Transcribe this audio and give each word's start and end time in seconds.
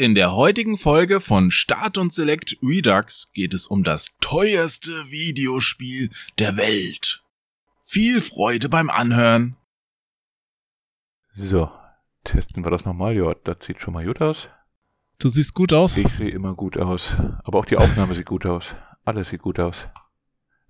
In 0.00 0.14
der 0.14 0.32
heutigen 0.32 0.78
Folge 0.78 1.20
von 1.20 1.50
Start 1.50 1.98
und 1.98 2.10
Select 2.10 2.56
Redux 2.62 3.30
geht 3.34 3.52
es 3.52 3.66
um 3.66 3.84
das 3.84 4.16
teuerste 4.22 4.92
Videospiel 5.10 6.08
der 6.38 6.56
Welt. 6.56 7.22
Viel 7.82 8.22
Freude 8.22 8.70
beim 8.70 8.88
Anhören. 8.88 9.56
So, 11.34 11.70
testen 12.24 12.64
wir 12.64 12.70
das 12.70 12.86
nochmal. 12.86 13.14
Ja, 13.14 13.34
das 13.44 13.58
sieht 13.66 13.82
schon 13.82 13.92
mal 13.92 14.06
gut 14.06 14.22
aus. 14.22 14.48
Du 15.18 15.28
siehst 15.28 15.52
gut 15.52 15.74
aus. 15.74 15.98
Ich 15.98 16.14
sehe 16.14 16.30
immer 16.30 16.54
gut 16.54 16.78
aus. 16.78 17.10
Aber 17.44 17.58
auch 17.58 17.66
die 17.66 17.76
Aufnahme 17.76 18.14
sieht 18.14 18.24
gut 18.24 18.46
aus. 18.46 18.74
Alles 19.04 19.28
sieht 19.28 19.42
gut 19.42 19.60
aus. 19.60 19.86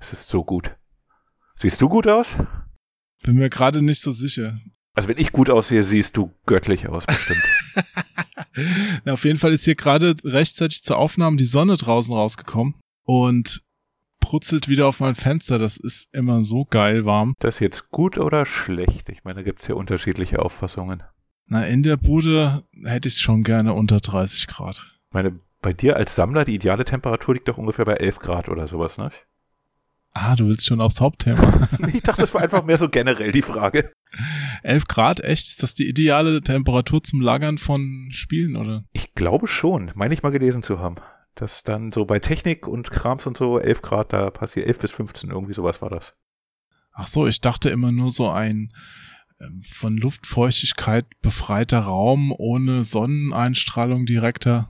Es 0.01 0.13
ist 0.13 0.29
so 0.29 0.43
gut. 0.43 0.75
Siehst 1.55 1.81
du 1.81 1.89
gut 1.89 2.09
aus? 2.09 2.35
Bin 3.23 3.37
mir 3.37 3.49
gerade 3.49 3.81
nicht 3.81 4.01
so 4.01 4.11
sicher. 4.11 4.59
Also 4.95 5.09
wenn 5.09 5.19
ich 5.19 5.31
gut 5.31 5.51
aussehe, 5.51 5.85
siehst 5.85 6.17
du 6.17 6.35
göttlich 6.47 6.89
aus, 6.89 7.07
bestimmt. 7.07 7.45
ja, 9.05 9.13
auf 9.13 9.25
jeden 9.25 9.39
Fall 9.39 9.53
ist 9.53 9.65
hier 9.65 9.75
gerade 9.75 10.17
rechtzeitig 10.25 10.83
zur 10.83 10.99
Aufnahme 10.99 11.37
die 11.37 11.45
Sonne 11.45 11.77
draußen 11.77 12.15
rausgekommen 12.15 12.75
und 13.05 13.63
brutzelt 14.21 14.69
wieder 14.69 14.87
auf 14.87 15.01
mein 15.01 15.15
Fenster. 15.15 15.59
Das 15.59 15.77
ist 15.77 16.09
immer 16.15 16.43
so 16.43 16.65
geil 16.65 17.05
warm. 17.05 17.35
Das 17.41 17.57
ist 17.57 17.61
jetzt 17.61 17.91
gut 17.91 18.19
oder 18.19 18.47
schlecht? 18.47 19.09
Ich 19.09 19.25
meine, 19.25 19.37
da 19.37 19.43
gibt's 19.43 19.67
ja 19.67 19.75
unterschiedliche 19.75 20.41
Auffassungen. 20.41 21.03
Na, 21.47 21.65
in 21.65 21.83
der 21.83 21.97
Bude 21.97 22.63
hätte 22.85 23.09
ich 23.09 23.19
schon 23.19 23.43
gerne 23.43 23.75
unter 23.75 23.99
30 23.99 24.47
Grad. 24.47 24.77
Ich 24.77 25.13
meine, 25.15 25.41
bei 25.61 25.73
dir 25.73 25.97
als 25.97 26.15
Sammler, 26.15 26.45
die 26.45 26.55
ideale 26.55 26.85
Temperatur 26.85 27.35
liegt 27.35 27.49
doch 27.49 27.59
ungefähr 27.59 27.85
bei 27.85 27.95
11 27.95 28.21
Grad 28.21 28.49
oder 28.49 28.69
sowas, 28.69 28.99
ne? 28.99 29.11
Ah, 30.13 30.35
du 30.35 30.49
willst 30.49 30.67
schon 30.67 30.81
aufs 30.81 31.01
Hauptthema. 31.01 31.69
ich 31.93 32.03
dachte, 32.03 32.23
das 32.23 32.35
war 32.35 32.43
einfach 32.43 32.65
mehr 32.65 32.79
so 32.79 32.89
generell 32.89 33.31
die 33.31 33.43
Frage. 33.43 33.93
11 34.63 34.87
Grad, 34.87 35.21
echt? 35.21 35.49
Ist 35.49 35.63
das 35.63 35.75
die 35.75 35.89
ideale 35.89 36.43
Temperatur 36.43 37.03
zum 37.03 37.21
Lagern 37.21 37.59
von 37.59 38.09
Spielen, 38.11 38.57
oder? 38.57 38.85
Ich 38.93 39.15
glaube 39.15 39.47
schon, 39.47 39.93
meine 39.95 40.13
ich 40.15 40.23
mal 40.23 40.31
gelesen 40.31 40.63
zu 40.63 40.81
haben. 40.81 40.97
Dass 41.37 41.63
dann 41.63 41.93
so 41.93 42.05
bei 42.07 42.19
Technik 42.19 42.67
und 42.67 42.91
Krams 42.91 43.27
und 43.27 43.37
so 43.37 43.59
11 43.59 43.83
Grad, 43.83 44.13
da 44.13 44.31
passiert 44.31 44.67
11 44.67 44.79
bis 44.81 44.91
15, 44.91 45.31
irgendwie 45.31 45.55
sowas 45.55 45.81
war 45.81 45.91
das. 45.91 46.15
Ach 46.93 47.07
so, 47.07 47.27
ich 47.27 47.41
dachte 47.41 47.71
immer 47.71 47.93
nur 47.93 48.11
so 48.11 48.29
ein 48.29 48.73
ähm, 49.41 49.63
von 49.63 49.97
Luftfeuchtigkeit 49.97 51.07
befreiter 51.23 51.81
Raum 51.81 52.35
ohne 52.37 52.85
Sonneneinstrahlung 52.85 54.07
direkter. 54.07 54.69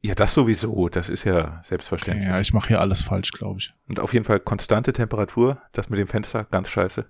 Ja, 0.00 0.14
das 0.14 0.32
sowieso, 0.32 0.88
das 0.88 1.08
ist 1.08 1.24
ja 1.24 1.60
selbstverständlich. 1.64 2.28
Ja, 2.28 2.40
ich 2.40 2.52
mache 2.52 2.68
hier 2.68 2.80
alles 2.80 3.02
falsch, 3.02 3.32
glaube 3.32 3.58
ich. 3.58 3.74
Und 3.88 3.98
auf 3.98 4.12
jeden 4.12 4.24
Fall 4.24 4.38
konstante 4.38 4.92
Temperatur, 4.92 5.60
das 5.72 5.90
mit 5.90 5.98
dem 5.98 6.06
Fenster, 6.06 6.44
ganz 6.44 6.68
scheiße. 6.68 7.06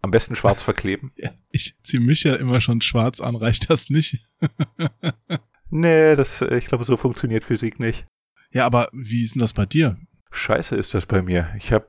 Am 0.00 0.10
besten 0.10 0.34
schwarz 0.34 0.62
verkleben. 0.62 1.12
ja, 1.16 1.30
ich 1.50 1.74
ziehe 1.82 2.02
mich 2.02 2.24
ja 2.24 2.34
immer 2.36 2.60
schon 2.60 2.80
schwarz 2.80 3.20
an, 3.20 3.36
reicht 3.36 3.68
das 3.68 3.90
nicht? 3.90 4.18
nee, 5.70 6.16
das, 6.16 6.40
äh, 6.40 6.56
ich 6.56 6.66
glaube, 6.66 6.84
so 6.84 6.96
funktioniert 6.96 7.44
Physik 7.44 7.78
nicht. 7.78 8.06
Ja, 8.52 8.64
aber 8.64 8.88
wie 8.92 9.22
ist 9.22 9.34
denn 9.34 9.40
das 9.40 9.52
bei 9.52 9.66
dir? 9.66 9.98
Scheiße 10.30 10.76
ist 10.76 10.94
das 10.94 11.06
bei 11.06 11.20
mir. 11.22 11.54
Ich 11.58 11.72
habe 11.72 11.88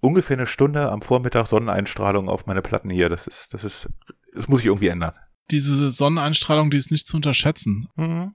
ungefähr 0.00 0.36
eine 0.36 0.46
Stunde 0.46 0.90
am 0.90 1.02
Vormittag 1.02 1.46
Sonneneinstrahlung 1.46 2.28
auf 2.28 2.46
meine 2.46 2.62
Platten 2.62 2.90
hier. 2.90 3.08
Das 3.08 3.26
ist, 3.26 3.54
das 3.54 3.64
ist, 3.64 3.88
das 4.34 4.48
muss 4.48 4.60
ich 4.60 4.66
irgendwie 4.66 4.88
ändern. 4.88 5.14
Diese 5.50 5.90
Sonneneinstrahlung, 5.90 6.70
die 6.70 6.76
ist 6.76 6.90
nicht 6.90 7.06
zu 7.06 7.16
unterschätzen. 7.16 7.88
Mhm. 7.96 8.34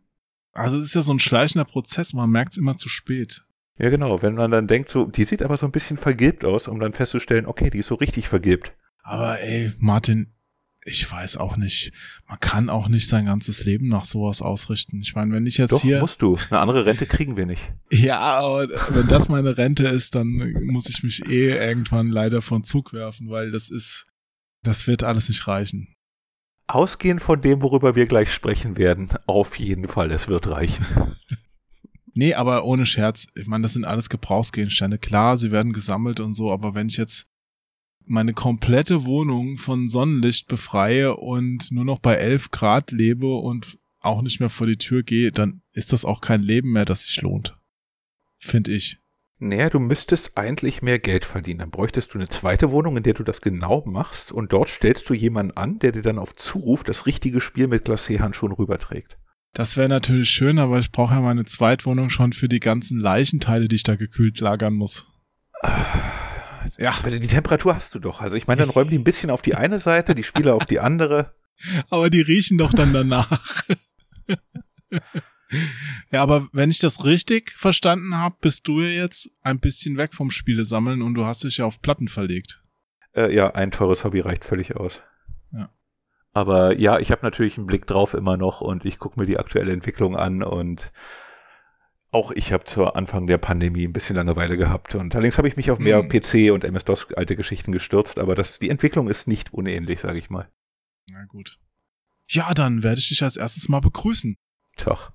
Also 0.56 0.80
es 0.80 0.86
ist 0.88 0.96
ja 0.96 1.02
so 1.02 1.14
ein 1.14 1.20
schleichender 1.20 1.66
Prozess, 1.66 2.14
man 2.14 2.30
merkt 2.30 2.54
es 2.54 2.58
immer 2.58 2.78
zu 2.78 2.90
spät. 2.90 3.44
Ja, 3.78 3.90
genau. 3.90 4.22
Wenn 4.22 4.36
man 4.36 4.52
dann 4.52 4.68
denkt, 4.68 4.90
so, 4.90 5.06
die 5.06 5.26
sieht 5.26 5.44
aber 5.44 5.58
so 5.58 5.66
ein 5.66 5.72
bisschen 5.72 5.98
vergilbt 5.98 6.46
aus, 6.46 6.68
um 6.68 6.80
dann 6.80 6.94
festzustellen, 6.94 7.46
okay, 7.46 7.70
die 7.70 7.80
ist 7.80 7.88
so 7.88 7.96
richtig 7.96 8.30
vergilbt. 8.30 8.74
Aber 9.04 9.40
ey, 9.42 9.74
Martin, 9.80 10.34
ich 10.86 11.12
weiß 11.12 11.38
auch 11.38 11.58
nicht. 11.58 11.92
Man 12.30 12.40
kann 12.40 12.70
auch 12.70 12.88
nicht 12.88 13.08
sein 13.08 13.26
ganzes 13.26 13.66
Leben 13.66 13.90
nach 13.90 14.06
sowas 14.06 14.42
ausrichten. 14.42 15.02
Ich 15.02 15.14
meine, 15.14 15.34
wenn 15.34 15.46
ich 15.46 15.58
jetzt 15.58 15.74
Doch, 15.74 15.82
hier. 15.82 16.00
musst 16.00 16.22
du. 16.22 16.38
Eine 16.50 16.60
andere 16.60 16.86
Rente 16.86 17.06
kriegen 17.06 17.36
wir 17.36 17.46
nicht. 17.46 17.62
Ja, 17.92 18.20
aber 18.20 18.68
wenn 18.90 19.08
das 19.08 19.30
meine 19.30 19.58
Rente 19.58 19.88
ist, 19.88 20.16
dann 20.16 20.54
muss 20.64 20.90
ich 20.90 21.04
mich 21.04 21.28
eh 21.28 21.52
irgendwann 21.56 22.10
leider 22.10 22.42
von 22.42 22.64
Zug 22.64 22.94
werfen, 22.94 23.30
weil 23.30 23.52
das 23.52 23.70
ist, 23.70 24.08
das 24.64 24.86
wird 24.88 25.04
alles 25.04 25.28
nicht 25.28 25.48
reichen. 25.48 25.95
Ausgehend 26.68 27.22
von 27.22 27.42
dem, 27.42 27.62
worüber 27.62 27.96
wir 27.96 28.08
gleich 28.08 28.34
sprechen 28.34 28.78
werden, 28.78 29.10
auf 29.28 29.60
jeden 29.60 29.88
Fall, 29.88 30.12
es 30.12 30.28
wird 30.28 30.48
reichen. 30.48 30.86
nee, 32.14 32.34
aber 32.34 32.66
ohne 32.66 32.86
Scherz, 32.86 33.28
ich 33.36 33.46
meine, 33.46 33.64
das 33.64 33.74
sind 33.74 33.86
alles 33.86 34.10
Gebrauchsgegenstände. 34.10 34.98
Klar, 34.98 35.38
sie 35.38 35.52
werden 35.52 35.74
gesammelt 35.74 36.20
und 36.20 36.34
so, 36.34 36.52
aber 36.52 36.74
wenn 36.74 36.88
ich 36.88 36.98
jetzt 36.98 37.28
meine 38.08 38.34
komplette 38.34 39.06
Wohnung 39.06 39.58
von 39.58 39.90
Sonnenlicht 39.90 40.48
befreie 40.48 41.16
und 41.18 41.72
nur 41.72 41.86
noch 41.86 42.00
bei 42.00 42.16
11 42.16 42.52
Grad 42.52 42.92
lebe 42.92 43.36
und 43.36 43.78
auch 44.00 44.22
nicht 44.22 44.40
mehr 44.40 44.50
vor 44.50 44.68
die 44.68 44.78
Tür 44.78 45.04
gehe, 45.04 45.32
dann 45.32 45.62
ist 45.72 45.92
das 45.92 46.06
auch 46.06 46.22
kein 46.22 46.44
Leben 46.44 46.72
mehr, 46.72 46.86
das 46.86 47.02
sich 47.02 47.22
lohnt. 47.22 47.58
Finde 48.38 48.72
ich. 48.72 49.00
Naja, 49.48 49.70
du 49.70 49.80
müsstest 49.80 50.32
eigentlich 50.38 50.82
mehr 50.82 50.98
Geld 50.98 51.24
verdienen. 51.24 51.60
Dann 51.60 51.70
bräuchtest 51.70 52.14
du 52.14 52.18
eine 52.18 52.30
zweite 52.30 52.72
Wohnung, 52.72 52.98
in 52.98 53.04
der 53.04 53.14
du 53.14 53.24
das 53.24 53.42
genau 53.42 53.84
machst 53.86 54.32
und 54.32 54.52
dort 54.52 54.70
stellst 54.70 55.08
du 55.08 55.14
jemanden 55.14 55.56
an, 55.56 55.78
der 55.78 55.92
dir 55.92 56.02
dann 56.02 56.18
auf 56.18 56.36
Zuruf 56.36 56.84
das 56.84 57.06
richtige 57.06 57.42
Spiel 57.42 57.68
mit 57.68 57.86
Glacé-Handschuhen 57.86 58.54
rüberträgt. 58.54 59.18
Das 59.54 59.78
wäre 59.78 59.88
natürlich 59.88 60.30
schön, 60.32 60.58
aber 60.58 60.80
ich 60.80 60.92
brauche 60.92 61.14
ja 61.14 61.22
meine 61.22 61.46
Zweitwohnung 61.46 62.10
schon 62.10 62.34
für 62.34 62.50
die 62.50 62.60
ganzen 62.60 63.00
Leichenteile, 63.00 63.68
die 63.68 63.76
ich 63.76 63.84
da 63.84 63.96
gekühlt 63.96 64.40
lagern 64.40 64.74
muss. 64.74 65.06
Ja. 66.78 66.94
Aber 67.00 67.12
die 67.12 67.28
Temperatur 67.28 67.76
hast 67.76 67.94
du 67.94 68.00
doch. 68.00 68.22
Also 68.22 68.36
ich 68.36 68.48
meine, 68.48 68.62
dann 68.62 68.70
räumen 68.70 68.90
die 68.90 68.98
ein 68.98 69.04
bisschen 69.04 69.30
auf 69.30 69.44
die 69.44 69.56
eine 69.56 69.80
Seite, 69.80 70.16
die 70.16 70.24
Spieler 70.24 70.56
auf 70.56 70.66
die 70.66 70.80
andere. 70.80 71.36
Aber 71.90 72.10
die 72.10 72.22
riechen 72.22 72.58
doch 72.58 72.74
dann 72.74 72.94
danach. 72.94 73.40
Ja, 76.12 76.22
aber 76.22 76.48
wenn 76.54 76.72
ich 76.72 76.80
das 76.80 77.06
richtig 77.06 77.52
verstanden 77.52 78.18
habe, 78.18 78.36
bist 78.42 78.68
du 78.68 78.82
ja 78.82 78.90
jetzt 78.90 79.30
ein 79.42 79.60
bisschen 79.60 79.98
weg 79.98 80.14
vom 80.14 80.32
Spiele 80.32 80.66
sammeln 80.66 81.02
und 81.02 81.14
du 81.14 81.26
hast 81.26 81.44
dich 81.44 81.58
ja 81.58 81.66
auf 81.66 81.82
Platten 81.82 82.08
verlegt. 82.08 82.62
Äh, 83.16 83.34
ja, 83.34 83.54
ein 83.54 83.72
teures 83.72 84.04
Hobby 84.04 84.20
reicht 84.20 84.44
völlig 84.44 84.76
aus. 84.76 85.02
Ja. 85.52 85.70
Aber 86.34 86.78
ja, 86.78 87.00
ich 87.00 87.12
habe 87.12 87.22
natürlich 87.24 87.58
einen 87.58 87.68
Blick 87.68 87.86
drauf 87.86 88.14
immer 88.14 88.38
noch 88.38 88.62
und 88.62 88.86
ich 88.86 89.00
gucke 89.00 89.20
mir 89.20 89.26
die 89.26 89.38
aktuelle 89.38 89.72
Entwicklung 89.72 90.16
an 90.16 90.44
und 90.44 90.92
auch 92.12 92.32
ich 92.32 92.54
habe 92.54 92.64
zu 92.64 92.86
Anfang 92.86 93.28
der 93.28 93.38
Pandemie 93.38 93.86
ein 93.86 93.94
bisschen 93.94 94.16
Langeweile 94.16 94.58
gehabt 94.58 94.96
und 94.96 95.14
allerdings 95.14 95.38
habe 95.38 95.48
ich 95.48 95.58
mich 95.58 95.70
auf 95.70 95.80
mehr 95.80 96.02
mhm. 96.02 96.10
PC 96.10 96.52
und 96.52 96.64
MS-DOS 96.64 97.14
alte 97.14 97.36
Geschichten 97.36 97.72
gestürzt, 97.72 98.20
aber 98.20 98.36
das, 98.36 98.58
die 98.60 98.70
Entwicklung 98.70 99.10
ist 99.10 99.28
nicht 99.28 99.54
unähnlich, 99.54 100.00
sage 100.00 100.18
ich 100.18 100.30
mal. 100.30 100.50
Na 101.10 101.26
gut. 101.26 101.60
Ja, 102.28 102.54
dann 102.54 102.84
werde 102.84 103.00
ich 103.00 103.10
dich 103.10 103.22
als 103.22 103.38
erstes 103.38 103.70
mal 103.70 103.82
begrüßen. 103.82 104.38
Tach. 104.78 105.12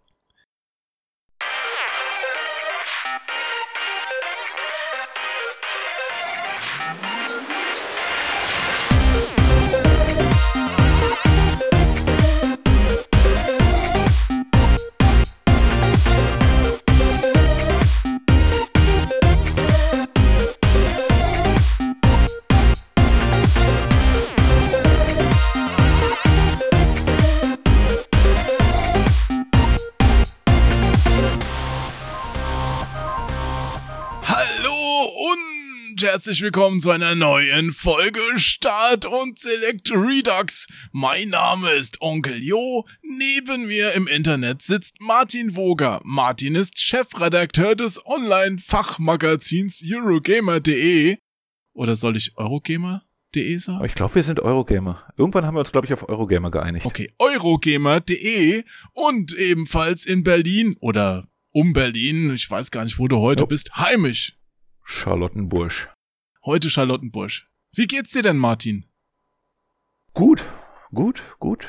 Herzlich 36.11 36.43
willkommen 36.43 36.81
zu 36.81 36.91
einer 36.91 37.15
neuen 37.15 37.71
Folge 37.71 38.19
Start 38.35 39.07
und 39.07 39.39
Select 39.39 39.93
Redux. 39.93 40.67
Mein 40.91 41.29
Name 41.29 41.71
ist 41.71 42.01
Onkel 42.01 42.43
Jo. 42.43 42.85
Neben 43.05 43.69
mir 43.69 43.93
im 43.93 44.09
Internet 44.09 44.61
sitzt 44.61 45.01
Martin 45.01 45.55
Woger. 45.55 46.01
Martin 46.03 46.57
ist 46.57 46.81
Chefredakteur 46.81 47.77
des 47.77 48.05
Online-Fachmagazins 48.05 49.85
Eurogamer.de. 49.89 51.19
Oder 51.75 51.95
soll 51.95 52.17
ich 52.17 52.37
Eurogamer.de 52.37 53.57
sagen? 53.59 53.85
Ich 53.85 53.95
glaube, 53.95 54.17
wir 54.17 54.25
sind 54.25 54.41
Eurogamer. 54.41 55.05
Irgendwann 55.17 55.47
haben 55.47 55.55
wir 55.55 55.61
uns, 55.61 55.71
glaube 55.71 55.87
ich, 55.87 55.93
auf 55.93 56.09
Eurogamer 56.09 56.51
geeinigt. 56.51 56.87
Okay, 56.87 57.13
Eurogamer.de 57.21 58.65
und 58.95 59.33
ebenfalls 59.35 60.07
in 60.07 60.25
Berlin 60.25 60.77
oder 60.81 61.29
um 61.53 61.73
Berlin, 61.73 62.35
ich 62.35 62.51
weiß 62.51 62.73
gar 62.73 62.83
nicht, 62.83 62.99
wo 62.99 63.07
du 63.07 63.19
heute 63.19 63.43
nope. 63.43 63.55
bist, 63.55 63.77
heimisch. 63.77 64.37
Charlottenburg. 64.83 65.89
Heute 66.45 66.71
Charlottenburg. 66.71 67.33
Wie 67.73 67.87
geht's 67.87 68.13
dir 68.13 68.23
denn, 68.23 68.39
Martin? 68.39 68.87
Gut, 70.15 70.43
gut, 70.93 71.23
gut. 71.39 71.67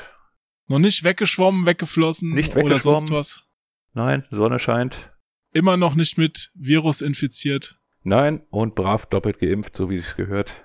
Noch 0.68 0.78
nicht 0.78 1.04
weggeschwommen, 1.04 1.66
weggeflossen 1.66 2.30
nicht 2.32 2.54
weggeschwommen. 2.54 2.72
oder 2.72 2.80
sonst 2.80 3.10
was? 3.10 3.50
Nein, 3.92 4.24
Sonne 4.30 4.58
scheint. 4.58 5.10
Immer 5.52 5.76
noch 5.76 5.94
nicht 5.94 6.16
mit 6.16 6.50
Virus 6.54 7.02
infiziert? 7.02 7.78
Nein, 8.02 8.40
und 8.50 8.74
brav 8.74 9.06
doppelt 9.06 9.38
geimpft, 9.38 9.76
so 9.76 9.90
wie 9.90 9.96
es 9.98 10.16
gehört. 10.16 10.64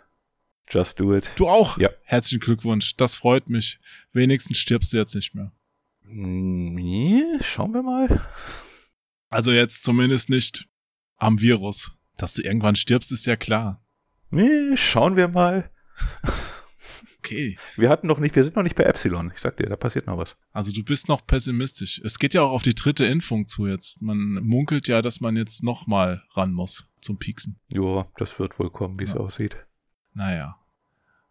Just 0.70 1.00
do 1.00 1.16
it. 1.16 1.30
Du 1.36 1.48
auch? 1.48 1.78
Ja. 1.78 1.90
Herzlichen 2.04 2.40
Glückwunsch, 2.40 2.96
das 2.96 3.16
freut 3.16 3.50
mich. 3.50 3.80
Wenigstens 4.12 4.58
stirbst 4.58 4.92
du 4.94 4.98
jetzt 4.98 5.16
nicht 5.16 5.36
mehr. 5.36 5.52
Nee, 6.04 7.08
Nee, 7.18 7.44
schauen 7.44 7.74
wir 7.74 7.84
mal. 7.84 8.26
Also 9.30 9.52
jetzt 9.52 9.84
zumindest 9.84 10.30
nicht 10.30 10.68
am 11.18 11.42
Virus. 11.42 11.92
Dass 12.16 12.34
du 12.34 12.42
irgendwann 12.42 12.76
stirbst, 12.76 13.12
ist 13.12 13.26
ja 13.26 13.36
klar. 13.36 13.84
Nee, 14.30 14.76
schauen 14.76 15.16
wir 15.16 15.28
mal. 15.28 15.70
Okay. 17.20 17.58
Wir 17.76 17.90
hatten 17.90 18.08
noch 18.08 18.20
nicht, 18.20 18.36
wir 18.36 18.44
sind 18.44 18.56
noch 18.56 18.64
nicht 18.64 18.76
bei 18.76 18.84
Epsilon. 18.84 19.32
Ich 19.36 19.42
sag 19.42 19.58
dir, 19.58 19.68
da 19.68 19.76
passiert 19.76 20.08
noch 20.08 20.18
was. 20.18 20.36
Also 20.54 20.72
du 20.72 20.84
bist 20.84 21.10
noch 21.10 21.26
pessimistisch. 21.26 22.00
Es 22.06 22.20
geht 22.20 22.34
ja 22.34 22.42
auch 22.42 22.52
auf 22.52 22.62
die 22.62 22.76
dritte 22.76 23.06
Impfung 23.06 23.48
zu 23.48 23.68
jetzt. 23.68 24.02
Man 24.02 24.36
munkelt 24.44 24.88
ja, 24.88 25.02
dass 25.02 25.20
man 25.20 25.36
jetzt 25.36 25.64
noch 25.64 25.88
mal 25.88 26.24
ran 26.36 26.54
muss 26.54 26.86
zum 27.02 27.18
Pieksen. 27.20 27.60
Jo, 27.68 28.06
das 28.18 28.40
wird 28.40 28.58
wohl 28.60 28.70
kommen, 28.70 28.98
wie 29.00 29.04
es 29.04 29.10
Ja. 29.12 29.18
aussieht. 29.18 29.58
Naja. 30.14 30.56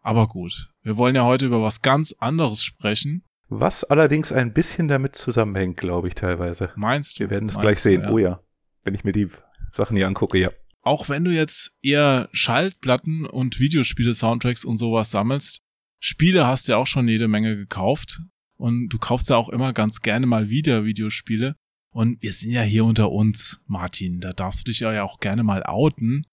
Aber 0.03 0.29
gut. 0.29 0.71
Wir 0.83 0.97
wollen 0.97 1.17
ja 1.17 1.25
heute 1.25 1.47
über 1.47 1.63
was 1.63 1.83
ganz 1.83 2.15
anderes 2.19 2.63
sprechen. 2.63 3.25
Was 3.49 3.85
allerdings 3.85 4.33
ein 4.33 4.53
bisschen 4.53 4.89
damit 4.89 5.17
zusammenhängt, 5.17 5.77
glaube 5.77 6.09
ich, 6.09 6.15
teilweise. 6.15 6.71
Meinst 6.77 7.19
du? 7.19 7.25
Wir 7.25 7.31
werden 7.31 7.49
es 7.49 7.59
gleich 7.59 7.79
sehen. 7.79 8.03
ja. 8.03 8.11
Oh 8.11 8.19
ja. 8.19 8.41
Wenn 8.83 8.95
ich 8.95 9.05
mir 9.05 9.13
die 9.13 9.29
Sachen 9.73 9.97
hier 9.97 10.07
angucke, 10.07 10.39
ja. 10.39 10.51
Auch 10.87 11.09
wenn 11.09 11.25
du 11.25 11.33
jetzt 11.33 11.77
eher 11.83 12.29
Schallplatten 12.31 13.27
und 13.27 13.59
Videospiele-Soundtracks 13.59 14.65
und 14.65 14.79
sowas 14.79 15.11
sammelst, 15.11 15.61
Spiele 15.99 16.47
hast 16.47 16.69
du 16.69 16.73
ja 16.73 16.79
auch 16.79 16.87
schon 16.87 17.09
jede 17.09 17.27
Menge 17.27 17.57
gekauft. 17.57 18.21
Und 18.55 18.91
du 18.91 18.99
kaufst 18.99 19.29
ja 19.29 19.37
auch 19.37 19.49
immer 19.49 19.73
ganz 19.73 20.01
gerne 20.01 20.27
mal 20.27 20.49
wieder 20.49 20.85
Videospiele. 20.85 21.57
Und 21.91 22.23
wir 22.23 22.33
sind 22.33 22.53
ja 22.53 22.63
hier 22.63 22.85
unter 22.85 23.11
uns, 23.11 23.65
Martin. 23.67 24.21
Da 24.21 24.33
darfst 24.33 24.61
du 24.61 24.71
dich 24.71 24.79
ja 24.79 25.03
auch 25.03 25.19
gerne 25.19 25.43
mal 25.43 25.65
outen. 25.65 26.25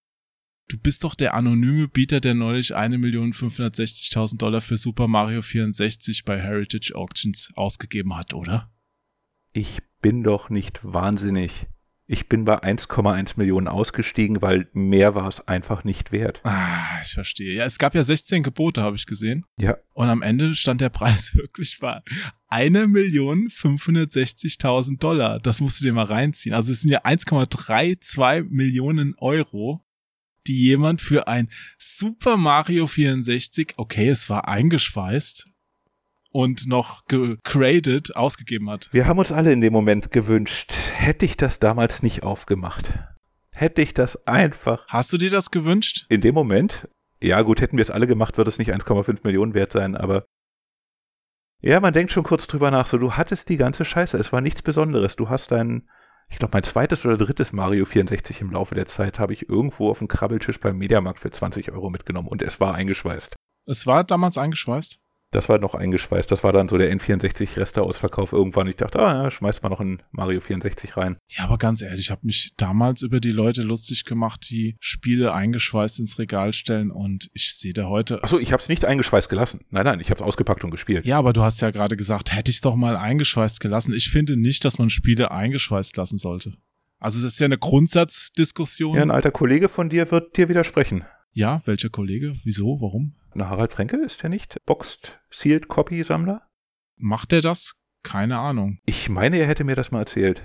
Du 0.68 0.78
bist 0.78 1.04
doch 1.04 1.16
der 1.16 1.34
anonyme 1.34 1.88
Bieter, 1.88 2.20
der 2.20 2.36
neulich 2.36 2.76
1.560.000 2.76 4.38
Dollar 4.38 4.62
für 4.62 4.78
Super 4.78 5.08
Mario 5.08 5.42
64 5.42 6.26
bei 6.26 6.40
Heritage 6.40 6.94
Auctions 6.94 7.52
ausgegeben 7.56 8.16
hat, 8.16 8.36
oder? 8.36 8.72
Ich 9.52 9.80
bin 10.00 10.22
doch 10.22 10.52
nicht 10.52 10.82
wahnsinnig. 10.84 11.68
Ich 12.06 12.28
bin 12.28 12.44
bei 12.44 12.62
1,1 12.62 13.34
Millionen 13.38 13.70
ausgestiegen, 13.70 14.42
weil 14.42 14.68
mehr 14.74 15.16
war 15.16 15.28
es 15.28 15.48
einfach 15.48 15.86
nicht 15.86 16.12
wert. 16.12 16.42
Ah, 16.44 17.02
ich 17.02 17.14
verstehe. 17.14 17.54
Ja, 17.54 17.66
es 17.66 17.78
gab 17.78 17.96
ja 17.96 18.04
16 18.04 18.44
Gebote, 18.44 18.84
habe 18.84 18.98
ich 18.98 19.06
gesehen. 19.06 19.46
Ja, 19.58 19.78
Und 19.94 20.10
am 20.10 20.22
Ende 20.22 20.54
stand 20.54 20.82
der 20.82 20.90
Preis 20.90 21.34
wirklich 21.36 21.80
bei 21.80 22.02
eine 22.48 22.88
Million 22.88 23.48
560.000 23.48 25.00
Dollar. 25.00 25.40
Das 25.40 25.62
musst 25.62 25.80
du 25.80 25.86
dir 25.86 25.94
mal 25.94 26.04
reinziehen. 26.04 26.54
Also 26.54 26.72
es 26.72 26.82
sind 26.82 26.92
ja 26.92 27.04
1,32 27.04 28.48
Millionen 28.50 29.16
Euro, 29.18 29.86
die 30.46 30.60
jemand 30.62 31.00
für 31.02 31.30
ein 31.30 31.50
Super 31.78 32.36
Mario 32.36 32.86
64, 32.88 33.76
okay, 33.78 34.10
es 34.10 34.30
war 34.30 34.50
eingeschweißt 34.50 35.53
und 36.34 36.68
noch 36.68 37.06
gecrated 37.06 38.16
ausgegeben 38.18 38.70
hat. 38.70 38.90
wir 38.92 39.08
haben 39.08 39.20
uns 39.20 39.32
alle 39.32 39.54
in 39.54 39.62
dem 39.62 39.72
Moment 39.72 40.12
gewünscht, 40.12 40.74
hätte 40.94 41.26
ich 41.26 41.38
das 41.38 41.60
damals 41.60 42.04
nicht 42.04 42.24
aufgemacht. 42.24 43.00
Hätte 43.52 43.82
ich 43.84 43.94
das 43.94 44.28
einfach 44.28 44.86
Hast 44.88 45.14
du 45.14 45.18
dir 45.18 45.30
das 45.30 45.52
gewünscht? 45.52 46.06
in 46.10 46.22
dem 46.22 46.34
Moment, 46.34 46.90
ja 47.22 47.42
gut, 47.44 47.62
hätten 47.62 47.78
wir 47.78 47.84
es 47.84 47.92
alle 47.92 48.08
gemacht, 48.08 48.36
würde 48.38 48.50
es 48.50 48.58
nicht 48.58 48.74
1,5 48.74 49.20
Millionen 49.24 49.54
wert 49.54 49.72
sein, 49.72 49.96
aber 49.96 50.26
ja, 51.62 51.80
man 51.80 51.94
denkt 51.94 52.12
schon 52.12 52.24
kurz 52.24 52.48
drüber 52.48 52.72
nach, 52.72 52.88
so 52.88 52.98
du 52.98 53.14
hattest 53.14 53.48
die 53.48 53.56
ganze 53.58 53.86
Scheiße, 53.86 54.18
es 54.18 54.34
war 54.34 54.42
nichts 54.42 54.62
Besonderes. 54.62 55.16
Du 55.16 55.30
hast 55.30 55.52
dein, 55.52 55.88
ich 56.30 56.38
glaube 56.40 56.52
mein 56.54 56.64
zweites 56.64 57.06
oder 57.06 57.16
drittes 57.16 57.54
Mario 57.54 57.86
64 57.86 58.42
im 58.42 58.52
Laufe 58.52 58.76
der 58.76 58.88
Zeit 58.88 59.18
habe 59.18 59.32
ich 59.32 59.48
irgendwo 59.48 59.90
auf 59.90 60.00
dem 60.00 60.10
Krabbeltisch 60.10 60.60
beim 60.60 60.78
Mediamarkt 60.78 61.20
für 61.20 61.32
20 61.32 61.72
Euro 61.72 61.90
mitgenommen 61.90 62.28
und 62.28 62.42
es 62.42 62.60
war 62.60 62.74
eingeschweißt. 62.74 63.36
Es 63.68 63.88
war 63.88 64.04
damals 64.04 64.38
eingeschweißt? 64.38 65.00
Das 65.34 65.50
war 65.50 65.58
noch 65.58 65.74
eingeschweißt. 65.74 66.32
Das 66.32 66.44
war 66.44 66.54
dann 66.54 66.70
so 66.70 66.78
der 66.78 66.96
N64-Reste-Ausverkauf 66.96 68.34
irgendwann. 68.34 68.68
Ich 68.68 68.76
dachte, 68.76 69.00
ah 69.00 69.24
ja, 69.24 69.32
schmeiß 69.32 69.64
mal 69.64 69.70
noch 69.70 69.80
ein 69.80 70.04
Mario 70.12 70.40
64 70.40 70.96
rein. 70.96 71.18
Ja, 71.28 71.46
aber 71.46 71.58
ganz 71.58 71.82
ehrlich, 71.82 72.02
ich 72.02 72.12
habe 72.12 72.22
mich 72.24 72.54
damals 72.56 73.02
über 73.02 73.20
die 73.20 73.32
Leute 73.32 73.64
lustig 73.64 74.06
gemacht, 74.06 74.48
die 74.50 74.78
Spiele 74.80 75.34
eingeschweißt 75.34 76.00
ins 76.00 76.20
Regal 76.20 76.54
stellen 76.54 76.92
und 76.92 77.30
ich 77.34 77.56
sehe 77.56 77.74
da 77.74 77.86
heute. 77.86 78.24
Achso, 78.24 78.38
ich 78.38 78.54
habe 78.54 78.62
es 78.62 78.70
nicht 78.70 78.86
eingeschweißt 78.86 79.28
gelassen. 79.28 79.62
Nein, 79.72 79.86
nein, 79.86 80.00
ich 80.00 80.12
habe 80.12 80.22
es 80.22 80.26
ausgepackt 80.26 80.64
und 80.64 80.72
gespielt. 80.72 81.06
Ja, 81.06 81.18
aber 81.18 81.34
du 81.34 81.42
hast 81.42 81.62
ja 81.62 81.72
gerade 81.72 81.98
gesagt, 81.98 82.36
hätte 82.36 82.52
ich 82.52 82.62
doch 82.62 82.76
mal 82.76 82.96
eingeschweißt 82.96 83.60
gelassen. 83.60 83.94
Ich 83.94 84.10
finde 84.12 84.40
nicht, 84.40 84.64
dass 84.66 84.78
man 84.78 84.92
Spiele 84.92 85.32
eingeschweißt 85.32 85.98
lassen 85.98 86.20
sollte. 86.20 86.54
Also 87.00 87.22
das 87.22 87.34
ist 87.34 87.40
ja 87.40 87.46
eine 87.46 87.58
Grundsatzdiskussion. 87.58 88.96
Ja, 88.96 89.02
ein 89.02 89.12
alter 89.12 89.32
Kollege 89.32 89.68
von 89.68 89.90
dir 89.90 90.10
wird 90.12 90.38
dir 90.38 90.48
widersprechen. 90.48 91.04
Ja, 91.36 91.62
welcher 91.66 91.90
Kollege? 91.90 92.36
Wieso? 92.44 92.80
Warum? 92.80 93.16
Na, 93.34 93.50
Harald 93.50 93.74
Frenkel 93.74 94.02
ist 94.04 94.22
der 94.22 94.30
nicht 94.30 94.58
Boxed 94.66 95.20
Sealed 95.32 95.68
Copy 95.68 96.04
Sammler? 96.04 96.48
Macht 96.98 97.34
er 97.34 97.42
das? 97.42 97.74
Keine 98.04 98.38
Ahnung. 98.38 98.78
Ich 98.86 99.10
meine, 99.10 99.38
er 99.40 99.48
hätte 99.48 99.64
mir 99.64 99.76
das 99.76 99.90
mal 99.90 100.02
erzählt. 100.02 100.44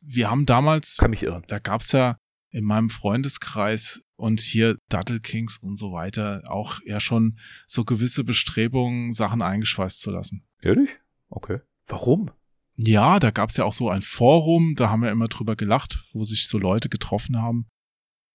Wir 0.00 0.30
haben 0.30 0.46
damals, 0.46 0.96
Kann 0.96 1.10
mich 1.10 1.22
irren. 1.24 1.44
da 1.48 1.58
gab's 1.58 1.92
ja 1.92 2.16
in 2.50 2.64
meinem 2.64 2.88
Freundeskreis 2.88 4.00
und 4.16 4.40
hier 4.40 4.78
Dattel 4.88 5.20
Kings 5.20 5.58
und 5.58 5.76
so 5.76 5.92
weiter 5.92 6.42
auch 6.48 6.80
ja 6.86 7.00
schon 7.00 7.38
so 7.66 7.84
gewisse 7.84 8.24
Bestrebungen, 8.24 9.12
Sachen 9.12 9.42
eingeschweißt 9.42 10.00
zu 10.00 10.10
lassen. 10.10 10.46
Ehrlich? 10.62 10.88
Okay. 11.28 11.60
Warum? 11.86 12.30
Ja, 12.76 13.18
da 13.20 13.30
gab's 13.30 13.58
ja 13.58 13.64
auch 13.64 13.74
so 13.74 13.90
ein 13.90 14.00
Forum, 14.00 14.74
da 14.74 14.88
haben 14.88 15.02
wir 15.02 15.10
immer 15.10 15.28
drüber 15.28 15.54
gelacht, 15.54 16.02
wo 16.14 16.24
sich 16.24 16.48
so 16.48 16.56
Leute 16.58 16.88
getroffen 16.88 17.42
haben. 17.42 17.66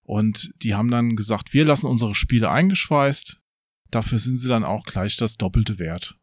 Und 0.05 0.53
die 0.61 0.75
haben 0.75 0.91
dann 0.91 1.15
gesagt, 1.15 1.53
wir 1.53 1.65
lassen 1.65 1.87
unsere 1.87 2.13
Spiele 2.13 2.51
eingeschweißt, 2.51 3.41
dafür 3.89 4.19
sind 4.19 4.37
sie 4.37 4.47
dann 4.47 4.63
auch 4.63 4.85
gleich 4.85 5.17
das 5.17 5.37
doppelte 5.37 5.79
Wert. 5.79 6.15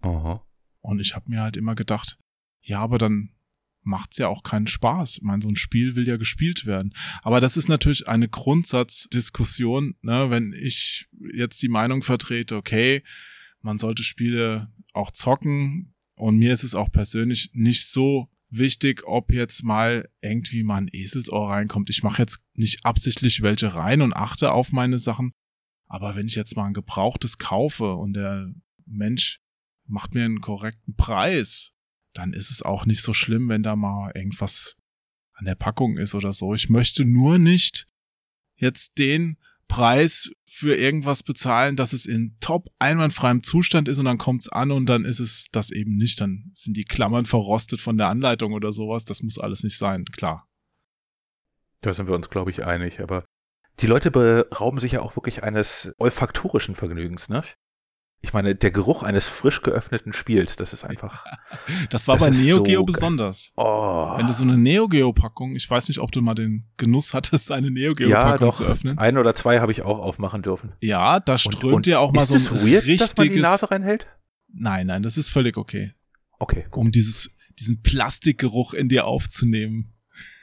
Aha. 0.00 0.46
Und 0.80 1.00
ich 1.00 1.14
habe 1.16 1.30
mir 1.30 1.40
halt 1.40 1.56
immer 1.56 1.74
gedacht, 1.74 2.18
ja, 2.60 2.80
aber 2.80 2.98
dann 2.98 3.30
macht's 3.82 4.18
ja 4.18 4.28
auch 4.28 4.42
keinen 4.42 4.66
Spaß. 4.66 5.16
Ich 5.16 5.22
meine, 5.22 5.40
so 5.40 5.48
ein 5.48 5.56
Spiel 5.56 5.96
will 5.96 6.06
ja 6.06 6.16
gespielt 6.16 6.66
werden. 6.66 6.92
Aber 7.22 7.40
das 7.40 7.56
ist 7.56 7.68
natürlich 7.68 8.08
eine 8.08 8.28
Grundsatzdiskussion, 8.28 9.96
ne, 10.02 10.28
wenn 10.28 10.52
ich 10.52 11.08
jetzt 11.32 11.62
die 11.62 11.68
Meinung 11.68 12.02
vertrete, 12.02 12.56
okay, 12.56 13.02
man 13.62 13.78
sollte 13.78 14.02
Spiele 14.02 14.70
auch 14.92 15.10
zocken 15.10 15.94
und 16.14 16.36
mir 16.36 16.52
ist 16.52 16.64
es 16.64 16.74
auch 16.74 16.90
persönlich 16.90 17.50
nicht 17.54 17.86
so 17.86 18.28
wichtig, 18.50 19.06
ob 19.06 19.32
jetzt 19.32 19.62
mal 19.62 20.08
irgendwie 20.20 20.62
mal 20.62 20.78
ein 20.78 20.88
Eselsohr 20.92 21.50
reinkommt. 21.50 21.90
Ich 21.90 22.02
mache 22.02 22.22
jetzt 22.22 22.40
nicht 22.54 22.84
absichtlich 22.84 23.42
welche 23.42 23.74
rein 23.74 24.02
und 24.02 24.12
achte 24.12 24.52
auf 24.52 24.72
meine 24.72 24.98
Sachen, 24.98 25.32
aber 25.86 26.16
wenn 26.16 26.26
ich 26.26 26.34
jetzt 26.34 26.56
mal 26.56 26.66
ein 26.66 26.74
gebrauchtes 26.74 27.38
kaufe 27.38 27.94
und 27.94 28.14
der 28.14 28.52
Mensch 28.86 29.40
macht 29.86 30.14
mir 30.14 30.24
einen 30.24 30.40
korrekten 30.40 30.94
Preis, 30.96 31.72
dann 32.12 32.32
ist 32.32 32.50
es 32.50 32.62
auch 32.62 32.86
nicht 32.86 33.02
so 33.02 33.14
schlimm, 33.14 33.48
wenn 33.48 33.62
da 33.62 33.76
mal 33.76 34.12
irgendwas 34.14 34.76
an 35.34 35.46
der 35.46 35.54
Packung 35.54 35.96
ist 35.96 36.14
oder 36.14 36.32
so. 36.32 36.54
Ich 36.54 36.68
möchte 36.68 37.04
nur 37.04 37.38
nicht 37.38 37.86
jetzt 38.56 38.98
den 38.98 39.38
Preis 39.70 40.32
für 40.46 40.74
irgendwas 40.74 41.22
bezahlen, 41.22 41.76
dass 41.76 41.92
es 41.92 42.04
in 42.04 42.36
top 42.40 42.66
einwandfreiem 42.80 43.44
Zustand 43.44 43.88
ist 43.88 44.00
und 44.00 44.04
dann 44.04 44.18
kommt's 44.18 44.48
an 44.48 44.72
und 44.72 44.86
dann 44.86 45.04
ist 45.04 45.20
es 45.20 45.46
das 45.52 45.70
eben 45.70 45.96
nicht. 45.96 46.20
Dann 46.20 46.50
sind 46.52 46.76
die 46.76 46.84
Klammern 46.84 47.24
verrostet 47.24 47.80
von 47.80 47.96
der 47.96 48.08
Anleitung 48.08 48.52
oder 48.52 48.72
sowas. 48.72 49.04
Das 49.04 49.22
muss 49.22 49.38
alles 49.38 49.62
nicht 49.62 49.78
sein, 49.78 50.04
klar. 50.04 50.48
Da 51.82 51.94
sind 51.94 52.08
wir 52.08 52.16
uns, 52.16 52.28
glaube 52.30 52.50
ich, 52.50 52.66
einig. 52.66 53.00
Aber 53.00 53.24
die 53.78 53.86
Leute 53.86 54.10
berauben 54.10 54.80
sich 54.80 54.92
ja 54.92 55.02
auch 55.02 55.16
wirklich 55.16 55.44
eines 55.44 55.92
olfaktorischen 55.98 56.74
Vergnügens, 56.74 57.28
ne? 57.28 57.42
Ich 58.22 58.34
meine, 58.34 58.54
der 58.54 58.70
Geruch 58.70 59.02
eines 59.02 59.24
frisch 59.26 59.62
geöffneten 59.62 60.12
Spiels, 60.12 60.56
das 60.56 60.72
ist 60.74 60.84
einfach. 60.84 61.24
Das 61.90 62.06
war 62.06 62.18
Das 62.18 62.28
bei 62.30 62.36
Neo 62.36 62.58
so 62.58 62.62
Geo 62.62 62.80
geil. 62.84 62.92
besonders. 62.92 63.52
Oh. 63.56 64.12
Wenn 64.16 64.26
du 64.26 64.32
so 64.32 64.42
eine 64.44 64.56
Neo 64.58 64.88
Geo 64.88 65.12
Packung, 65.12 65.56
ich 65.56 65.68
weiß 65.68 65.88
nicht, 65.88 65.98
ob 65.98 66.12
du 66.12 66.20
mal 66.20 66.34
den 66.34 66.68
Genuss 66.76 67.14
hattest, 67.14 67.50
eine 67.50 67.70
Neo 67.70 67.94
Geo 67.94 68.08
ja, 68.08 68.22
Packung 68.22 68.48
doch. 68.48 68.54
zu 68.54 68.64
öffnen. 68.64 68.98
Ein 68.98 69.16
oder 69.18 69.34
zwei 69.34 69.60
habe 69.60 69.72
ich 69.72 69.82
auch 69.82 69.98
aufmachen 69.98 70.42
dürfen. 70.42 70.72
Ja, 70.80 71.18
da 71.20 71.32
Und- 71.32 71.38
strömt 71.38 71.74
und 71.74 71.86
dir 71.86 72.00
auch 72.00 72.12
mal 72.12 72.26
so 72.26 72.34
ein 72.34 72.40
es 72.42 72.50
weird, 72.50 72.62
dass 72.64 72.66
man 72.66 72.84
die 72.88 73.22
richtiges. 73.22 73.42
Nase 73.42 73.70
reinhält? 73.70 74.06
Nein, 74.52 74.86
nein, 74.88 75.02
das 75.02 75.16
ist 75.16 75.30
völlig 75.30 75.56
okay, 75.56 75.92
Okay, 76.38 76.66
gut. 76.70 76.80
um 76.80 76.90
dieses 76.90 77.30
diesen 77.58 77.82
Plastikgeruch 77.82 78.72
in 78.74 78.88
dir 78.88 79.06
aufzunehmen. 79.06 79.92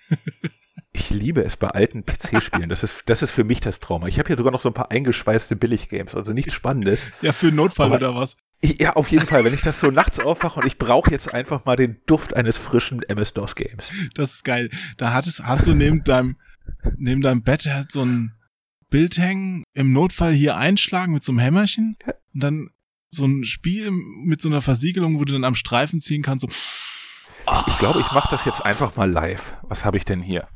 Ich 0.98 1.10
liebe 1.12 1.44
es 1.44 1.58
bei 1.58 1.68
alten 1.68 2.06
PC-Spielen. 2.06 2.70
Das 2.70 2.84
ist, 2.84 3.04
das 3.06 3.22
ist 3.22 3.32
für 3.32 3.44
mich 3.44 3.62
das 3.62 3.80
Trauma. 3.80 4.08
Ich 4.08 4.18
habe 4.20 4.28
hier 4.28 4.38
sogar 4.38 4.52
noch 4.52 4.62
so 4.62 4.70
ein 4.70 4.74
paar 4.74 4.92
eingeschweißte 4.92 5.56
Billig-Games, 5.56 6.16
also 6.16 6.34
nichts 6.34 6.54
Spannendes. 6.54 7.12
Ja, 7.22 7.32
für 7.34 7.48
einen 7.48 7.56
Notfall 7.58 7.88
Aber- 7.88 7.96
oder 7.98 8.16
was? 8.16 8.34
Ich, 8.60 8.80
ja, 8.82 8.96
auf 8.96 9.10
jeden 9.10 9.28
Fall, 9.28 9.44
wenn 9.46 9.54
ich 9.54 9.62
das 9.62 9.80
so 9.80 9.92
nachts 9.92 10.20
aufwache 10.20 10.60
und 10.60 10.66
ich 10.66 10.80
brauche 10.80 11.12
jetzt 11.12 11.32
einfach 11.32 11.64
mal 11.66 11.76
den 11.76 12.02
Duft 12.08 12.36
eines 12.36 12.58
frischen 12.58 13.04
MS-DOS-Games. 13.04 13.86
Das 14.16 14.32
ist 14.34 14.44
geil. 14.44 14.70
Da 14.98 15.14
hattest, 15.14 15.44
hast 15.46 15.68
du 15.68 15.76
neben 15.76 16.04
deinem 16.04 16.38
neben 16.98 17.22
deinem 17.22 17.44
Bett 17.44 17.66
halt 17.68 17.92
so 17.92 18.04
ein 18.04 18.34
Bild 18.90 19.18
hängen, 19.18 19.64
im 19.74 19.94
Notfall 19.94 20.34
hier 20.34 20.58
einschlagen 20.58 21.14
mit 21.14 21.24
so 21.24 21.32
einem 21.32 21.40
Hämmerchen 21.40 21.98
und 22.34 22.44
dann 22.44 22.70
so 23.10 23.26
ein 23.26 23.44
Spiel 23.44 23.92
mit 23.92 24.42
so 24.42 24.50
einer 24.50 24.62
Versiegelung, 24.62 25.20
wo 25.20 25.26
du 25.26 25.34
dann 25.34 25.44
am 25.44 25.56
Streifen 25.56 26.00
ziehen 26.00 26.24
kannst. 26.24 26.50
So. 26.50 27.68
Ich 27.68 27.78
glaube, 27.78 28.00
ich 28.00 28.12
mache 28.12 28.30
das 28.32 28.44
jetzt 28.46 28.66
einfach 28.66 28.96
mal 28.96 29.10
live. 29.10 29.56
Was 29.64 29.86
habe 29.86 29.98
ich 29.98 30.06
denn 30.06 30.22
hier? 30.22 30.48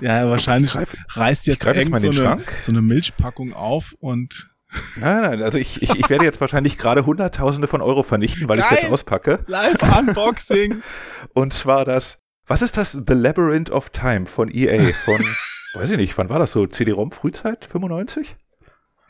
Ja, 0.00 0.28
wahrscheinlich 0.28 0.70
Ich 0.74 0.76
greif- 0.80 0.96
reißt 1.16 1.46
jetzt 1.46 1.64
irgend 1.64 2.00
so 2.00 2.10
eine, 2.10 2.38
so 2.60 2.72
eine 2.72 2.82
Milchpackung 2.82 3.52
auf 3.52 3.94
und 4.00 4.50
Nein, 4.96 5.22
nein, 5.22 5.42
also 5.44 5.56
ich, 5.56 5.82
ich, 5.82 5.90
ich 5.94 6.10
werde 6.10 6.24
jetzt 6.24 6.40
wahrscheinlich 6.40 6.78
gerade 6.78 7.06
Hunderttausende 7.06 7.68
von 7.68 7.80
Euro 7.80 8.02
vernichten, 8.02 8.48
weil 8.48 8.58
Geil. 8.58 8.66
ich 8.72 8.80
das 8.80 8.90
auspacke. 8.90 9.38
Live-Unboxing. 9.46 10.82
Und 11.32 11.52
zwar 11.54 11.84
das, 11.84 12.18
was 12.48 12.60
ist 12.60 12.76
das? 12.76 12.90
The 12.90 13.12
Labyrinth 13.14 13.70
of 13.70 13.90
Time 13.90 14.26
von 14.26 14.50
EA, 14.52 14.92
von, 15.04 15.24
weiß 15.74 15.90
ich 15.90 15.96
nicht, 15.96 16.18
wann 16.18 16.28
war 16.28 16.40
das 16.40 16.50
so? 16.50 16.66
CD-ROM 16.66 17.12
Frühzeit? 17.12 17.64
95? 17.64 18.34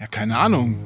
Ja, 0.00 0.06
keine 0.06 0.36
Ahnung. 0.36 0.78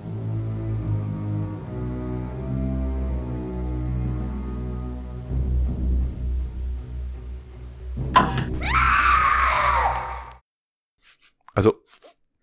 Also 11.58 11.74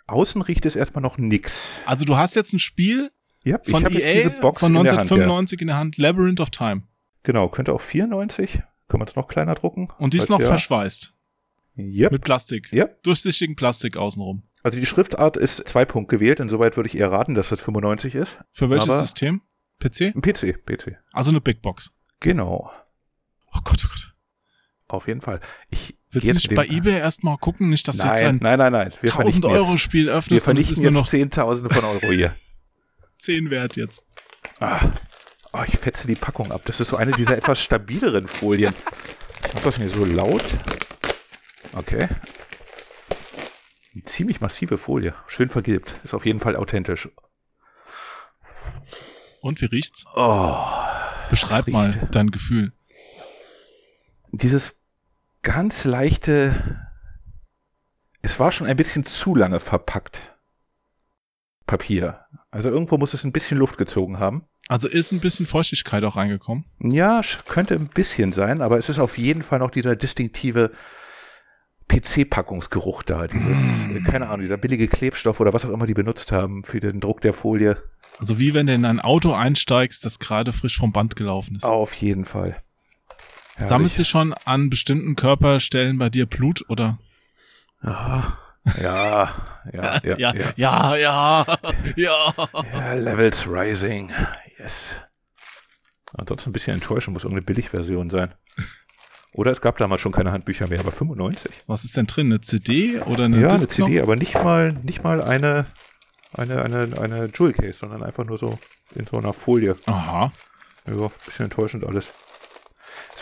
außen 0.07 0.41
riecht 0.41 0.65
es 0.65 0.75
erstmal 0.75 1.01
noch 1.01 1.17
nix. 1.17 1.53
Also 1.85 2.03
du 2.03 2.17
hast 2.17 2.35
jetzt 2.35 2.51
ein 2.51 2.59
Spiel 2.59 3.11
ja, 3.45 3.61
von 3.63 3.85
EA 3.85 4.29
von 4.51 4.75
1995 4.75 4.75
in 4.75 5.17
der, 5.19 5.29
Hand, 5.29 5.61
in 5.61 5.67
der 5.67 5.77
Hand, 5.77 5.97
Labyrinth 5.97 6.41
of 6.41 6.49
Time. 6.49 6.83
Genau, 7.23 7.47
könnte 7.47 7.71
auch 7.71 7.79
94. 7.79 8.61
Kann 8.89 8.99
man 8.99 9.07
es 9.07 9.15
noch 9.15 9.29
kleiner 9.29 9.55
drucken? 9.55 9.87
Und 9.99 10.13
die 10.13 10.17
ist 10.17 10.29
noch 10.29 10.41
ja. 10.41 10.47
verschweißt. 10.47 11.13
Yep. 11.77 12.11
Mit 12.11 12.23
Plastik. 12.23 12.73
Yep. 12.73 13.03
Durchsichtigen 13.03 13.55
Plastik 13.55 13.95
außenrum. 13.95 14.43
Also 14.63 14.77
die 14.77 14.85
Schriftart 14.85 15.37
ist 15.37 15.65
zwei 15.65 15.85
Punkt 15.85 16.09
gewählt, 16.09 16.41
insoweit 16.41 16.75
würde 16.75 16.89
ich 16.89 16.97
eher 16.97 17.09
raten, 17.09 17.35
dass 17.35 17.47
das 17.47 17.61
95 17.61 18.15
ist. 18.15 18.37
Für 18.51 18.69
welches 18.69 18.89
Aber 18.89 18.99
System? 18.99 19.43
PC? 19.79 20.13
Ein 20.13 20.21
PC, 20.21 20.65
PC. 20.65 20.97
Also 21.13 21.31
eine 21.31 21.39
Big 21.39 21.61
Box. 21.61 21.93
Genau. 22.19 22.69
Oh 23.53 23.59
Gott, 23.63 23.81
oh 23.85 23.87
Gott. 23.87 24.13
Auf 24.89 25.07
jeden 25.07 25.21
Fall. 25.21 25.39
Ich 25.69 25.97
Willst 26.15 26.29
du 26.29 26.33
nicht 26.33 26.55
bei 26.55 26.65
eBay 26.65 26.97
erstmal 26.97 27.37
gucken, 27.37 27.69
nicht, 27.69 27.87
dass 27.87 27.97
nein, 27.97 28.07
jetzt 28.07 28.23
ein 28.23 28.39
nein, 28.41 28.57
nein, 28.57 28.71
nein. 28.71 28.93
Wir 29.01 29.11
1000 29.11 29.45
Euro 29.45 29.77
Spiel 29.77 30.09
öffnest 30.09 30.31
wir 30.31 30.39
vernichten 30.41 30.83
jetzt 30.83 30.93
noch 30.93 31.07
Zehntausende 31.07 31.73
von 31.73 31.83
Euro 31.83 32.11
hier. 32.11 32.33
10 33.19 33.49
wert 33.49 33.75
jetzt. 33.75 34.03
Ah. 34.59 34.91
Oh, 35.51 35.63
ich 35.67 35.77
fetze 35.77 36.07
die 36.07 36.15
Packung 36.15 36.51
ab. 36.51 36.61
Das 36.65 36.79
ist 36.79 36.89
so 36.89 36.95
eine 36.95 37.11
dieser 37.11 37.37
etwas 37.37 37.61
stabileren 37.61 38.27
Folien. 38.27 38.73
Macht 39.53 39.65
das 39.65 39.77
mir 39.77 39.89
so 39.89 40.05
laut? 40.05 40.43
Okay. 41.73 42.07
Eine 43.93 44.03
ziemlich 44.05 44.41
massive 44.41 44.77
Folie. 44.77 45.13
Schön 45.27 45.49
vergilbt. 45.49 45.95
Ist 46.03 46.13
auf 46.13 46.25
jeden 46.25 46.39
Fall 46.39 46.55
authentisch. 46.55 47.09
Und 49.41 49.61
wie 49.61 49.65
riecht's? 49.65 50.05
Oh. 50.15 50.57
Beschreib 51.29 51.67
mal 51.67 52.07
dein 52.11 52.31
Gefühl. 52.31 52.73
Dieses 54.31 54.79
ganz 55.45 55.85
leichte. 55.85 56.81
Es 58.21 58.39
war 58.39 58.51
schon 58.51 58.67
ein 58.67 58.75
bisschen 58.75 59.05
zu 59.05 59.35
lange 59.35 59.61
verpackt. 59.61 60.35
Papier. 61.67 62.25
Also 62.51 62.69
irgendwo 62.69 62.97
muss 62.97 63.13
es 63.13 63.23
ein 63.23 63.31
bisschen 63.31 63.57
Luft 63.57 63.77
gezogen 63.77 64.19
haben. 64.19 64.43
Also 64.67 64.87
ist 64.87 65.11
ein 65.11 65.19
bisschen 65.19 65.45
Feuchtigkeit 65.45 66.03
auch 66.03 66.15
reingekommen? 66.15 66.65
Ja, 66.79 67.21
könnte 67.47 67.75
ein 67.75 67.87
bisschen 67.87 68.33
sein, 68.33 68.61
aber 68.61 68.79
es 68.79 68.89
ist 68.89 68.99
auf 68.99 69.17
jeden 69.17 69.43
Fall 69.43 69.59
noch 69.59 69.69
dieser 69.69 69.95
distinktive 69.95 70.71
PC-Packungsgeruch 71.87 73.03
da. 73.03 73.27
Dieses, 73.27 73.87
mm. 73.87 74.03
keine 74.05 74.27
Ahnung, 74.27 74.41
dieser 74.41 74.57
billige 74.57 74.87
Klebstoff 74.87 75.39
oder 75.39 75.53
was 75.53 75.65
auch 75.65 75.69
immer 75.69 75.85
die 75.85 75.93
benutzt 75.93 76.31
haben 76.31 76.63
für 76.63 76.79
den 76.79 76.99
Druck 76.99 77.21
der 77.21 77.33
Folie. 77.33 77.77
Also 78.19 78.39
wie 78.39 78.55
wenn 78.55 78.65
du 78.65 78.73
in 78.73 78.85
ein 78.85 78.99
Auto 78.99 79.33
einsteigst, 79.33 80.03
das 80.03 80.17
gerade 80.17 80.51
frisch 80.51 80.77
vom 80.77 80.91
Band 80.91 81.15
gelaufen 81.15 81.55
ist. 81.55 81.65
Auf 81.65 81.93
jeden 81.93 82.25
Fall. 82.25 82.63
Herrlich. 83.55 83.69
Sammelt 83.69 83.95
sich 83.95 84.07
schon 84.09 84.33
an 84.45 84.69
bestimmten 84.69 85.15
Körperstellen 85.15 85.97
bei 85.97 86.09
dir 86.09 86.25
Blut 86.25 86.65
oder? 86.67 86.97
Ah, 87.81 88.33
ja, 88.81 89.61
ja, 89.71 89.99
ja, 90.03 90.15
ja, 90.17 90.33
ja, 90.33 90.33
ja, 90.55 90.95
ja, 90.97 91.45
ja. 91.95 92.33
ja 92.73 92.93
Levels 92.93 93.47
rising, 93.47 94.11
yes. 94.59 94.89
Ansonsten 96.17 96.49
ein 96.49 96.53
bisschen 96.53 96.73
enttäuschen, 96.73 97.13
muss 97.13 97.23
irgendeine 97.23 97.45
Billigversion 97.45 98.09
sein. 98.09 98.33
Oder 99.31 99.51
es 99.51 99.59
gab 99.59 99.77
damals 99.77 100.01
schon 100.01 100.13
keine 100.13 100.31
Handbücher 100.31 100.67
mehr, 100.67 100.79
aber 100.79 100.91
95. 100.91 101.51
Was 101.67 101.83
ist 101.83 101.97
denn 101.97 102.07
drin? 102.07 102.27
Eine 102.27 102.41
CD 102.41 102.99
oder 103.01 103.25
eine 103.25 103.41
Ja, 103.41 103.49
eine 103.49 103.67
CD, 103.67 104.01
aber 104.01 104.15
nicht 104.15 104.33
mal, 104.33 104.71
nicht 104.83 105.03
mal 105.03 105.21
eine, 105.21 105.65
eine, 106.33 106.61
eine, 106.61 106.97
eine 106.99 107.25
Jewel 107.33 107.53
Case, 107.53 107.73
sondern 107.79 108.01
einfach 108.01 108.23
nur 108.25 108.37
so 108.37 108.57
in 108.95 109.05
so 109.05 109.17
einer 109.17 109.33
Folie. 109.33 109.75
Aha. 109.87 110.31
Ja, 110.87 110.93
ein 110.93 111.11
bisschen 111.25 111.45
enttäuschend 111.45 111.83
alles. 111.83 112.13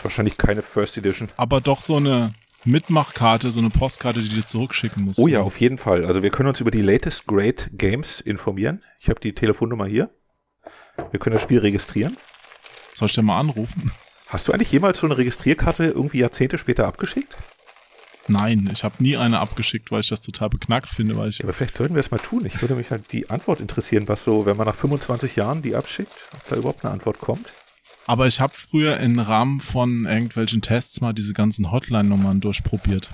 Wahrscheinlich 0.04 0.36
keine 0.36 0.62
First 0.62 0.96
Edition. 0.96 1.28
Aber 1.36 1.60
doch 1.60 1.80
so 1.80 1.96
eine 1.96 2.32
Mitmachkarte, 2.64 3.50
so 3.50 3.60
eine 3.60 3.70
Postkarte, 3.70 4.20
die 4.20 4.28
du 4.28 4.44
zurückschicken 4.44 5.04
musst. 5.04 5.18
Oh 5.18 5.26
ja, 5.26 5.40
auf 5.40 5.58
jeden 5.60 5.78
Fall. 5.78 6.04
Also 6.04 6.22
wir 6.22 6.30
können 6.30 6.50
uns 6.50 6.60
über 6.60 6.70
die 6.70 6.82
latest 6.82 7.26
Great 7.26 7.70
Games 7.72 8.20
informieren. 8.20 8.82
Ich 9.00 9.08
habe 9.08 9.18
die 9.18 9.34
Telefonnummer 9.34 9.86
hier. 9.86 10.10
Wir 11.10 11.18
können 11.18 11.34
das 11.34 11.42
Spiel 11.42 11.58
registrieren. 11.58 12.16
Soll 12.94 13.06
ich 13.06 13.14
denn 13.14 13.24
mal 13.24 13.40
anrufen? 13.40 13.90
Hast 14.28 14.46
du 14.46 14.52
eigentlich 14.52 14.72
jemals 14.72 14.98
so 14.98 15.06
eine 15.06 15.16
Registrierkarte 15.16 15.84
irgendwie 15.86 16.18
Jahrzehnte 16.18 16.58
später 16.58 16.86
abgeschickt? 16.86 17.34
Nein, 18.28 18.70
ich 18.72 18.84
habe 18.84 19.02
nie 19.02 19.16
eine 19.16 19.40
abgeschickt, 19.40 19.90
weil 19.90 20.00
ich 20.00 20.08
das 20.08 20.22
total 20.22 20.48
beknackt 20.48 20.88
finde. 20.88 21.18
Weil 21.18 21.28
ich 21.28 21.38
ja, 21.38 21.44
aber 21.44 21.52
vielleicht 21.52 21.76
sollten 21.76 21.94
wir 21.94 22.00
es 22.00 22.10
mal 22.10 22.18
tun. 22.18 22.46
Ich 22.46 22.60
würde 22.62 22.74
mich 22.74 22.90
halt 22.90 23.12
die 23.12 23.28
Antwort 23.30 23.60
interessieren, 23.60 24.08
was 24.08 24.24
so, 24.24 24.46
wenn 24.46 24.56
man 24.56 24.66
nach 24.66 24.74
25 24.74 25.36
Jahren 25.36 25.62
die 25.62 25.74
abschickt, 25.74 26.12
ob 26.32 26.48
da 26.48 26.56
überhaupt 26.56 26.84
eine 26.84 26.94
Antwort 26.94 27.20
kommt. 27.20 27.48
Aber 28.06 28.26
ich 28.26 28.40
habe 28.40 28.52
früher 28.54 28.98
im 28.98 29.18
Rahmen 29.18 29.60
von 29.60 30.04
irgendwelchen 30.04 30.60
Tests 30.60 31.00
mal 31.00 31.12
diese 31.12 31.32
ganzen 31.32 31.70
Hotline-Nummern 31.70 32.40
durchprobiert. 32.40 33.10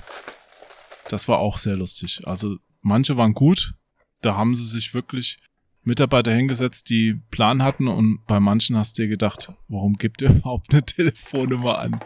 Das 1.07 1.27
war 1.27 1.39
auch 1.39 1.57
sehr 1.57 1.77
lustig. 1.77 2.21
Also 2.25 2.57
manche 2.81 3.15
waren 3.17 3.33
gut, 3.33 3.73
da 4.21 4.35
haben 4.35 4.55
sie 4.55 4.65
sich 4.65 4.93
wirklich 4.93 5.37
Mitarbeiter 5.83 6.31
hingesetzt, 6.31 6.89
die 6.89 7.15
Plan 7.31 7.63
hatten 7.63 7.87
und 7.87 8.25
bei 8.27 8.39
manchen 8.39 8.77
hast 8.77 8.97
du 8.97 9.03
dir 9.03 9.07
gedacht, 9.07 9.51
warum 9.67 9.95
gibt 9.95 10.21
ihr 10.21 10.29
überhaupt 10.35 10.73
eine 10.73 10.85
Telefonnummer 10.85 11.79
an? 11.79 11.99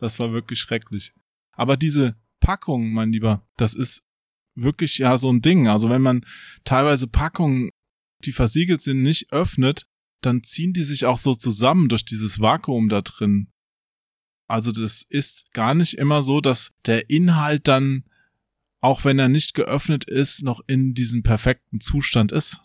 Das 0.00 0.18
war 0.18 0.32
wirklich 0.32 0.58
schrecklich. 0.58 1.12
Aber 1.52 1.76
diese 1.76 2.16
Packung, 2.40 2.92
mein 2.92 3.12
Lieber, 3.12 3.46
das 3.56 3.74
ist 3.74 4.02
wirklich 4.54 4.98
ja 4.98 5.16
so 5.18 5.30
ein 5.30 5.42
Ding. 5.42 5.68
Also 5.68 5.88
wenn 5.90 6.02
man 6.02 6.24
teilweise 6.64 7.06
Packungen, 7.06 7.70
die 8.24 8.32
versiegelt 8.32 8.80
sind, 8.80 9.02
nicht 9.02 9.32
öffnet, 9.32 9.86
dann 10.22 10.42
ziehen 10.42 10.72
die 10.72 10.84
sich 10.84 11.06
auch 11.06 11.18
so 11.18 11.34
zusammen 11.34 11.88
durch 11.88 12.04
dieses 12.04 12.40
Vakuum 12.40 12.88
da 12.88 13.02
drin. 13.02 13.48
Also 14.48 14.70
das 14.70 15.02
ist 15.08 15.52
gar 15.52 15.74
nicht 15.74 15.94
immer 15.94 16.22
so, 16.22 16.40
dass 16.40 16.72
der 16.86 17.10
Inhalt 17.10 17.68
dann, 17.68 18.04
auch 18.80 19.04
wenn 19.04 19.18
er 19.18 19.28
nicht 19.28 19.54
geöffnet 19.54 20.04
ist, 20.04 20.42
noch 20.42 20.60
in 20.66 20.94
diesem 20.94 21.22
perfekten 21.22 21.80
Zustand 21.80 22.32
ist, 22.32 22.62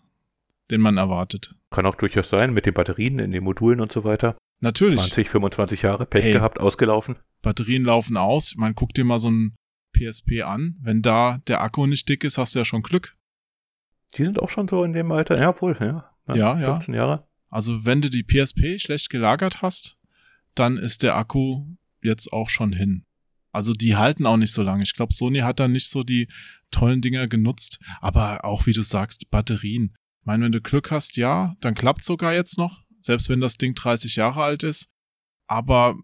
den 0.70 0.82
man 0.82 0.98
erwartet. 0.98 1.56
Kann 1.70 1.86
auch 1.86 1.96
durchaus 1.96 2.30
sein, 2.30 2.54
mit 2.54 2.66
den 2.66 2.74
Batterien 2.74 3.20
in 3.20 3.32
den 3.32 3.44
Modulen 3.44 3.80
und 3.80 3.92
so 3.92 4.04
weiter. 4.04 4.38
Natürlich. 4.60 5.00
20, 5.00 5.30
25 5.30 5.82
Jahre 5.84 6.06
Pech 6.06 6.24
hey, 6.24 6.34
gehabt, 6.34 6.60
ausgelaufen. 6.60 7.16
Batterien 7.42 7.86
laufen 7.86 8.18
aus. 8.18 8.56
Man 8.56 8.76
guck 8.76 8.94
dir 8.94 9.06
mal 9.06 9.20
so 9.20 9.30
ein 9.30 9.56
PSP 9.94 10.42
an. 10.44 10.78
Wenn 10.82 11.02
da 11.02 11.40
der 11.48 11.62
Akku 11.62 11.86
nicht 11.86 12.10
dick 12.10 12.24
ist, 12.24 12.38
hast 12.38 12.56
du 12.56 12.60
ja 12.60 12.66
schon 12.66 12.82
Glück. 12.82 13.16
Die 14.16 14.24
sind 14.24 14.42
auch 14.42 14.50
schon 14.50 14.68
so 14.68 14.84
in 14.84 14.94
dem 14.94 15.12
Alter. 15.12 15.40
Ja, 15.40 15.60
wohl, 15.62 15.78
ja. 15.80 16.10
Ja, 16.34 16.60
ja. 16.60 16.74
15 16.74 16.94
Jahre. 16.94 17.27
Also 17.50 17.86
wenn 17.86 18.02
du 18.02 18.10
die 18.10 18.24
PSP 18.24 18.80
schlecht 18.80 19.10
gelagert 19.10 19.62
hast, 19.62 19.98
dann 20.56 20.78
ist 20.78 21.04
der 21.04 21.16
Akku 21.16 21.66
jetzt 22.02 22.32
auch 22.34 22.50
schon 22.50 22.74
hin. 22.74 23.06
Also 23.52 23.74
die 23.74 23.96
halten 23.96 24.26
auch 24.26 24.38
nicht 24.38 24.52
so 24.54 24.62
lange. 24.62 24.84
Ich 24.84 24.94
glaube, 24.94 25.14
Sony 25.14 25.40
hat 25.40 25.60
da 25.60 25.68
nicht 25.68 25.90
so 25.90 26.04
die 26.04 26.28
tollen 26.72 27.02
Dinger 27.02 27.28
genutzt. 27.28 27.80
Aber 28.02 28.46
auch, 28.46 28.66
wie 28.66 28.74
du 28.74 28.84
sagst, 28.84 29.30
Batterien. 29.32 29.96
Ich 30.20 30.26
meine, 30.26 30.46
wenn 30.46 30.52
du 30.52 30.62
Glück 30.62 30.92
hast, 30.92 31.18
ja, 31.18 31.56
dann 31.62 31.74
klappt 31.74 32.04
sogar 32.04 32.34
jetzt 32.34 32.58
noch, 32.58 32.84
selbst 33.02 33.30
wenn 33.30 33.42
das 33.42 33.58
Ding 33.58 33.74
30 33.74 34.16
Jahre 34.16 34.44
alt 34.44 34.64
ist. 34.64 34.90
Aber 35.48 35.96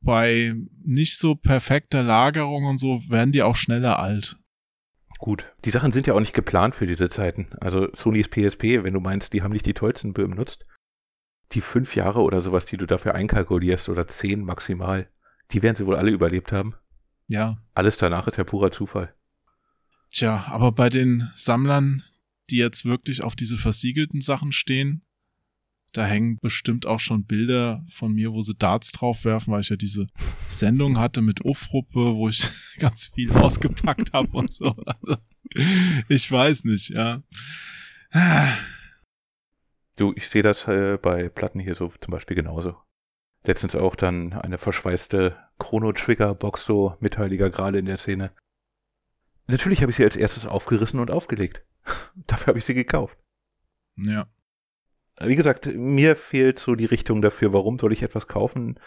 bei 0.00 0.54
nicht 0.84 1.16
so 1.16 1.34
perfekter 1.36 2.02
Lagerung 2.02 2.64
und 2.64 2.78
so 2.78 3.00
werden 3.08 3.32
die 3.32 3.42
auch 3.42 3.56
schneller 3.56 3.98
alt. 4.00 4.36
Gut. 5.18 5.46
Die 5.64 5.70
Sachen 5.70 5.92
sind 5.92 6.08
ja 6.08 6.14
auch 6.14 6.20
nicht 6.20 6.34
geplant 6.34 6.74
für 6.74 6.88
diese 6.88 7.08
Zeiten. 7.08 7.48
Also 7.60 7.88
Sony's 7.94 8.28
PSP, 8.28 8.82
wenn 8.82 8.92
du 8.92 9.00
meinst, 9.00 9.32
die 9.32 9.42
haben 9.42 9.52
nicht 9.52 9.66
die 9.66 9.74
tollsten 9.74 10.12
benutzt, 10.12 10.64
die 11.52 11.60
fünf 11.60 11.96
Jahre 11.96 12.20
oder 12.22 12.40
sowas, 12.40 12.66
die 12.66 12.76
du 12.76 12.86
dafür 12.86 13.14
einkalkulierst, 13.14 13.88
oder 13.88 14.08
zehn 14.08 14.44
maximal, 14.44 15.08
die 15.52 15.62
werden 15.62 15.76
sie 15.76 15.86
wohl 15.86 15.96
alle 15.96 16.10
überlebt 16.10 16.52
haben. 16.52 16.74
Ja. 17.28 17.58
Alles 17.74 17.96
danach 17.96 18.26
ist 18.26 18.38
ja 18.38 18.44
purer 18.44 18.70
Zufall. 18.70 19.14
Tja, 20.10 20.46
aber 20.48 20.72
bei 20.72 20.88
den 20.88 21.30
Sammlern, 21.34 22.02
die 22.50 22.56
jetzt 22.56 22.84
wirklich 22.84 23.22
auf 23.22 23.34
diese 23.34 23.56
versiegelten 23.56 24.20
Sachen 24.20 24.52
stehen, 24.52 25.02
da 25.92 26.06
hängen 26.06 26.38
bestimmt 26.40 26.86
auch 26.86 27.00
schon 27.00 27.26
Bilder 27.26 27.84
von 27.88 28.14
mir, 28.14 28.32
wo 28.32 28.40
sie 28.40 28.54
Darts 28.54 28.92
drauf 28.92 29.24
werfen, 29.24 29.52
weil 29.52 29.60
ich 29.60 29.68
ja 29.68 29.76
diese 29.76 30.06
Sendung 30.48 30.98
hatte 30.98 31.20
mit 31.20 31.44
Ufruppe, 31.44 32.14
wo 32.14 32.28
ich 32.28 32.48
ganz 32.78 33.10
viel 33.14 33.30
ausgepackt 33.32 34.12
habe 34.12 34.30
und 34.32 34.52
so. 34.52 34.72
Also, 34.86 35.16
ich 36.08 36.30
weiß 36.30 36.64
nicht, 36.64 36.90
ja. 36.90 37.22
Du, 40.02 40.12
ich 40.16 40.28
sehe 40.28 40.42
das 40.42 40.66
äh, 40.66 40.98
bei 41.00 41.28
Platten 41.28 41.60
hier 41.60 41.76
so 41.76 41.92
zum 42.00 42.10
Beispiel 42.10 42.34
genauso. 42.34 42.74
Letztens 43.44 43.76
auch 43.76 43.94
dann 43.94 44.32
eine 44.32 44.58
verschweißte 44.58 45.36
Chrono-Trigger-Box, 45.60 46.64
so 46.64 46.96
Mitteiliger 46.98 47.50
gerade 47.50 47.78
in 47.78 47.86
der 47.86 47.98
Szene. 47.98 48.32
Natürlich 49.46 49.80
habe 49.80 49.92
ich 49.92 49.96
sie 49.96 50.02
als 50.02 50.16
erstes 50.16 50.44
aufgerissen 50.44 50.98
und 50.98 51.12
aufgelegt. 51.12 51.64
Dafür 52.26 52.48
habe 52.48 52.58
ich 52.58 52.64
sie 52.64 52.74
gekauft. 52.74 53.16
Ja. 53.94 54.26
Wie 55.20 55.36
gesagt, 55.36 55.66
mir 55.66 56.16
fehlt 56.16 56.58
so 56.58 56.74
die 56.74 56.86
Richtung 56.86 57.22
dafür, 57.22 57.52
warum 57.52 57.78
soll 57.78 57.92
ich 57.92 58.02
etwas 58.02 58.26
kaufen, 58.26 58.80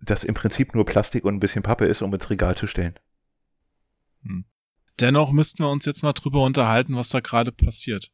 das 0.00 0.24
im 0.24 0.32
Prinzip 0.32 0.74
nur 0.74 0.86
Plastik 0.86 1.26
und 1.26 1.34
ein 1.34 1.40
bisschen 1.40 1.62
Pappe 1.62 1.84
ist, 1.84 2.00
um 2.00 2.14
ins 2.14 2.30
Regal 2.30 2.56
zu 2.56 2.66
stellen. 2.66 2.98
Hm. 4.22 4.46
Dennoch 5.00 5.32
müssten 5.32 5.62
wir 5.64 5.70
uns 5.70 5.84
jetzt 5.84 6.02
mal 6.02 6.14
drüber 6.14 6.42
unterhalten, 6.44 6.96
was 6.96 7.10
da 7.10 7.20
gerade 7.20 7.52
passiert. 7.52 8.10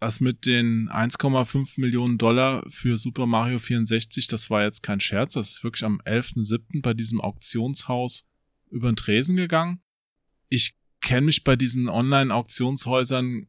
Das 0.00 0.20
mit 0.20 0.46
den 0.46 0.88
1,5 0.88 1.78
Millionen 1.78 2.16
Dollar 2.16 2.64
für 2.70 2.96
Super 2.96 3.26
Mario 3.26 3.58
64, 3.58 4.28
das 4.28 4.48
war 4.48 4.64
jetzt 4.64 4.82
kein 4.82 4.98
Scherz, 4.98 5.34
das 5.34 5.50
ist 5.50 5.64
wirklich 5.64 5.84
am 5.84 6.00
11.07. 6.00 6.80
bei 6.80 6.94
diesem 6.94 7.20
Auktionshaus 7.20 8.26
über 8.70 8.90
den 8.90 8.96
Tresen 8.96 9.36
gegangen. 9.36 9.82
Ich 10.48 10.74
kenne 11.02 11.26
mich 11.26 11.44
bei 11.44 11.54
diesen 11.54 11.90
Online-Auktionshäusern 11.90 13.46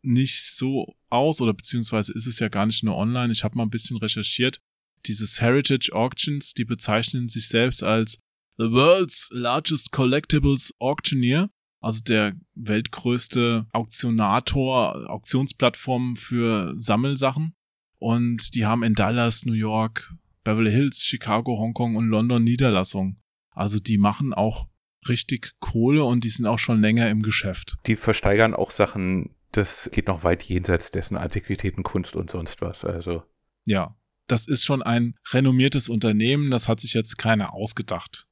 nicht 0.00 0.42
so 0.42 0.96
aus 1.10 1.42
oder 1.42 1.52
beziehungsweise 1.52 2.14
ist 2.14 2.26
es 2.26 2.38
ja 2.38 2.48
gar 2.48 2.64
nicht 2.64 2.82
nur 2.82 2.96
online. 2.96 3.30
Ich 3.30 3.44
habe 3.44 3.58
mal 3.58 3.64
ein 3.64 3.70
bisschen 3.70 3.98
recherchiert. 3.98 4.58
Dieses 5.04 5.42
Heritage 5.42 5.92
Auctions, 5.92 6.54
die 6.54 6.64
bezeichnen 6.64 7.28
sich 7.28 7.48
selbst 7.48 7.82
als 7.82 8.18
The 8.56 8.70
World's 8.70 9.28
Largest 9.32 9.92
Collectibles 9.92 10.72
Auctioneer, 10.78 11.50
also 11.80 12.00
der 12.06 12.34
weltgrößte 12.54 13.66
Auktionator, 13.72 15.10
Auktionsplattform 15.10 16.16
für 16.16 16.74
Sammelsachen. 16.78 17.54
Und 17.98 18.54
die 18.54 18.66
haben 18.66 18.82
in 18.82 18.94
Dallas, 18.94 19.44
New 19.44 19.52
York, 19.52 20.12
Beverly 20.44 20.70
Hills, 20.70 21.04
Chicago, 21.04 21.58
Hongkong 21.58 21.96
und 21.96 22.08
London 22.08 22.44
Niederlassungen. 22.44 23.20
Also 23.50 23.78
die 23.78 23.98
machen 23.98 24.32
auch 24.32 24.68
richtig 25.08 25.52
Kohle 25.60 26.04
und 26.04 26.24
die 26.24 26.28
sind 26.28 26.46
auch 26.46 26.58
schon 26.58 26.80
länger 26.80 27.08
im 27.10 27.22
Geschäft. 27.22 27.76
Die 27.86 27.96
versteigern 27.96 28.54
auch 28.54 28.70
Sachen, 28.70 29.34
das 29.52 29.90
geht 29.92 30.06
noch 30.06 30.24
weit 30.24 30.42
jenseits 30.42 30.90
dessen 30.90 31.16
Antiquitäten, 31.16 31.82
Kunst 31.82 32.16
und 32.16 32.30
sonst 32.30 32.60
was. 32.60 32.84
Also. 32.84 33.22
Ja, 33.64 33.96
das 34.26 34.46
ist 34.46 34.64
schon 34.64 34.82
ein 34.82 35.14
renommiertes 35.32 35.88
Unternehmen, 35.88 36.50
das 36.50 36.68
hat 36.68 36.80
sich 36.80 36.94
jetzt 36.94 37.18
keiner 37.18 37.52
ausgedacht. 37.52 38.28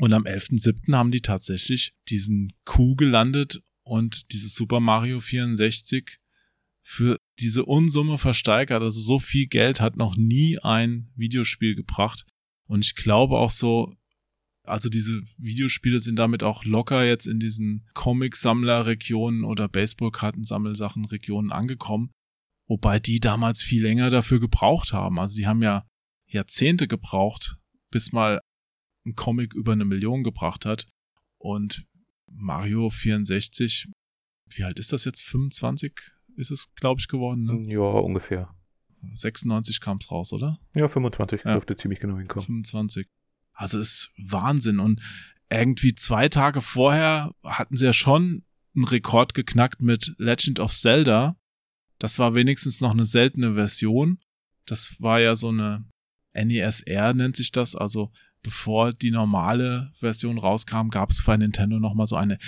Und 0.00 0.12
am 0.12 0.24
11.07. 0.24 0.94
haben 0.94 1.10
die 1.10 1.22
tatsächlich 1.22 1.92
diesen 2.08 2.52
Coup 2.64 2.96
gelandet 2.96 3.60
und 3.82 4.32
dieses 4.32 4.54
Super 4.54 4.80
Mario 4.80 5.20
64 5.20 6.18
für 6.82 7.16
diese 7.40 7.64
Unsumme 7.64 8.16
versteigert. 8.16 8.82
Also 8.82 9.00
so 9.00 9.18
viel 9.18 9.46
Geld 9.46 9.80
hat 9.80 9.96
noch 9.96 10.16
nie 10.16 10.58
ein 10.58 11.10
Videospiel 11.16 11.74
gebracht. 11.74 12.24
Und 12.66 12.84
ich 12.84 12.94
glaube 12.94 13.38
auch 13.38 13.50
so, 13.50 13.94
also 14.62 14.88
diese 14.88 15.20
Videospiele 15.36 16.00
sind 16.00 16.16
damit 16.16 16.42
auch 16.42 16.64
locker 16.64 17.04
jetzt 17.04 17.26
in 17.26 17.40
diesen 17.40 17.86
Comic-Sammler-Regionen 17.94 19.44
oder 19.44 19.68
Baseball-Kartensammelsachen-Regionen 19.68 21.50
angekommen. 21.50 22.10
Wobei 22.68 23.00
die 23.00 23.18
damals 23.18 23.62
viel 23.62 23.82
länger 23.82 24.10
dafür 24.10 24.40
gebraucht 24.40 24.92
haben. 24.92 25.18
Also 25.18 25.36
die 25.36 25.46
haben 25.46 25.62
ja 25.62 25.86
Jahrzehnte 26.26 26.86
gebraucht, 26.86 27.56
bis 27.90 28.12
mal 28.12 28.40
ein 29.08 29.14
Comic 29.14 29.54
über 29.54 29.72
eine 29.72 29.84
Million 29.84 30.22
gebracht 30.22 30.64
hat. 30.64 30.86
Und 31.38 31.86
Mario 32.30 32.90
64, 32.90 33.88
wie 34.50 34.64
alt 34.64 34.78
ist 34.78 34.92
das 34.92 35.04
jetzt? 35.04 35.22
25 35.22 36.00
ist 36.36 36.50
es, 36.50 36.74
glaube 36.74 37.00
ich, 37.00 37.08
geworden, 37.08 37.44
ne? 37.44 37.72
Ja, 37.72 37.80
ungefähr. 37.80 38.54
96 39.12 39.80
kam 39.80 39.98
es 40.00 40.10
raus, 40.10 40.32
oder? 40.32 40.58
Ja, 40.74 40.88
25 40.88 41.44
ja. 41.44 41.52
dürfte 41.52 41.76
ziemlich 41.76 42.00
genau 42.00 42.16
hinkommen. 42.18 42.46
25. 42.46 43.08
Also 43.52 43.78
ist 43.78 44.12
Wahnsinn. 44.16 44.80
Und 44.80 45.02
irgendwie 45.50 45.94
zwei 45.94 46.28
Tage 46.28 46.60
vorher 46.60 47.32
hatten 47.44 47.76
sie 47.76 47.86
ja 47.86 47.92
schon 47.92 48.44
einen 48.74 48.84
Rekord 48.84 49.34
geknackt 49.34 49.80
mit 49.80 50.14
Legend 50.18 50.60
of 50.60 50.74
Zelda. 50.74 51.36
Das 51.98 52.18
war 52.18 52.34
wenigstens 52.34 52.80
noch 52.80 52.92
eine 52.92 53.06
seltene 53.06 53.54
Version. 53.54 54.20
Das 54.66 54.96
war 55.00 55.20
ja 55.20 55.34
so 55.34 55.48
eine 55.48 55.84
NESR 56.34 57.14
nennt 57.14 57.36
sich 57.36 57.52
das. 57.52 57.74
Also 57.74 58.12
bevor 58.42 58.92
die 58.92 59.10
normale 59.10 59.90
Version 59.98 60.38
rauskam, 60.38 60.88
gab 60.88 61.10
es 61.10 61.22
bei 61.24 61.36
Nintendo 61.36 61.78
noch 61.78 61.94
mal 61.94 62.06
so 62.06 62.16
eine 62.16 62.38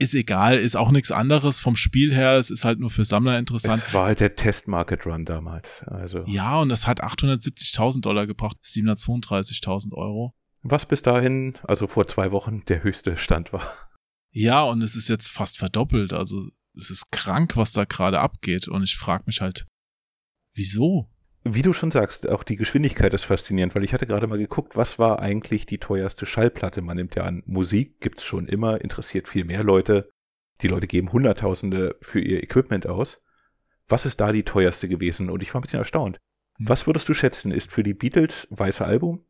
ist 0.00 0.14
egal, 0.14 0.56
ist 0.56 0.76
auch 0.76 0.92
nichts 0.92 1.10
anderes 1.10 1.58
vom 1.58 1.74
Spiel 1.74 2.14
her. 2.14 2.36
Es 2.36 2.50
ist 2.50 2.64
halt 2.64 2.78
nur 2.78 2.90
für 2.90 3.04
Sammler 3.04 3.36
interessant. 3.36 3.82
Es 3.84 3.94
war 3.94 4.06
halt 4.06 4.20
der 4.20 4.36
Test-Market-Run 4.36 5.24
damals. 5.24 5.68
Also. 5.86 6.24
Ja, 6.26 6.60
und 6.60 6.68
das 6.68 6.86
hat 6.86 7.02
870.000 7.02 8.00
Dollar 8.02 8.28
gebracht, 8.28 8.56
732.000 8.64 9.94
Euro. 9.94 10.34
Was 10.62 10.86
bis 10.86 11.02
dahin, 11.02 11.58
also 11.64 11.88
vor 11.88 12.06
zwei 12.06 12.30
Wochen, 12.30 12.64
der 12.66 12.84
höchste 12.84 13.16
Stand 13.16 13.52
war. 13.52 13.68
Ja, 14.30 14.62
und 14.62 14.82
es 14.82 14.94
ist 14.94 15.08
jetzt 15.08 15.30
fast 15.30 15.58
verdoppelt. 15.58 16.12
Also 16.12 16.38
es 16.76 16.90
ist 16.90 17.10
krank, 17.10 17.56
was 17.56 17.72
da 17.72 17.84
gerade 17.84 18.20
abgeht. 18.20 18.68
Und 18.68 18.84
ich 18.84 18.96
frage 18.96 19.24
mich 19.26 19.40
halt, 19.40 19.66
wieso? 20.54 21.10
Wie 21.54 21.62
du 21.62 21.72
schon 21.72 21.90
sagst, 21.90 22.28
auch 22.28 22.42
die 22.42 22.56
Geschwindigkeit 22.56 23.14
ist 23.14 23.24
faszinierend, 23.24 23.74
weil 23.74 23.84
ich 23.84 23.92
hatte 23.92 24.06
gerade 24.06 24.26
mal 24.26 24.38
geguckt, 24.38 24.76
was 24.76 24.98
war 24.98 25.20
eigentlich 25.20 25.66
die 25.66 25.78
teuerste 25.78 26.26
Schallplatte? 26.26 26.82
Man 26.82 26.96
nimmt 26.96 27.14
ja 27.14 27.24
an, 27.24 27.42
Musik 27.46 28.00
gibt's 28.00 28.24
schon 28.24 28.48
immer, 28.48 28.80
interessiert 28.80 29.28
viel 29.28 29.44
mehr 29.44 29.62
Leute. 29.62 30.10
Die 30.62 30.68
Leute 30.68 30.86
geben 30.86 31.12
Hunderttausende 31.12 31.96
für 32.00 32.20
ihr 32.20 32.42
Equipment 32.42 32.86
aus. 32.86 33.22
Was 33.88 34.04
ist 34.04 34.20
da 34.20 34.32
die 34.32 34.42
teuerste 34.42 34.88
gewesen? 34.88 35.30
Und 35.30 35.42
ich 35.42 35.54
war 35.54 35.60
ein 35.60 35.62
bisschen 35.62 35.78
erstaunt. 35.78 36.18
Hm. 36.56 36.68
Was 36.68 36.86
würdest 36.86 37.08
du 37.08 37.14
schätzen, 37.14 37.52
ist 37.52 37.72
für 37.72 37.82
die 37.82 37.94
Beatles 37.94 38.48
weiße 38.50 38.84
Album 38.84 39.24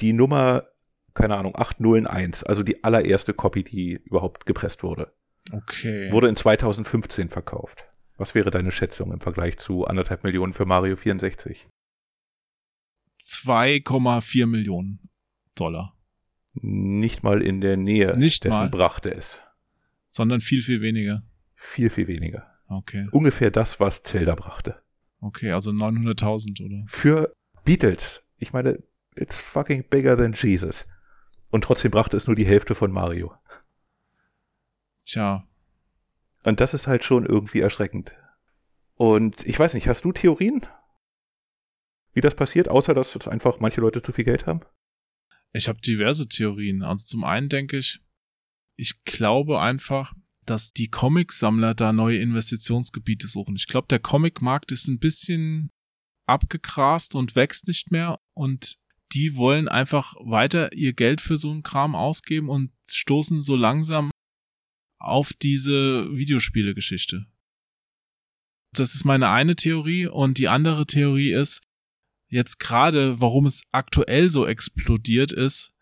die 0.00 0.12
Nummer, 0.12 0.68
keine 1.14 1.36
Ahnung, 1.36 1.54
801, 1.56 2.44
also 2.44 2.62
die 2.62 2.82
allererste 2.84 3.34
Copy, 3.34 3.64
die 3.64 4.00
überhaupt 4.04 4.46
gepresst 4.46 4.82
wurde. 4.82 5.12
Okay. 5.52 6.10
Wurde 6.12 6.28
in 6.28 6.36
2015 6.36 7.28
verkauft. 7.28 7.89
Was 8.20 8.34
wäre 8.34 8.50
deine 8.50 8.70
Schätzung 8.70 9.12
im 9.14 9.20
Vergleich 9.20 9.56
zu 9.58 9.86
anderthalb 9.86 10.24
Millionen 10.24 10.52
für 10.52 10.66
Mario 10.66 10.94
64? 10.94 11.66
2,4 13.18 14.46
Millionen 14.46 15.08
Dollar. 15.54 15.96
Nicht 16.52 17.22
mal 17.22 17.40
in 17.40 17.62
der 17.62 17.78
Nähe 17.78 18.12
Nicht 18.18 18.44
dessen 18.44 18.58
mal. 18.58 18.68
brachte 18.68 19.14
es. 19.14 19.38
Sondern 20.10 20.42
viel, 20.42 20.60
viel 20.60 20.82
weniger. 20.82 21.22
Viel, 21.54 21.88
viel 21.88 22.08
weniger. 22.08 22.46
Okay. 22.68 23.08
Ungefähr 23.10 23.50
das, 23.50 23.80
was 23.80 24.02
Zelda 24.02 24.34
brachte. 24.34 24.82
Okay, 25.22 25.52
also 25.52 25.70
900.000 25.70 26.62
oder? 26.62 26.84
Für 26.88 27.34
Beatles. 27.64 28.22
Ich 28.36 28.52
meine, 28.52 28.82
it's 29.14 29.36
fucking 29.36 29.84
bigger 29.88 30.18
than 30.18 30.34
Jesus. 30.34 30.84
Und 31.48 31.64
trotzdem 31.64 31.90
brachte 31.90 32.18
es 32.18 32.26
nur 32.26 32.36
die 32.36 32.46
Hälfte 32.46 32.74
von 32.74 32.92
Mario. 32.92 33.32
Tja. 35.06 35.46
Und 36.42 36.60
das 36.60 36.74
ist 36.74 36.86
halt 36.86 37.04
schon 37.04 37.26
irgendwie 37.26 37.60
erschreckend. 37.60 38.14
Und 38.94 39.46
ich 39.46 39.58
weiß 39.58 39.74
nicht, 39.74 39.88
hast 39.88 40.04
du 40.04 40.12
Theorien? 40.12 40.66
Wie 42.12 42.20
das 42.20 42.34
passiert, 42.34 42.68
außer 42.68 42.94
dass 42.94 43.16
einfach 43.28 43.60
manche 43.60 43.80
Leute 43.80 44.02
zu 44.02 44.12
viel 44.12 44.24
Geld 44.24 44.46
haben? 44.46 44.60
Ich 45.52 45.68
habe 45.68 45.80
diverse 45.80 46.28
Theorien. 46.28 46.82
Also 46.82 47.06
zum 47.06 47.24
einen 47.24 47.48
denke 47.48 47.78
ich, 47.78 48.00
ich 48.76 49.04
glaube 49.04 49.60
einfach, 49.60 50.14
dass 50.46 50.72
die 50.72 50.88
Comic-Sammler 50.88 51.74
da 51.74 51.92
neue 51.92 52.18
Investitionsgebiete 52.18 53.28
suchen. 53.28 53.56
Ich 53.56 53.68
glaube, 53.68 53.88
der 53.88 53.98
Comic-Markt 53.98 54.72
ist 54.72 54.88
ein 54.88 54.98
bisschen 54.98 55.70
abgegrast 56.26 57.14
und 57.14 57.36
wächst 57.36 57.68
nicht 57.68 57.90
mehr 57.90 58.18
und 58.34 58.78
die 59.12 59.36
wollen 59.36 59.68
einfach 59.68 60.14
weiter 60.20 60.72
ihr 60.72 60.92
Geld 60.92 61.20
für 61.20 61.36
so 61.36 61.50
einen 61.50 61.62
Kram 61.62 61.94
ausgeben 61.94 62.48
und 62.48 62.70
stoßen 62.86 63.42
so 63.42 63.56
langsam 63.56 64.10
auf 65.00 65.32
diese 65.32 66.16
Videospiele-Geschichte. 66.16 67.26
Das 68.72 68.94
ist 68.94 69.04
meine 69.04 69.30
eine 69.30 69.56
Theorie 69.56 70.06
und 70.06 70.38
die 70.38 70.48
andere 70.48 70.86
Theorie 70.86 71.32
ist, 71.32 71.62
jetzt 72.28 72.60
gerade, 72.60 73.20
warum 73.20 73.46
es 73.46 73.64
aktuell 73.72 74.30
so 74.30 74.46
explodiert 74.46 75.32
ist, 75.32 75.72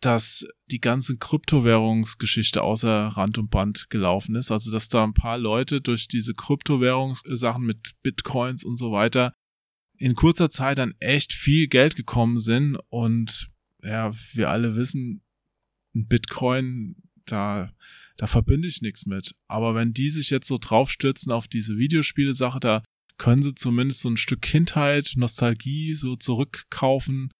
dass 0.00 0.46
die 0.66 0.80
ganze 0.80 1.16
Kryptowährungsgeschichte 1.16 2.62
außer 2.62 3.08
Rand 3.08 3.38
und 3.38 3.50
Band 3.50 3.88
gelaufen 3.90 4.34
ist. 4.34 4.50
Also, 4.50 4.70
dass 4.70 4.88
da 4.88 5.04
ein 5.04 5.14
paar 5.14 5.38
Leute 5.38 5.80
durch 5.80 6.08
diese 6.08 6.34
Kryptowährungssachen 6.34 7.64
mit 7.64 7.92
Bitcoins 8.02 8.64
und 8.64 8.76
so 8.76 8.92
weiter 8.92 9.32
in 10.00 10.14
kurzer 10.14 10.48
Zeit 10.48 10.78
dann 10.78 10.94
echt 10.98 11.34
viel 11.34 11.68
Geld 11.68 11.94
gekommen 11.94 12.38
sind 12.38 12.78
und 12.88 13.50
ja, 13.82 14.12
wir 14.32 14.48
alle 14.48 14.74
wissen, 14.74 15.22
ein 15.94 16.08
Bitcoin, 16.08 16.96
da, 17.32 17.70
da 18.16 18.26
verbinde 18.26 18.68
ich 18.68 18.82
nichts 18.82 19.06
mit. 19.06 19.34
Aber 19.48 19.74
wenn 19.74 19.92
die 19.92 20.10
sich 20.10 20.30
jetzt 20.30 20.48
so 20.48 20.58
draufstürzen 20.60 21.32
auf 21.32 21.48
diese 21.48 21.78
Videospiele-Sache, 21.78 22.60
da 22.60 22.82
können 23.18 23.42
sie 23.42 23.54
zumindest 23.54 24.00
so 24.00 24.10
ein 24.10 24.16
Stück 24.16 24.42
Kindheit, 24.42 25.12
Nostalgie 25.16 25.94
so 25.94 26.16
zurückkaufen 26.16 27.30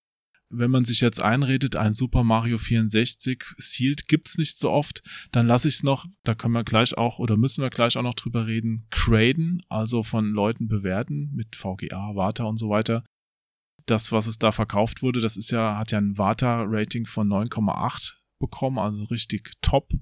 wenn 0.50 0.70
man 0.70 0.84
sich 0.84 1.00
jetzt 1.00 1.22
einredet, 1.22 1.76
ein 1.76 1.94
Super 1.94 2.24
Mario 2.24 2.58
64 2.58 3.44
Sealed 3.56 4.08
gibt's 4.08 4.36
nicht 4.36 4.58
so 4.58 4.70
oft, 4.70 5.02
dann 5.32 5.46
lasse 5.46 5.68
ich 5.68 5.76
es 5.76 5.82
noch, 5.82 6.06
da 6.24 6.34
können 6.34 6.54
wir 6.54 6.64
gleich 6.64 6.98
auch 6.98 7.18
oder 7.18 7.36
müssen 7.36 7.62
wir 7.62 7.70
gleich 7.70 7.96
auch 7.96 8.02
noch 8.02 8.14
drüber 8.14 8.46
reden, 8.46 8.86
graden, 8.90 9.62
also 9.68 10.02
von 10.02 10.26
Leuten 10.32 10.68
bewerten 10.68 11.30
mit 11.32 11.56
VGA, 11.56 12.14
Vata 12.16 12.44
und 12.44 12.58
so 12.58 12.68
weiter. 12.68 13.04
Das, 13.86 14.12
was 14.12 14.26
es 14.26 14.38
da 14.38 14.52
verkauft 14.52 15.02
wurde, 15.02 15.20
das 15.20 15.36
ist 15.36 15.50
ja, 15.50 15.78
hat 15.78 15.92
ja 15.92 15.98
ein 15.98 16.18
Vata-Rating 16.18 17.06
von 17.06 17.28
9,8 17.28 18.16
bekommen, 18.40 18.78
also 18.78 19.04
richtig 19.04 19.52
top. 19.62 19.92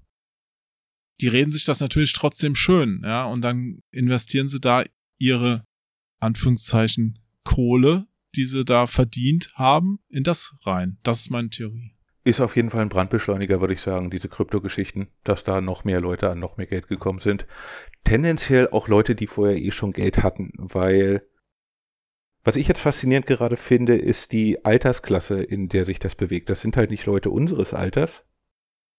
die 1.20 1.28
reden 1.28 1.52
sich 1.52 1.64
das 1.64 1.80
natürlich 1.80 2.12
trotzdem 2.12 2.54
schön, 2.54 3.02
ja, 3.04 3.26
und 3.26 3.42
dann 3.42 3.82
investieren 3.90 4.48
sie 4.48 4.60
da 4.60 4.84
ihre 5.18 5.64
Anführungszeichen 6.20 7.18
Kohle, 7.44 8.06
die 8.36 8.46
sie 8.46 8.64
da 8.64 8.86
verdient 8.86 9.52
haben, 9.54 9.98
in 10.08 10.22
das 10.22 10.54
rein. 10.64 10.98
Das 11.02 11.20
ist 11.20 11.30
meine 11.30 11.50
Theorie. 11.50 11.94
Ist 12.24 12.40
auf 12.40 12.56
jeden 12.56 12.70
Fall 12.70 12.82
ein 12.82 12.88
Brandbeschleuniger, 12.88 13.60
würde 13.60 13.74
ich 13.74 13.80
sagen, 13.80 14.10
diese 14.10 14.28
Kryptogeschichten, 14.28 15.08
dass 15.24 15.44
da 15.44 15.60
noch 15.60 15.84
mehr 15.84 16.00
Leute 16.00 16.30
an 16.30 16.38
noch 16.38 16.56
mehr 16.56 16.66
Geld 16.66 16.88
gekommen 16.88 17.20
sind. 17.20 17.46
Tendenziell 18.04 18.68
auch 18.68 18.86
Leute, 18.86 19.14
die 19.14 19.26
vorher 19.26 19.56
eh 19.56 19.70
schon 19.70 19.92
Geld 19.92 20.22
hatten, 20.22 20.52
weil 20.56 21.26
was 22.44 22.56
ich 22.56 22.68
jetzt 22.68 22.80
faszinierend 22.80 23.26
gerade 23.26 23.56
finde, 23.56 23.96
ist 23.96 24.32
die 24.32 24.64
Altersklasse, 24.64 25.42
in 25.42 25.68
der 25.68 25.84
sich 25.84 25.98
das 25.98 26.14
bewegt. 26.14 26.48
Das 26.48 26.60
sind 26.60 26.76
halt 26.76 26.90
nicht 26.90 27.06
Leute 27.06 27.30
unseres 27.30 27.74
Alters, 27.74 28.24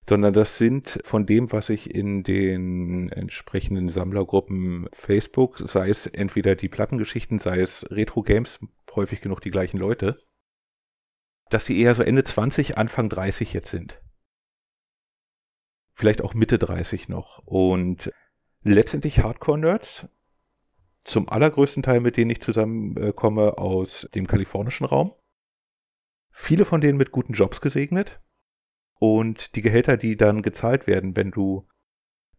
sondern 0.09 0.33
das 0.33 0.57
sind 0.57 0.99
von 1.03 1.27
dem, 1.27 1.51
was 1.51 1.69
ich 1.69 1.93
in 1.93 2.23
den 2.23 3.09
entsprechenden 3.09 3.89
Sammlergruppen 3.89 4.89
Facebook, 4.91 5.59
sei 5.59 5.89
es 5.89 6.07
entweder 6.07 6.55
die 6.55 6.67
Plattengeschichten, 6.67 7.37
sei 7.37 7.59
es 7.59 7.85
Retro 7.91 8.23
Games, 8.23 8.59
häufig 8.95 9.21
genug 9.21 9.41
die 9.41 9.51
gleichen 9.51 9.77
Leute, 9.77 10.19
dass 11.51 11.67
sie 11.67 11.79
eher 11.79 11.93
so 11.93 12.01
Ende 12.01 12.23
20, 12.23 12.75
Anfang 12.75 13.07
30 13.07 13.53
jetzt 13.53 13.69
sind. 13.69 14.01
Vielleicht 15.93 16.23
auch 16.23 16.33
Mitte 16.33 16.57
30 16.57 17.07
noch. 17.07 17.43
Und 17.45 18.11
letztendlich 18.63 19.19
Hardcore-Nerds, 19.19 20.07
zum 21.03 21.29
allergrößten 21.29 21.83
Teil, 21.83 22.01
mit 22.01 22.17
denen 22.17 22.31
ich 22.31 22.41
zusammenkomme, 22.41 23.59
aus 23.59 24.07
dem 24.15 24.25
kalifornischen 24.25 24.87
Raum. 24.87 25.13
Viele 26.31 26.65
von 26.65 26.81
denen 26.81 26.97
mit 26.97 27.11
guten 27.11 27.33
Jobs 27.33 27.61
gesegnet 27.61 28.19
und 28.99 29.55
die 29.55 29.61
Gehälter, 29.61 29.97
die 29.97 30.17
dann 30.17 30.41
gezahlt 30.41 30.85
werden, 30.85 31.15
wenn 31.15 31.31
du 31.31 31.67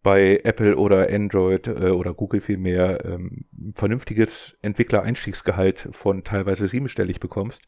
bei 0.02 0.40
Apple 0.44 0.76
oder 0.76 1.12
Android 1.12 1.66
äh, 1.66 1.90
oder 1.90 2.14
Google 2.14 2.40
vielmehr 2.40 3.04
ähm, 3.04 3.44
vernünftiges 3.74 4.56
Entwickler-Einstiegsgehalt 4.62 5.88
von 5.92 6.24
teilweise 6.24 6.68
siebenstellig 6.68 7.20
bekommst. 7.20 7.62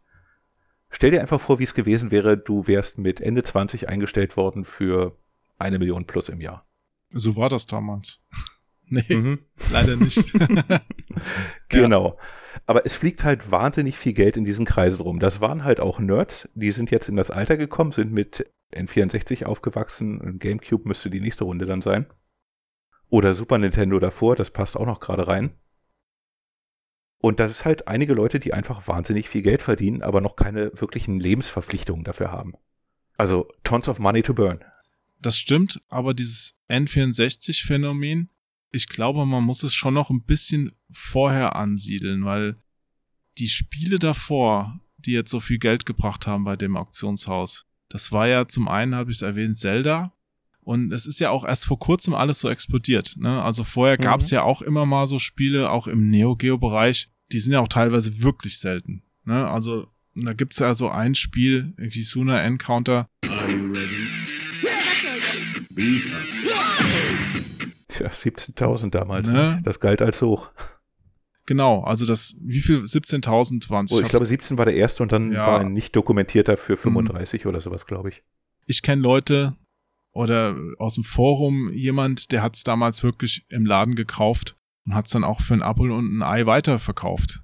Stell 0.90 1.10
dir 1.10 1.20
einfach 1.20 1.40
vor, 1.40 1.58
wie 1.58 1.64
es 1.64 1.74
gewesen 1.74 2.10
wäre, 2.10 2.36
du 2.36 2.66
wärst 2.66 2.98
mit 2.98 3.20
Ende 3.20 3.42
20 3.42 3.88
eingestellt 3.88 4.36
worden 4.36 4.64
für 4.64 5.18
eine 5.58 5.78
Million 5.78 6.06
plus 6.06 6.28
im 6.28 6.40
Jahr. 6.40 6.66
So 7.10 7.36
war 7.36 7.48
das 7.48 7.66
damals. 7.66 8.20
nee, 8.88 9.04
mhm. 9.08 9.38
leider 9.70 9.96
nicht. 9.96 10.32
genau. 11.68 12.18
Aber 12.66 12.84
es 12.84 12.92
fliegt 12.94 13.24
halt 13.24 13.50
wahnsinnig 13.50 13.96
viel 13.96 14.12
Geld 14.12 14.36
in 14.36 14.44
diesen 14.44 14.66
Kreisen 14.66 15.00
rum. 15.00 15.18
Das 15.18 15.40
waren 15.40 15.64
halt 15.64 15.80
auch 15.80 15.98
Nerds, 15.98 16.48
die 16.54 16.72
sind 16.72 16.90
jetzt 16.90 17.08
in 17.08 17.16
das 17.16 17.30
Alter 17.30 17.56
gekommen, 17.56 17.92
sind 17.92 18.12
mit 18.12 18.50
N64 18.74 19.44
aufgewachsen. 19.44 20.38
GameCube 20.38 20.86
müsste 20.88 21.10
die 21.10 21.20
nächste 21.20 21.44
Runde 21.44 21.66
dann 21.66 21.82
sein. 21.82 22.06
Oder 23.08 23.34
Super 23.34 23.58
Nintendo 23.58 23.98
davor, 23.98 24.36
das 24.36 24.50
passt 24.50 24.76
auch 24.76 24.86
noch 24.86 25.00
gerade 25.00 25.26
rein. 25.26 25.54
Und 27.18 27.38
das 27.38 27.52
ist 27.52 27.64
halt 27.64 27.86
einige 27.86 28.14
Leute, 28.14 28.40
die 28.40 28.52
einfach 28.52 28.88
wahnsinnig 28.88 29.28
viel 29.28 29.42
Geld 29.42 29.62
verdienen, 29.62 30.02
aber 30.02 30.20
noch 30.20 30.34
keine 30.34 30.72
wirklichen 30.80 31.20
Lebensverpflichtungen 31.20 32.04
dafür 32.04 32.32
haben. 32.32 32.54
Also 33.16 33.48
tons 33.62 33.86
of 33.86 34.00
money 34.00 34.22
to 34.22 34.34
burn. 34.34 34.64
Das 35.20 35.38
stimmt, 35.38 35.80
aber 35.88 36.14
dieses 36.14 36.54
N64-Phänomen, 36.68 38.30
ich 38.72 38.88
glaube, 38.88 39.24
man 39.24 39.44
muss 39.44 39.62
es 39.62 39.72
schon 39.72 39.94
noch 39.94 40.10
ein 40.10 40.24
bisschen 40.24 40.72
vorher 40.90 41.54
ansiedeln, 41.54 42.24
weil 42.24 42.56
die 43.38 43.48
Spiele 43.48 44.00
davor, 44.00 44.80
die 44.96 45.12
jetzt 45.12 45.30
so 45.30 45.38
viel 45.38 45.58
Geld 45.58 45.86
gebracht 45.86 46.26
haben 46.26 46.42
bei 46.42 46.56
dem 46.56 46.76
Auktionshaus, 46.76 47.66
das 47.92 48.10
war 48.10 48.26
ja 48.26 48.48
zum 48.48 48.68
einen, 48.68 48.94
habe 48.94 49.10
ich 49.10 49.18
es 49.18 49.22
erwähnt, 49.22 49.58
Zelda. 49.58 50.14
Und 50.60 50.92
es 50.92 51.06
ist 51.06 51.20
ja 51.20 51.28
auch 51.28 51.44
erst 51.44 51.66
vor 51.66 51.78
kurzem 51.78 52.14
alles 52.14 52.40
so 52.40 52.48
explodiert. 52.48 53.16
Ne? 53.18 53.42
Also 53.42 53.64
vorher 53.64 53.98
mhm. 53.98 54.02
gab 54.02 54.20
es 54.20 54.30
ja 54.30 54.42
auch 54.42 54.62
immer 54.62 54.86
mal 54.86 55.06
so 55.06 55.18
Spiele, 55.18 55.70
auch 55.70 55.86
im 55.86 56.08
Neo 56.08 56.34
Geo-Bereich, 56.34 57.10
die 57.32 57.38
sind 57.38 57.52
ja 57.52 57.60
auch 57.60 57.68
teilweise 57.68 58.22
wirklich 58.22 58.58
selten. 58.58 59.02
Ne? 59.24 59.46
Also 59.46 59.88
da 60.14 60.32
gibt's 60.32 60.58
ja 60.58 60.74
so 60.74 60.88
ein 60.88 61.14
Spiel, 61.14 61.74
Kisuna 61.90 62.40
Encounter. 62.40 63.08
Are 63.28 63.50
you 63.50 63.72
ready? 63.72 64.08
Tja, 67.88 68.08
17.000 68.08 68.88
damals. 68.90 69.28
Ne? 69.28 69.60
Das 69.64 69.80
galt 69.80 70.00
als 70.00 70.22
hoch. 70.22 70.48
Genau, 71.46 71.82
also 71.82 72.06
das, 72.06 72.36
wie 72.40 72.60
viel, 72.60 72.78
17.000 72.78 73.68
waren 73.68 73.86
es? 73.86 73.92
Oh, 73.92 74.00
ich 74.00 74.08
glaube 74.08 74.26
17 74.26 74.58
war 74.58 74.64
der 74.64 74.76
erste 74.76 75.02
und 75.02 75.10
dann 75.10 75.32
ja. 75.32 75.46
war 75.46 75.60
ein 75.60 75.72
nicht 75.72 75.94
dokumentierter 75.96 76.56
für 76.56 76.76
35 76.76 77.44
mhm. 77.44 77.50
oder 77.50 77.60
sowas, 77.60 77.86
glaube 77.86 78.10
ich. 78.10 78.22
Ich 78.66 78.82
kenne 78.82 79.02
Leute 79.02 79.56
oder 80.12 80.56
aus 80.78 80.94
dem 80.94 81.04
Forum 81.04 81.72
jemand, 81.72 82.32
der 82.32 82.42
hat 82.42 82.54
es 82.54 82.62
damals 82.62 83.02
wirklich 83.02 83.44
im 83.48 83.66
Laden 83.66 83.96
gekauft 83.96 84.56
und 84.84 84.94
hat 84.94 85.06
es 85.06 85.12
dann 85.12 85.24
auch 85.24 85.40
für 85.40 85.54
ein 85.54 85.62
Apfel 85.62 85.90
und 85.90 86.18
ein 86.18 86.22
Ei 86.22 86.46
weiterverkauft. 86.46 87.42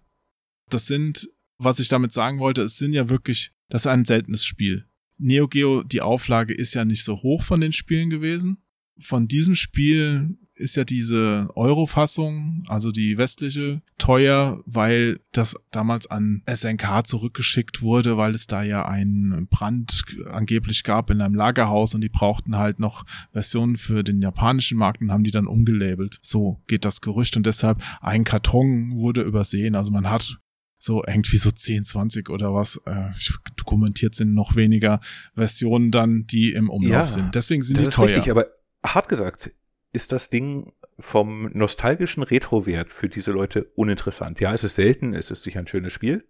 Das 0.70 0.86
sind, 0.86 1.28
was 1.56 1.80
ich 1.80 1.88
damit 1.88 2.12
sagen 2.12 2.38
wollte, 2.38 2.62
es 2.62 2.78
sind 2.78 2.92
ja 2.92 3.08
wirklich, 3.08 3.52
das 3.68 3.82
ist 3.82 3.86
ein 3.86 4.04
seltenes 4.04 4.44
Spiel. 4.44 4.86
Neo 5.16 5.48
Geo, 5.48 5.82
die 5.82 6.02
Auflage 6.02 6.54
ist 6.54 6.74
ja 6.74 6.84
nicht 6.84 7.02
so 7.02 7.22
hoch 7.22 7.42
von 7.42 7.60
den 7.60 7.72
Spielen 7.72 8.10
gewesen. 8.10 8.58
Von 9.00 9.26
diesem 9.26 9.54
Spiel 9.54 10.36
ist 10.58 10.76
ja 10.76 10.84
diese 10.84 11.48
Euro-Fassung, 11.54 12.62
also 12.68 12.90
die 12.90 13.18
westliche, 13.18 13.80
teuer, 13.98 14.60
weil 14.66 15.20
das 15.32 15.56
damals 15.70 16.06
an 16.06 16.42
SNK 16.52 17.06
zurückgeschickt 17.06 17.82
wurde, 17.82 18.16
weil 18.16 18.34
es 18.34 18.46
da 18.46 18.62
ja 18.62 18.86
einen 18.86 19.46
Brand 19.48 20.04
angeblich 20.30 20.84
gab 20.84 21.10
in 21.10 21.20
einem 21.20 21.34
Lagerhaus 21.34 21.94
und 21.94 22.02
die 22.02 22.08
brauchten 22.08 22.56
halt 22.56 22.78
noch 22.80 23.04
Versionen 23.32 23.76
für 23.76 24.02
den 24.02 24.20
japanischen 24.20 24.78
Markt 24.78 25.00
und 25.00 25.12
haben 25.12 25.24
die 25.24 25.30
dann 25.30 25.46
umgelabelt. 25.46 26.18
So 26.22 26.60
geht 26.66 26.84
das 26.84 27.00
Gerücht 27.00 27.36
und 27.36 27.46
deshalb 27.46 27.82
ein 28.00 28.24
Karton 28.24 28.98
wurde 28.98 29.22
übersehen. 29.22 29.74
Also 29.74 29.90
man 29.90 30.10
hat 30.10 30.38
so 30.78 31.02
irgendwie 31.04 31.36
so 31.36 31.50
10, 31.50 31.84
20 31.84 32.30
oder 32.30 32.54
was, 32.54 32.80
äh, 32.86 33.10
dokumentiert 33.56 34.14
sind 34.14 34.32
noch 34.32 34.54
weniger 34.54 35.00
Versionen 35.34 35.90
dann, 35.90 36.26
die 36.26 36.52
im 36.52 36.70
Umlauf 36.70 36.90
ja, 36.90 37.04
sind. 37.04 37.34
Deswegen 37.34 37.62
sind 37.62 37.80
die 37.80 37.84
teuer. 37.84 38.16
Richtig, 38.16 38.30
aber 38.30 38.46
hart 38.84 39.08
gesagt, 39.08 39.50
ist 39.98 40.12
das 40.12 40.30
Ding 40.30 40.72
vom 41.00 41.50
nostalgischen 41.52 42.22
Retro-Wert 42.22 42.92
für 42.92 43.08
diese 43.08 43.32
Leute 43.32 43.64
uninteressant. 43.74 44.38
Ja, 44.38 44.54
es 44.54 44.62
ist 44.62 44.76
selten, 44.76 45.12
es 45.12 45.32
ist 45.32 45.42
sicher 45.42 45.58
ein 45.58 45.66
schönes 45.66 45.92
Spiel. 45.92 46.24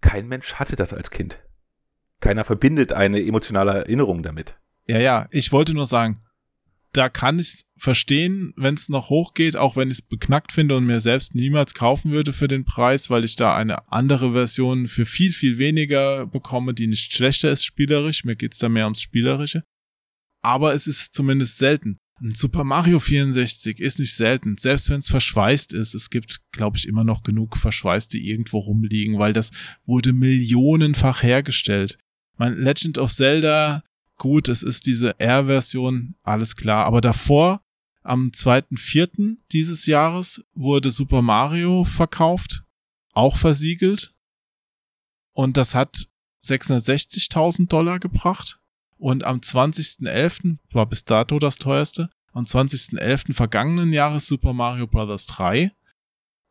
Kein 0.00 0.26
Mensch 0.26 0.54
hatte 0.54 0.74
das 0.74 0.92
als 0.92 1.10
Kind. 1.10 1.38
Keiner 2.18 2.44
verbindet 2.44 2.92
eine 2.92 3.24
emotionale 3.24 3.70
Erinnerung 3.70 4.24
damit. 4.24 4.56
Ja, 4.88 4.98
ja, 4.98 5.28
ich 5.30 5.52
wollte 5.52 5.74
nur 5.74 5.86
sagen, 5.86 6.18
da 6.92 7.08
kann 7.08 7.38
ich 7.38 7.66
verstehen, 7.76 8.52
wenn 8.56 8.74
es 8.74 8.88
noch 8.88 9.10
hochgeht, 9.10 9.56
auch 9.56 9.76
wenn 9.76 9.92
ich 9.92 9.98
es 9.98 10.02
beknackt 10.02 10.50
finde 10.50 10.76
und 10.76 10.84
mir 10.84 10.98
selbst 10.98 11.36
niemals 11.36 11.72
kaufen 11.74 12.10
würde 12.10 12.32
für 12.32 12.48
den 12.48 12.64
Preis, 12.64 13.10
weil 13.10 13.24
ich 13.24 13.36
da 13.36 13.54
eine 13.54 13.92
andere 13.92 14.32
Version 14.32 14.88
für 14.88 15.06
viel, 15.06 15.30
viel 15.30 15.58
weniger 15.58 16.26
bekomme, 16.26 16.74
die 16.74 16.88
nicht 16.88 17.14
schlechter 17.14 17.52
ist 17.52 17.64
spielerisch. 17.64 18.24
Mir 18.24 18.34
geht's 18.34 18.58
da 18.58 18.68
mehr 18.68 18.86
ums 18.86 19.02
Spielerische. 19.02 19.62
Aber 20.42 20.74
es 20.74 20.88
ist 20.88 21.14
zumindest 21.14 21.58
selten. 21.58 22.00
Ein 22.20 22.34
Super 22.34 22.64
Mario 22.64 22.98
64 22.98 23.78
ist 23.78 24.00
nicht 24.00 24.14
selten, 24.14 24.56
selbst 24.58 24.90
wenn 24.90 24.98
es 24.98 25.08
verschweißt 25.08 25.72
ist. 25.72 25.94
Es 25.94 26.10
gibt, 26.10 26.40
glaube 26.50 26.76
ich, 26.76 26.88
immer 26.88 27.04
noch 27.04 27.22
genug 27.22 27.56
Verschweißte 27.56 28.18
irgendwo 28.18 28.58
rumliegen, 28.58 29.20
weil 29.20 29.32
das 29.32 29.52
wurde 29.84 30.12
millionenfach 30.12 31.22
hergestellt. 31.22 31.96
Mein 32.36 32.54
Legend 32.54 32.98
of 32.98 33.12
Zelda, 33.12 33.84
gut, 34.16 34.48
es 34.48 34.64
ist 34.64 34.86
diese 34.86 35.18
R-Version, 35.20 36.16
alles 36.24 36.56
klar. 36.56 36.86
Aber 36.86 37.00
davor, 37.00 37.62
am 38.02 38.30
2.4. 38.30 39.36
dieses 39.52 39.86
Jahres, 39.86 40.44
wurde 40.54 40.90
Super 40.90 41.22
Mario 41.22 41.84
verkauft, 41.84 42.64
auch 43.12 43.36
versiegelt. 43.36 44.12
Und 45.34 45.56
das 45.56 45.76
hat 45.76 46.08
660.000 46.42 47.68
Dollar 47.68 48.00
gebracht. 48.00 48.58
Und 48.98 49.24
am 49.24 49.38
20.11. 49.38 50.58
war 50.72 50.86
bis 50.86 51.04
dato 51.04 51.38
das 51.38 51.56
teuerste. 51.56 52.10
Am 52.32 52.44
20.11. 52.44 53.32
vergangenen 53.32 53.92
Jahres 53.92 54.26
Super 54.26 54.52
Mario 54.52 54.86
Bros. 54.86 55.26
3 55.26 55.72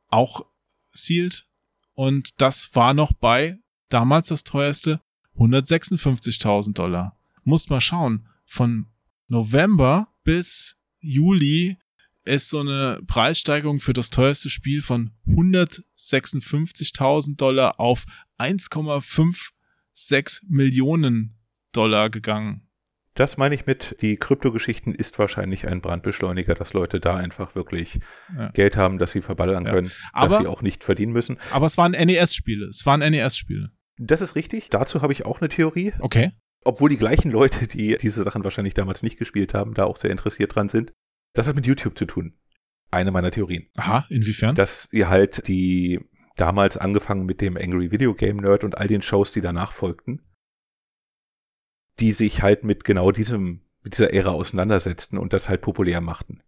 auch 0.08 0.46
sealed. 0.92 1.46
Und 1.94 2.42
das 2.42 2.74
war 2.76 2.94
noch 2.94 3.14
bei 3.14 3.60
damals 3.90 4.28
das 4.30 4.44
teuerste 4.44 5.02
156.000 5.36 6.74
Dollar. 6.74 7.18
Muss 7.44 7.70
mal 7.70 7.82
schauen. 7.82 8.28
Von 8.46 8.88
November 9.28 10.08
bis 10.24 10.78
Juli 11.00 11.78
ist 12.24 12.50
so 12.50 12.60
eine 12.60 13.00
Preissteigerung 13.08 13.80
für 13.80 13.94
das 13.94 14.10
teuerste 14.10 14.50
Spiel 14.50 14.82
von 14.82 15.12
156.000 15.28 17.38
Dollar 17.38 17.80
auf 17.80 18.06
1,56 18.38 20.42
Millionen 20.48 21.37
Dollar 21.78 22.10
gegangen. 22.10 22.68
Das 23.14 23.38
meine 23.38 23.56
ich 23.56 23.66
mit, 23.66 23.98
die 24.02 24.18
Kryptogeschichten 24.18 24.94
ist 24.94 25.18
wahrscheinlich 25.18 25.68
ein 25.68 25.82
Brandbeschleuniger, 25.82 26.54
dass 26.54 26.74
Leute 26.74 27.00
da 27.00 27.16
einfach 27.16 27.56
wirklich 27.56 28.00
ja. 28.36 28.50
Geld 28.50 28.78
haben, 28.78 29.00
dass 29.00 29.12
sie 29.12 29.22
verballern 29.22 29.66
ja. 29.66 29.72
können, 29.72 29.92
aber, 30.14 30.30
dass 30.30 30.42
sie 30.42 30.48
auch 30.48 30.62
nicht 30.62 30.84
verdienen 30.84 31.14
müssen. 31.14 31.38
Aber 31.52 31.66
es 31.66 31.78
waren 31.78 31.94
NES-Spiele. 31.94 32.66
Es 32.68 32.86
waren 32.86 33.00
NES-Spiele. 33.00 33.72
Das 33.98 34.22
ist 34.22 34.36
richtig. 34.36 34.70
Dazu 34.70 35.02
habe 35.02 35.14
ich 35.14 35.26
auch 35.26 35.42
eine 35.42 35.50
Theorie. 35.50 35.94
Okay. 36.00 36.32
Obwohl 36.64 36.90
die 36.90 36.98
gleichen 36.98 37.32
Leute, 37.32 37.66
die 37.66 37.98
diese 38.00 38.22
Sachen 38.24 38.44
wahrscheinlich 38.44 38.76
damals 38.76 39.02
nicht 39.02 39.18
gespielt 39.18 39.56
haben, 39.56 39.74
da 39.74 39.86
auch 39.86 39.98
sehr 39.98 40.12
interessiert 40.12 40.54
dran 40.56 40.70
sind. 40.70 40.94
Das 41.34 41.48
hat 41.48 41.56
mit 41.56 41.66
YouTube 41.66 41.98
zu 41.98 42.06
tun. 42.06 42.38
Eine 42.92 43.12
meiner 43.12 43.32
Theorien. 43.32 43.68
Aha, 43.78 44.06
inwiefern? 44.10 44.56
Dass 44.56 44.88
ihr 44.92 45.10
halt 45.10 45.48
die 45.48 46.00
damals 46.36 46.78
angefangen 46.78 47.26
mit 47.26 47.42
dem 47.42 47.58
Angry 47.58 47.90
Video 47.92 48.14
Game 48.14 48.38
Nerd 48.38 48.64
und 48.64 48.78
all 48.78 48.88
den 48.88 49.02
Shows, 49.02 49.32
die 49.32 49.42
danach 49.42 49.72
folgten, 49.72 50.22
die 52.00 52.14
sich 52.14 52.42
halt 52.42 52.64
mit 52.64 52.84
genau 52.84 53.12
diesem, 53.12 53.62
mit 53.82 53.94
dieser 53.94 54.14
Ära 54.14 54.32
auseinandersetzten 54.32 55.18
und 55.18 55.34
das 55.34 55.50
halt 55.50 55.62
populär 55.62 56.02
machten. 56.02 56.42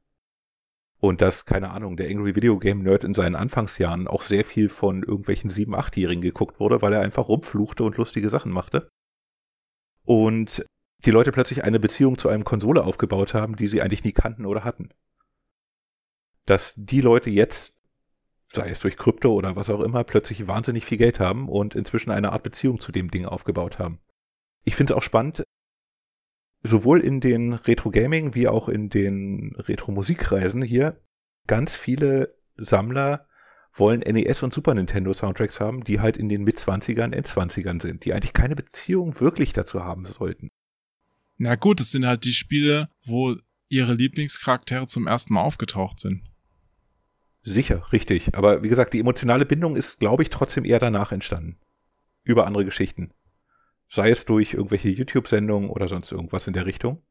Und 1.02 1.22
dass, 1.22 1.46
keine 1.46 1.72
Ahnung, 1.72 1.96
der 1.96 2.10
Angry 2.10 2.36
Video 2.36 2.60
Game 2.60 2.84
Nerd 2.84 3.06
in 3.06 3.14
seinen 3.14 3.36
Anfangsjahren 3.36 4.08
auch 4.08 4.22
sehr 4.22 4.44
viel 4.44 4.68
von 4.68 5.02
irgendwelchen 5.04 5.50
7-, 5.50 5.74
8-Jährigen 5.74 6.22
geguckt 6.22 6.60
wurde, 6.60 6.82
weil 6.82 6.92
er 6.92 7.02
einfach 7.02 7.30
rumfluchte 7.30 7.84
und 7.84 7.96
lustige 7.96 8.30
Sachen 8.30 8.52
machte. 8.52 8.90
Und 10.04 10.66
die 11.06 11.12
Leute 11.12 11.32
plötzlich 11.32 11.64
eine 11.64 11.80
Beziehung 11.80 12.18
zu 12.18 12.28
einem 12.28 12.44
Konsole 12.44 12.84
aufgebaut 12.84 13.34
haben, 13.34 13.56
die 13.56 13.68
sie 13.68 13.82
eigentlich 13.82 14.04
nie 14.04 14.12
kannten 14.12 14.46
oder 14.46 14.66
hatten. 14.66 14.90
Dass 16.46 16.74
die 16.76 17.00
Leute 17.00 17.30
jetzt, 17.30 17.76
sei 18.52 18.68
es 18.70 18.82
durch 18.82 18.98
Krypto 18.98 19.34
oder 19.34 19.56
was 19.56 19.70
auch 19.70 19.80
immer, 19.80 20.04
plötzlich 20.04 20.48
wahnsinnig 20.48 20.84
viel 20.84 20.98
Geld 20.98 21.22
haben 21.22 21.48
und 21.48 21.76
inzwischen 21.76 22.12
eine 22.12 22.34
Art 22.34 22.44
Beziehung 22.44 22.82
zu 22.82 22.92
dem 22.92 23.10
Ding 23.10 23.26
aufgebaut 23.26 23.80
haben. 23.80 24.00
Ich 24.70 24.76
finde 24.76 24.94
es 24.94 24.98
auch 24.98 25.02
spannend, 25.02 25.44
sowohl 26.62 27.00
in 27.00 27.22
den 27.22 27.54
Retro-Gaming 27.54 28.36
wie 28.36 28.48
auch 28.48 28.70
in 28.70 28.90
den 28.90 29.56
Retro-Musikreisen 29.56 30.62
hier 30.62 31.02
ganz 31.48 31.74
viele 31.76 32.38
Sammler 32.56 33.26
wollen 33.74 34.02
NES 34.02 34.44
und 34.44 34.54
Super 34.54 34.76
Nintendo 34.76 35.12
Soundtracks 35.12 35.60
haben, 35.60 35.84
die 35.84 36.02
halt 36.02 36.18
in 36.18 36.30
den 36.30 36.44
Mit-20ern, 36.44 37.16
End-20ern 37.16 37.82
sind, 37.82 38.06
die 38.06 38.14
eigentlich 38.14 38.34
keine 38.34 38.56
Beziehung 38.56 39.20
wirklich 39.20 39.54
dazu 39.54 39.84
haben 39.84 40.06
sollten. 40.06 40.52
Na 41.38 41.56
gut, 41.56 41.80
es 41.80 41.90
sind 41.90 42.06
halt 42.06 42.24
die 42.24 42.34
Spiele, 42.34 42.90
wo 43.06 43.38
ihre 43.70 43.96
Lieblingscharaktere 43.96 44.86
zum 44.86 45.08
ersten 45.08 45.34
Mal 45.34 45.42
aufgetaucht 45.42 45.98
sind. 45.98 46.22
Sicher, 47.42 47.92
richtig. 47.92 48.36
Aber 48.36 48.62
wie 48.62 48.70
gesagt, 48.70 48.94
die 48.94 49.00
emotionale 49.00 49.48
Bindung 49.48 49.76
ist, 49.76 49.98
glaube 49.98 50.22
ich, 50.22 50.30
trotzdem 50.30 50.64
eher 50.64 50.80
danach 50.80 51.12
entstanden. 51.12 51.58
Über 52.24 52.46
andere 52.46 52.66
Geschichten. 52.66 53.16
Sei 53.89 54.12
es 54.12 54.25
durch 54.25 54.54
irgendwelche 54.54 54.89
YouTube-Sendungen 54.89 55.69
oder 55.69 55.88
sonst 55.88 56.12
irgendwas 56.12 56.47
in 56.47 56.54
der 56.54 56.65
Richtung. 56.65 57.02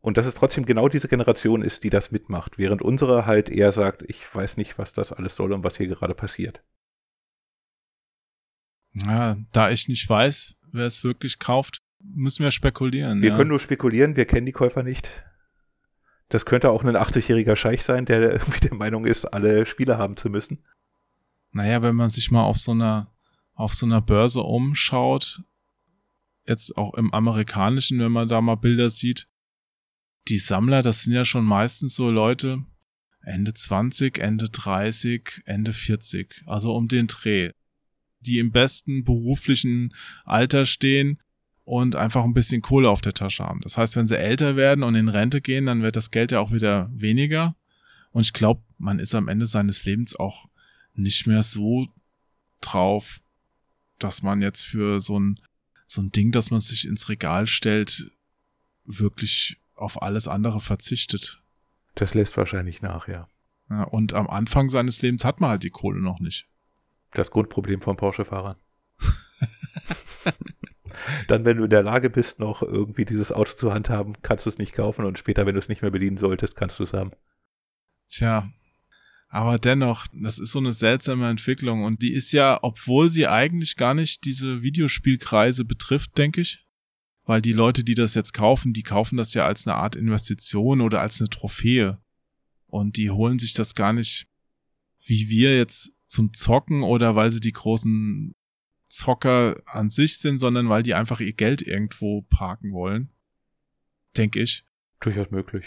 Und 0.00 0.16
dass 0.16 0.26
es 0.26 0.34
trotzdem 0.34 0.64
genau 0.64 0.88
diese 0.88 1.08
Generation 1.08 1.62
ist, 1.62 1.82
die 1.82 1.90
das 1.90 2.12
mitmacht, 2.12 2.58
während 2.58 2.80
unsere 2.80 3.26
halt 3.26 3.48
eher 3.48 3.72
sagt, 3.72 4.02
ich 4.06 4.32
weiß 4.32 4.56
nicht, 4.56 4.78
was 4.78 4.92
das 4.92 5.12
alles 5.12 5.34
soll 5.34 5.52
und 5.52 5.64
was 5.64 5.76
hier 5.76 5.88
gerade 5.88 6.14
passiert. 6.14 6.62
Ja, 9.04 9.36
da 9.52 9.70
ich 9.70 9.88
nicht 9.88 10.08
weiß, 10.08 10.54
wer 10.72 10.86
es 10.86 11.02
wirklich 11.02 11.38
kauft, 11.38 11.82
müssen 11.98 12.44
wir 12.44 12.50
spekulieren. 12.50 13.20
Wir 13.20 13.30
ja. 13.30 13.36
können 13.36 13.50
nur 13.50 13.60
spekulieren, 13.60 14.16
wir 14.16 14.26
kennen 14.26 14.46
die 14.46 14.52
Käufer 14.52 14.82
nicht. 14.82 15.10
Das 16.28 16.46
könnte 16.46 16.70
auch 16.70 16.82
ein 16.82 16.96
80-jähriger 16.96 17.56
Scheich 17.56 17.84
sein, 17.84 18.06
der 18.06 18.32
irgendwie 18.32 18.60
der 18.60 18.74
Meinung 18.74 19.06
ist, 19.06 19.24
alle 19.24 19.66
Spiele 19.66 19.98
haben 19.98 20.16
zu 20.16 20.30
müssen. 20.30 20.64
Naja, 21.52 21.82
wenn 21.82 21.96
man 21.96 22.10
sich 22.10 22.30
mal 22.30 22.44
auf 22.44 22.58
so 22.58 22.72
einer, 22.72 23.10
auf 23.54 23.74
so 23.74 23.86
einer 23.86 24.00
Börse 24.00 24.42
umschaut, 24.42 25.42
jetzt 26.48 26.76
auch 26.76 26.94
im 26.94 27.12
amerikanischen, 27.12 27.98
wenn 27.98 28.12
man 28.12 28.28
da 28.28 28.40
mal 28.40 28.56
Bilder 28.56 28.90
sieht, 28.90 29.26
die 30.28 30.38
Sammler, 30.38 30.82
das 30.82 31.02
sind 31.02 31.12
ja 31.12 31.24
schon 31.24 31.44
meistens 31.44 31.94
so 31.94 32.10
Leute 32.10 32.64
Ende 33.20 33.54
20, 33.54 34.18
Ende 34.18 34.48
30, 34.48 35.42
Ende 35.44 35.72
40, 35.72 36.42
also 36.46 36.74
um 36.74 36.88
den 36.88 37.08
Dreh, 37.08 37.50
die 38.20 38.38
im 38.38 38.52
besten 38.52 39.04
beruflichen 39.04 39.94
Alter 40.24 40.64
stehen 40.64 41.20
und 41.64 41.96
einfach 41.96 42.22
ein 42.24 42.34
bisschen 42.34 42.62
Kohle 42.62 42.88
auf 42.88 43.00
der 43.00 43.12
Tasche 43.12 43.44
haben. 43.44 43.60
Das 43.62 43.76
heißt, 43.76 43.96
wenn 43.96 44.06
sie 44.06 44.18
älter 44.18 44.54
werden 44.54 44.84
und 44.84 44.94
in 44.94 45.08
Rente 45.08 45.40
gehen, 45.40 45.66
dann 45.66 45.82
wird 45.82 45.96
das 45.96 46.10
Geld 46.10 46.30
ja 46.30 46.38
auch 46.38 46.52
wieder 46.52 46.88
weniger. 46.92 47.56
Und 48.12 48.22
ich 48.22 48.32
glaube, 48.32 48.62
man 48.78 49.00
ist 49.00 49.14
am 49.14 49.26
Ende 49.26 49.46
seines 49.46 49.84
Lebens 49.84 50.14
auch 50.14 50.46
nicht 50.94 51.26
mehr 51.26 51.42
so 51.42 51.88
drauf, 52.60 53.20
dass 53.98 54.22
man 54.22 54.42
jetzt 54.42 54.62
für 54.62 55.00
so 55.00 55.18
ein 55.18 55.40
so 55.86 56.02
ein 56.02 56.10
Ding, 56.10 56.32
dass 56.32 56.50
man 56.50 56.60
sich 56.60 56.86
ins 56.86 57.08
Regal 57.08 57.46
stellt, 57.46 58.10
wirklich 58.84 59.60
auf 59.74 60.02
alles 60.02 60.28
andere 60.28 60.60
verzichtet. 60.60 61.40
Das 61.94 62.14
lässt 62.14 62.36
wahrscheinlich 62.36 62.82
nach, 62.82 63.08
ja. 63.08 63.28
ja. 63.70 63.84
Und 63.84 64.12
am 64.12 64.28
Anfang 64.28 64.68
seines 64.68 65.00
Lebens 65.02 65.24
hat 65.24 65.40
man 65.40 65.50
halt 65.50 65.62
die 65.62 65.70
Kohle 65.70 66.00
noch 66.00 66.20
nicht. 66.20 66.46
Das 67.12 67.30
Grundproblem 67.30 67.80
von 67.80 67.96
Porsche-Fahrern. 67.96 68.56
Dann, 71.28 71.44
wenn 71.44 71.58
du 71.58 71.64
in 71.64 71.70
der 71.70 71.82
Lage 71.82 72.10
bist, 72.10 72.38
noch 72.38 72.62
irgendwie 72.62 73.04
dieses 73.04 73.32
Auto 73.32 73.52
zu 73.54 73.72
handhaben, 73.72 74.22
kannst 74.22 74.46
du 74.46 74.50
es 74.50 74.58
nicht 74.58 74.72
kaufen 74.74 75.04
und 75.04 75.18
später, 75.18 75.46
wenn 75.46 75.54
du 75.54 75.60
es 75.60 75.68
nicht 75.68 75.82
mehr 75.82 75.90
bedienen 75.90 76.16
solltest, 76.16 76.56
kannst 76.56 76.78
du 76.78 76.84
es 76.84 76.92
haben. 76.92 77.12
Tja, 78.08 78.48
aber 79.36 79.58
dennoch, 79.58 80.06
das 80.14 80.38
ist 80.38 80.52
so 80.52 80.60
eine 80.60 80.72
seltsame 80.72 81.28
Entwicklung 81.28 81.84
und 81.84 82.00
die 82.00 82.14
ist 82.14 82.32
ja, 82.32 82.58
obwohl 82.62 83.10
sie 83.10 83.26
eigentlich 83.26 83.76
gar 83.76 83.92
nicht 83.92 84.24
diese 84.24 84.62
Videospielkreise 84.62 85.66
betrifft, 85.66 86.16
denke 86.16 86.40
ich, 86.40 86.66
weil 87.24 87.42
die 87.42 87.52
Leute, 87.52 87.84
die 87.84 87.94
das 87.94 88.14
jetzt 88.14 88.32
kaufen, 88.32 88.72
die 88.72 88.82
kaufen 88.82 89.18
das 89.18 89.34
ja 89.34 89.44
als 89.44 89.66
eine 89.66 89.76
Art 89.76 89.94
Investition 89.94 90.80
oder 90.80 91.02
als 91.02 91.20
eine 91.20 91.28
Trophäe 91.28 92.00
und 92.66 92.96
die 92.96 93.10
holen 93.10 93.38
sich 93.38 93.52
das 93.52 93.74
gar 93.74 93.92
nicht 93.92 94.26
wie 95.00 95.28
wir 95.28 95.54
jetzt 95.54 95.92
zum 96.06 96.32
Zocken 96.32 96.82
oder 96.82 97.14
weil 97.14 97.30
sie 97.30 97.40
die 97.40 97.52
großen 97.52 98.34
Zocker 98.88 99.60
an 99.66 99.90
sich 99.90 100.16
sind, 100.16 100.38
sondern 100.38 100.70
weil 100.70 100.82
die 100.82 100.94
einfach 100.94 101.20
ihr 101.20 101.34
Geld 101.34 101.60
irgendwo 101.60 102.22
parken 102.22 102.72
wollen. 102.72 103.10
Denke 104.16 104.40
ich. 104.40 104.64
Durchaus 105.00 105.30
möglich. 105.30 105.66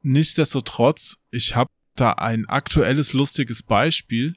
Nichtsdestotrotz, 0.00 1.18
ich 1.30 1.54
habe 1.54 1.70
da 2.00 2.12
ein 2.12 2.46
aktuelles 2.46 3.12
lustiges 3.12 3.62
Beispiel, 3.62 4.36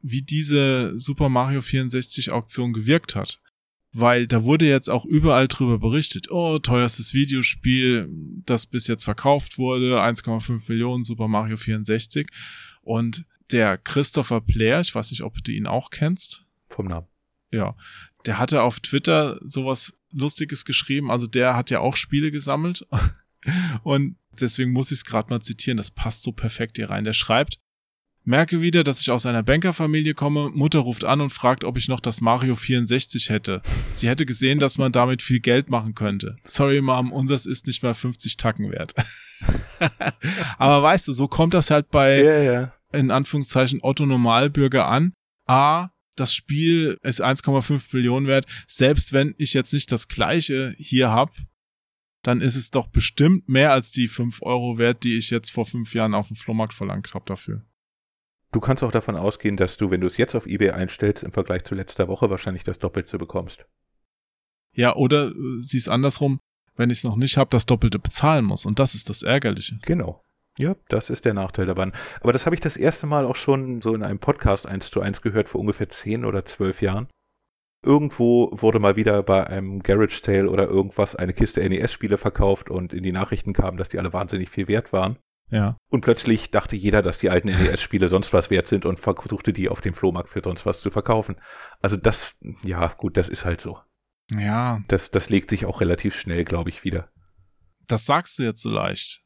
wie 0.00 0.22
diese 0.22 0.98
Super 0.98 1.28
Mario 1.28 1.62
64 1.62 2.32
Auktion 2.32 2.72
gewirkt 2.72 3.14
hat. 3.14 3.40
Weil 3.92 4.28
da 4.28 4.44
wurde 4.44 4.68
jetzt 4.68 4.88
auch 4.88 5.04
überall 5.04 5.48
drüber 5.48 5.78
berichtet, 5.78 6.30
oh, 6.30 6.58
teuerstes 6.58 7.12
Videospiel, 7.12 8.08
das 8.46 8.66
bis 8.66 8.86
jetzt 8.86 9.04
verkauft 9.04 9.58
wurde, 9.58 10.00
1,5 10.00 10.62
Millionen 10.68 11.02
Super 11.02 11.26
Mario 11.26 11.56
64. 11.56 12.28
Und 12.82 13.24
der 13.50 13.78
Christopher 13.78 14.40
Blair, 14.40 14.80
ich 14.80 14.94
weiß 14.94 15.10
nicht, 15.10 15.22
ob 15.22 15.42
du 15.42 15.50
ihn 15.50 15.66
auch 15.66 15.90
kennst. 15.90 16.46
Vom 16.68 16.86
Namen. 16.86 17.08
Ja, 17.52 17.74
der 18.26 18.38
hatte 18.38 18.62
auf 18.62 18.78
Twitter 18.78 19.40
sowas 19.42 19.98
Lustiges 20.12 20.64
geschrieben. 20.64 21.10
Also 21.10 21.26
der 21.26 21.56
hat 21.56 21.70
ja 21.70 21.80
auch 21.80 21.96
Spiele 21.96 22.30
gesammelt. 22.30 22.86
Und 23.82 24.16
deswegen 24.40 24.72
muss 24.72 24.90
ich 24.90 24.98
es 24.98 25.04
gerade 25.04 25.30
mal 25.30 25.40
zitieren. 25.40 25.76
Das 25.76 25.90
passt 25.90 26.22
so 26.22 26.32
perfekt 26.32 26.76
hier 26.76 26.90
rein. 26.90 27.04
Der 27.04 27.12
schreibt, 27.12 27.58
Merke 28.24 28.60
wieder, 28.60 28.84
dass 28.84 29.00
ich 29.00 29.10
aus 29.10 29.24
einer 29.24 29.42
Bankerfamilie 29.42 30.12
komme. 30.12 30.50
Mutter 30.50 30.80
ruft 30.80 31.04
an 31.04 31.22
und 31.22 31.30
fragt, 31.30 31.64
ob 31.64 31.78
ich 31.78 31.88
noch 31.88 32.00
das 32.00 32.20
Mario 32.20 32.54
64 32.54 33.30
hätte. 33.30 33.62
Sie 33.92 34.08
hätte 34.08 34.26
gesehen, 34.26 34.58
dass 34.58 34.76
man 34.76 34.92
damit 34.92 35.22
viel 35.22 35.40
Geld 35.40 35.70
machen 35.70 35.94
könnte. 35.94 36.36
Sorry, 36.44 36.82
Mom, 36.82 37.12
unseres 37.12 37.46
ist 37.46 37.66
nicht 37.66 37.82
mal 37.82 37.94
50 37.94 38.36
Tacken 38.36 38.70
wert. 38.70 38.94
Aber 40.58 40.82
weißt 40.82 41.08
du, 41.08 41.12
so 41.14 41.28
kommt 41.28 41.54
das 41.54 41.70
halt 41.70 41.90
bei, 41.90 42.22
Ja, 42.22 42.42
ja. 42.42 42.74
in 42.92 43.10
Anführungszeichen, 43.10 43.80
Otto 43.82 44.04
Normalbürger 44.04 44.86
an. 44.86 45.14
A, 45.46 45.88
das 46.14 46.34
Spiel 46.34 46.98
ist 47.02 47.22
1,5 47.22 47.94
Millionen 47.94 48.26
wert. 48.26 48.44
Selbst 48.68 49.14
wenn 49.14 49.34
ich 49.38 49.54
jetzt 49.54 49.72
nicht 49.72 49.90
das 49.90 50.08
gleiche 50.08 50.74
hier 50.76 51.10
hab, 51.10 51.34
dann 52.22 52.40
ist 52.40 52.56
es 52.56 52.70
doch 52.70 52.86
bestimmt 52.86 53.48
mehr 53.48 53.72
als 53.72 53.92
die 53.92 54.08
5 54.08 54.42
Euro 54.42 54.78
wert, 54.78 55.04
die 55.04 55.16
ich 55.16 55.30
jetzt 55.30 55.50
vor 55.50 55.64
fünf 55.64 55.94
Jahren 55.94 56.14
auf 56.14 56.28
dem 56.28 56.36
Flohmarkt 56.36 56.74
verlangt 56.74 57.14
habe 57.14 57.24
dafür. 57.26 57.64
Du 58.52 58.60
kannst 58.60 58.82
auch 58.82 58.90
davon 58.90 59.16
ausgehen, 59.16 59.56
dass 59.56 59.76
du, 59.76 59.90
wenn 59.90 60.00
du 60.00 60.06
es 60.06 60.16
jetzt 60.16 60.34
auf 60.34 60.46
eBay 60.46 60.70
einstellst, 60.70 61.22
im 61.22 61.32
Vergleich 61.32 61.64
zu 61.64 61.74
letzter 61.74 62.08
Woche 62.08 62.30
wahrscheinlich 62.30 62.64
das 62.64 62.78
Doppelte 62.78 63.16
bekommst. 63.16 63.64
Ja, 64.72 64.96
oder 64.96 65.28
äh, 65.28 65.34
siehst 65.60 65.88
andersrum, 65.88 66.40
wenn 66.76 66.90
ich 66.90 66.98
es 66.98 67.04
noch 67.04 67.16
nicht 67.16 67.36
habe, 67.36 67.50
das 67.50 67.66
Doppelte 67.66 67.98
bezahlen 67.98 68.44
muss. 68.44 68.66
Und 68.66 68.78
das 68.78 68.94
ist 68.94 69.08
das 69.08 69.22
Ärgerliche. 69.22 69.78
Genau. 69.82 70.24
Ja, 70.58 70.74
das 70.88 71.10
ist 71.10 71.24
der 71.24 71.34
Nachteil 71.34 71.66
daran. 71.66 71.92
Aber 72.20 72.32
das 72.32 72.44
habe 72.44 72.54
ich 72.54 72.60
das 72.60 72.76
erste 72.76 73.06
Mal 73.06 73.24
auch 73.24 73.36
schon 73.36 73.80
so 73.80 73.94
in 73.94 74.02
einem 74.02 74.18
Podcast 74.18 74.66
eins 74.66 74.90
zu 74.90 75.00
eins 75.00 75.22
gehört 75.22 75.48
vor 75.48 75.60
ungefähr 75.60 75.88
zehn 75.88 76.24
oder 76.24 76.44
zwölf 76.44 76.82
Jahren. 76.82 77.08
Irgendwo 77.82 78.50
wurde 78.52 78.78
mal 78.78 78.96
wieder 78.96 79.22
bei 79.22 79.46
einem 79.46 79.82
Garage 79.82 80.20
Sale 80.22 80.50
oder 80.50 80.66
irgendwas 80.68 81.16
eine 81.16 81.32
Kiste 81.32 81.66
NES-Spiele 81.66 82.18
verkauft 82.18 82.68
und 82.70 82.92
in 82.92 83.02
die 83.02 83.12
Nachrichten 83.12 83.52
kam, 83.52 83.76
dass 83.76 83.88
die 83.88 83.98
alle 83.98 84.12
wahnsinnig 84.12 84.50
viel 84.50 84.68
wert 84.68 84.92
waren. 84.92 85.18
Ja. 85.50 85.76
Und 85.90 86.02
plötzlich 86.02 86.50
dachte 86.50 86.76
jeder, 86.76 87.02
dass 87.02 87.18
die 87.18 87.30
alten 87.30 87.48
NES-Spiele 87.48 88.08
sonst 88.08 88.32
was 88.32 88.50
wert 88.50 88.68
sind 88.68 88.84
und 88.84 89.00
versuchte 89.00 89.52
die 89.52 89.68
auf 89.68 89.80
dem 89.80 89.94
Flohmarkt 89.94 90.28
für 90.28 90.42
sonst 90.44 90.66
was 90.66 90.80
zu 90.80 90.90
verkaufen. 90.90 91.36
Also 91.80 91.96
das, 91.96 92.34
ja, 92.62 92.86
gut, 92.88 93.16
das 93.16 93.28
ist 93.28 93.44
halt 93.44 93.60
so. 93.60 93.78
Ja, 94.30 94.80
Das, 94.86 95.10
das 95.10 95.28
legt 95.28 95.50
sich 95.50 95.64
auch 95.66 95.80
relativ 95.80 96.14
schnell, 96.14 96.44
glaube 96.44 96.70
ich, 96.70 96.84
wieder. 96.84 97.08
das 97.88 98.06
sagst 98.06 98.38
du 98.38 98.44
jetzt 98.44 98.62
so 98.62 98.70
leicht. 98.70 99.22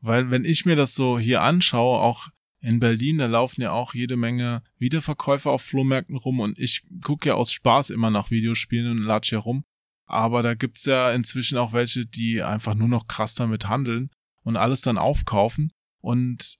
Weil 0.00 0.30
wenn 0.32 0.44
ich 0.44 0.64
mir 0.64 0.74
das 0.74 0.94
so 0.94 1.18
hier 1.20 1.42
anschaue, 1.42 2.00
auch 2.00 2.26
in 2.60 2.78
Berlin, 2.78 3.18
da 3.18 3.26
laufen 3.26 3.62
ja 3.62 3.72
auch 3.72 3.94
jede 3.94 4.16
Menge 4.16 4.62
Wiederverkäufer 4.78 5.50
auf 5.50 5.62
Flohmärkten 5.62 6.16
rum 6.16 6.40
und 6.40 6.58
ich 6.58 6.82
gucke 7.02 7.30
ja 7.30 7.34
aus 7.34 7.52
Spaß 7.52 7.90
immer 7.90 8.10
nach 8.10 8.30
Videospielen 8.30 8.90
und 8.90 8.98
latsch 8.98 9.30
hier 9.30 9.38
rum. 9.38 9.64
Aber 10.06 10.42
da 10.42 10.54
gibt's 10.54 10.84
ja 10.84 11.12
inzwischen 11.12 11.56
auch 11.56 11.72
welche, 11.72 12.04
die 12.04 12.42
einfach 12.42 12.74
nur 12.74 12.88
noch 12.88 13.06
krass 13.06 13.34
damit 13.34 13.68
handeln. 13.68 14.10
und 14.42 14.56
alles 14.56 14.80
dann 14.80 14.98
aufkaufen. 14.98 15.70
Und 16.00 16.56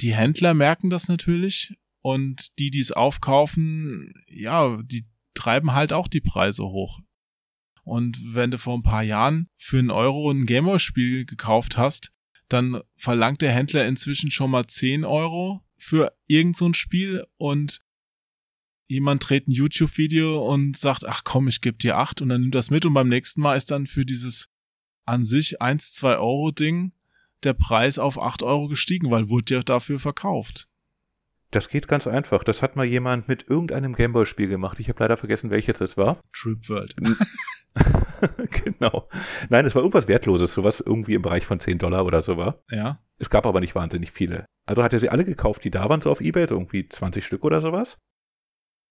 die 0.00 0.14
Händler 0.14 0.54
merken 0.54 0.90
das 0.90 1.08
natürlich 1.08 1.74
und 2.00 2.58
die, 2.58 2.70
die 2.70 2.80
es 2.80 2.92
aufkaufen, 2.92 4.12
ja, 4.26 4.82
die 4.82 5.04
treiben 5.34 5.72
halt 5.72 5.92
auch 5.92 6.08
die 6.08 6.20
Preise 6.20 6.64
hoch. 6.64 7.00
Und 7.84 8.34
wenn 8.34 8.50
du 8.50 8.58
vor 8.58 8.76
ein 8.76 8.82
paar 8.82 9.02
Jahren 9.02 9.48
für 9.56 9.78
einen 9.78 9.90
Euro 9.90 10.30
ein 10.30 10.46
Gameboy-Spiel 10.46 11.24
gekauft 11.24 11.76
hast, 11.76 12.11
dann 12.52 12.80
verlangt 12.94 13.42
der 13.42 13.52
Händler 13.52 13.86
inzwischen 13.86 14.30
schon 14.30 14.50
mal 14.50 14.66
10 14.66 15.04
Euro 15.04 15.62
für 15.76 16.12
irgend 16.26 16.56
so 16.56 16.66
ein 16.66 16.74
Spiel 16.74 17.24
und 17.36 17.80
jemand 18.86 19.28
dreht 19.28 19.48
ein 19.48 19.52
YouTube-Video 19.52 20.46
und 20.46 20.76
sagt, 20.76 21.06
ach 21.06 21.22
komm, 21.24 21.48
ich 21.48 21.60
gebe 21.60 21.78
dir 21.78 21.98
8 21.98 22.22
und 22.22 22.28
dann 22.28 22.42
nimmt 22.42 22.54
das 22.54 22.70
mit 22.70 22.84
und 22.84 22.94
beim 22.94 23.08
nächsten 23.08 23.40
Mal 23.40 23.56
ist 23.56 23.70
dann 23.70 23.86
für 23.86 24.04
dieses 24.04 24.48
an 25.04 25.24
sich 25.24 25.60
1, 25.60 25.94
2 25.94 26.18
Euro 26.18 26.50
Ding 26.52 26.92
der 27.42 27.54
Preis 27.54 27.98
auf 27.98 28.20
8 28.20 28.42
Euro 28.42 28.68
gestiegen, 28.68 29.10
weil 29.10 29.28
wurde 29.28 29.54
ja 29.54 29.62
dafür 29.62 29.98
verkauft. 29.98 30.68
Das 31.52 31.68
geht 31.68 31.86
ganz 31.86 32.06
einfach. 32.06 32.44
Das 32.44 32.62
hat 32.62 32.76
mal 32.76 32.86
jemand 32.86 33.28
mit 33.28 33.46
irgendeinem 33.46 33.94
Gameboy-Spiel 33.94 34.48
gemacht. 34.48 34.80
Ich 34.80 34.88
habe 34.88 35.00
leider 35.00 35.18
vergessen, 35.18 35.50
welches 35.50 35.82
es 35.82 35.98
war. 35.98 36.18
Trip 36.32 36.66
World. 36.70 36.96
genau. 38.64 39.08
Nein, 39.50 39.66
es 39.66 39.74
war 39.74 39.82
irgendwas 39.82 40.08
Wertloses, 40.08 40.54
sowas 40.54 40.80
irgendwie 40.80 41.12
im 41.12 41.20
Bereich 41.20 41.44
von 41.44 41.60
10 41.60 41.78
Dollar 41.78 42.06
oder 42.06 42.22
so 42.22 42.38
war. 42.38 42.62
Ja. 42.70 43.00
Es 43.18 43.28
gab 43.28 43.44
aber 43.44 43.60
nicht 43.60 43.74
wahnsinnig 43.74 44.12
viele. 44.12 44.46
Also 44.64 44.82
hat 44.82 44.94
er 44.94 44.98
sie 44.98 45.10
alle 45.10 45.26
gekauft, 45.26 45.62
die 45.64 45.70
da 45.70 45.86
waren, 45.90 46.00
so 46.00 46.10
auf 46.10 46.22
Ebay, 46.22 46.46
so 46.48 46.54
irgendwie 46.54 46.88
20 46.88 47.24
Stück 47.24 47.44
oder 47.44 47.60
sowas. 47.60 47.98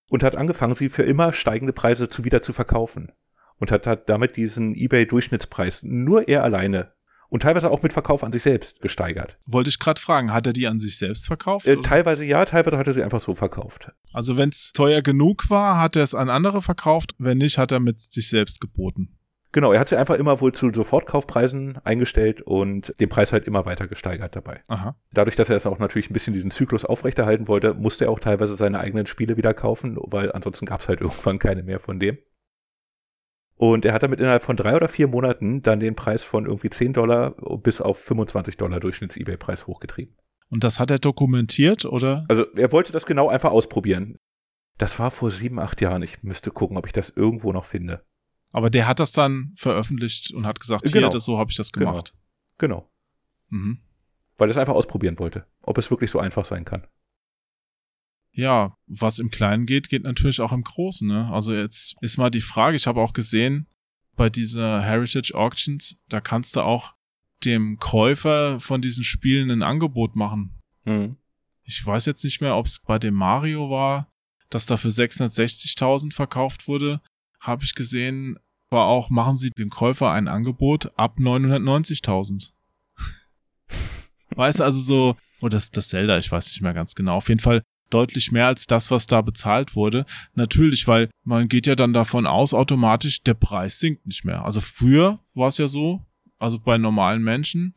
Und 0.10 0.22
hat 0.22 0.36
angefangen, 0.36 0.76
sie 0.76 0.90
für 0.90 1.04
immer 1.04 1.34
steigende 1.34 1.74
Preise 1.74 2.10
zu 2.10 2.26
wieder 2.26 2.44
zu 2.44 2.54
verkaufen. 2.54 3.12
Und 3.58 3.72
hat, 3.72 3.88
hat 3.88 4.08
damit 4.08 4.38
diesen 4.38 4.76
Ebay-Durchschnittspreis 4.76 5.82
nur 5.82 6.28
er 6.28 6.44
alleine 6.44 6.94
und 7.32 7.44
teilweise 7.44 7.72
auch 7.72 7.82
mit 7.82 7.94
Verkauf 7.94 8.24
an 8.24 8.32
sich 8.34 8.44
selbst 8.44 8.82
gesteigert. 8.82 9.38
Wollte 9.46 9.70
ich 9.70 9.80
gerade 9.80 10.00
fragen, 10.00 10.34
hat 10.34 10.46
er 10.46 10.54
die 10.54 10.68
an 10.68 10.80
sich 10.80 10.98
selbst 10.98 11.28
verkauft? 11.28 11.66
Äh, 11.66 11.78
teilweise 11.78 12.26
ja, 12.26 12.44
teilweise 12.44 12.78
hat 12.78 12.88
er 12.88 12.94
sie 12.94 13.02
einfach 13.02 13.22
so 13.22 13.34
verkauft. 13.34 13.90
Also 14.12 14.36
wenn 14.38 14.50
es 14.50 14.74
teuer 14.74 15.02
genug 15.02 15.50
war, 15.50 15.80
hat 15.80 15.96
er 15.96 16.04
es 16.04 16.14
an 16.14 16.30
andere 16.30 16.62
verkauft, 16.62 17.16
wenn 17.18 17.38
nicht, 17.38 17.58
hat 17.58 17.72
er 17.72 17.80
mit 17.80 18.02
sich 18.02 18.30
selbst 18.30 18.60
geboten. 18.60 19.18
Genau, 19.54 19.72
er 19.72 19.80
hat 19.80 19.90
sie 19.90 19.98
einfach 19.98 20.16
immer 20.16 20.40
wohl 20.42 20.54
zu 20.54 20.72
Sofortkaufpreisen 20.74 21.78
eingestellt 21.86 22.42
und 22.42 22.94
den 23.00 23.10
Preis 23.10 23.32
halt 23.32 23.48
immer 23.48 23.66
weiter 23.66 23.88
gesteigert 23.88 24.36
dabei. 24.36 24.62
Aha. 24.68 24.96
Dadurch, 25.14 25.36
dass 25.36 25.50
er 25.50 25.56
es 25.56 25.66
auch 25.66 25.80
natürlich 25.80 26.10
ein 26.10 26.14
bisschen 26.14 26.34
diesen 26.34 26.52
Zyklus 26.52 26.86
aufrechterhalten 26.86 27.48
wollte, 27.48 27.74
musste 27.74 28.06
er 28.06 28.12
auch 28.12 28.20
teilweise 28.20 28.56
seine 28.56 28.80
eigenen 28.80 29.08
Spiele 29.08 29.38
wieder 29.38 29.54
kaufen, 29.54 29.98
weil 30.00 30.32
ansonsten 30.34 30.66
gab 30.66 30.82
es 30.82 30.88
halt 30.90 31.02
irgendwann 31.02 31.40
keine 31.40 31.64
mehr 31.64 31.80
von 31.80 32.00
dem. 32.00 32.18
Und 33.62 33.86
er 33.86 33.94
hat 33.94 34.02
damit 34.02 34.20
innerhalb 34.20 34.42
von 34.42 34.58
drei 34.58 34.76
oder 34.76 34.88
vier 34.88 35.08
Monaten 35.08 35.62
dann 35.62 35.80
den 35.80 35.96
Preis 35.96 36.24
von 36.24 36.48
irgendwie 36.48 36.72
10 36.72 36.94
Dollar 36.94 37.36
bis 37.60 37.80
auf 37.80 38.00
25 38.00 38.58
Dollar 38.58 38.80
Durchschnitts-Ebay-Preis 38.80 39.68
hochgetrieben. 39.68 40.18
Und 40.50 40.64
das 40.64 40.80
hat 40.80 40.90
er 40.90 40.98
dokumentiert, 40.98 41.86
oder? 41.86 42.26
Also 42.28 42.48
er 42.56 42.72
wollte 42.72 42.92
das 42.92 43.06
genau 43.06 43.30
einfach 43.30 43.52
ausprobieren. 43.52 44.18
Das 44.80 44.98
war 44.98 45.12
vor 45.12 45.30
sieben, 45.30 45.60
acht 45.60 45.80
Jahren. 45.80 46.02
Ich 46.02 46.24
müsste 46.24 46.50
gucken, 46.50 46.76
ob 46.76 46.88
ich 46.88 46.92
das 46.92 47.12
irgendwo 47.16 47.54
noch 47.54 47.66
finde. 47.66 48.04
Aber 48.52 48.72
der 48.72 48.88
hat 48.88 49.00
das 49.00 49.12
dann 49.12 49.54
veröffentlicht 49.56 50.34
und 50.34 50.48
hat 50.48 50.60
gesagt, 50.60 50.90
hier, 50.90 51.02
Genau. 51.02 51.12
das, 51.12 51.24
so 51.24 51.38
habe 51.38 51.52
ich 51.52 51.58
das 51.58 51.72
gemacht. 51.72 52.16
Genau. 52.58 52.90
Mhm. 53.50 53.78
Weil 54.38 54.50
er 54.50 54.54
es 54.54 54.58
einfach 54.58 54.74
ausprobieren 54.74 55.20
wollte, 55.20 55.46
ob 55.62 55.78
es 55.78 55.92
wirklich 55.92 56.10
so 56.10 56.18
einfach 56.18 56.46
sein 56.46 56.66
kann. 56.66 56.88
Ja, 58.34 58.78
was 58.88 59.20
im 59.20 59.30
Kleinen 59.30 59.66
geht, 59.66 59.90
geht 59.90 60.04
natürlich 60.04 60.40
auch 60.40 60.54
im 60.54 60.64
Großen. 60.64 61.08
Ne? 61.08 61.30
Also 61.32 61.54
jetzt 61.54 61.96
ist 62.02 62.18
mal 62.18 62.30
die 62.30 62.42
Frage, 62.42 62.78
ich 62.78 62.88
habe 62.88 63.02
auch 63.02 63.14
gesehen, 63.14 63.68
bei 64.16 64.30
dieser 64.30 64.82
Heritage 64.82 65.34
Auctions, 65.36 65.98
da 66.08 66.22
kannst 66.22 66.56
du 66.56 66.62
auch 66.62 66.94
dem 67.44 67.78
Käufer 67.80 68.60
von 68.60 68.82
diesen 68.82 69.04
Spielen 69.04 69.52
ein 69.52 69.64
Angebot 69.64 70.16
machen. 70.16 70.62
Mhm. 70.86 71.18
Ich 71.64 71.86
weiß 71.86 72.06
jetzt 72.06 72.24
nicht 72.24 72.42
mehr, 72.42 72.56
ob 72.56 72.68
es 72.68 72.80
bei 72.80 73.00
dem 73.00 73.16
Mario 73.16 73.70
war, 73.70 74.08
dass 74.50 74.66
da 74.66 74.78
für 74.78 74.90
660.000 74.90 76.14
verkauft 76.14 76.68
wurde. 76.68 77.02
Habe 77.40 77.64
ich 77.64 77.76
gesehen, 77.76 78.38
war 78.70 78.86
auch, 78.86 79.10
machen 79.10 79.38
Sie 79.38 79.50
dem 79.50 79.70
Käufer 79.70 80.12
ein 80.12 80.28
Angebot 80.28 80.92
ab 80.98 81.18
990.000. 81.18 82.52
weißt 84.36 84.60
du, 84.60 84.64
also 84.64 84.80
so, 84.80 85.18
oder 85.42 85.52
das, 85.52 85.72
das 85.72 85.90
Zelda, 85.90 86.20
ich 86.20 86.32
weiß 86.32 86.48
nicht 86.48 86.62
mehr 86.62 86.74
ganz 86.74 86.96
genau. 86.96 87.16
Auf 87.16 87.30
jeden 87.30 87.42
Fall 87.42 87.64
deutlich 87.94 88.32
mehr 88.32 88.48
als 88.48 88.68
das, 88.68 88.92
was 88.92 89.08
da 89.08 89.22
bezahlt 89.22 89.76
wurde. 89.76 90.06
Natürlich, 90.34 90.88
weil 90.88 91.10
man 91.24 91.48
geht 91.48 91.68
ja 91.68 91.76
dann 91.76 91.94
davon 91.94 92.26
aus, 92.26 92.54
automatisch, 92.54 93.24
der 93.24 93.34
Preis 93.36 93.80
sinkt 93.80 94.06
nicht 94.06 94.26
mehr. 94.26 94.44
Also 94.46 94.62
früher 94.62 95.20
war 95.36 95.48
es 95.48 95.58
ja 95.58 95.68
so, 95.68 96.06
also 96.40 96.60
bei 96.60 96.78
normalen 96.78 97.24
Menschen, 97.24 97.76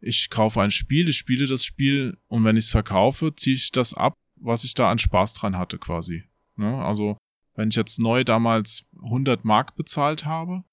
ich 0.00 0.30
kaufe 0.30 0.60
ein 0.60 0.70
Spiel, 0.70 1.08
ich 1.08 1.16
spiele 1.16 1.46
das 1.46 1.64
Spiel 1.64 2.16
und 2.28 2.44
wenn 2.44 2.56
ich 2.56 2.66
es 2.66 2.70
verkaufe, 2.70 3.34
ziehe 3.34 3.56
ich 3.56 3.70
das 3.72 3.94
ab, 3.94 4.14
was 4.36 4.64
ich 4.64 4.74
da 4.74 4.90
an 4.90 4.98
Spaß 4.98 5.34
dran 5.34 5.56
hatte 5.56 5.78
quasi. 5.78 6.24
Ne? 6.56 6.76
Also 6.84 7.16
wenn 7.54 7.70
ich 7.70 7.76
jetzt 7.76 8.00
neu 8.00 8.24
damals 8.24 8.86
100 9.02 9.44
Mark 9.44 9.76
bezahlt 9.76 10.26
habe, 10.26 10.64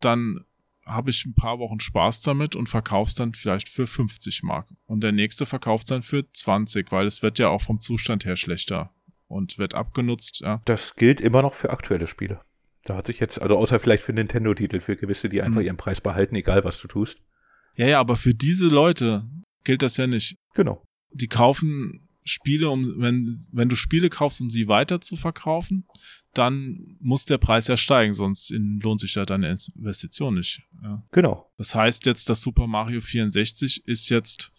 dann 0.00 0.44
habe 0.84 1.10
ich 1.10 1.24
ein 1.24 1.34
paar 1.34 1.58
Wochen 1.58 1.80
Spaß 1.80 2.22
damit 2.22 2.56
und 2.56 2.68
verkaufe 2.68 3.08
es 3.08 3.14
dann 3.14 3.34
vielleicht 3.34 3.68
für 3.68 3.86
50 3.86 4.42
Mark. 4.42 4.68
Und 4.86 5.02
der 5.02 5.12
nächste 5.12 5.46
verkauft 5.46 5.90
dann 5.90 6.02
für 6.02 6.30
20, 6.32 6.90
weil 6.92 7.06
es 7.06 7.22
wird 7.22 7.38
ja 7.38 7.48
auch 7.48 7.62
vom 7.62 7.80
Zustand 7.80 8.24
her 8.24 8.36
schlechter 8.36 8.92
und 9.28 9.58
wird 9.58 9.74
abgenutzt. 9.74 10.40
Ja. 10.40 10.60
Das 10.64 10.94
gilt 10.96 11.20
immer 11.20 11.42
noch 11.42 11.54
für 11.54 11.70
aktuelle 11.70 12.06
Spiele. 12.06 12.40
Da 12.84 12.96
hat 12.96 13.06
sich 13.06 13.20
jetzt, 13.20 13.40
also 13.40 13.56
außer 13.56 13.78
vielleicht 13.78 14.02
für 14.02 14.12
Nintendo-Titel, 14.12 14.80
für 14.80 14.96
gewisse, 14.96 15.28
die 15.28 15.40
einfach 15.40 15.60
Mhm. 15.60 15.66
ihren 15.66 15.76
Preis 15.76 16.00
behalten, 16.00 16.34
egal 16.34 16.64
was 16.64 16.80
du 16.80 16.88
tust. 16.88 17.18
ja, 17.76 17.86
ja, 17.86 18.00
aber 18.00 18.16
für 18.16 18.34
diese 18.34 18.66
Leute 18.66 19.24
gilt 19.64 19.82
das 19.82 19.96
ja 19.96 20.06
nicht. 20.06 20.36
Genau. 20.54 20.82
die 21.12 21.28
kaufen 21.28 22.08
Spiele, 22.24 22.70
um 22.70 23.00
wenn 23.00 23.36
wenn 23.52 23.68
du 23.68 23.76
Spiele 23.76 24.08
kaufst, 24.10 24.40
um 24.40 24.48
sie 24.50 24.66
weiter 24.68 25.00
zu 25.00 25.16
verkaufen, 25.16 25.86
dann 26.34 26.96
muss 27.00 27.24
der 27.24 27.38
Preis 27.38 27.68
ja 27.68 27.76
steigen, 27.76 28.14
sonst 28.14 28.50
in, 28.50 28.80
lohnt 28.80 29.00
sich 29.00 29.14
ja 29.14 29.24
deine 29.24 29.48
Investition 29.76 30.34
nicht. 30.34 30.62
Ja. 30.82 31.02
Genau. 31.12 31.50
Das 31.58 31.74
heißt 31.74 32.06
jetzt, 32.06 32.28
das 32.28 32.40
Super 32.40 32.66
Mario 32.66 33.00
64 33.00 33.86
ist 33.86 34.08
jetzt 34.08 34.52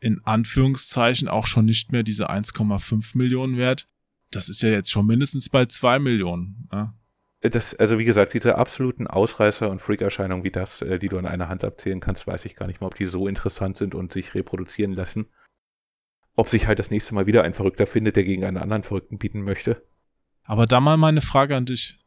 in 0.00 0.20
Anführungszeichen 0.24 1.28
auch 1.28 1.46
schon 1.46 1.64
nicht 1.64 1.92
mehr 1.92 2.02
diese 2.02 2.30
1,5 2.30 3.16
Millionen 3.16 3.56
wert. 3.56 3.88
Das 4.30 4.48
ist 4.48 4.62
ja 4.62 4.70
jetzt 4.70 4.90
schon 4.90 5.06
mindestens 5.06 5.48
bei 5.48 5.66
2 5.66 5.98
Millionen. 5.98 6.68
Ja. 6.72 6.94
Das, 7.40 7.74
also 7.74 7.98
wie 7.98 8.04
gesagt, 8.04 8.34
diese 8.34 8.56
absoluten 8.56 9.08
Ausreißer 9.08 9.68
und 9.68 9.82
Freak-Erscheinungen 9.82 10.44
wie 10.44 10.50
das, 10.50 10.80
äh, 10.80 10.98
die 11.00 11.08
du 11.08 11.18
an 11.18 11.26
einer 11.26 11.48
Hand 11.48 11.64
abzählen 11.64 12.00
kannst, 12.00 12.26
weiß 12.26 12.44
ich 12.44 12.54
gar 12.54 12.68
nicht 12.68 12.80
mal, 12.80 12.86
ob 12.86 12.94
die 12.94 13.06
so 13.06 13.26
interessant 13.26 13.76
sind 13.76 13.96
und 13.96 14.12
sich 14.12 14.34
reproduzieren 14.34 14.92
lassen. 14.92 15.26
Ob 16.34 16.48
sich 16.48 16.66
halt 16.66 16.78
das 16.78 16.90
nächste 16.90 17.14
Mal 17.14 17.26
wieder 17.26 17.42
ein 17.42 17.52
Verrückter 17.52 17.86
findet, 17.86 18.16
der 18.16 18.24
gegen 18.24 18.44
einen 18.44 18.58
anderen 18.58 18.84
Verrückten 18.84 19.18
bieten 19.18 19.42
möchte. 19.42 19.82
Aber 20.44 20.66
da 20.66 20.80
mal 20.80 20.96
meine 20.96 21.20
Frage 21.20 21.56
an 21.56 21.66
dich. 21.66 21.98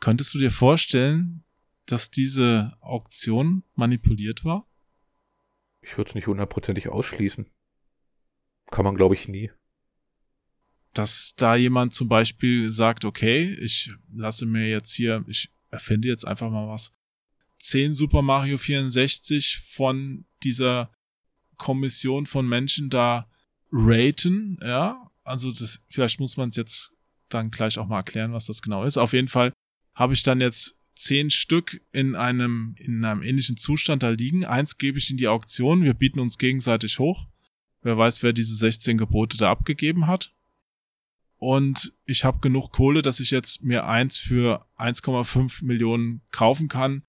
Könntest 0.00 0.34
du 0.34 0.38
dir 0.38 0.50
vorstellen, 0.50 1.44
dass 1.86 2.10
diese 2.10 2.76
Auktion 2.80 3.62
manipuliert 3.74 4.44
war? 4.44 4.66
Ich 5.80 5.96
würde 5.96 6.08
es 6.10 6.14
nicht 6.14 6.26
hundertprozentig 6.26 6.88
ausschließen. 6.88 7.46
Kann 8.70 8.84
man, 8.84 8.96
glaube 8.96 9.14
ich, 9.14 9.28
nie. 9.28 9.50
dass 10.92 11.34
da 11.36 11.56
jemand 11.56 11.92
zum 11.92 12.08
Beispiel 12.08 12.72
sagt, 12.72 13.04
okay, 13.04 13.54
ich 13.60 13.92
lasse 14.12 14.46
mir 14.46 14.68
jetzt 14.68 14.94
hier, 14.94 15.24
ich 15.28 15.50
erfinde 15.70 16.08
jetzt 16.08 16.26
einfach 16.26 16.50
mal 16.50 16.68
was, 16.68 16.90
10 17.58 17.92
Super 17.92 18.22
Mario 18.22 18.58
64 18.58 19.58
von 19.58 20.24
dieser 20.42 20.90
Kommission 21.58 22.26
von 22.26 22.48
Menschen 22.48 22.88
da 22.90 23.28
raten, 23.70 24.58
ja, 24.62 25.10
also 25.22 25.50
das, 25.50 25.82
vielleicht 25.88 26.18
muss 26.20 26.36
man 26.36 26.48
es 26.48 26.56
jetzt 26.56 26.92
dann 27.28 27.50
gleich 27.50 27.78
auch 27.78 27.86
mal 27.86 27.98
erklären, 27.98 28.32
was 28.32 28.46
das 28.46 28.62
genau 28.62 28.84
ist. 28.84 28.98
Auf 28.98 29.12
jeden 29.12 29.28
Fall 29.28 29.52
habe 29.94 30.14
ich 30.14 30.22
dann 30.22 30.40
jetzt 30.40 30.76
zehn 30.94 31.30
Stück 31.30 31.80
in 31.92 32.14
einem, 32.14 32.74
in 32.78 33.04
einem 33.04 33.22
ähnlichen 33.22 33.56
Zustand 33.56 34.02
da 34.02 34.10
liegen. 34.10 34.44
Eins 34.44 34.78
gebe 34.78 34.98
ich 34.98 35.10
in 35.10 35.16
die 35.16 35.28
Auktion, 35.28 35.82
wir 35.82 35.94
bieten 35.94 36.20
uns 36.20 36.38
gegenseitig 36.38 36.98
hoch. 36.98 37.26
Wer 37.82 37.98
weiß, 37.98 38.22
wer 38.22 38.32
diese 38.32 38.56
16 38.56 38.98
Gebote 38.98 39.36
da 39.36 39.50
abgegeben 39.50 40.06
hat 40.06 40.32
und 41.38 41.92
ich 42.06 42.24
habe 42.24 42.40
genug 42.40 42.72
Kohle, 42.72 43.02
dass 43.02 43.20
ich 43.20 43.30
jetzt 43.30 43.62
mir 43.62 43.86
eins 43.86 44.18
für 44.18 44.66
1,5 44.78 45.64
Millionen 45.64 46.22
kaufen 46.30 46.68
kann. 46.68 47.02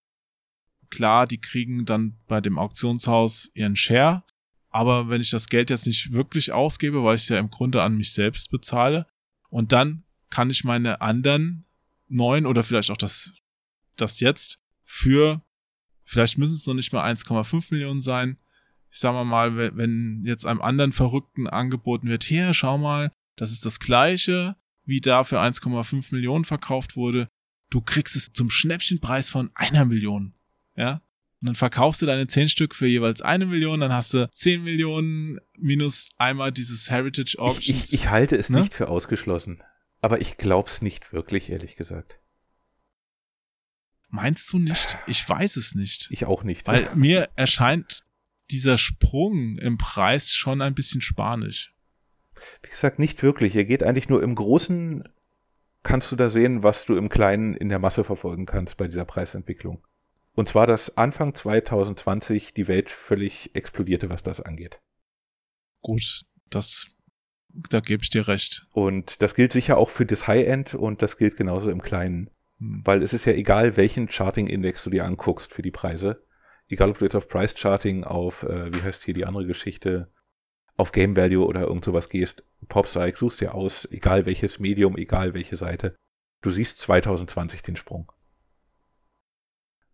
Klar, 0.89 1.27
die 1.27 1.39
kriegen 1.39 1.85
dann 1.85 2.17
bei 2.27 2.41
dem 2.41 2.57
Auktionshaus 2.57 3.49
ihren 3.53 3.75
Share, 3.75 4.23
aber 4.69 5.09
wenn 5.09 5.21
ich 5.21 5.29
das 5.29 5.47
Geld 5.47 5.69
jetzt 5.69 5.87
nicht 5.87 6.11
wirklich 6.13 6.51
ausgebe, 6.51 7.03
weil 7.03 7.15
ich 7.15 7.23
es 7.23 7.29
ja 7.29 7.39
im 7.39 7.49
Grunde 7.49 7.81
an 7.83 7.95
mich 7.95 8.11
selbst 8.11 8.51
bezahle, 8.51 9.07
und 9.49 9.71
dann 9.71 10.03
kann 10.29 10.49
ich 10.49 10.63
meine 10.63 11.01
anderen 11.01 11.65
neun 12.07 12.45
oder 12.45 12.63
vielleicht 12.63 12.91
auch 12.91 12.97
das, 12.97 13.33
das 13.95 14.19
jetzt 14.19 14.59
für, 14.83 15.41
vielleicht 16.03 16.37
müssen 16.37 16.55
es 16.55 16.65
noch 16.65 16.73
nicht 16.73 16.93
mal 16.93 17.03
1,5 17.03 17.67
Millionen 17.71 18.01
sein. 18.01 18.37
Ich 18.89 18.99
sag 18.99 19.13
mal 19.13 19.25
mal, 19.25 19.55
wenn- 19.75 20.23
jetzt 20.25 20.45
einem 20.45 20.61
anderen 20.61 20.91
Verrückten 20.91 21.47
angeboten 21.47 22.07
wird, 22.07 22.23
hier, 22.23 22.53
schau 22.53 22.77
mal, 22.77 23.11
das 23.35 23.51
ist 23.51 23.65
das 23.65 23.79
gleiche, 23.79 24.55
wie 24.85 25.01
da 25.01 25.23
für 25.23 25.39
1,5 25.41 26.13
Millionen 26.13 26.45
verkauft 26.45 26.95
wurde. 26.95 27.27
Du 27.69 27.81
kriegst 27.81 28.15
es 28.15 28.31
zum 28.31 28.49
Schnäppchenpreis 28.49 29.27
von 29.29 29.51
einer 29.53 29.83
Million. 29.83 30.33
Ja? 30.75 31.01
Und 31.41 31.47
dann 31.47 31.55
verkaufst 31.55 32.01
du 32.01 32.05
deine 32.05 32.25
10 32.27 32.49
Stück 32.49 32.73
für 32.73 32.87
jeweils 32.87 33.21
eine 33.21 33.45
Million, 33.45 33.81
dann 33.81 33.93
hast 33.93 34.13
du 34.13 34.27
10 34.31 34.63
Millionen 34.63 35.39
minus 35.57 36.11
einmal 36.17 36.51
dieses 36.51 36.89
Heritage 36.89 37.37
Auctions. 37.37 37.89
Ich, 37.89 37.93
ich, 37.93 37.99
ich 38.05 38.09
halte 38.09 38.37
es 38.37 38.49
ne? 38.49 38.61
nicht 38.61 38.73
für 38.73 38.87
ausgeschlossen. 38.87 39.61
Aber 40.01 40.21
ich 40.21 40.37
glaub's 40.37 40.81
nicht 40.81 41.13
wirklich, 41.13 41.49
ehrlich 41.49 41.75
gesagt. 41.75 42.19
Meinst 44.09 44.51
du 44.53 44.59
nicht? 44.59 44.97
Ich 45.07 45.27
weiß 45.27 45.57
es 45.57 45.75
nicht. 45.75 46.07
Ich 46.11 46.25
auch 46.25 46.43
nicht. 46.43 46.67
Weil 46.67 46.87
mir 46.95 47.29
erscheint 47.35 48.03
dieser 48.51 48.77
Sprung 48.77 49.57
im 49.57 49.77
Preis 49.77 50.33
schon 50.33 50.61
ein 50.61 50.75
bisschen 50.75 51.01
spanisch. 51.01 51.73
Wie 52.61 52.69
gesagt, 52.69 52.99
nicht 52.99 53.23
wirklich. 53.23 53.55
Er 53.55 53.65
geht 53.65 53.83
eigentlich 53.83 54.09
nur 54.09 54.23
im 54.23 54.35
Großen, 54.35 55.03
kannst 55.83 56.11
du 56.11 56.15
da 56.15 56.29
sehen, 56.29 56.63
was 56.63 56.85
du 56.85 56.95
im 56.95 57.09
Kleinen 57.09 57.55
in 57.55 57.69
der 57.69 57.79
Masse 57.79 58.03
verfolgen 58.03 58.45
kannst 58.45 58.77
bei 58.77 58.87
dieser 58.87 59.05
Preisentwicklung. 59.05 59.85
Und 60.33 60.47
zwar, 60.47 60.67
dass 60.67 60.95
Anfang 60.97 61.33
2020 61.33 62.53
die 62.53 62.67
Welt 62.67 62.91
völlig 62.91 63.55
explodierte, 63.55 64.09
was 64.09 64.21
das 64.21 64.39
angeht. 64.39 64.79
Gut, 65.81 66.21
das, 66.49 66.87
da 67.69 67.79
gebe 67.79 68.03
ich 68.03 68.09
dir 68.09 68.27
recht. 68.27 68.67
Und 68.71 69.21
das 69.21 69.35
gilt 69.35 69.53
sicher 69.53 69.77
auch 69.77 69.89
für 69.89 70.05
das 70.05 70.27
High-End 70.27 70.75
und 70.75 71.01
das 71.01 71.17
gilt 71.17 71.37
genauso 71.37 71.69
im 71.69 71.81
Kleinen. 71.81 72.29
Hm. 72.59 72.81
Weil 72.83 73.03
es 73.03 73.13
ist 73.13 73.25
ja 73.25 73.33
egal, 73.33 73.77
welchen 73.77 74.09
Charting-Index 74.09 74.83
du 74.83 74.89
dir 74.89 75.05
anguckst 75.05 75.53
für 75.53 75.61
die 75.61 75.71
Preise. 75.71 76.23
Egal, 76.69 76.89
ob 76.89 76.99
du 76.99 77.05
jetzt 77.05 77.15
auf 77.15 77.27
Price 77.27 77.55
Charting, 77.57 78.03
auf, 78.03 78.43
äh, 78.43 78.73
wie 78.73 78.81
heißt 78.81 79.03
hier 79.03 79.13
die 79.13 79.25
andere 79.25 79.45
Geschichte, 79.45 80.11
auf 80.75 80.91
Game 80.91 81.15
Value 81.15 81.45
oder 81.45 81.61
irgend 81.61 81.85
sowas 81.85 82.09
gehst, 82.09 82.43
PopSpsych, 82.67 83.17
suchst 83.17 83.41
dir 83.41 83.55
aus, 83.55 83.87
egal 83.91 84.25
welches 84.25 84.59
Medium, 84.59 84.97
egal 84.97 85.33
welche 85.33 85.55
Seite. 85.55 85.95
Du 86.41 86.51
siehst 86.51 86.79
2020 86.79 87.63
den 87.63 87.77
Sprung. 87.77 88.11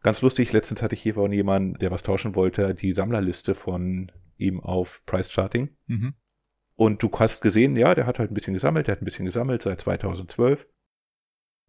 Ganz 0.01 0.21
lustig, 0.21 0.51
letztens 0.51 0.81
hatte 0.81 0.95
ich 0.95 1.01
hier 1.01 1.13
von 1.13 1.31
jemandem, 1.31 1.79
der 1.79 1.91
was 1.91 2.03
tauschen 2.03 2.35
wollte, 2.35 2.75
die 2.75 2.91
Sammlerliste 2.91 3.55
von 3.55 4.11
ihm 4.37 4.59
auf 4.59 5.01
Price 5.05 5.31
Charting. 5.31 5.69
Mhm. 5.87 6.15
Und 6.75 7.03
du 7.03 7.11
hast 7.11 7.41
gesehen, 7.41 7.75
ja, 7.75 7.93
der 7.93 8.05
hat 8.05 8.19
halt 8.19 8.31
ein 8.31 8.33
bisschen 8.33 8.53
gesammelt, 8.53 8.87
der 8.87 8.93
hat 8.93 9.01
ein 9.01 9.05
bisschen 9.05 9.25
gesammelt 9.25 9.61
seit 9.61 9.81
2012 9.81 10.65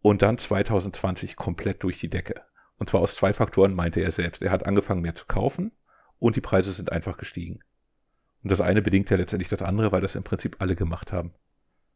und 0.01 0.21
dann 0.21 0.37
2020 0.37 1.35
komplett 1.35 1.83
durch 1.83 1.99
die 1.99 2.09
Decke. 2.09 2.41
Und 2.77 2.89
zwar 2.89 3.01
aus 3.01 3.15
zwei 3.15 3.33
Faktoren, 3.33 3.73
meinte 3.73 4.01
er 4.01 4.11
selbst. 4.11 4.43
Er 4.43 4.51
hat 4.51 4.65
angefangen 4.65 5.01
mehr 5.01 5.15
zu 5.15 5.25
kaufen 5.25 5.71
und 6.19 6.35
die 6.35 6.41
Preise 6.41 6.73
sind 6.73 6.91
einfach 6.91 7.17
gestiegen. 7.17 7.59
Und 8.43 8.51
das 8.51 8.61
eine 8.61 8.81
bedingt 8.81 9.09
ja 9.09 9.17
letztendlich 9.17 9.49
das 9.49 9.61
andere, 9.61 9.91
weil 9.91 10.01
das 10.01 10.15
im 10.15 10.23
Prinzip 10.23 10.57
alle 10.59 10.75
gemacht 10.75 11.11
haben. 11.13 11.33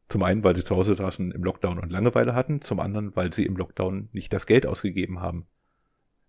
Zum 0.07 0.24
einen, 0.24 0.43
weil 0.43 0.55
sie 0.55 0.64
zu 0.64 0.76
Hause 0.76 0.95
saßen 0.95 1.32
im 1.32 1.43
Lockdown 1.43 1.78
und 1.78 1.91
Langeweile 1.91 2.34
hatten, 2.34 2.62
zum 2.62 2.80
anderen, 2.80 3.16
weil 3.16 3.32
sie 3.32 3.45
im 3.45 3.55
Lockdown 3.55 4.10
nicht 4.12 4.34
das 4.34 4.47
Geld 4.47 4.66
ausgegeben 4.66 5.20
haben, 5.20 5.47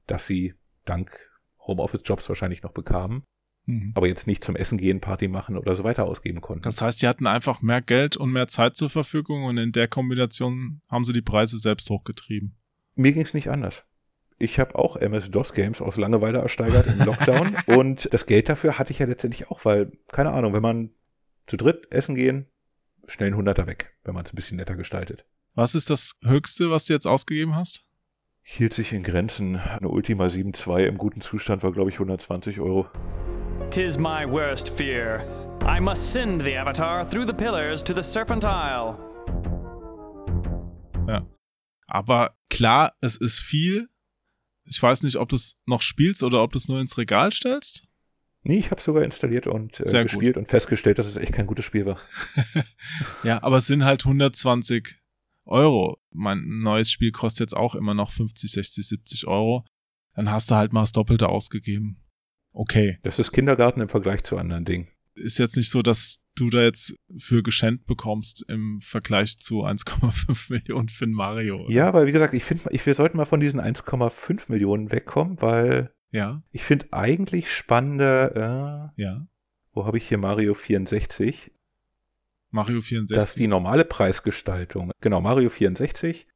das 0.07 0.26
sie 0.26 0.55
dank 0.85 1.31
Homeoffice-Jobs 1.66 2.28
wahrscheinlich 2.28 2.62
noch 2.62 2.72
bekamen, 2.72 3.22
mhm. 3.71 3.93
aber 3.95 4.07
jetzt 4.07 4.27
nicht 4.27 4.45
zum 4.45 4.57
Essen 4.57 4.79
gehen, 4.79 5.01
Party 5.01 5.29
machen 5.29 5.57
oder 5.57 5.75
so 5.75 5.85
weiter 5.85 6.05
ausgeben 6.05 6.41
konnten. 6.41 6.62
Das 6.62 6.81
heißt, 6.81 6.99
sie 7.01 7.09
hatten 7.09 7.27
einfach 7.27 7.62
mehr 7.62 7.83
Geld 7.83 8.16
und 8.16 8.33
mehr 8.33 8.49
Zeit 8.49 8.77
zur 8.77 8.91
Verfügung 8.91 9.45
und 9.45 9.59
in 9.59 9.73
der 9.73 9.89
Kombination 9.89 10.83
haben 10.91 11.05
sie 11.05 11.12
die 11.12 11.23
Preise 11.23 11.59
selbst 11.59 11.89
hochgetrieben. 11.91 12.57
Mir 12.95 13.12
ging 13.12 13.23
es 13.23 13.35
nicht 13.35 13.49
anders. 13.49 13.85
Ich 14.39 14.59
habe 14.59 14.75
auch 14.75 14.97
MS-DOS-Games 14.97 15.81
aus 15.83 15.97
Langeweile 15.97 16.39
ersteigert 16.39 16.87
im 16.87 16.99
Lockdown 17.05 17.57
und 17.77 18.09
das 18.12 18.27
Geld 18.27 18.49
dafür 18.49 18.79
hatte 18.79 18.93
ich 18.93 18.99
ja 18.99 19.07
letztendlich 19.07 19.51
auch, 19.51 19.64
weil, 19.64 19.93
keine 20.09 20.33
Ahnung, 20.33 20.55
wenn 20.55 20.62
man 20.62 20.91
zu 21.47 21.57
dritt 21.57 21.93
essen 21.93 22.14
gehen, 22.14 22.47
schnell 23.07 23.31
ein 23.31 23.37
Hunderter 23.37 23.66
weg, 23.66 23.95
wenn 24.05 24.14
man 24.14 24.25
es 24.25 24.33
ein 24.33 24.37
bisschen 24.37 24.57
netter 24.57 24.77
gestaltet. 24.77 25.27
Was 25.55 25.75
ist 25.75 25.91
das 25.91 26.16
Höchste, 26.23 26.71
was 26.71 26.87
du 26.87 26.93
jetzt 26.93 27.07
ausgegeben 27.07 27.57
hast? 27.57 27.87
Hielt 28.43 28.73
sich 28.73 28.93
in 28.93 29.03
Grenzen. 29.03 29.57
Eine 29.57 29.89
Ultima 29.89 30.27
7.2 30.27 30.87
im 30.87 30.99
guten 30.99 31.21
Zustand 31.21 31.62
war, 31.62 31.73
glaube 31.73 31.91
ich, 31.91 31.97
120 31.97 32.61
Euro. 32.61 32.89
Tis 33.71 33.97
my 33.97 34.27
worst 34.27 34.73
fear. 34.77 35.23
I 35.62 35.79
must 35.79 36.12
send 36.12 36.41
the 36.41 36.57
Avatar 36.57 37.09
through 37.09 37.25
the 37.25 37.33
pillars 37.33 37.85
to 37.85 37.95
the 37.95 38.03
Serpent 38.03 38.43
Isle. 38.43 38.99
Ja. 41.07 41.25
Aber 41.87 42.35
klar, 42.49 42.93
es 43.01 43.16
ist 43.16 43.39
viel. 43.39 43.89
Ich 44.64 44.83
weiß 44.83 45.05
nicht, 45.05 45.18
ob 45.18 45.29
du 45.29 45.37
es 45.37 45.61
noch 45.66 45.83
spielst 45.83 46.25
oder 46.25 46.43
ob 46.43 46.51
du 46.51 46.59
es 46.59 46.66
nur 46.66 46.81
ins 46.81 46.99
Regal 46.99 47.31
stellst. 47.31 47.87
Nee, 48.43 48.59
ich 48.59 48.73
habe 48.73 48.81
sogar 48.81 49.05
installiert 49.05 49.47
und 49.47 49.79
äh, 49.79 50.03
gespielt 50.03 50.35
gut. 50.35 50.37
und 50.39 50.49
festgestellt, 50.49 50.99
dass 50.99 51.07
es 51.07 51.16
echt 51.16 51.33
kein 51.33 51.47
gutes 51.47 51.64
Spiel 51.64 51.87
war. 51.87 52.01
ja, 53.23 53.41
aber 53.45 53.59
es 53.59 53.68
sind 53.68 53.85
halt 53.85 54.05
120 54.05 55.01
Euro. 55.45 55.97
Mein 56.11 56.43
neues 56.45 56.91
Spiel 56.91 57.12
kostet 57.12 57.41
jetzt 57.41 57.57
auch 57.57 57.77
immer 57.77 57.95
noch 57.95 58.11
50, 58.11 58.51
60, 58.51 58.89
70 58.89 59.27
Euro. 59.29 59.64
Dann 60.16 60.29
hast 60.29 60.51
du 60.51 60.57
halt 60.57 60.73
mal 60.73 60.81
das 60.81 60.91
Doppelte 60.91 61.29
ausgegeben 61.29 62.03
okay. 62.53 62.98
Das 63.03 63.18
ist 63.18 63.32
Kindergarten 63.32 63.80
im 63.80 63.88
Vergleich 63.88 64.22
zu 64.24 64.36
anderen 64.36 64.64
Dingen. 64.64 64.88
Ist 65.14 65.38
jetzt 65.38 65.57
nicht 65.57 65.70
so, 65.70 65.82
dass 65.82 66.20
du 66.36 66.51
da 66.51 66.62
jetzt 66.62 66.94
für 67.18 67.42
geschenkt 67.42 67.86
bekommst 67.86 68.44
im 68.48 68.80
Vergleich 68.80 69.38
zu 69.38 69.64
1,5 69.64 70.53
Millionen 70.53 70.88
für 70.88 71.07
Mario. 71.07 71.64
Oder? 71.64 71.72
Ja, 71.72 71.88
aber 71.88 72.07
wie 72.07 72.12
gesagt, 72.12 72.34
ich 72.34 72.44
finde, 72.44 72.70
wir 72.72 72.94
sollten 72.94 73.16
mal 73.16 73.26
von 73.26 73.40
diesen 73.40 73.61
1,5 73.61 74.44
Millionen 74.48 74.90
wegkommen, 74.90 75.40
weil 75.42 75.92
ja. 76.11 76.42
ich 76.51 76.64
finde 76.64 76.92
eigentlich 76.92 77.53
spannender, 77.53 78.92
äh, 78.96 79.03
ja. 79.03 79.26
wo 79.72 79.84
habe 79.84 79.98
ich 79.98 80.09
hier 80.09 80.18
Mario 80.18 80.55
64? 80.55 81.53
Mario 82.51 82.80
64. 82.80 83.16
Dass 83.16 83.34
die 83.34 83.46
normale 83.46 83.84
Preisgestaltung, 83.84 84.92
genau, 85.01 85.20
Mario 85.20 85.51
64 85.51 86.26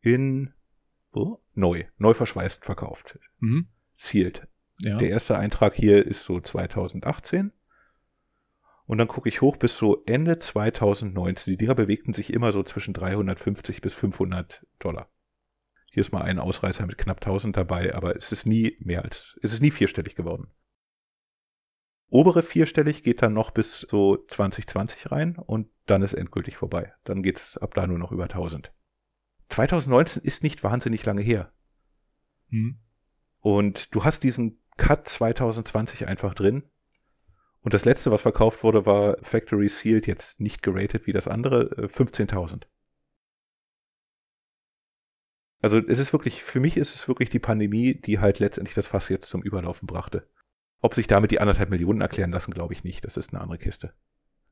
in 0.00 0.52
wo? 1.12 1.42
neu, 1.54 1.84
neu 1.98 2.14
verschweißt 2.14 2.64
verkauft. 2.64 3.18
Mhm. 3.40 3.68
Zielt 3.96 4.46
ja. 4.82 4.98
Der 4.98 5.10
erste 5.10 5.38
Eintrag 5.38 5.74
hier 5.74 6.06
ist 6.06 6.24
so 6.24 6.40
2018. 6.40 7.52
Und 8.86 8.98
dann 8.98 9.08
gucke 9.08 9.28
ich 9.28 9.40
hoch 9.40 9.56
bis 9.56 9.76
so 9.76 10.02
Ende 10.06 10.38
2019. 10.38 11.52
Die 11.52 11.56
Dinger 11.56 11.74
bewegten 11.74 12.12
sich 12.12 12.32
immer 12.32 12.52
so 12.52 12.62
zwischen 12.62 12.92
350 12.92 13.82
bis 13.82 13.94
500 13.94 14.66
Dollar. 14.78 15.08
Hier 15.92 16.00
ist 16.00 16.12
mal 16.12 16.22
ein 16.22 16.38
Ausreißer 16.38 16.86
mit 16.86 16.98
knapp 16.98 17.18
1000 17.18 17.56
dabei, 17.56 17.94
aber 17.94 18.16
es 18.16 18.32
ist 18.32 18.46
nie 18.46 18.76
mehr 18.80 19.04
als, 19.04 19.38
es 19.42 19.52
ist 19.52 19.60
nie 19.60 19.70
vierstellig 19.70 20.14
geworden. 20.14 20.48
Obere 22.08 22.42
vierstellig 22.42 23.04
geht 23.04 23.22
dann 23.22 23.32
noch 23.32 23.52
bis 23.52 23.80
so 23.80 24.16
2020 24.16 25.12
rein 25.12 25.36
und 25.36 25.68
dann 25.86 26.02
ist 26.02 26.12
endgültig 26.12 26.56
vorbei. 26.56 26.92
Dann 27.04 27.22
geht's 27.22 27.58
ab 27.58 27.74
da 27.74 27.86
nur 27.86 27.98
noch 27.98 28.10
über 28.10 28.24
1000. 28.24 28.72
2019 29.48 30.22
ist 30.22 30.42
nicht 30.42 30.64
wahnsinnig 30.64 31.04
lange 31.04 31.22
her. 31.22 31.52
Hm. 32.48 32.78
Und 33.40 33.94
du 33.94 34.04
hast 34.04 34.22
diesen 34.22 34.59
Cut 34.80 35.06
2020 35.06 36.08
einfach 36.08 36.32
drin. 36.32 36.62
Und 37.60 37.74
das 37.74 37.84
letzte, 37.84 38.10
was 38.10 38.22
verkauft 38.22 38.64
wurde, 38.64 38.86
war 38.86 39.18
Factory 39.20 39.68
Sealed, 39.68 40.06
jetzt 40.06 40.40
nicht 40.40 40.62
geratet 40.62 41.06
wie 41.06 41.12
das 41.12 41.28
andere, 41.28 41.88
15.000. 41.88 42.62
Äh, 42.62 42.66
also 45.60 45.76
es 45.76 45.98
ist 45.98 46.14
wirklich, 46.14 46.42
für 46.42 46.60
mich 46.60 46.78
ist 46.78 46.94
es 46.94 47.08
wirklich 47.08 47.28
die 47.28 47.38
Pandemie, 47.38 47.92
die 47.92 48.20
halt 48.20 48.38
letztendlich 48.38 48.74
das 48.74 48.86
Fass 48.86 49.10
jetzt 49.10 49.28
zum 49.28 49.42
Überlaufen 49.42 49.86
brachte. 49.86 50.26
Ob 50.80 50.94
sich 50.94 51.06
damit 51.06 51.30
die 51.30 51.40
anderthalb 51.40 51.68
Millionen 51.68 52.00
erklären 52.00 52.30
lassen, 52.30 52.54
glaube 52.54 52.72
ich 52.72 52.82
nicht. 52.82 53.04
Das 53.04 53.18
ist 53.18 53.34
eine 53.34 53.42
andere 53.42 53.58
Kiste. 53.58 53.92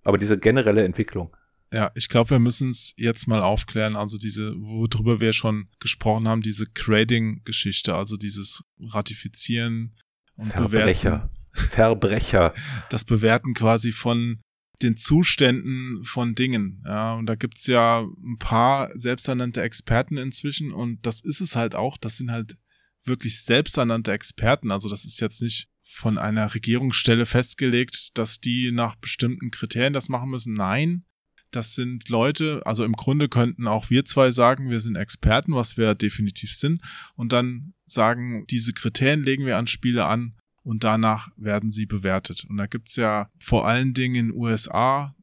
Aber 0.03 0.19
diese 0.19 0.39
generelle 0.39 0.85
Entwicklung. 0.85 1.35
Ja, 1.73 1.91
ich 1.95 2.11
glaube, 2.11 2.31
wir 2.31 2.39
müssen 2.39 2.69
es 2.69 2.93
jetzt 2.99 3.27
mal 3.27 3.41
aufklären. 3.41 3.97
Also 3.97 4.19
diese, 4.19 4.55
worüber 4.59 5.21
wir 5.21 5.33
schon 5.33 5.71
gesprochen 5.81 6.29
haben, 6.29 6.43
diese 6.43 6.67
Grading-Geschichte, 6.67 7.95
also 7.95 8.19
dieses 8.19 8.63
Ratifizieren 8.79 9.97
und 10.39 10.51
Verbrecher. 10.53 11.31
Bewerten, 11.53 11.71
Verbrecher. 11.71 12.55
Das 12.91 13.05
Bewerten 13.05 13.55
quasi 13.55 13.93
von 13.93 14.41
den 14.83 14.97
Zuständen 14.97 16.05
von 16.05 16.35
Dingen. 16.35 16.83
Ja, 16.87 17.15
und 17.15 17.27
da 17.27 17.35
gibt's 17.35 17.67
ja 17.67 18.01
ein 18.01 18.39
paar 18.39 18.91
selbsternannte 18.97 19.61
Experten 19.61 20.17
inzwischen 20.17 20.73
und 20.73 21.05
das 21.05 21.21
ist 21.21 21.41
es 21.41 21.57
halt 21.57 21.75
auch. 21.75 21.99
Das 21.99 22.17
sind 22.17 22.31
halt 22.31 22.57
wirklich 23.05 23.43
selbsternannte 23.43 24.13
Experten. 24.13 24.71
Also 24.71 24.89
das 24.89 25.05
ist 25.05 25.21
jetzt 25.21 25.43
nicht 25.43 25.69
von 25.83 26.19
einer 26.19 26.55
Regierungsstelle 26.55 27.27
festgelegt, 27.27 28.17
dass 28.19 28.41
die 28.41 28.71
nach 28.71 28.95
bestimmten 28.97 29.51
Kriterien 29.51 29.95
das 29.95 30.09
machen 30.09 30.31
müssen. 30.31 30.55
Nein, 30.55 31.05
das 31.51 31.75
sind 31.75 32.09
Leute, 32.09 32.63
also 32.65 32.85
im 32.85 32.93
Grunde 32.93 33.29
könnten 33.29 33.67
auch 33.67 33.91
wir 33.91 34.05
zwei 34.05 34.31
sagen, 34.31 34.71
wir 34.71 34.81
sind 34.81 34.97
Experten, 34.97 35.55
was 35.55 35.77
wir 35.77 35.95
definitiv 35.95 36.55
sind, 36.55 36.83
und 37.17 37.33
dann 37.33 37.75
sagen, 37.87 38.47
diese 38.49 38.73
Kriterien 38.73 39.23
legen 39.23 39.47
wir 39.47 39.57
an 39.57 39.67
Spiele 39.67 40.07
an 40.07 40.35
und 40.63 40.85
danach 40.85 41.29
werden 41.37 41.71
sie 41.71 41.87
bewertet. 41.87 42.45
Und 42.49 42.59
da 42.59 42.67
gibt's 42.67 42.97
ja 42.97 43.31
vor 43.41 43.67
allen 43.67 43.95
Dingen 43.95 44.15
in 44.15 44.33
USA 44.33 45.15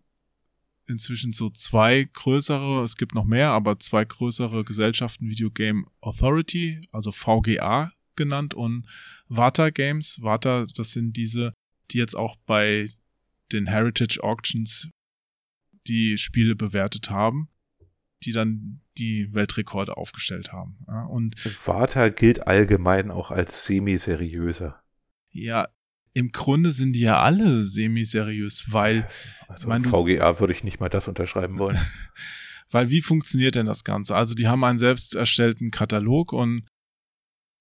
inzwischen 0.88 1.34
so 1.34 1.50
zwei 1.50 2.08
größere, 2.14 2.84
es 2.84 2.98
gibt 2.98 3.16
noch 3.16 3.26
mehr, 3.26 3.50
aber 3.50 3.80
zwei 3.80 4.06
größere 4.06 4.64
Gesellschaften, 4.64 5.30
Video 5.30 5.50
Game 5.52 5.88
Authority, 6.02 6.88
also 6.92 7.12
VGA 7.12 7.92
genannt 8.16 8.54
und 8.54 8.86
Vata 9.28 9.70
Games. 9.70 10.20
Vata, 10.22 10.66
das 10.76 10.92
sind 10.92 11.14
diese, 11.18 11.54
die 11.92 11.98
jetzt 11.98 12.16
auch 12.16 12.36
bei 12.46 12.90
den 13.52 13.68
Heritage 13.68 14.24
Auctions 14.24 14.90
die 15.88 16.18
Spiele 16.18 16.56
bewertet 16.56 17.10
haben, 17.10 17.50
die 18.24 18.32
dann 18.32 18.82
die 18.98 19.34
Weltrekorde 19.34 19.98
aufgestellt 19.98 20.54
haben. 20.54 20.78
Ja, 20.88 21.06
und 21.06 21.36
Vata 21.66 22.10
gilt 22.10 22.48
allgemein 22.48 23.12
auch 23.12 23.32
als 23.32 23.66
semi-seriöser. 23.66 24.82
Ja, 25.32 25.68
im 26.14 26.32
Grunde 26.32 26.72
sind 26.72 26.94
die 26.94 27.02
ja 27.02 27.22
alle 27.22 27.64
semi-seriös, 27.64 28.68
weil 28.70 29.08
also 29.48 29.68
mein, 29.68 29.84
VGA 29.84 30.40
würde 30.40 30.54
ich 30.54 30.64
nicht 30.64 30.80
mal 30.80 30.90
das 30.90 31.08
unterschreiben 31.08 31.58
wollen. 31.58 31.78
weil 32.72 32.90
wie 32.90 33.02
funktioniert 33.02 33.56
denn 33.56 33.66
das 33.66 33.84
Ganze? 33.84 34.16
Also 34.16 34.34
die 34.34 34.48
haben 34.48 34.64
einen 34.64 34.80
selbst 34.80 35.14
erstellten 35.16 35.72
Katalog 35.72 36.32
und 36.32 36.66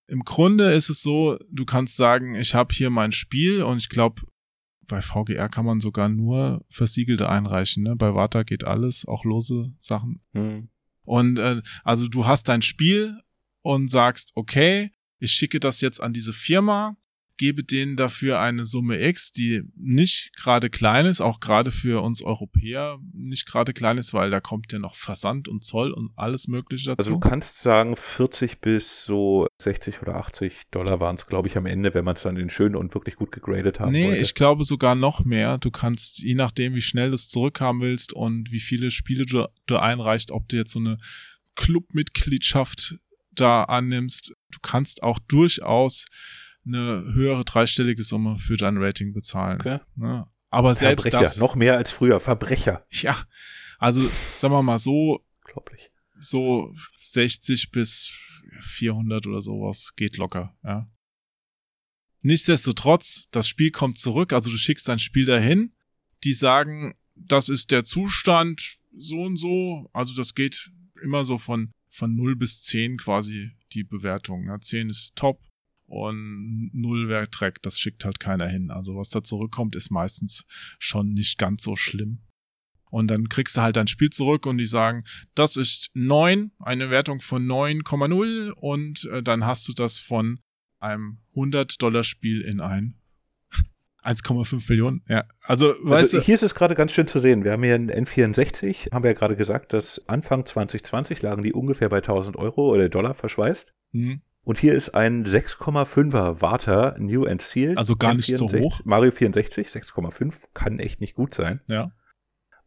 im 0.07 0.25
Grunde 0.25 0.72
ist 0.72 0.91
es 0.91 1.03
so, 1.03 1.39
du 1.51 1.64
kannst 1.64 1.97
sagen, 1.97 2.35
ich 2.35 2.55
habe 2.55 2.75
hier 2.75 2.91
mein 2.91 3.11
Spiel 3.11 3.62
und 3.62 3.79
ich 3.79 3.89
glaube, 3.89 4.22
bei 4.87 5.01
VGR 5.01 5.49
kann 5.49 5.64
man 5.64 5.80
sogar 5.80 6.09
nur 6.09 6.64
versiegelte 6.68 7.28
einreichen. 7.28 7.82
Ne? 7.82 7.97
Bei 7.97 8.14
Vata 8.14 8.43
geht 8.43 8.66
alles, 8.66 9.07
auch 9.07 9.24
lose 9.24 9.74
Sachen. 9.78 10.20
Mhm. 10.32 10.68
Und 11.05 11.39
äh, 11.39 11.61
also 11.82 12.09
du 12.09 12.26
hast 12.26 12.49
dein 12.49 12.62
Spiel 12.62 13.20
und 13.62 13.91
sagst, 13.91 14.32
okay, 14.35 14.91
ich 15.18 15.32
schicke 15.32 15.61
das 15.61 15.80
jetzt 15.80 16.03
an 16.03 16.12
diese 16.12 16.32
Firma 16.32 16.97
gebe 17.37 17.64
denen 17.64 17.97
dafür 17.97 18.41
eine 18.41 18.64
Summe 18.64 19.01
X, 19.09 19.32
die 19.32 19.62
nicht 19.76 20.30
gerade 20.37 20.70
klein 20.70 21.07
ist, 21.07 21.20
auch 21.20 21.41
gerade 21.41 21.70
für 21.70 22.03
uns 22.03 22.22
Europäer 22.22 22.99
nicht 23.12 23.47
gerade 23.47 23.72
klein 23.72 23.99
ist, 23.99 24.14
weil 24.14 24.30
da 24.30 24.41
kommt 24.41 24.72
ja 24.72 24.78
noch 24.78 24.95
Versand 24.95 25.49
und 25.49 25.64
Zoll 25.64 25.91
und 25.93 26.11
alles 26.16 26.49
Mögliche 26.49 26.91
dazu. 26.91 26.99
Also 26.99 27.11
du 27.12 27.20
kannst 27.20 27.61
sagen, 27.61 27.97
40 27.97 28.61
bis 28.61 29.05
so 29.05 29.47
60 29.61 30.03
oder 30.03 30.16
80 30.16 30.62
Dollar 30.70 31.01
waren 31.01 31.16
es, 31.16 31.26
glaube 31.26 31.49
ich, 31.49 31.57
am 31.57 31.66
Ende, 31.66 31.95
wenn 31.95 32.05
man 32.05 32.16
es 32.16 32.22
dann 32.22 32.37
in 32.37 32.51
schön 32.51 32.76
und 32.76 32.95
wirklich 32.95 33.16
gut 33.16 33.32
gegradet 33.32 33.80
haben 33.80 33.93
Nee, 33.93 34.07
wollte. 34.09 34.20
ich 34.20 34.35
glaube 34.35 34.64
sogar 34.64 34.95
noch 34.95 35.24
mehr. 35.24 35.59
Du 35.59 35.70
kannst, 35.70 36.20
je 36.20 36.35
nachdem, 36.35 36.74
wie 36.74 36.82
schnell 36.82 37.11
du 37.11 37.14
es 37.14 37.28
zurückhaben 37.28 37.80
willst 37.80 38.12
und 38.12 38.51
wie 38.53 38.61
viele 38.61 38.91
Spiele 38.91 39.26
du, 39.26 39.47
du 39.66 39.76
einreichst, 39.76 40.30
ob 40.30 40.49
du 40.49 40.57
jetzt 40.57 40.72
so 40.72 40.78
eine 40.78 40.99
Clubmitgliedschaft 41.57 42.97
da 43.32 43.64
annimmst, 43.64 44.35
du 44.51 44.59
kannst 44.62 45.03
auch 45.03 45.18
durchaus 45.28 46.07
eine 46.66 47.04
höhere 47.14 47.44
dreistellige 47.44 48.02
Summe 48.02 48.38
für 48.38 48.56
dein 48.56 48.78
Rating 48.78 49.12
bezahlen. 49.12 49.60
Okay. 49.60 49.80
Ne? 49.96 50.26
Aber 50.50 50.74
selbst 50.74 51.04
Verbrecher, 51.04 51.24
das. 51.24 51.38
Noch 51.38 51.54
mehr 51.54 51.76
als 51.76 51.90
früher, 51.90 52.20
Verbrecher. 52.20 52.86
Ja, 52.90 53.16
also 53.78 54.02
sagen 54.36 54.54
wir 54.54 54.62
mal 54.62 54.78
so, 54.78 55.24
so 56.20 56.74
60 56.96 57.70
bis 57.70 58.12
400 58.60 59.26
oder 59.26 59.40
sowas 59.40 59.94
geht 59.96 60.16
locker, 60.16 60.56
ja. 60.62 60.88
Nichtsdestotrotz, 62.22 63.28
das 63.32 63.46
Spiel 63.46 63.70
kommt 63.70 63.98
zurück, 63.98 64.32
also 64.32 64.50
du 64.50 64.56
schickst 64.56 64.88
dein 64.88 64.98
Spiel 64.98 65.26
dahin, 65.26 65.74
die 66.24 66.32
sagen, 66.32 66.94
das 67.14 67.50
ist 67.50 67.70
der 67.70 67.84
Zustand, 67.84 68.78
so 68.96 69.20
und 69.22 69.36
so, 69.36 69.90
also 69.92 70.14
das 70.16 70.34
geht 70.34 70.70
immer 71.02 71.24
so 71.24 71.36
von, 71.36 71.72
von 71.90 72.14
0 72.14 72.36
bis 72.36 72.62
10 72.62 72.96
quasi 72.96 73.50
die 73.72 73.84
Bewertung. 73.84 74.46
Ja. 74.46 74.58
10 74.58 74.88
ist 74.88 75.16
top, 75.16 75.42
und 75.87 76.70
null 76.72 77.09
wäre 77.09 77.28
Dreck, 77.28 77.62
das 77.62 77.78
schickt 77.78 78.05
halt 78.05 78.20
keiner 78.20 78.49
hin. 78.49 78.70
Also 78.70 78.97
was 78.97 79.11
da 79.11 79.22
zurückkommt, 79.22 79.76
ist 79.76 79.91
meistens 79.91 80.45
schon 80.78 81.12
nicht 81.12 81.39
ganz 81.39 81.62
so 81.62 81.76
schlimm. 81.76 82.20
Und 82.91 83.09
dann 83.09 83.28
kriegst 83.28 83.57
du 83.57 83.61
halt 83.61 83.76
dein 83.76 83.89
Spiel 83.89 84.11
zurück 84.11 84.47
und 84.47 84.57
die 84.59 84.66
sagen, 84.66 85.03
das 85.35 85.57
ist 85.57 85.91
9, 85.95 86.53
eine 86.61 86.91
Wertung 86.91 87.20
von 87.20 87.45
9,0 87.45 88.51
und 88.53 89.09
äh, 89.12 89.20
dann 89.20 89.45
hast 89.45 89.66
du 89.66 89.72
das 89.72 89.99
von 89.99 90.39
einem 90.78 91.18
100-Dollar-Spiel 91.35 92.43
in 92.43 92.61
ein 92.61 92.95
1,5 94.05 94.66
Millionen, 94.68 95.03
ja. 95.09 95.24
Also, 95.43 95.72
also 95.72 95.91
weißt 95.91 96.12
du. 96.12 96.20
Hier 96.20 96.37
ist 96.37 96.45
es 96.45 96.55
gerade 96.55 96.76
ganz 96.76 96.93
schön 96.93 97.09
zu 97.09 97.18
sehen. 97.18 97.43
Wir 97.43 97.53
haben 97.53 97.64
hier 97.64 97.74
einen 97.74 97.91
N64, 97.91 98.93
haben 98.93 99.03
wir 99.03 99.11
ja 99.11 99.18
gerade 99.18 99.35
gesagt, 99.35 99.72
dass 99.72 100.01
Anfang 100.07 100.47
2020 100.47 101.20
lagen 101.20 101.43
die 101.43 101.53
ungefähr 101.53 101.89
bei 101.89 101.99
1000 101.99 102.37
Euro 102.37 102.72
oder 102.72 102.89
Dollar 102.89 103.14
verschweißt. 103.14 103.72
Mhm. 103.91 104.22
Und 104.45 104.59
hier 104.59 104.74
ist 104.74 104.90
ein 104.95 105.24
6,5er 105.24 106.42
Warter 106.42 106.97
New 106.99 107.24
and 107.24 107.40
Sealed. 107.40 107.78
Also 107.78 107.97
gar 107.97 108.14
nicht 108.14 108.36
so 108.36 108.53
hoch. 108.53 108.80
Mario 108.84 109.11
64, 109.11 109.68
6,5 109.68 110.34
kann 110.53 110.78
echt 110.78 111.01
nicht 111.01 111.14
gut 111.14 111.34
sein. 111.34 111.61
Ja. 111.66 111.92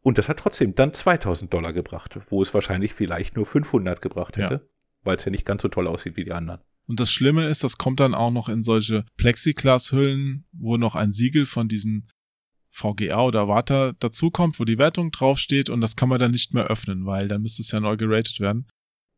Und 0.02 0.18
das 0.18 0.28
hat 0.28 0.40
trotzdem 0.40 0.74
dann 0.74 0.94
2000 0.94 1.54
Dollar 1.54 1.74
gebracht, 1.74 2.20
wo 2.30 2.42
es 2.42 2.54
wahrscheinlich 2.54 2.94
vielleicht 2.94 3.36
nur 3.36 3.46
500 3.46 4.02
gebracht 4.02 4.38
hätte, 4.38 4.54
ja. 4.56 4.62
weil 5.04 5.18
es 5.18 5.26
ja 5.26 5.32
nicht 5.32 5.46
ganz 5.46 5.62
so 5.62 5.68
toll 5.68 5.88
aussieht 5.88 6.16
wie 6.16 6.24
die 6.24 6.32
anderen. 6.32 6.62
Und 6.88 7.00
das 7.00 7.12
Schlimme 7.12 7.48
ist, 7.48 7.64
das 7.64 7.78
kommt 7.78 8.00
dann 8.00 8.16
auch 8.16 8.32
noch 8.32 8.50
in 8.50 8.64
solche 8.64 9.06
Plexiglas-Hüllen, 9.18 10.46
wo 10.54 10.78
noch 10.78 10.96
ein 10.96 11.12
Siegel 11.12 11.46
von 11.46 11.68
diesen 11.68 12.08
VGA 12.70 13.22
oder 13.24 13.48
Warta 13.48 13.94
dazukommt, 14.00 14.60
wo 14.60 14.64
die 14.64 14.78
Wertung 14.78 15.12
draufsteht 15.12 15.70
und 15.70 15.82
das 15.82 15.96
kann 15.96 16.10
man 16.10 16.20
dann 16.20 16.32
nicht 16.32 16.54
mehr 16.54 16.68
öffnen, 16.68 17.06
weil 17.06 17.28
dann 17.28 17.42
müsste 17.42 17.62
es 17.62 17.72
ja 17.72 17.80
neu 17.80 17.98
geratet 17.98 18.40
werden. 18.40 18.68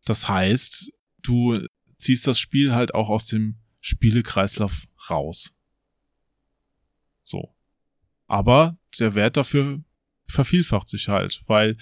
Das 0.06 0.28
heißt, 0.28 0.92
du 1.22 1.60
ziehst 2.00 2.26
das 2.26 2.40
Spiel 2.40 2.74
halt 2.74 2.96
auch 2.96 3.10
aus 3.10 3.28
dem 3.28 3.58
Spielekreislauf 3.82 4.88
raus. 5.10 5.56
So. 7.24 7.54
Aber 8.28 8.78
der 9.00 9.16
Wert 9.16 9.38
dafür 9.38 9.84
vervielfacht 10.28 10.90
sich 10.90 11.10
halt, 11.10 11.44
weil 11.48 11.78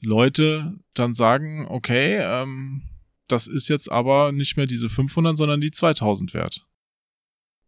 Leute 0.00 0.78
dann 0.94 1.14
sagen, 1.14 1.66
okay, 1.68 2.18
ähm, 2.20 2.82
das 3.26 3.46
ist 3.46 3.68
jetzt 3.68 3.90
aber 3.90 4.32
nicht 4.32 4.56
mehr 4.56 4.66
diese 4.66 4.88
500, 4.88 5.36
sondern 5.36 5.60
die 5.60 5.70
2000 5.70 6.34
wert. 6.34 6.66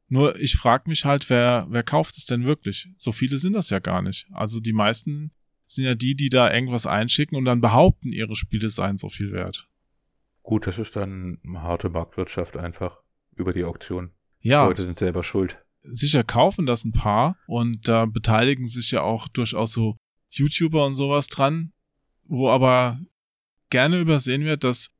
Nur 0.08 0.38
ich 0.40 0.56
frage 0.56 0.88
mich 0.88 1.04
halt, 1.04 1.30
wer, 1.30 1.66
wer 1.70 1.82
kauft 1.82 2.16
es 2.16 2.26
denn 2.26 2.44
wirklich? 2.44 2.88
So 2.96 3.12
viele 3.12 3.38
sind 3.38 3.52
das 3.52 3.70
ja 3.70 3.78
gar 3.78 4.02
nicht. 4.02 4.26
Also 4.32 4.58
die 4.58 4.72
meisten 4.72 5.32
sind 5.66 5.84
ja 5.84 5.94
die, 5.94 6.16
die 6.16 6.28
da 6.28 6.52
irgendwas 6.52 6.86
einschicken 6.86 7.36
und 7.36 7.44
dann 7.44 7.60
behaupten, 7.60 8.12
ihre 8.12 8.34
Spiele 8.34 8.68
seien 8.68 8.98
so 8.98 9.08
viel 9.08 9.32
wert. 9.32 9.68
Gut, 10.50 10.66
das 10.66 10.78
ist 10.78 10.96
dann 10.96 11.38
harte 11.54 11.90
Marktwirtschaft 11.90 12.56
einfach 12.56 12.98
über 13.36 13.52
die 13.52 13.62
Auktion. 13.62 14.10
Ja. 14.40 14.66
Leute 14.66 14.84
sind 14.84 14.98
selber 14.98 15.22
schuld. 15.22 15.56
Sicher 15.82 16.24
kaufen 16.24 16.66
das 16.66 16.84
ein 16.84 16.90
paar 16.90 17.36
und 17.46 17.86
da 17.86 18.06
beteiligen 18.06 18.66
sich 18.66 18.90
ja 18.90 19.02
auch 19.02 19.28
durchaus 19.28 19.70
so 19.70 19.96
YouTuber 20.30 20.86
und 20.86 20.96
sowas 20.96 21.28
dran, 21.28 21.72
wo 22.24 22.50
aber 22.50 22.98
gerne 23.70 24.00
übersehen 24.00 24.44
wird, 24.44 24.64
dass 24.64 24.90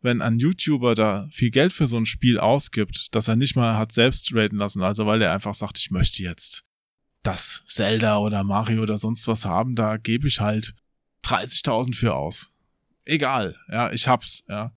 wenn 0.00 0.22
ein 0.22 0.38
YouTuber 0.38 0.94
da 0.94 1.26
viel 1.32 1.50
Geld 1.50 1.72
für 1.72 1.88
so 1.88 1.96
ein 1.96 2.06
Spiel 2.06 2.38
ausgibt, 2.38 3.12
dass 3.12 3.26
er 3.26 3.34
nicht 3.34 3.56
mal 3.56 3.76
hat 3.76 3.90
selbst 3.90 4.32
raten 4.32 4.58
lassen, 4.58 4.80
also 4.80 5.06
weil 5.06 5.20
er 5.22 5.32
einfach 5.32 5.56
sagt, 5.56 5.78
ich 5.78 5.90
möchte 5.90 6.22
jetzt 6.22 6.62
das 7.24 7.64
Zelda 7.66 8.18
oder 8.18 8.44
Mario 8.44 8.82
oder 8.82 8.96
sonst 8.96 9.26
was 9.26 9.44
haben, 9.44 9.74
da 9.74 9.96
gebe 9.96 10.28
ich 10.28 10.38
halt 10.38 10.72
30.000 11.24 11.96
für 11.96 12.14
aus. 12.14 12.52
Egal, 13.04 13.56
ja, 13.72 13.90
ich 13.90 14.06
hab's, 14.06 14.44
ja 14.46 14.70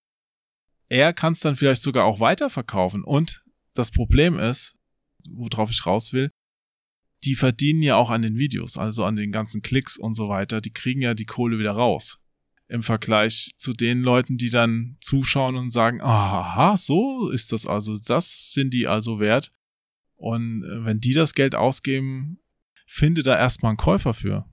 er 0.94 1.12
kann 1.12 1.34
es 1.34 1.40
dann 1.40 1.56
vielleicht 1.56 1.82
sogar 1.82 2.06
auch 2.06 2.20
weiterverkaufen. 2.20 3.04
Und 3.04 3.44
das 3.74 3.90
Problem 3.90 4.38
ist, 4.38 4.76
worauf 5.28 5.72
ich 5.72 5.86
raus 5.88 6.14
will, 6.14 6.30
die 7.24 7.34
verdienen 7.34 7.82
ja 7.82 7.96
auch 7.96 8.12
an 8.12 8.22
den 8.22 8.38
Videos, 8.38 8.78
also 8.78 9.04
an 9.04 9.16
den 9.16 9.32
ganzen 9.32 9.64
Klicks 9.64 9.98
und 9.98 10.14
so 10.14 10.30
weiter. 10.30 10.62
Die 10.62 10.72
kriegen 10.72 11.02
ja 11.02 11.16
die 11.16 11.26
Kohle 11.26 11.58
wieder 11.58 11.72
raus. 11.72 12.20
Im 12.68 12.84
Vergleich 12.84 13.56
zu 13.58 13.74
den 13.74 14.02
Leuten, 14.02 14.38
die 14.38 14.52
dann 14.52 14.98
zuschauen 15.02 15.56
und 15.56 15.72
sagen, 15.72 16.00
aha, 16.02 16.78
so 16.78 17.30
ist 17.30 17.52
das 17.52 17.66
also, 17.66 17.98
das 17.98 18.52
sind 18.52 18.72
die 18.74 18.88
also 18.88 19.20
wert. 19.20 19.52
Und 20.16 20.64
äh, 20.64 20.86
wenn 20.86 21.00
die 21.00 21.14
das 21.14 21.34
Geld 21.34 21.56
ausgeben, 21.56 22.40
finde 22.86 23.24
da 23.24 23.36
erstmal 23.38 23.72
einen 23.72 23.78
Käufer 23.78 24.14
für. 24.14 24.46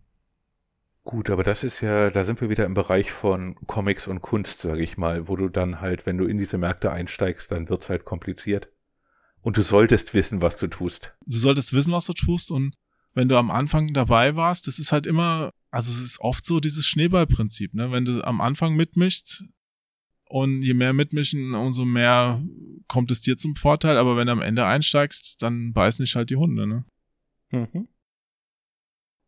Gut, 1.10 1.28
aber 1.28 1.42
das 1.42 1.64
ist 1.64 1.80
ja, 1.80 2.08
da 2.08 2.24
sind 2.24 2.40
wir 2.40 2.50
wieder 2.50 2.64
im 2.64 2.74
Bereich 2.74 3.10
von 3.10 3.56
Comics 3.66 4.06
und 4.06 4.22
Kunst, 4.22 4.60
sage 4.60 4.80
ich 4.80 4.96
mal, 4.96 5.26
wo 5.26 5.34
du 5.34 5.48
dann 5.48 5.80
halt, 5.80 6.06
wenn 6.06 6.16
du 6.16 6.24
in 6.24 6.38
diese 6.38 6.56
Märkte 6.56 6.92
einsteigst, 6.92 7.50
dann 7.50 7.68
wird's 7.68 7.88
halt 7.88 8.04
kompliziert. 8.04 8.68
Und 9.42 9.56
du 9.56 9.62
solltest 9.62 10.14
wissen, 10.14 10.40
was 10.40 10.54
du 10.54 10.68
tust. 10.68 11.12
Du 11.26 11.36
solltest 11.36 11.72
wissen, 11.72 11.92
was 11.92 12.06
du 12.06 12.12
tust 12.12 12.52
und 12.52 12.76
wenn 13.12 13.28
du 13.28 13.36
am 13.36 13.50
Anfang 13.50 13.92
dabei 13.92 14.36
warst, 14.36 14.68
das 14.68 14.78
ist 14.78 14.92
halt 14.92 15.04
immer, 15.04 15.50
also 15.72 15.90
es 15.90 16.00
ist 16.00 16.20
oft 16.20 16.46
so 16.46 16.60
dieses 16.60 16.86
Schneeballprinzip, 16.86 17.74
ne? 17.74 17.90
Wenn 17.90 18.04
du 18.04 18.22
am 18.22 18.40
Anfang 18.40 18.76
mitmischst 18.76 19.42
und 20.26 20.62
je 20.62 20.74
mehr 20.74 20.92
mitmischen, 20.92 21.56
umso 21.56 21.86
mehr 21.86 22.40
kommt 22.86 23.10
es 23.10 23.20
dir 23.20 23.36
zum 23.36 23.56
Vorteil, 23.56 23.96
aber 23.96 24.16
wenn 24.16 24.28
du 24.28 24.32
am 24.32 24.42
Ende 24.42 24.64
einsteigst, 24.64 25.42
dann 25.42 25.72
beißen 25.72 26.04
nicht 26.04 26.14
halt 26.14 26.30
die 26.30 26.36
Hunde, 26.36 26.68
ne? 26.68 26.84
Mhm. 27.50 27.88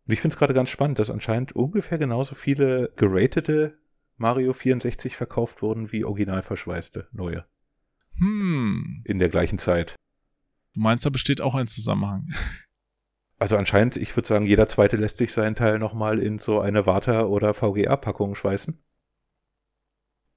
Und 0.06 0.12
ich 0.12 0.20
finde 0.20 0.34
es 0.34 0.38
gerade 0.38 0.54
ganz 0.54 0.68
spannend, 0.68 0.98
dass 0.98 1.10
anscheinend 1.10 1.52
ungefähr 1.52 1.98
genauso 1.98 2.34
viele 2.34 2.92
geratete 2.96 3.78
Mario 4.16 4.52
64 4.52 5.16
verkauft 5.16 5.62
wurden 5.62 5.92
wie 5.92 6.04
original 6.04 6.42
verschweißte 6.42 7.08
neue. 7.12 7.44
Hm. 8.18 9.02
In 9.04 9.18
der 9.18 9.28
gleichen 9.28 9.58
Zeit. 9.58 9.94
Du 10.74 10.80
meinst, 10.80 11.04
da 11.06 11.10
besteht 11.10 11.40
auch 11.40 11.54
ein 11.54 11.68
Zusammenhang. 11.68 12.28
Also 13.38 13.56
anscheinend, 13.56 13.96
ich 13.96 14.14
würde 14.14 14.28
sagen, 14.28 14.46
jeder 14.46 14.68
zweite 14.68 14.96
lässt 14.96 15.18
sich 15.18 15.32
seinen 15.32 15.56
Teil 15.56 15.80
nochmal 15.80 16.20
in 16.20 16.38
so 16.38 16.60
eine 16.60 16.86
Warta- 16.86 17.24
oder 17.24 17.54
VGA-Packung 17.54 18.36
schweißen. 18.36 18.80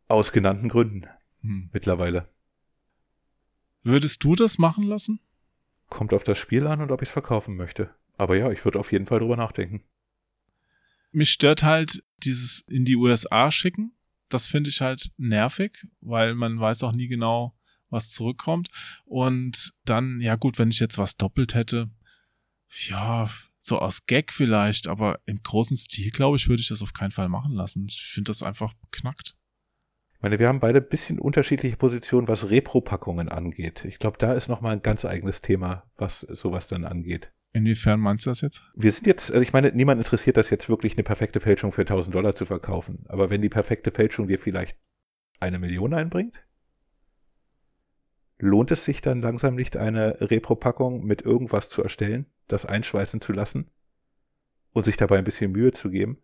Aus 0.07 0.31
genannten 0.31 0.69
Gründen. 0.69 1.05
Hm. 1.41 1.69
Mittlerweile. 1.71 2.27
Würdest 3.83 4.23
du 4.23 4.35
das 4.35 4.57
machen 4.57 4.85
lassen? 4.85 5.19
Kommt 5.89 6.15
auf 6.15 6.23
das 6.23 6.39
Spiel 6.39 6.65
an 6.65 6.81
und 6.81 6.91
ob 6.91 7.03
ich 7.03 7.09
es 7.09 7.13
verkaufen 7.13 7.55
möchte. 7.55 7.93
Aber 8.17 8.37
ja, 8.37 8.51
ich 8.51 8.63
würde 8.65 8.79
auf 8.79 8.91
jeden 8.91 9.05
Fall 9.05 9.19
drüber 9.19 9.37
nachdenken. 9.37 9.83
Mich 11.11 11.31
stört 11.31 11.63
halt 11.63 12.03
dieses 12.23 12.61
in 12.61 12.85
die 12.85 12.95
USA 12.95 13.51
schicken. 13.51 13.95
Das 14.29 14.47
finde 14.47 14.69
ich 14.69 14.81
halt 14.81 15.11
nervig, 15.17 15.85
weil 16.01 16.35
man 16.35 16.59
weiß 16.59 16.83
auch 16.83 16.93
nie 16.93 17.07
genau, 17.07 17.55
was 17.89 18.11
zurückkommt. 18.11 18.69
Und 19.05 19.73
dann, 19.85 20.19
ja 20.19 20.35
gut, 20.35 20.59
wenn 20.59 20.69
ich 20.69 20.79
jetzt 20.79 20.97
was 20.97 21.17
doppelt 21.17 21.53
hätte, 21.53 21.89
ja, 22.87 23.29
so 23.59 23.79
aus 23.79 24.05
Gag 24.05 24.31
vielleicht, 24.31 24.87
aber 24.87 25.19
im 25.25 25.41
großen 25.41 25.77
Stil, 25.77 26.11
glaube 26.11 26.37
ich, 26.37 26.47
würde 26.47 26.61
ich 26.61 26.67
das 26.67 26.81
auf 26.81 26.93
keinen 26.93 27.11
Fall 27.11 27.29
machen 27.29 27.53
lassen. 27.53 27.85
Ich 27.89 28.01
finde 28.01 28.29
das 28.29 28.43
einfach 28.43 28.73
knackt. 28.91 29.35
Ich 30.13 30.21
meine, 30.21 30.39
wir 30.39 30.47
haben 30.47 30.59
beide 30.59 30.79
ein 30.79 30.89
bisschen 30.89 31.19
unterschiedliche 31.19 31.77
Positionen, 31.77 32.27
was 32.27 32.49
Repro-Packungen 32.49 33.29
angeht. 33.29 33.85
Ich 33.85 33.99
glaube, 33.99 34.17
da 34.17 34.33
ist 34.33 34.47
nochmal 34.47 34.73
ein 34.73 34.81
ganz 34.81 35.05
eigenes 35.05 35.41
Thema, 35.41 35.89
was 35.97 36.21
sowas 36.21 36.67
dann 36.67 36.85
angeht. 36.85 37.31
Inwiefern 37.55 38.01
meinst 38.01 38.25
du 38.25 38.31
das 38.31 38.41
jetzt? 38.41 38.63
Wir 38.75 38.91
sind 38.91 39.07
jetzt, 39.07 39.31
also 39.31 39.41
ich 39.41 39.53
meine, 39.53 39.71
niemand 39.71 39.99
interessiert 40.01 40.35
das 40.35 40.49
jetzt 40.49 40.67
wirklich, 40.67 40.95
eine 40.97 41.03
perfekte 41.03 41.39
Fälschung 41.39 41.71
für 41.71 41.83
1000 41.83 42.13
Dollar 42.13 42.35
zu 42.35 42.45
verkaufen. 42.45 43.05
Aber 43.07 43.29
wenn 43.29 43.41
die 43.41 43.47
perfekte 43.47 43.91
Fälschung 43.91 44.27
dir 44.27 44.39
vielleicht 44.39 44.77
eine 45.39 45.57
Million 45.57 45.93
einbringt, 45.93 46.45
lohnt 48.39 48.71
es 48.71 48.83
sich 48.83 49.01
dann 49.01 49.21
langsam 49.21 49.55
nicht, 49.55 49.77
eine 49.77 50.17
Repro-Packung 50.19 51.05
mit 51.05 51.21
irgendwas 51.21 51.69
zu 51.69 51.81
erstellen, 51.81 52.25
das 52.49 52.65
einschweißen 52.65 53.21
zu 53.21 53.31
lassen 53.31 53.71
und 54.73 54.83
sich 54.83 54.97
dabei 54.97 55.17
ein 55.17 55.23
bisschen 55.23 55.53
Mühe 55.53 55.71
zu 55.71 55.89
geben? 55.89 56.17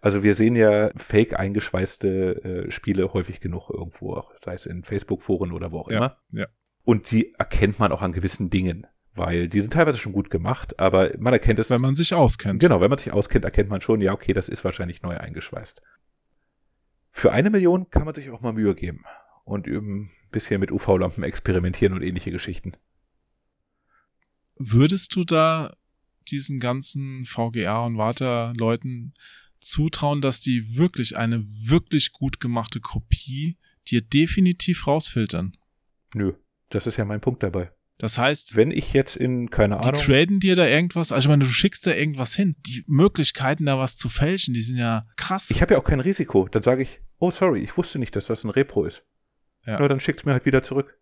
Also 0.00 0.22
wir 0.22 0.34
sehen 0.34 0.56
ja 0.56 0.88
fake 0.96 1.38
eingeschweißte 1.38 2.64
äh, 2.66 2.70
Spiele 2.70 3.12
häufig 3.12 3.40
genug 3.40 3.68
irgendwo, 3.68 4.24
sei 4.42 4.54
es 4.54 4.64
in 4.64 4.84
Facebook-Foren 4.84 5.52
oder 5.52 5.70
wo 5.70 5.80
auch 5.80 5.90
Ja, 5.90 5.98
immer. 5.98 6.16
ja. 6.32 6.46
Und 6.84 7.10
die 7.10 7.34
erkennt 7.34 7.78
man 7.78 7.92
auch 7.92 8.00
an 8.00 8.14
gewissen 8.14 8.48
Dingen, 8.48 8.86
weil 9.14 9.48
die 9.48 9.60
sind 9.60 9.72
teilweise 9.72 9.98
schon 9.98 10.12
gut 10.12 10.30
gemacht, 10.30 10.78
aber 10.78 11.10
man 11.18 11.32
erkennt 11.32 11.58
es. 11.58 11.70
Wenn 11.70 11.80
man 11.80 11.94
sich 11.94 12.14
auskennt. 12.14 12.60
Genau, 12.60 12.80
wenn 12.80 12.90
man 12.90 12.98
sich 12.98 13.12
auskennt, 13.12 13.44
erkennt 13.44 13.68
man 13.68 13.80
schon, 13.80 14.00
ja, 14.00 14.12
okay, 14.12 14.32
das 14.32 14.48
ist 14.48 14.64
wahrscheinlich 14.64 15.02
neu 15.02 15.16
eingeschweißt. 15.16 15.82
Für 17.12 17.32
eine 17.32 17.50
Million 17.50 17.90
kann 17.90 18.04
man 18.04 18.14
sich 18.14 18.30
auch 18.30 18.40
mal 18.40 18.52
Mühe 18.52 18.74
geben 18.74 19.04
und 19.44 19.66
ein 19.66 20.10
bisschen 20.30 20.60
mit 20.60 20.70
UV-Lampen 20.70 21.24
experimentieren 21.24 21.94
und 21.94 22.02
ähnliche 22.02 22.30
Geschichten. 22.30 22.72
Würdest 24.56 25.16
du 25.16 25.24
da 25.24 25.72
diesen 26.28 26.60
ganzen 26.60 27.24
VGA 27.24 27.84
und 27.86 27.96
Warta-Leuten 27.96 29.14
zutrauen, 29.58 30.20
dass 30.20 30.40
die 30.40 30.78
wirklich 30.78 31.16
eine 31.16 31.42
wirklich 31.44 32.12
gut 32.12 32.40
gemachte 32.40 32.80
Kopie 32.80 33.58
dir 33.88 34.00
definitiv 34.00 34.86
rausfiltern? 34.86 35.56
Nö, 36.14 36.34
das 36.68 36.86
ist 36.86 36.96
ja 36.96 37.04
mein 37.04 37.20
Punkt 37.20 37.42
dabei. 37.42 37.72
Das 38.00 38.16
heißt, 38.16 38.56
Wenn 38.56 38.70
ich 38.70 38.94
jetzt 38.94 39.14
in, 39.14 39.50
keine 39.50 39.78
die 39.78 39.88
Ahnung, 39.88 40.00
graden 40.00 40.40
dir 40.40 40.56
da 40.56 40.66
irgendwas, 40.66 41.12
also 41.12 41.26
ich 41.26 41.28
meine, 41.28 41.44
du 41.44 41.50
schickst 41.50 41.86
da 41.86 41.92
irgendwas 41.92 42.34
hin. 42.34 42.56
Die 42.66 42.82
Möglichkeiten, 42.86 43.66
da 43.66 43.78
was 43.78 43.98
zu 43.98 44.08
fälschen, 44.08 44.54
die 44.54 44.62
sind 44.62 44.78
ja 44.78 45.06
krass. 45.16 45.50
ich 45.50 45.60
habe 45.60 45.74
ja 45.74 45.80
auch 45.80 45.84
kein 45.84 46.00
Risiko, 46.00 46.48
dann 46.48 46.62
sage 46.62 46.82
ich, 46.82 47.02
oh 47.18 47.30
sorry, 47.30 47.60
ich 47.60 47.76
wusste 47.76 47.98
nicht, 47.98 48.16
dass 48.16 48.24
das 48.24 48.42
ein 48.42 48.48
Repro 48.48 48.86
ist. 48.86 49.04
Ja. 49.66 49.78
Nur 49.78 49.90
dann 49.90 50.00
schickt's 50.00 50.24
mir 50.24 50.32
halt 50.32 50.46
wieder 50.46 50.62
zurück. 50.62 50.98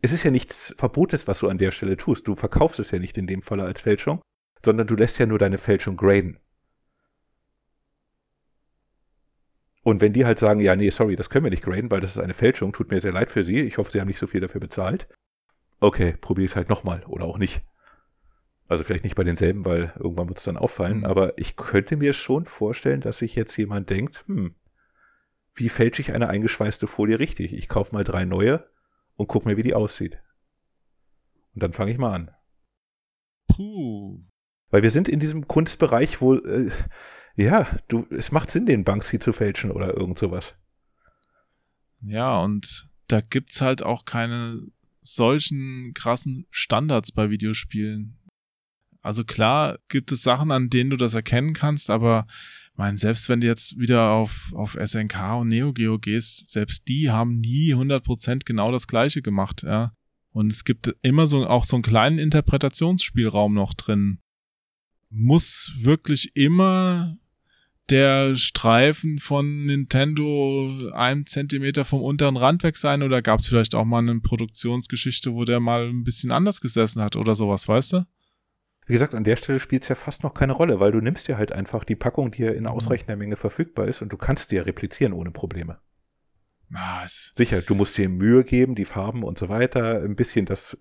Es 0.00 0.12
ist 0.12 0.22
ja 0.22 0.30
nichts 0.30 0.74
Verbotes, 0.78 1.26
was 1.26 1.40
du 1.40 1.48
an 1.48 1.58
der 1.58 1.72
Stelle 1.72 1.98
tust. 1.98 2.26
Du 2.26 2.36
verkaufst 2.36 2.80
es 2.80 2.90
ja 2.90 2.98
nicht 2.98 3.18
in 3.18 3.26
dem 3.26 3.42
Falle 3.42 3.64
als 3.64 3.82
Fälschung, 3.82 4.22
sondern 4.64 4.86
du 4.86 4.96
lässt 4.96 5.18
ja 5.18 5.26
nur 5.26 5.38
deine 5.38 5.58
Fälschung 5.58 5.98
graden. 5.98 6.38
Und 9.82 10.00
wenn 10.00 10.14
die 10.14 10.24
halt 10.24 10.38
sagen, 10.38 10.60
ja, 10.60 10.74
nee, 10.74 10.88
sorry, 10.88 11.16
das 11.16 11.28
können 11.28 11.44
wir 11.44 11.50
nicht 11.50 11.62
graden, 11.62 11.90
weil 11.90 12.00
das 12.00 12.16
ist 12.16 12.22
eine 12.22 12.34
Fälschung, 12.34 12.72
tut 12.72 12.90
mir 12.90 13.02
sehr 13.02 13.12
leid 13.12 13.30
für 13.30 13.44
sie, 13.44 13.60
ich 13.60 13.76
hoffe, 13.76 13.92
sie 13.92 14.00
haben 14.00 14.08
nicht 14.08 14.18
so 14.18 14.26
viel 14.26 14.40
dafür 14.40 14.60
bezahlt. 14.60 15.06
Okay, 15.80 16.14
probier 16.20 16.46
es 16.46 16.56
halt 16.56 16.68
nochmal 16.68 17.04
oder 17.04 17.24
auch 17.26 17.38
nicht. 17.38 17.62
Also 18.68 18.82
vielleicht 18.82 19.04
nicht 19.04 19.14
bei 19.16 19.24
denselben, 19.24 19.64
weil 19.64 19.92
irgendwann 19.96 20.28
wird 20.28 20.38
es 20.38 20.44
dann 20.44 20.56
auffallen, 20.56 20.98
Mhm. 20.98 21.04
aber 21.04 21.38
ich 21.38 21.54
könnte 21.56 21.96
mir 21.96 22.14
schon 22.14 22.46
vorstellen, 22.46 23.00
dass 23.00 23.18
sich 23.18 23.34
jetzt 23.36 23.56
jemand 23.56 23.90
denkt, 23.90 24.24
hm, 24.26 24.54
wie 25.54 25.68
fälsche 25.68 26.02
ich 26.02 26.12
eine 26.12 26.28
eingeschweißte 26.28 26.86
Folie 26.86 27.18
richtig? 27.18 27.52
Ich 27.52 27.68
kaufe 27.68 27.94
mal 27.94 28.04
drei 28.04 28.24
neue 28.24 28.68
und 29.14 29.28
guck 29.28 29.46
mir, 29.46 29.56
wie 29.56 29.62
die 29.62 29.74
aussieht. 29.74 30.20
Und 31.54 31.62
dann 31.62 31.72
fange 31.72 31.92
ich 31.92 31.98
mal 31.98 32.12
an. 32.14 32.30
Puh. 33.48 34.20
Weil 34.70 34.82
wir 34.82 34.90
sind 34.90 35.08
in 35.08 35.20
diesem 35.20 35.46
Kunstbereich, 35.46 36.20
wo, 36.20 36.34
äh, 36.34 36.70
ja, 37.36 37.66
du, 37.88 38.06
es 38.10 38.32
macht 38.32 38.50
Sinn, 38.50 38.66
den 38.66 38.84
Banksy 38.84 39.18
zu 39.18 39.32
fälschen 39.32 39.70
oder 39.70 39.96
irgend 39.96 40.18
sowas. 40.18 40.54
Ja, 42.02 42.38
und 42.40 42.88
da 43.08 43.20
gibt's 43.20 43.60
halt 43.60 43.82
auch 43.82 44.04
keine 44.04 44.58
solchen 45.06 45.92
krassen 45.94 46.46
Standards 46.50 47.12
bei 47.12 47.30
Videospielen. 47.30 48.18
Also 49.00 49.24
klar 49.24 49.78
gibt 49.88 50.10
es 50.10 50.22
Sachen, 50.22 50.50
an 50.50 50.68
denen 50.68 50.90
du 50.90 50.96
das 50.96 51.14
erkennen 51.14 51.52
kannst, 51.52 51.90
aber 51.90 52.26
mein, 52.74 52.98
selbst 52.98 53.28
wenn 53.28 53.40
du 53.40 53.46
jetzt 53.46 53.78
wieder 53.78 54.10
auf, 54.10 54.52
auf 54.54 54.76
SNK 54.82 55.40
und 55.40 55.48
Neo 55.48 55.72
Geo 55.72 55.98
gehst, 55.98 56.50
selbst 56.50 56.88
die 56.88 57.10
haben 57.10 57.38
nie 57.38 57.74
100% 57.74 58.44
genau 58.44 58.70
das 58.70 58.86
gleiche 58.86 59.22
gemacht, 59.22 59.62
ja. 59.62 59.92
Und 60.30 60.52
es 60.52 60.64
gibt 60.64 60.94
immer 61.00 61.26
so, 61.26 61.46
auch 61.46 61.64
so 61.64 61.76
einen 61.76 61.82
kleinen 61.82 62.18
Interpretationsspielraum 62.18 63.54
noch 63.54 63.72
drin. 63.72 64.18
Muss 65.08 65.72
wirklich 65.78 66.36
immer 66.36 67.16
der 67.90 68.34
Streifen 68.36 69.18
von 69.18 69.64
Nintendo 69.64 70.90
einen 70.92 71.26
Zentimeter 71.26 71.84
vom 71.84 72.02
unteren 72.02 72.36
Rand 72.36 72.62
weg 72.62 72.76
sein 72.76 73.02
oder 73.02 73.22
gab 73.22 73.40
es 73.40 73.48
vielleicht 73.48 73.74
auch 73.74 73.84
mal 73.84 73.98
eine 73.98 74.20
Produktionsgeschichte, 74.20 75.34
wo 75.34 75.44
der 75.44 75.60
mal 75.60 75.88
ein 75.88 76.04
bisschen 76.04 76.32
anders 76.32 76.60
gesessen 76.60 77.02
hat 77.02 77.16
oder 77.16 77.34
sowas, 77.34 77.68
weißt 77.68 77.92
du? 77.94 78.06
Wie 78.86 78.92
gesagt, 78.92 79.14
an 79.14 79.24
der 79.24 79.36
Stelle 79.36 79.58
spielt 79.58 79.82
es 79.82 79.88
ja 79.88 79.94
fast 79.96 80.22
noch 80.22 80.34
keine 80.34 80.52
Rolle, 80.52 80.78
weil 80.78 80.92
du 80.92 81.00
nimmst 81.00 81.26
dir 81.26 81.36
halt 81.36 81.50
einfach 81.52 81.84
die 81.84 81.96
Packung, 81.96 82.30
die 82.30 82.42
ja 82.42 82.52
in 82.52 82.66
ausreichender 82.66 83.16
Menge 83.16 83.36
verfügbar 83.36 83.88
ist 83.88 84.00
und 84.00 84.10
du 84.10 84.16
kannst 84.16 84.50
die 84.50 84.56
ja 84.56 84.62
replizieren 84.62 85.12
ohne 85.12 85.32
Probleme. 85.32 85.80
Es, 87.04 87.32
Sicher, 87.36 87.62
du 87.62 87.74
musst 87.74 87.96
dir 87.96 88.08
Mühe 88.08 88.44
geben, 88.44 88.74
die 88.74 88.84
Farben 88.84 89.22
und 89.22 89.38
so 89.38 89.48
weiter, 89.48 90.02
ein 90.02 90.16
bisschen 90.16 90.46
das. 90.46 90.76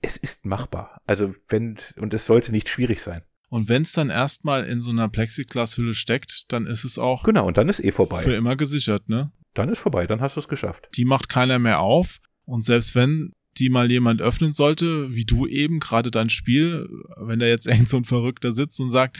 Es 0.00 0.16
ist 0.16 0.44
machbar. 0.44 1.00
Also 1.06 1.34
wenn, 1.48 1.78
und 1.96 2.12
es 2.12 2.26
sollte 2.26 2.50
nicht 2.50 2.68
schwierig 2.68 3.00
sein. 3.00 3.22
Und 3.52 3.68
wenn 3.68 3.82
es 3.82 3.92
dann 3.92 4.08
erstmal 4.08 4.64
in 4.64 4.80
so 4.80 4.90
einer 4.90 5.08
Plexiglas-Hülle 5.10 5.92
steckt, 5.94 6.50
dann 6.52 6.66
ist 6.66 6.84
es 6.84 6.98
auch 6.98 7.24
Genau, 7.24 7.46
und 7.46 7.56
dann 7.58 7.68
ist 7.68 7.80
eh 7.84 7.92
vorbei. 7.92 8.22
für 8.22 8.32
immer 8.34 8.56
gesichert, 8.56 9.08
ne? 9.10 9.30
Dann 9.54 9.68
ist 9.68 9.80
vorbei, 9.80 10.06
dann 10.06 10.22
hast 10.22 10.36
du 10.36 10.40
es 10.40 10.48
geschafft. 10.48 10.88
Die 10.96 11.04
macht 11.04 11.28
keiner 11.28 11.58
mehr 11.58 11.80
auf 11.80 12.18
und 12.44 12.64
selbst 12.64 12.94
wenn 12.94 13.32
die 13.58 13.68
mal 13.68 13.90
jemand 13.92 14.22
öffnen 14.22 14.54
sollte, 14.54 15.14
wie 15.14 15.26
du 15.26 15.46
eben 15.46 15.78
gerade 15.78 16.10
dein 16.10 16.30
Spiel, 16.30 16.88
wenn 17.18 17.38
da 17.38 17.44
jetzt 17.44 17.66
irgend 17.72 17.88
so 17.90 17.98
ein 17.98 18.04
Verrückter 18.04 18.52
sitzt 18.52 18.80
und 18.80 18.90
sagt, 18.90 19.18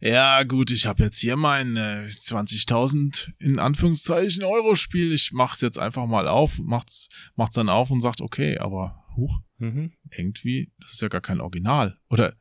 ja 0.00 0.42
gut, 0.44 0.70
ich 0.70 0.86
habe 0.86 1.02
jetzt 1.02 1.18
hier 1.20 1.36
mein 1.36 1.76
äh, 1.76 2.06
20.000 2.08 3.28
in 3.38 3.58
Anführungszeichen 3.58 4.44
Euro 4.44 4.74
Spiel, 4.76 5.12
ich 5.12 5.32
mach's 5.32 5.60
jetzt 5.60 5.78
einfach 5.78 6.06
mal 6.06 6.26
auf, 6.28 6.58
macht's 6.58 7.08
macht's 7.34 7.54
dann 7.56 7.68
auf 7.68 7.90
und 7.90 8.00
sagt, 8.00 8.20
okay, 8.22 8.58
aber 8.58 9.04
huch, 9.16 9.40
Mhm. 9.58 9.90
irgendwie, 10.10 10.70
das 10.80 10.92
ist 10.94 11.00
ja 11.02 11.08
gar 11.08 11.22
kein 11.22 11.40
Original 11.40 11.98
oder 12.10 12.34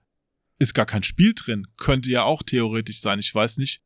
ist 0.60 0.74
gar 0.74 0.86
kein 0.86 1.03
Spiel 1.03 1.34
drin, 1.34 1.68
könnte 1.78 2.10
ja 2.10 2.24
auch 2.24 2.43
theoretisch 2.43 2.99
sein, 2.99 3.20
ich 3.20 3.34
weiß 3.34 3.58
nicht. 3.58 3.82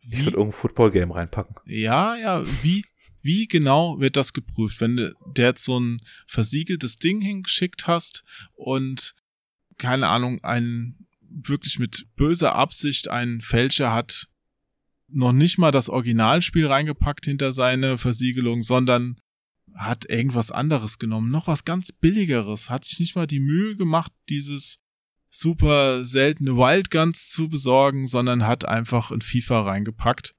Ich 0.00 0.12
Wie, 0.12 0.18
würde 0.24 0.36
irgendein 0.36 0.60
Football-Game 0.60 1.10
reinpacken. 1.10 1.56
ja, 1.66 2.16
ja, 2.16 2.44
wie, 2.62 2.84
wie 3.22 3.46
genau 3.48 4.00
wird 4.00 4.16
das 4.16 4.32
geprüft, 4.32 4.80
wenn 4.80 4.96
du 4.96 5.14
der 5.26 5.48
jetzt 5.48 5.64
so 5.64 5.78
ein 5.78 6.00
versiegeltes 6.26 6.96
Ding 6.98 7.20
hingeschickt 7.20 7.86
hast 7.86 8.24
und 8.54 9.14
keine 9.76 10.08
Ahnung, 10.08 10.42
ein 10.42 11.06
wirklich 11.20 11.78
mit 11.78 12.06
böser 12.16 12.54
Absicht 12.54 13.08
ein 13.08 13.40
Fälscher 13.40 13.92
hat 13.92 14.28
noch 15.08 15.32
nicht 15.32 15.58
mal 15.58 15.70
das 15.70 15.88
Originalspiel 15.88 16.66
reingepackt 16.66 17.24
hinter 17.24 17.52
seine 17.52 17.98
Versiegelung, 17.98 18.62
sondern 18.62 19.16
hat 19.74 20.10
irgendwas 20.10 20.50
anderes 20.50 20.98
genommen, 20.98 21.30
noch 21.30 21.46
was 21.46 21.64
ganz 21.64 21.92
billigeres, 21.92 22.68
hat 22.68 22.84
sich 22.84 22.98
nicht 22.98 23.14
mal 23.14 23.26
die 23.26 23.40
Mühe 23.40 23.76
gemacht, 23.76 24.12
dieses 24.28 24.82
super 25.30 26.04
seltene 26.04 26.56
Wildguns 26.56 27.30
zu 27.30 27.48
besorgen, 27.48 28.06
sondern 28.06 28.46
hat 28.46 28.66
einfach 28.66 29.10
ein 29.10 29.20
FIFA 29.20 29.62
reingepackt. 29.62 30.34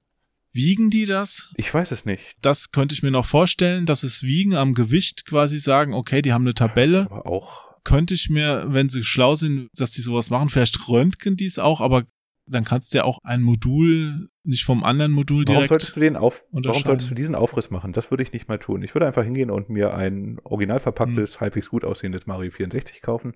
Wiegen 0.52 0.90
die 0.90 1.06
das? 1.06 1.52
Ich 1.58 1.72
weiß 1.74 1.92
es 1.92 2.06
nicht. 2.06 2.24
Das 2.42 2.72
könnte 2.72 2.94
ich 2.96 3.04
mir 3.04 3.12
noch 3.12 3.26
vorstellen, 3.26 3.86
dass 3.86 4.02
es 4.04 4.24
Wiegen 4.24 4.56
am 4.56 4.74
Gewicht 4.74 5.26
quasi 5.28 5.60
sagen, 5.60 5.94
okay, 5.94 6.22
die 6.24 6.34
haben 6.34 6.44
eine 6.44 6.56
Tabelle. 6.56 7.08
Aber 7.12 7.26
auch. 7.28 7.70
Könnte 7.84 8.14
ich 8.16 8.30
mir, 8.30 8.66
wenn 8.68 8.90
sie 8.90 9.04
schlau 9.04 9.36
sind, 9.36 9.70
dass 9.76 9.92
die 9.92 10.02
sowas 10.02 10.30
machen, 10.32 10.50
vielleicht 10.50 10.90
röntgen 10.90 11.38
die 11.38 11.46
es 11.46 11.60
auch, 11.60 11.82
aber 11.82 12.04
dann 12.46 12.64
kannst 12.66 12.94
du 12.94 12.98
ja 12.98 13.04
auch 13.04 13.20
ein 13.24 13.44
Modul 13.44 14.28
nicht 14.44 14.64
vom 14.64 14.84
anderen 14.84 15.12
Modul 15.12 15.46
Warum 15.48 15.68
solltest 15.68 15.96
direkt. 15.96 15.98
du 15.98 16.00
den 16.00 16.16
auf, 16.16 16.44
warum 16.52 16.82
solltest 16.82 17.12
du 17.12 17.16
diesen 17.16 17.36
Aufriss 17.36 17.70
machen? 17.70 17.94
Das 17.94 18.10
würde 18.10 18.24
ich 18.24 18.34
nicht 18.34 18.48
mal 18.50 18.58
tun. 18.58 18.82
Ich 18.82 18.96
würde 18.96 19.06
einfach 19.06 19.24
hingehen 19.24 19.52
und 19.52 19.70
mir 19.70 19.94
ein 19.94 20.40
original 20.44 20.80
verpacktes, 20.80 21.36
Hm. 21.36 21.42
halbwegs 21.42 21.70
gut 21.70 21.86
aussehendes 21.86 22.26
Mario 22.26 22.50
64 22.50 23.04
kaufen. 23.04 23.36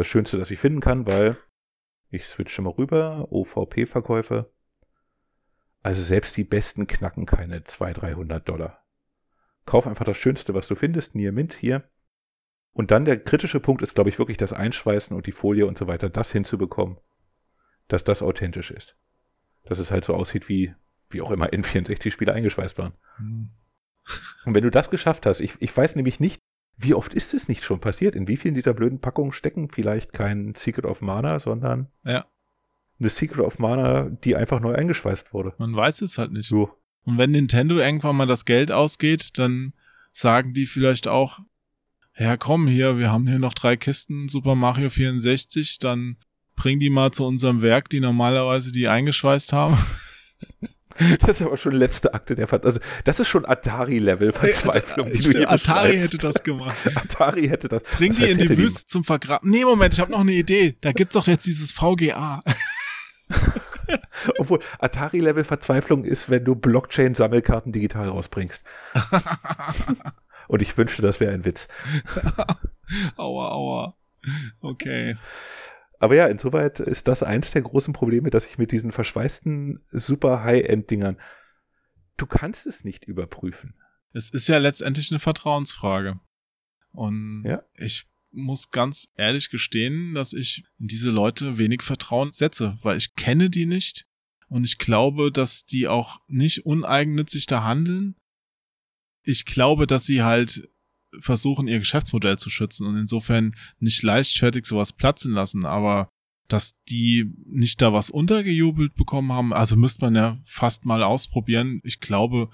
Das 0.00 0.06
Schönste, 0.06 0.38
das 0.38 0.50
ich 0.50 0.58
finden 0.58 0.80
kann, 0.80 1.06
weil 1.06 1.36
ich 2.08 2.24
switche 2.26 2.62
mal 2.62 2.70
rüber, 2.70 3.30
OVP-Verkäufe. 3.30 4.50
Also 5.82 6.00
selbst 6.00 6.38
die 6.38 6.44
besten 6.44 6.86
knacken 6.86 7.26
keine 7.26 7.64
200, 7.64 8.00
300 8.00 8.48
Dollar. 8.48 8.82
Kauf 9.66 9.86
einfach 9.86 10.06
das 10.06 10.16
Schönste, 10.16 10.54
was 10.54 10.68
du 10.68 10.74
findest, 10.74 11.14
Nier 11.14 11.32
Mint 11.32 11.52
hier. 11.52 11.86
Und 12.72 12.90
dann 12.90 13.04
der 13.04 13.22
kritische 13.22 13.60
Punkt 13.60 13.82
ist, 13.82 13.94
glaube 13.94 14.08
ich, 14.08 14.18
wirklich 14.18 14.38
das 14.38 14.54
Einschweißen 14.54 15.14
und 15.14 15.26
die 15.26 15.32
Folie 15.32 15.66
und 15.66 15.76
so 15.76 15.86
weiter, 15.86 16.08
das 16.08 16.32
hinzubekommen, 16.32 16.96
dass 17.86 18.02
das 18.02 18.22
authentisch 18.22 18.70
ist. 18.70 18.96
Dass 19.64 19.78
es 19.78 19.90
halt 19.90 20.06
so 20.06 20.14
aussieht 20.14 20.48
wie 20.48 20.74
wie 21.10 21.20
auch 21.20 21.30
immer 21.30 21.48
N64-Spiele 21.48 22.32
eingeschweißt 22.32 22.78
waren. 22.78 22.94
Mhm. 23.18 23.50
Und 24.46 24.54
wenn 24.54 24.64
du 24.64 24.70
das 24.70 24.88
geschafft 24.88 25.26
hast, 25.26 25.40
ich, 25.40 25.60
ich 25.60 25.76
weiß 25.76 25.94
nämlich 25.94 26.20
nicht, 26.20 26.40
wie 26.82 26.94
oft 26.94 27.12
ist 27.14 27.34
es 27.34 27.48
nicht 27.48 27.62
schon 27.62 27.80
passiert? 27.80 28.14
In 28.14 28.26
wie 28.26 28.36
vielen 28.36 28.54
dieser 28.54 28.74
blöden 28.74 29.00
Packungen 29.00 29.32
stecken 29.32 29.68
vielleicht 29.70 30.12
kein 30.12 30.54
Secret 30.54 30.86
of 30.86 31.02
Mana, 31.02 31.38
sondern 31.38 31.88
ja. 32.04 32.24
eine 32.98 33.10
Secret 33.10 33.40
of 33.40 33.58
Mana, 33.58 34.04
die 34.08 34.36
einfach 34.36 34.60
neu 34.60 34.74
eingeschweißt 34.74 35.32
wurde. 35.34 35.54
Man 35.58 35.74
weiß 35.74 36.02
es 36.02 36.16
halt 36.18 36.32
nicht. 36.32 36.48
So. 36.48 36.70
Und 37.04 37.18
wenn 37.18 37.32
Nintendo 37.32 37.78
irgendwann 37.78 38.16
mal 38.16 38.26
das 38.26 38.44
Geld 38.44 38.72
ausgeht, 38.72 39.38
dann 39.38 39.74
sagen 40.12 40.54
die 40.54 40.66
vielleicht 40.66 41.06
auch, 41.06 41.40
ja 42.16 42.36
komm 42.36 42.66
hier, 42.66 42.98
wir 42.98 43.12
haben 43.12 43.26
hier 43.26 43.38
noch 43.38 43.54
drei 43.54 43.76
Kisten 43.76 44.28
Super 44.28 44.54
Mario 44.54 44.90
64, 44.90 45.78
dann 45.78 46.16
bring 46.56 46.78
die 46.78 46.90
mal 46.90 47.10
zu 47.10 47.24
unserem 47.24 47.62
Werk, 47.62 47.88
die 47.88 48.00
normalerweise 48.00 48.72
die 48.72 48.88
eingeschweißt 48.88 49.52
haben. 49.52 49.78
Das 51.20 51.40
ist 51.40 51.42
aber 51.42 51.56
schon 51.56 51.72
letzte 51.72 52.14
Akte 52.14 52.34
der 52.34 52.48
Ver 52.48 52.64
also 52.64 52.80
das 53.04 53.20
ist 53.20 53.28
schon 53.28 53.46
Atari-Level 53.46 54.32
Verzweiflung. 54.32 55.08
Äh, 55.08 55.18
du 55.18 55.48
Atari 55.48 55.98
hätte 55.98 56.18
das 56.18 56.42
gemacht. 56.42 56.76
Atari 56.94 57.48
hätte 57.48 57.68
das. 57.68 57.82
Bring 57.82 58.14
die 58.14 58.24
in 58.24 58.38
die 58.38 58.56
Wüste 58.56 58.86
zum 58.86 59.04
Vergraben. 59.04 59.50
Nee, 59.50 59.64
Moment, 59.64 59.94
ich 59.94 60.00
habe 60.00 60.10
noch 60.10 60.20
eine 60.20 60.32
Idee. 60.32 60.76
Da 60.80 60.92
gibt's 60.92 61.14
doch 61.14 61.26
jetzt 61.26 61.46
dieses 61.46 61.72
VGA. 61.72 62.42
Obwohl 64.38 64.60
Atari-Level 64.78 65.44
Verzweiflung 65.44 66.04
ist, 66.04 66.30
wenn 66.30 66.44
du 66.44 66.54
Blockchain-Sammelkarten 66.54 67.72
digital 67.72 68.08
rausbringst. 68.08 68.64
Und 70.46 70.62
ich 70.62 70.76
wünschte, 70.76 71.02
das 71.02 71.18
wäre 71.18 71.32
ein 71.32 71.44
Witz. 71.44 71.66
aua, 73.16 73.50
aua. 73.50 73.96
Okay. 74.60 75.16
Aber 76.00 76.16
ja, 76.16 76.26
insoweit 76.26 76.80
ist 76.80 77.08
das 77.08 77.22
eins 77.22 77.52
der 77.52 77.62
großen 77.62 77.92
Probleme, 77.92 78.30
dass 78.30 78.46
ich 78.46 78.56
mit 78.56 78.72
diesen 78.72 78.90
verschweißten 78.90 79.84
super 79.92 80.42
High-End-Dingern, 80.42 81.20
du 82.16 82.26
kannst 82.26 82.66
es 82.66 82.84
nicht 82.84 83.04
überprüfen. 83.04 83.74
Es 84.12 84.30
ist 84.30 84.48
ja 84.48 84.58
letztendlich 84.58 85.10
eine 85.10 85.18
Vertrauensfrage. 85.18 86.18
Und 86.92 87.44
ja. 87.46 87.62
ich 87.74 88.06
muss 88.32 88.70
ganz 88.70 89.12
ehrlich 89.16 89.50
gestehen, 89.50 90.14
dass 90.14 90.32
ich 90.32 90.64
in 90.78 90.86
diese 90.86 91.10
Leute 91.10 91.58
wenig 91.58 91.82
Vertrauen 91.82 92.32
setze, 92.32 92.78
weil 92.82 92.96
ich 92.96 93.14
kenne 93.14 93.50
die 93.50 93.66
nicht 93.66 94.06
und 94.48 94.64
ich 94.64 94.78
glaube, 94.78 95.30
dass 95.30 95.64
die 95.64 95.86
auch 95.86 96.20
nicht 96.28 96.64
uneigennützig 96.64 97.46
da 97.46 97.62
handeln. 97.64 98.16
Ich 99.22 99.44
glaube, 99.44 99.86
dass 99.86 100.06
sie 100.06 100.22
halt 100.22 100.68
versuchen, 101.18 101.68
ihr 101.68 101.78
Geschäftsmodell 101.78 102.38
zu 102.38 102.50
schützen 102.50 102.86
und 102.86 102.96
insofern 102.96 103.52
nicht 103.78 104.02
leichtfertig 104.02 104.66
sowas 104.66 104.92
platzen 104.92 105.32
lassen, 105.32 105.64
aber 105.64 106.08
dass 106.48 106.74
die 106.88 107.32
nicht 107.46 107.80
da 107.80 107.92
was 107.92 108.10
untergejubelt 108.10 108.94
bekommen 108.94 109.32
haben, 109.32 109.52
also 109.52 109.76
müsste 109.76 110.04
man 110.04 110.14
ja 110.14 110.38
fast 110.44 110.84
mal 110.84 111.02
ausprobieren. 111.02 111.80
Ich 111.84 112.00
glaube 112.00 112.50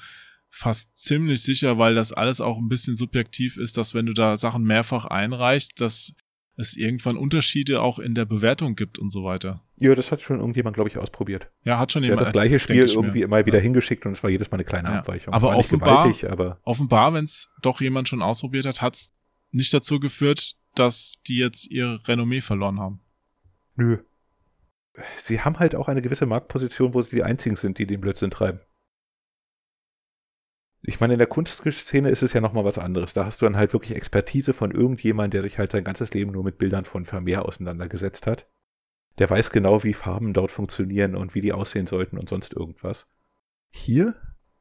fast 0.50 0.96
ziemlich 0.96 1.42
sicher, 1.42 1.78
weil 1.78 1.94
das 1.94 2.12
alles 2.12 2.40
auch 2.40 2.59
ein 2.59 2.68
bisschen 2.68 2.96
subjektiv 2.96 3.57
ist, 3.57 3.76
dass 3.76 3.94
wenn 3.94 4.07
du 4.07 4.12
da 4.12 4.36
Sachen 4.36 4.64
mehrfach 4.64 5.04
einreichst, 5.07 5.80
dass 5.80 6.14
es 6.57 6.76
irgendwann 6.76 7.16
Unterschiede 7.16 7.82
auch 7.82 7.98
in 7.98 8.14
der 8.14 8.24
Bewertung 8.24 8.76
gibt 8.76 8.98
und 8.98 9.11
so 9.11 9.24
weiter. 9.24 9.62
Ja, 9.76 9.94
das 9.94 10.11
hat 10.11 10.22
schon 10.22 10.38
irgendjemand, 10.38 10.74
glaube 10.74 10.88
ich, 10.88 10.96
ausprobiert. 10.96 11.50
Ja, 11.64 11.78
hat 11.78 11.92
schon 11.92 12.02
jemand. 12.02 12.20
Der 12.20 12.28
hat 12.28 12.34
das 12.34 12.42
gleiche 12.42 12.61
Spiel 12.61 12.86
irgendwie 12.88 13.22
immer 13.22 13.44
wieder 13.44 13.59
ja. 13.59 13.62
hingeschickt 13.62 14.07
und 14.07 14.12
es 14.12 14.22
war 14.22 14.30
jedes 14.30 14.50
Mal 14.50 14.57
eine 14.57 14.64
kleine 14.64 14.88
ja. 14.88 14.98
Abweichung. 15.00 15.34
Aber 15.34 15.57
offenbar, 15.57 16.14
aber 16.28 16.59
offenbar, 16.62 17.12
wenn 17.12 17.24
es 17.24 17.50
doch 17.61 17.80
jemand 17.80 18.09
schon 18.09 18.22
ausprobiert 18.22 18.64
hat, 18.64 18.80
hat 18.80 18.94
es 18.94 19.12
nicht 19.50 19.72
dazu 19.72 20.00
geführt, 20.00 20.57
dass 20.74 21.16
die 21.26 21.38
jetzt 21.38 21.70
ihr 21.70 22.00
Renommee 22.07 22.40
verloren 22.40 22.80
haben. 22.80 23.00
Nö. 23.76 23.98
Sie 25.22 25.40
haben 25.40 25.59
halt 25.59 25.74
auch 25.74 25.88
eine 25.88 26.00
gewisse 26.00 26.24
Marktposition, 26.24 26.94
wo 26.94 27.02
sie 27.02 27.16
die 27.16 27.22
einzigen 27.22 27.57
sind, 27.57 27.78
die 27.78 27.86
den 27.86 28.00
Blödsinn 28.00 28.30
treiben. 28.30 28.61
Ich 30.82 31.00
meine, 31.00 31.14
in 31.14 31.18
der 31.18 31.26
Kunstszene 31.26 32.10
ist 32.10 32.22
es 32.22 32.32
ja 32.32 32.40
nochmal 32.40 32.64
was 32.64 32.78
anderes. 32.78 33.12
Da 33.12 33.24
hast 33.24 33.40
du 33.40 33.46
dann 33.46 33.56
halt 33.56 33.72
wirklich 33.72 33.96
Expertise 33.96 34.54
von 34.54 34.70
irgendjemand, 34.70 35.34
der 35.34 35.42
sich 35.42 35.58
halt 35.58 35.72
sein 35.72 35.84
ganzes 35.84 36.12
Leben 36.12 36.32
nur 36.32 36.44
mit 36.44 36.58
Bildern 36.58 36.84
von 36.84 37.04
Vermeer 37.04 37.44
auseinandergesetzt 37.44 38.26
hat. 38.26 38.46
Der 39.18 39.28
weiß 39.28 39.50
genau, 39.50 39.82
wie 39.82 39.94
Farben 39.94 40.32
dort 40.32 40.50
funktionieren 40.50 41.16
und 41.16 41.34
wie 41.34 41.40
die 41.40 41.52
aussehen 41.52 41.86
sollten 41.86 42.18
und 42.18 42.28
sonst 42.28 42.52
irgendwas. 42.52 43.06
Hier 43.70 44.14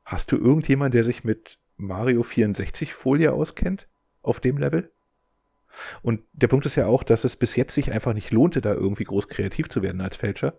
hast 0.03 0.31
du 0.31 0.37
irgendjemand, 0.37 0.93
der 0.93 1.03
sich 1.03 1.23
mit 1.23 1.59
Mario 1.77 2.23
64 2.23 2.93
Folie 2.93 3.33
auskennt? 3.33 3.87
Auf 4.21 4.39
dem 4.39 4.57
Level? 4.57 4.91
Und 6.01 6.21
der 6.31 6.47
Punkt 6.47 6.65
ist 6.65 6.75
ja 6.75 6.87
auch, 6.87 7.03
dass 7.03 7.25
es 7.25 7.35
bis 7.35 7.55
jetzt 7.55 7.73
sich 7.73 7.91
einfach 7.91 8.13
nicht 8.13 8.31
lohnte, 8.31 8.61
da 8.61 8.73
irgendwie 8.73 9.03
groß 9.03 9.27
kreativ 9.27 9.69
zu 9.69 9.83
werden 9.83 10.01
als 10.01 10.15
Fälscher. 10.15 10.57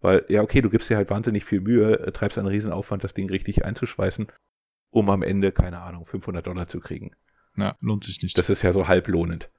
Weil, 0.00 0.24
ja, 0.28 0.42
okay, 0.42 0.62
du 0.62 0.70
gibst 0.70 0.88
dir 0.88 0.96
halt 0.96 1.10
wahnsinnig 1.10 1.44
viel 1.44 1.60
Mühe, 1.60 2.12
treibst 2.12 2.38
einen 2.38 2.46
Riesenaufwand, 2.46 3.02
das 3.02 3.14
Ding 3.14 3.28
richtig 3.28 3.64
einzuschweißen 3.64 4.28
um 4.90 5.10
am 5.10 5.22
Ende, 5.22 5.52
keine 5.52 5.80
Ahnung, 5.80 6.06
500 6.06 6.46
Dollar 6.46 6.68
zu 6.68 6.80
kriegen. 6.80 7.12
Ja, 7.56 7.76
lohnt 7.80 8.04
sich 8.04 8.22
nicht. 8.22 8.38
Das 8.38 8.50
ist 8.50 8.62
ja 8.62 8.72
so 8.72 8.88
halblohnend. 8.88 9.50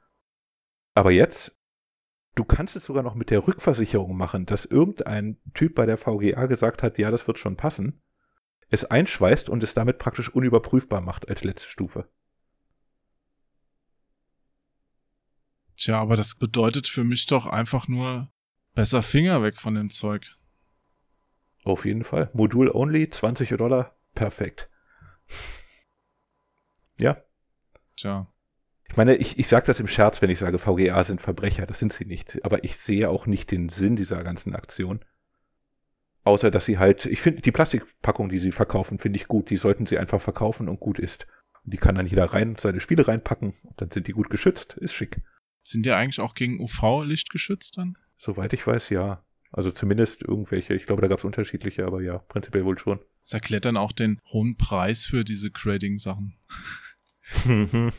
Aber 0.96 1.12
jetzt, 1.12 1.56
du 2.36 2.44
kannst 2.44 2.76
es 2.76 2.86
sogar 2.86 3.04
noch 3.04 3.16
mit 3.16 3.30
der 3.30 3.48
Rückversicherung 3.48 4.16
machen, 4.16 4.46
dass 4.46 4.66
irgendein 4.66 5.38
Typ 5.54 5.76
bei 5.76 5.86
der 5.86 5.98
VGA 5.98 6.46
gesagt 6.46 6.84
hat, 6.84 6.98
ja, 6.98 7.12
das 7.12 7.28
wird 7.28 7.40
schon 7.40 7.58
passen, 7.58 8.02
es 8.70 8.86
einschweißt 8.86 9.50
und 9.50 9.64
es 9.64 9.74
damit 9.74 9.98
praktisch 9.98 10.30
unüberprüfbar 10.30 11.02
macht 11.02 11.28
als 11.28 11.44
letzte 11.44 11.70
Stufe. 11.70 12.10
Tja, 15.76 16.00
aber 16.00 16.16
das 16.16 16.36
bedeutet 16.36 16.88
für 16.88 17.04
mich 17.04 17.26
doch 17.26 17.48
einfach 17.48 17.88
nur 17.88 18.30
besser 18.76 19.02
Finger 19.02 19.42
weg 19.42 19.58
von 19.58 19.76
dem 19.76 19.90
Zeug. 19.90 20.36
Auf 21.64 21.86
jeden 21.86 22.04
Fall. 22.04 22.30
Modul 22.34 22.70
only, 22.70 23.10
20 23.10 23.50
Dollar, 23.50 23.98
perfekt. 24.14 24.70
Ja. 26.98 27.24
Tja. 27.96 28.28
Ich 28.90 28.98
meine, 28.98 29.16
ich, 29.16 29.38
ich 29.38 29.48
sage 29.48 29.68
das 29.68 29.80
im 29.80 29.88
Scherz, 29.88 30.22
wenn 30.22 30.30
ich 30.30 30.40
sage, 30.40 30.58
VGA 30.58 31.04
sind 31.04 31.22
Verbrecher. 31.22 31.66
Das 31.66 31.80
sind 31.80 31.94
sie 31.94 32.06
nicht. 32.06 32.44
Aber 32.44 32.64
ich 32.64 32.78
sehe 32.78 33.10
auch 33.10 33.28
nicht 33.28 33.52
den 33.52 33.70
Sinn 33.70 33.96
dieser 33.96 34.24
ganzen 34.24 34.56
Aktion. 34.56 35.06
Außer, 36.24 36.52
dass 36.52 36.66
sie 36.66 36.78
halt, 36.80 37.06
ich 37.06 37.22
finde, 37.22 37.42
die 37.42 37.52
Plastikpackung, 37.52 38.30
die 38.30 38.40
sie 38.40 38.52
verkaufen, 38.52 39.00
finde 39.00 39.18
ich 39.18 39.28
gut. 39.28 39.50
Die 39.50 39.58
sollten 39.58 39.86
sie 39.86 39.98
einfach 39.98 40.22
verkaufen 40.22 40.68
und 40.68 40.80
gut 40.80 41.00
ist. 41.00 41.28
Und 41.64 41.74
die 41.74 41.78
kann 41.78 41.96
dann 41.96 42.08
jeder 42.08 42.26
rein, 42.26 42.56
seine 42.58 42.80
Spiele 42.80 43.08
reinpacken. 43.08 43.54
Und 43.64 43.82
dann 43.82 43.92
sind 43.92 44.08
die 44.08 44.14
gut 44.14 44.30
geschützt. 44.30 44.74
Ist 44.78 44.94
schick. 44.94 45.22
Sind 45.62 45.86
die 45.86 45.92
eigentlich 45.92 46.20
auch 46.20 46.34
gegen 46.34 46.60
UV-Licht 46.60 47.30
geschützt 47.30 47.78
dann? 47.78 47.98
Soweit 48.18 48.54
ich 48.54 48.66
weiß, 48.66 48.90
ja. 48.90 49.24
Also 49.52 49.72
zumindest 49.72 50.24
irgendwelche. 50.24 50.74
Ich 50.74 50.86
glaube, 50.86 51.02
da 51.02 51.08
gab 51.08 51.20
es 51.20 51.26
unterschiedliche, 51.26 51.86
aber 51.86 52.02
ja, 52.02 52.18
prinzipiell 52.18 52.66
wohl 52.66 52.78
schon. 52.78 53.00
Das 53.24 53.34
erklärt 53.34 53.66
dann 53.66 53.78
auch 53.78 53.92
den 53.92 54.20
hohen 54.32 54.58
Preis 54.58 55.06
für 55.06 55.24
diese 55.24 55.52
Grading-Sachen. 55.52 56.36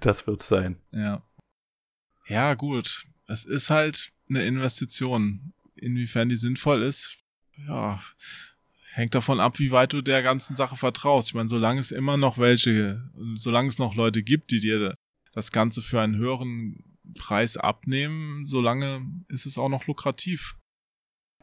das 0.00 0.26
wird 0.26 0.42
sein. 0.42 0.76
Ja. 0.92 1.22
Ja, 2.26 2.54
gut. 2.54 3.06
Es 3.26 3.44
ist 3.44 3.70
halt 3.70 4.12
eine 4.28 4.44
Investition. 4.44 5.52
Inwiefern 5.76 6.28
die 6.28 6.36
sinnvoll 6.36 6.82
ist, 6.82 7.18
ja, 7.66 8.02
hängt 8.92 9.14
davon 9.14 9.40
ab, 9.40 9.58
wie 9.58 9.72
weit 9.72 9.92
du 9.92 10.02
der 10.02 10.22
ganzen 10.22 10.56
Sache 10.56 10.76
vertraust. 10.76 11.28
Ich 11.28 11.34
meine, 11.34 11.48
solange 11.48 11.80
es 11.80 11.90
immer 11.90 12.16
noch 12.16 12.38
welche, 12.38 13.10
solange 13.34 13.68
es 13.68 13.78
noch 13.78 13.94
Leute 13.94 14.22
gibt, 14.22 14.50
die 14.50 14.60
dir 14.60 14.94
das 15.32 15.50
Ganze 15.50 15.82
für 15.82 16.00
einen 16.00 16.16
höheren 16.16 16.96
Preis 17.14 17.56
abnehmen, 17.56 18.44
solange 18.44 19.04
ist 19.28 19.46
es 19.46 19.58
auch 19.58 19.68
noch 19.68 19.86
lukrativ. 19.86 20.56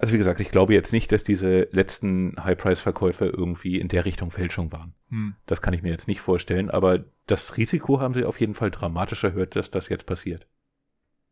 Also 0.02 0.16
wie 0.16 0.18
gesagt, 0.18 0.40
ich 0.40 0.50
glaube 0.50 0.74
jetzt 0.74 0.94
nicht, 0.94 1.12
dass 1.12 1.24
diese 1.24 1.68
letzten 1.72 2.34
High-Price-Verkäufe 2.44 3.26
irgendwie 3.26 3.80
in 3.80 3.88
der 3.88 4.04
Richtung 4.04 4.32
Fälschung 4.32 4.72
waren. 4.72 4.96
Hm. 5.10 5.36
Das 5.46 5.62
kann 5.62 5.76
ich 5.76 5.84
mir 5.84 5.92
jetzt 5.92 6.08
nicht 6.08 6.22
vorstellen, 6.22 6.72
aber 6.72 7.06
das 7.28 7.56
Risiko 7.56 8.00
haben 8.00 8.16
sie 8.16 8.26
auf 8.26 8.40
jeden 8.40 8.56
Fall 8.56 8.72
dramatisch 8.72 9.24
erhöht, 9.24 9.56
dass 9.56 9.70
das 9.70 9.90
jetzt 9.90 10.08
passiert. 10.08 10.48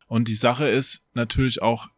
Und 0.06 0.28
die 0.28 0.36
Sache 0.36 0.68
ist 0.68 1.08
natürlich 1.16 1.64
auch 1.64 1.90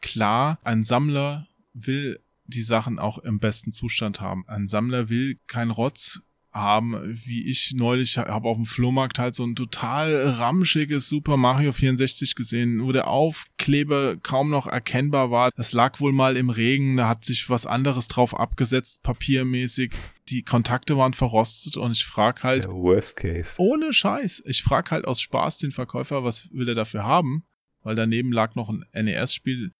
klar, 0.00 0.58
ein 0.64 0.84
Sammler 0.84 1.48
will 1.74 2.18
die 2.44 2.62
Sachen 2.62 2.98
auch 2.98 3.18
im 3.18 3.38
besten 3.38 3.70
Zustand 3.70 4.22
haben. 4.22 4.44
Ein 4.48 4.66
Sammler 4.66 5.10
will 5.10 5.38
kein 5.46 5.70
Rotz 5.70 6.22
haben, 6.54 6.96
wie 7.24 7.50
ich 7.50 7.72
neulich 7.76 8.16
habe 8.16 8.48
auf 8.48 8.56
dem 8.56 8.64
Flohmarkt 8.64 9.18
halt 9.18 9.34
so 9.34 9.44
ein 9.44 9.56
total 9.56 10.14
ramschiges 10.38 11.08
Super 11.08 11.36
Mario 11.36 11.72
64 11.72 12.34
gesehen, 12.34 12.84
wo 12.84 12.92
der 12.92 13.08
Aufkleber 13.08 14.16
kaum 14.18 14.50
noch 14.50 14.66
erkennbar 14.66 15.30
war. 15.30 15.50
Das 15.56 15.72
lag 15.72 16.00
wohl 16.00 16.12
mal 16.12 16.36
im 16.36 16.50
Regen, 16.50 16.96
da 16.96 17.08
hat 17.08 17.24
sich 17.24 17.50
was 17.50 17.66
anderes 17.66 18.06
drauf 18.08 18.38
abgesetzt, 18.38 19.02
papiermäßig. 19.02 19.92
Die 20.28 20.42
Kontakte 20.42 20.96
waren 20.96 21.12
verrostet 21.12 21.76
und 21.76 21.92
ich 21.92 22.04
frag 22.04 22.44
halt, 22.44 22.64
Der 22.64 22.72
Worst 22.72 23.16
Case. 23.16 23.54
ohne 23.58 23.92
Scheiß, 23.92 24.44
ich 24.46 24.62
frag 24.62 24.90
halt 24.90 25.06
aus 25.06 25.20
Spaß 25.20 25.58
den 25.58 25.72
Verkäufer, 25.72 26.24
was 26.24 26.50
will 26.52 26.68
er 26.68 26.74
dafür 26.74 27.04
haben? 27.04 27.44
Weil 27.82 27.96
daneben 27.96 28.32
lag 28.32 28.54
noch 28.54 28.70
ein 28.70 28.84
NES-Spiel, 28.94 29.72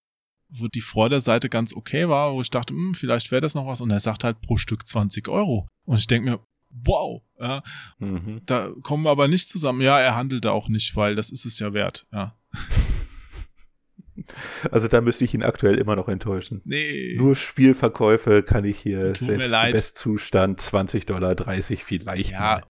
wo 0.51 0.69
die 0.69 0.83
Vorderseite 0.83 1.49
ganz 1.49 1.75
okay 1.75 2.09
war, 2.09 2.35
wo 2.35 2.43
ich 2.43 2.51
dachte, 2.51 2.75
hm, 2.75 2.95
vielleicht 2.95 3.31
wäre 3.31 3.41
das 3.41 3.55
noch 3.55 3.67
was. 3.67 3.81
Und 3.81 3.91
er 3.91 4.01
sagt 4.01 4.25
halt 4.25 4.41
pro 4.43 4.57
Stück 4.57 4.87
20 4.87 5.29
Euro. 5.29 5.67
Und 5.87 5.99
ich 5.99 6.07
denke 6.07 6.31
mir, 6.31 6.41
wow. 6.83 7.23
Ja. 7.39 7.63
Mhm. 7.99 8.43
Da 8.47 8.71
kommen 8.83 9.05
wir 9.05 9.11
aber 9.11 9.29
nicht 9.29 9.49
zusammen. 9.49 9.81
Ja, 9.81 9.99
er 10.01 10.17
handelte 10.17 10.53
auch 10.53 10.69
nicht, 10.69 10.95
weil 10.97 11.15
das 11.15 11.31
ist 11.31 11.47
es 11.47 11.59
ja 11.59 11.73
wert. 11.73 12.07
Ja. 12.13 12.37
Also 14.71 14.87
da 14.87 15.01
müsste 15.01 15.25
ich 15.25 15.35
ihn 15.35 15.43
aktuell 15.43 15.77
immer 15.77 15.97
noch 15.97 16.09
enttäuschen. 16.09 16.63
Nee. 16.65 17.17
Nur 17.19 17.35
Spielverkäufe 17.35 18.43
kann 18.43 18.65
ich 18.65 18.79
hier 18.79 19.13
Tut 19.13 19.29
mir 19.29 19.37
selbst 19.39 19.51
leid. 19.51 19.73
Bestzustand 19.73 20.61
20 20.61 21.07
Dollar, 21.07 21.35
30 21.35 21.85
vielleicht. 21.85 22.31
Ja, 22.31 22.39
mal. 22.39 22.63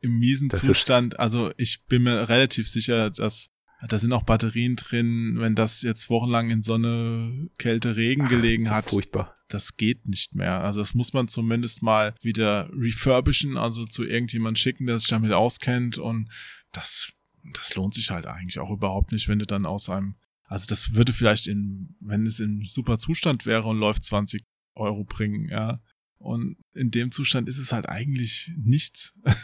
im 0.00 0.18
miesen 0.18 0.48
Das 0.48 0.60
Zustand, 0.60 1.18
also 1.20 1.52
ich 1.56 1.84
bin 1.86 2.02
mir 2.02 2.28
relativ 2.28 2.68
sicher, 2.68 3.10
dass 3.10 3.50
da 3.88 3.98
sind 3.98 4.12
auch 4.12 4.24
Batterien 4.24 4.76
drin, 4.76 5.36
wenn 5.38 5.54
das 5.54 5.82
jetzt 5.82 6.10
wochenlang 6.10 6.50
in 6.50 6.60
Sonne, 6.60 7.48
Kälte, 7.56 7.96
Regen 7.96 8.28
gelegen 8.28 8.70
hat, 8.70 8.90
Furchtbar. 8.90 9.34
Das 9.52 9.76
geht 9.76 10.06
nicht 10.06 10.34
mehr. 10.34 10.62
Also 10.62 10.80
das 10.80 10.94
muss 10.94 11.12
man 11.12 11.28
zumindest 11.28 11.82
mal 11.82 12.14
wieder 12.22 12.70
refurbischen, 12.72 13.56
also 13.56 13.84
zu 13.84 14.04
irgendjemand 14.04 14.58
schicken, 14.58 14.86
der 14.86 14.98
sich 14.98 15.08
damit 15.08 15.32
auskennt 15.32 15.98
und 15.98 16.28
das, 16.72 17.12
das 17.54 17.74
lohnt 17.74 17.94
sich 17.94 18.10
halt 18.10 18.26
eigentlich 18.26 18.58
auch 18.58 18.70
überhaupt 18.70 19.12
nicht, 19.12 19.28
wenn 19.28 19.38
du 19.38 19.46
dann 19.46 19.66
aus 19.66 19.88
einem, 19.90 20.14
also 20.44 20.66
das 20.68 20.94
würde 20.94 21.12
vielleicht 21.12 21.46
in, 21.46 21.96
wenn 22.00 22.26
es 22.26 22.40
in 22.40 22.64
super 22.64 22.96
Zustand 22.98 23.44
wäre 23.46 23.68
und 23.68 23.78
läuft 23.78 24.04
20 24.04 24.44
Euro 24.74 25.04
bringen, 25.04 25.46
ja. 25.48 25.80
Und 26.18 26.56
in 26.74 26.90
dem 26.90 27.10
Zustand 27.12 27.48
ist 27.48 27.58
es 27.58 27.72
halt 27.72 27.88
eigentlich 27.88 28.52
nichts. 28.56 29.14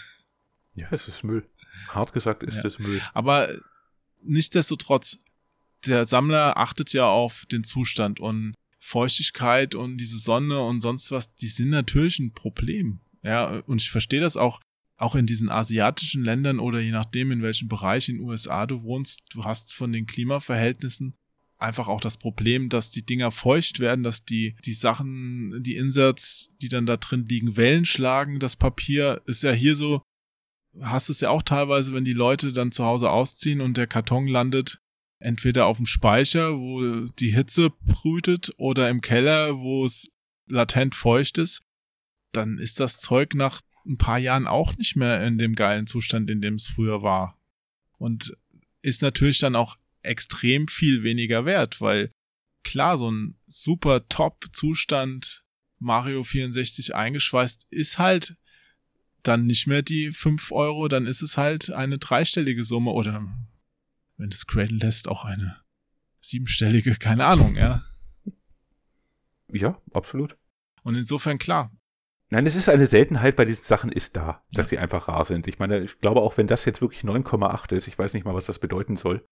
Ja, 0.78 0.88
es 0.90 1.08
ist 1.08 1.24
Müll. 1.24 1.48
Hart 1.88 2.12
gesagt 2.12 2.42
ist 2.42 2.56
Ja. 2.56 2.64
es 2.66 2.78
Müll. 2.78 3.00
Aber 3.14 3.48
nichtsdestotrotz, 4.22 5.18
der 5.86 6.04
Sammler 6.04 6.58
achtet 6.58 6.92
ja 6.92 7.06
auf 7.08 7.46
den 7.46 7.64
Zustand 7.64 8.20
und 8.20 8.54
Feuchtigkeit 8.86 9.74
und 9.74 9.98
diese 9.98 10.18
Sonne 10.18 10.60
und 10.62 10.80
sonst 10.80 11.10
was, 11.10 11.34
die 11.34 11.48
sind 11.48 11.70
natürlich 11.70 12.20
ein 12.20 12.32
Problem. 12.32 13.00
Ja, 13.22 13.58
und 13.66 13.82
ich 13.82 13.90
verstehe 13.90 14.20
das 14.20 14.36
auch, 14.36 14.60
auch 14.96 15.16
in 15.16 15.26
diesen 15.26 15.50
asiatischen 15.50 16.24
Ländern 16.24 16.60
oder 16.60 16.80
je 16.80 16.92
nachdem, 16.92 17.32
in 17.32 17.42
welchem 17.42 17.66
Bereich 17.66 18.08
in 18.08 18.18
den 18.18 18.24
USA 18.24 18.64
du 18.64 18.84
wohnst, 18.84 19.24
du 19.30 19.44
hast 19.44 19.74
von 19.74 19.92
den 19.92 20.06
Klimaverhältnissen 20.06 21.14
einfach 21.58 21.88
auch 21.88 22.00
das 22.00 22.16
Problem, 22.16 22.68
dass 22.68 22.90
die 22.90 23.04
Dinger 23.04 23.32
feucht 23.32 23.80
werden, 23.80 24.04
dass 24.04 24.24
die, 24.24 24.54
die 24.64 24.72
Sachen, 24.72 25.62
die 25.64 25.74
Inserts, 25.74 26.50
die 26.62 26.68
dann 26.68 26.86
da 26.86 26.96
drin 26.96 27.26
liegen, 27.28 27.56
Wellen 27.56 27.86
schlagen. 27.86 28.38
Das 28.38 28.54
Papier 28.54 29.20
ist 29.26 29.42
ja 29.42 29.50
hier 29.50 29.74
so, 29.74 30.02
hast 30.80 31.08
es 31.08 31.20
ja 31.20 31.30
auch 31.30 31.42
teilweise, 31.42 31.92
wenn 31.92 32.04
die 32.04 32.12
Leute 32.12 32.52
dann 32.52 32.70
zu 32.70 32.84
Hause 32.84 33.10
ausziehen 33.10 33.60
und 33.60 33.76
der 33.76 33.88
Karton 33.88 34.28
landet 34.28 34.78
entweder 35.18 35.66
auf 35.66 35.76
dem 35.78 35.86
Speicher, 35.86 36.58
wo 36.58 37.08
die 37.18 37.34
Hitze 37.34 37.70
brütet, 37.70 38.50
oder 38.58 38.90
im 38.90 39.00
Keller, 39.00 39.58
wo 39.58 39.84
es 39.84 40.10
latent 40.48 40.94
feucht 40.94 41.38
ist, 41.38 41.62
dann 42.32 42.58
ist 42.58 42.80
das 42.80 42.98
Zeug 42.98 43.34
nach 43.34 43.62
ein 43.86 43.98
paar 43.98 44.18
Jahren 44.18 44.46
auch 44.46 44.76
nicht 44.76 44.96
mehr 44.96 45.24
in 45.26 45.38
dem 45.38 45.54
geilen 45.54 45.86
Zustand, 45.86 46.30
in 46.30 46.40
dem 46.40 46.54
es 46.54 46.66
früher 46.66 47.02
war. 47.02 47.38
Und 47.98 48.36
ist 48.82 49.02
natürlich 49.02 49.38
dann 49.38 49.56
auch 49.56 49.76
extrem 50.02 50.68
viel 50.68 51.02
weniger 51.02 51.44
wert, 51.44 51.80
weil 51.80 52.10
klar, 52.62 52.98
so 52.98 53.10
ein 53.10 53.36
super 53.46 54.08
Top-Zustand 54.08 55.44
Mario 55.78 56.22
64 56.22 56.94
eingeschweißt 56.94 57.66
ist 57.70 57.98
halt 57.98 58.36
dann 59.22 59.46
nicht 59.46 59.66
mehr 59.66 59.82
die 59.82 60.12
5 60.12 60.52
Euro, 60.52 60.88
dann 60.88 61.06
ist 61.06 61.22
es 61.22 61.36
halt 61.36 61.70
eine 61.70 61.98
dreistellige 61.98 62.64
Summe 62.64 62.92
oder 62.92 63.26
wenn 64.16 64.30
das 64.30 64.46
Cradle 64.46 64.78
lässt, 64.78 65.08
auch 65.08 65.24
eine 65.24 65.56
siebenstellige, 66.20 66.96
keine 66.96 67.24
Ahnung, 67.26 67.56
ja. 67.56 67.82
Ja, 69.52 69.80
absolut. 69.92 70.36
Und 70.82 70.96
insofern 70.96 71.38
klar, 71.38 71.70
Nein, 72.28 72.44
es 72.44 72.56
ist 72.56 72.68
eine 72.68 72.88
Seltenheit 72.88 73.36
bei 73.36 73.44
diesen 73.44 73.62
Sachen 73.62 73.92
ist 73.92 74.16
da, 74.16 74.42
dass 74.50 74.66
Ja. 74.66 74.70
sie 74.70 74.78
einfach 74.78 75.06
rar 75.06 75.24
sind. 75.24 75.46
Ich 75.46 75.60
meine, 75.60 75.78
ich 75.84 76.00
glaube 76.00 76.20
auch, 76.22 76.36
wenn 76.36 76.48
das 76.48 76.64
jetzt 76.64 76.80
wirklich 76.80 77.04
9,8 77.04 77.70
ist, 77.72 77.86
ich 77.86 77.96
weiß 77.96 78.14
nicht 78.14 78.24
mal, 78.26 78.34
was 78.34 78.46
das 78.46 78.58
bedeuten 78.58 78.96
soll. 78.96 79.24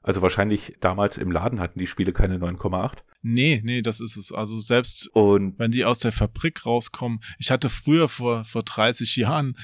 Also 0.00 0.22
wahrscheinlich 0.22 0.76
damals 0.80 1.16
im 1.16 1.32
Laden 1.32 1.58
hatten 1.58 1.80
die 1.80 1.88
Spiele 1.88 2.12
keine 2.12 2.38
9,8. 2.38 2.98
nee, 3.22 3.60
nee, 3.64 3.82
das 3.82 3.98
ist 3.98 4.16
es. 4.16 4.30
Also 4.30 4.60
selbst 4.60 5.08
Und 5.08 5.58
wenn 5.58 5.72
die 5.72 5.84
aus 5.84 5.98
der 5.98 6.12
Fabrik 6.12 6.64
rauskommen. 6.64 7.18
Ich 7.40 7.50
hatte 7.50 7.68
früher 7.68 8.08
vor, 8.08 8.44
vor 8.44 8.62
30 8.62 9.16
Jahren, 9.16 9.56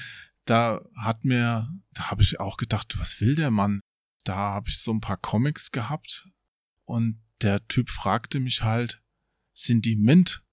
da 0.43 0.81
hat 0.97 1.23
mir, 1.23 1.69
da 1.93 2.11
habe 2.11 2.21
ich 2.21 2.41
auch 2.41 2.57
gedacht, 2.57 2.95
was 2.99 3.21
will 3.21 3.35
der 3.35 3.49
Mann? 3.51 3.79
Da 4.23 4.35
habe 4.35 4.69
ich 4.69 4.77
so 4.77 4.91
ein 4.91 5.01
paar 5.01 5.17
Comics 5.17 5.71
gehabt 5.71 6.27
und 6.85 7.21
der 7.41 7.67
Typ 7.67 7.89
fragte 7.89 8.39
mich 8.39 8.61
halt, 8.63 9.01
sind 9.53 9.85
die 9.85 9.95
Mint? 9.95 10.43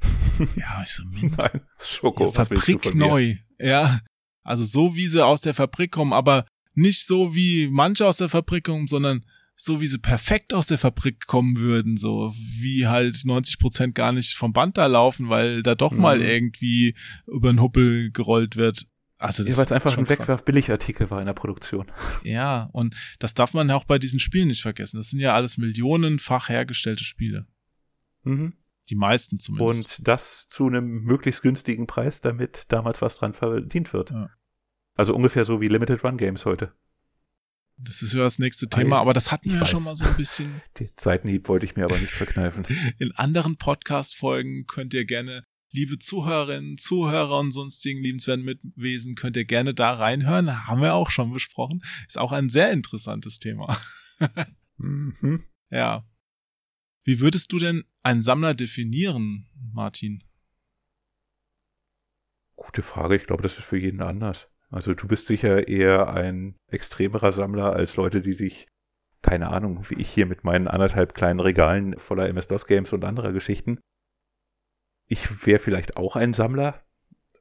ja, 0.56 0.82
ich 0.82 0.90
so, 0.90 1.04
Mint. 1.04 1.36
nein, 1.38 1.60
Schoko. 1.80 2.26
ja, 2.26 2.32
Fabrik 2.32 2.94
neu. 2.94 3.36
Ja, 3.60 4.00
also 4.42 4.64
so 4.64 4.96
wie 4.96 5.06
sie 5.08 5.24
aus 5.24 5.40
der 5.42 5.54
Fabrik 5.54 5.92
kommen, 5.92 6.12
aber 6.12 6.46
nicht 6.74 7.06
so 7.06 7.34
wie 7.34 7.68
manche 7.70 8.06
aus 8.06 8.16
der 8.16 8.28
Fabrik 8.28 8.64
kommen, 8.64 8.88
sondern 8.88 9.24
so 9.54 9.80
wie 9.80 9.86
sie 9.86 9.98
perfekt 9.98 10.52
aus 10.54 10.66
der 10.66 10.78
Fabrik 10.78 11.26
kommen 11.28 11.58
würden, 11.58 11.96
so 11.96 12.34
wie 12.58 12.88
halt 12.88 13.20
90 13.24 13.58
Prozent 13.60 13.94
gar 13.94 14.10
nicht 14.10 14.34
vom 14.34 14.52
Band 14.52 14.76
da 14.76 14.86
laufen, 14.86 15.28
weil 15.28 15.62
da 15.62 15.76
doch 15.76 15.92
mal 15.92 16.16
Mhm. 16.18 16.24
irgendwie 16.24 16.96
über 17.28 17.52
den 17.52 17.60
Huppel 17.60 18.10
gerollt 18.10 18.56
wird. 18.56 18.86
Also 19.22 19.42
Ja, 19.42 19.48
das 19.48 19.58
weil 19.58 19.64
es 19.66 19.72
einfach 19.72 19.96
ein. 19.96 20.08
Wegwerf-Billigartikel 20.08 21.10
war 21.10 21.20
in 21.20 21.26
der 21.26 21.32
Produktion. 21.32 21.90
Ja, 22.24 22.68
und 22.72 22.94
das 23.18 23.34
darf 23.34 23.54
man 23.54 23.70
auch 23.70 23.84
bei 23.84 23.98
diesen 23.98 24.18
Spielen 24.18 24.48
nicht 24.48 24.62
vergessen. 24.62 24.96
Das 24.96 25.10
sind 25.10 25.20
ja 25.20 25.34
alles 25.34 25.58
millionenfach 25.58 26.48
hergestellte 26.48 27.04
Spiele. 27.04 27.46
Mhm. 28.24 28.54
Die 28.88 28.94
meisten 28.96 29.38
zumindest. 29.38 29.98
Und 30.00 30.08
das 30.08 30.46
zu 30.50 30.66
einem 30.66 31.04
möglichst 31.04 31.42
günstigen 31.42 31.86
Preis, 31.86 32.20
damit 32.20 32.64
damals 32.68 33.00
was 33.00 33.16
dran 33.16 33.32
verdient 33.32 33.92
wird. 33.92 34.10
Ja. 34.10 34.30
Also 34.94 35.14
ungefähr 35.14 35.44
so 35.44 35.60
wie 35.60 35.68
Limited 35.68 36.04
Run 36.04 36.18
Games 36.18 36.44
heute. 36.44 36.72
das 37.78 38.02
ist 38.02 38.12
ja 38.14 38.20
das 38.22 38.38
nächste 38.38 38.68
Thema, 38.68 38.98
aber 38.98 39.12
das 39.12 39.32
hatten 39.32 39.50
wir 39.50 39.60
ja 39.60 39.66
schon 39.66 39.82
mal 39.84 39.96
so 39.96 40.04
ein 40.04 40.16
bisschen. 40.16 40.60
Den 40.78 40.90
Seitenhieb 41.00 41.48
wollte 41.48 41.64
ich 41.64 41.74
mir 41.76 41.84
aber 41.84 41.98
nicht 41.98 42.12
verkneifen. 42.22 42.66
In 42.98 43.12
anderen 43.12 43.56
Podcast-Folgen 43.56 44.66
könnt 44.66 44.94
ihr 44.94 45.04
gerne, 45.04 45.44
liebe 45.72 45.98
Zuhörerinnen, 45.98 46.78
Zuhörer 46.78 47.38
und 47.38 47.50
sonstigen 47.50 48.02
liebenswerten 48.02 48.44
Mitwesen, 48.44 49.14
könnt 49.14 49.36
ihr 49.36 49.44
gerne 49.44 49.74
da 49.74 49.92
reinhören. 49.94 50.66
Haben 50.66 50.82
wir 50.82 50.94
auch 50.94 51.10
schon 51.10 51.32
besprochen. 51.32 51.82
Ist 52.06 52.18
auch 52.18 52.32
ein 52.32 52.50
sehr 52.50 52.70
interessantes 52.70 53.38
Thema. 53.38 53.76
mhm. 54.76 55.44
Ja. 55.70 56.06
Wie 57.04 57.20
würdest 57.20 57.52
du 57.52 57.58
denn 57.58 57.84
einen 58.02 58.22
Sammler 58.22 58.54
definieren, 58.54 59.48
Martin? 59.72 60.22
Gute 62.54 62.82
Frage. 62.82 63.16
Ich 63.16 63.26
glaube, 63.26 63.42
das 63.42 63.58
ist 63.58 63.64
für 63.64 63.78
jeden 63.78 64.02
anders. 64.02 64.48
Also 64.70 64.94
du 64.94 65.08
bist 65.08 65.26
sicher 65.26 65.68
eher 65.68 66.12
ein 66.14 66.54
extremerer 66.68 67.32
Sammler 67.32 67.72
als 67.72 67.96
Leute, 67.96 68.22
die 68.22 68.34
sich, 68.34 68.68
keine 69.20 69.48
Ahnung, 69.48 69.84
wie 69.88 69.96
ich 69.96 70.08
hier 70.08 70.26
mit 70.26 70.44
meinen 70.44 70.68
anderthalb 70.68 71.14
kleinen 71.14 71.40
Regalen 71.40 71.98
voller 71.98 72.28
MS-DOS-Games 72.28 72.92
und 72.92 73.04
anderer 73.04 73.32
Geschichten. 73.32 73.80
Ich 75.12 75.44
wäre 75.46 75.58
vielleicht 75.58 75.98
auch 75.98 76.16
ein 76.16 76.32
Sammler, 76.32 76.82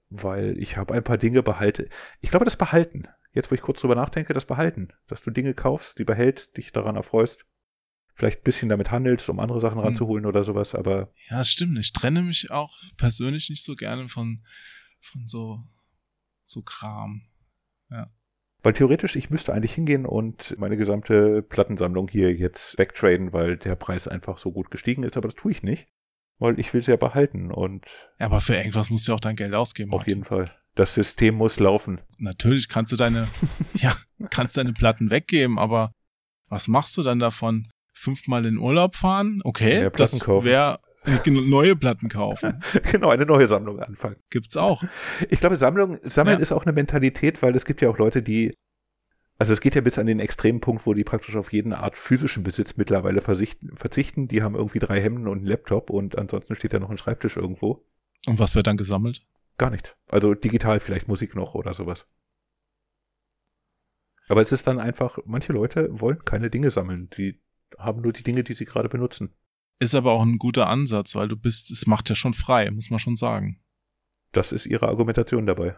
weil 0.09 0.57
ich 0.57 0.76
habe 0.76 0.93
ein 0.93 1.05
paar 1.05 1.17
Dinge 1.17 1.41
behalte. 1.41 1.88
Ich 2.19 2.30
glaube, 2.30 2.43
das 2.43 2.57
Behalten. 2.57 3.07
Jetzt, 3.32 3.49
wo 3.49 3.55
ich 3.55 3.61
kurz 3.61 3.80
drüber 3.80 3.95
nachdenke, 3.95 4.34
das 4.34 4.43
Behalten. 4.43 4.89
Dass 5.07 5.22
du 5.22 5.32
Dinge 5.32 5.53
kaufst, 5.53 5.97
die 5.97 6.03
behältst, 6.03 6.57
dich 6.57 6.74
daran 6.74 6.97
erfreust. 6.97 7.45
Vielleicht 8.13 8.41
ein 8.41 8.43
bisschen 8.43 8.67
damit 8.67 8.91
handelst, 8.91 9.30
um 9.30 9.39
andere 9.39 9.61
Sachen 9.61 9.78
Hm. 9.78 9.86
ranzuholen 9.86 10.26
oder 10.26 10.43
sowas, 10.43 10.76
aber 10.76 11.13
Ja, 11.30 11.45
stimmt. 11.45 11.80
Ich 11.80 11.93
trenne 11.93 12.24
mich 12.24 12.51
auch 12.51 12.78
persönlich 12.97 13.49
nicht 13.49 13.63
so 13.63 13.76
gerne 13.76 14.09
von, 14.09 14.43
von 14.99 15.28
so, 15.30 15.61
so 16.43 16.61
Kram. 16.63 17.22
Weil 18.63 18.74
theoretisch, 18.74 19.15
ich 19.15 19.30
müsste 19.30 19.53
eigentlich 19.53 19.74
hingehen 19.74 20.05
und 20.05 20.55
meine 20.59 20.78
gesamte 20.78 21.41
Plattensammlung 21.41 22.09
hier 22.09 22.36
jetzt 22.36 22.78
wegtraden, 22.78 23.34
weil 23.34 23.57
der 23.57 23.76
Preis 23.76 24.07
einfach 24.07 24.38
so 24.38 24.51
gut 24.51 24.69
gestiegen 24.69 25.03
ist, 25.03 25.17
aber 25.17 25.30
das 25.30 25.36
tue 25.36 25.51
ich 25.51 25.63
nicht. 25.63 25.88
Weil 26.42 26.60
ich 26.60 26.74
will 26.74 26.82
sie 26.82 26.92
ja 26.92 26.98
behalten 26.98 27.52
und 27.52 27.86
Ja, 28.20 28.26
aber 28.26 28.42
für 28.42 28.56
irgendwas 28.56 28.89
musst 28.89 29.08
du 29.08 29.12
ja 29.12 29.16
auch 29.16 29.20
dein 29.22 29.36
Geld 29.36 29.54
ausgeben. 29.54 29.92
auf 29.94 30.00
Martin. 30.00 30.10
jeden 30.18 30.26
Fall. 30.26 30.52
Das 30.76 30.94
System 30.94 31.36
muss 31.36 31.60
laufen. 31.60 32.02
Natürlich 32.18 32.68
kannst 32.68 32.92
du 32.92 32.98
deine, 32.98 33.28
ja, 33.76 33.94
kannst 34.30 34.58
deine 34.58 34.74
Platten 34.74 35.12
weggeben, 35.12 35.60
aber 35.60 35.92
was 36.50 36.68
machst 36.68 36.98
du 36.98 37.04
dann 37.04 37.20
davon? 37.20 37.68
Fünfmal 37.94 38.46
in 38.46 38.58
Urlaub 38.58 38.96
fahren? 38.96 39.42
Okay, 39.44 39.80
Neue 39.82 39.92
Platten 39.92 39.98
das 39.98 40.20
kaufen. 40.20 40.46
wäre 40.46 40.80
neue 41.28 41.76
Platten 41.76 42.10
kaufen. 42.10 42.62
genau, 42.92 43.10
eine 43.10 43.26
neue 43.26 43.48
Sammlung 43.48 43.80
anfangen. 43.80 44.16
Gibt's 44.30 44.58
auch. 44.58 44.84
Ich 45.30 45.39
glaube, 45.39 45.58
Sammlung, 45.58 46.00
Sammeln 46.04 46.38
Ja. 46.38 46.42
ist 46.42 46.52
auch 46.52 46.64
eine 46.64 46.74
Mentalität, 46.74 47.42
weil 47.42 47.56
es 47.56 47.66
gibt 47.66 47.82
ja 47.82 47.89
auch 47.89 47.98
Leute, 47.98 48.22
die, 48.24 48.54
also 49.42 49.54
es 49.54 49.60
geht 49.60 49.74
ja 49.74 49.82
bis 49.82 49.98
an 49.98 50.06
den 50.06 50.20
extremen 50.20 50.62
Punkt, 50.62 50.86
wo 50.86 50.94
die 50.94 51.04
praktisch 51.04 51.36
auf 51.36 51.52
jeden 51.52 51.74
Art 51.74 51.98
physischen 51.98 52.44
Besitz 52.44 52.78
mittlerweile 52.78 53.22
verzichten. 53.22 54.28
Die 54.28 54.44
haben 54.44 54.54
irgendwie 54.54 54.78
drei 54.78 55.02
Hemden 55.02 55.28
und 55.28 55.39
einen 55.39 55.48
Laptop 55.48 55.89
und 55.89 56.16
ansonsten 56.16 56.56
steht 56.56 56.74
da 56.74 56.80
noch 56.80 56.92
ein 56.92 57.00
Schreibtisch 57.00 57.38
irgendwo. 57.38 57.84
Und 58.28 58.38
was 58.38 58.54
wird 58.54 58.68
dann 58.68 58.78
gesammelt? 58.78 59.26
Gar 59.58 59.72
nicht. 59.72 59.98
Also 60.08 60.36
digital 60.36 60.80
vielleicht 60.80 61.08
Musik 61.08 61.34
noch 61.34 61.56
oder 61.56 61.74
sowas. 61.74 62.06
Aber 64.28 64.44
es 64.44 64.52
ist 64.52 64.68
dann 64.68 64.78
einfach, 64.80 65.18
manche 65.26 65.54
Leute 65.54 65.89
wollen 66.00 66.24
keine 66.24 66.52
Dinge 66.52 66.70
sammeln. 66.70 67.10
Die 67.18 67.42
haben 67.80 68.04
nur 68.04 68.14
die 68.14 68.22
Dinge, 68.22 68.44
die 68.44 68.54
sie 68.54 68.66
gerade 68.66 68.89
benutzen. 68.89 69.34
Ist 69.80 69.96
aber 69.96 70.12
auch 70.12 70.22
ein 70.22 70.38
guter 70.38 70.68
Ansatz, 70.68 71.16
weil 71.16 71.28
du 71.28 71.36
bist, 71.36 71.72
es 71.72 71.88
macht 71.88 72.10
ja 72.10 72.14
schon 72.16 72.34
frei, 72.34 72.70
muss 72.70 72.92
man 72.92 73.00
schon 73.00 73.16
sagen. 73.16 73.60
Das 74.34 74.52
ist 74.52 74.68
ihre 74.68 74.88
Argumentation 74.88 75.48
dabei. 75.48 75.78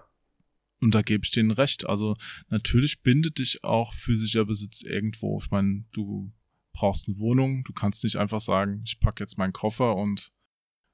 Und 0.83 0.93
da 0.93 1.01
gebe 1.01 1.23
ich 1.23 1.31
denen 1.31 1.51
recht. 1.51 1.87
Also 1.87 2.15
natürlich 2.49 3.01
bindet 3.01 3.39
dich 3.39 3.63
auch 3.63 3.93
physischer 3.93 4.45
Besitz 4.45 4.81
irgendwo. 4.81 5.39
Ich 5.41 5.49
meine, 5.49 5.85
du 5.93 6.31
brauchst 6.73 7.07
eine 7.07 7.17
Wohnung. 7.19 7.63
Du 7.63 7.73
kannst 7.73 8.03
nicht 8.03 8.17
einfach 8.17 8.41
sagen, 8.41 8.81
ich 8.85 8.99
packe 8.99 9.23
jetzt 9.23 9.37
meinen 9.37 9.53
Koffer 9.53 9.95
und 9.95 10.31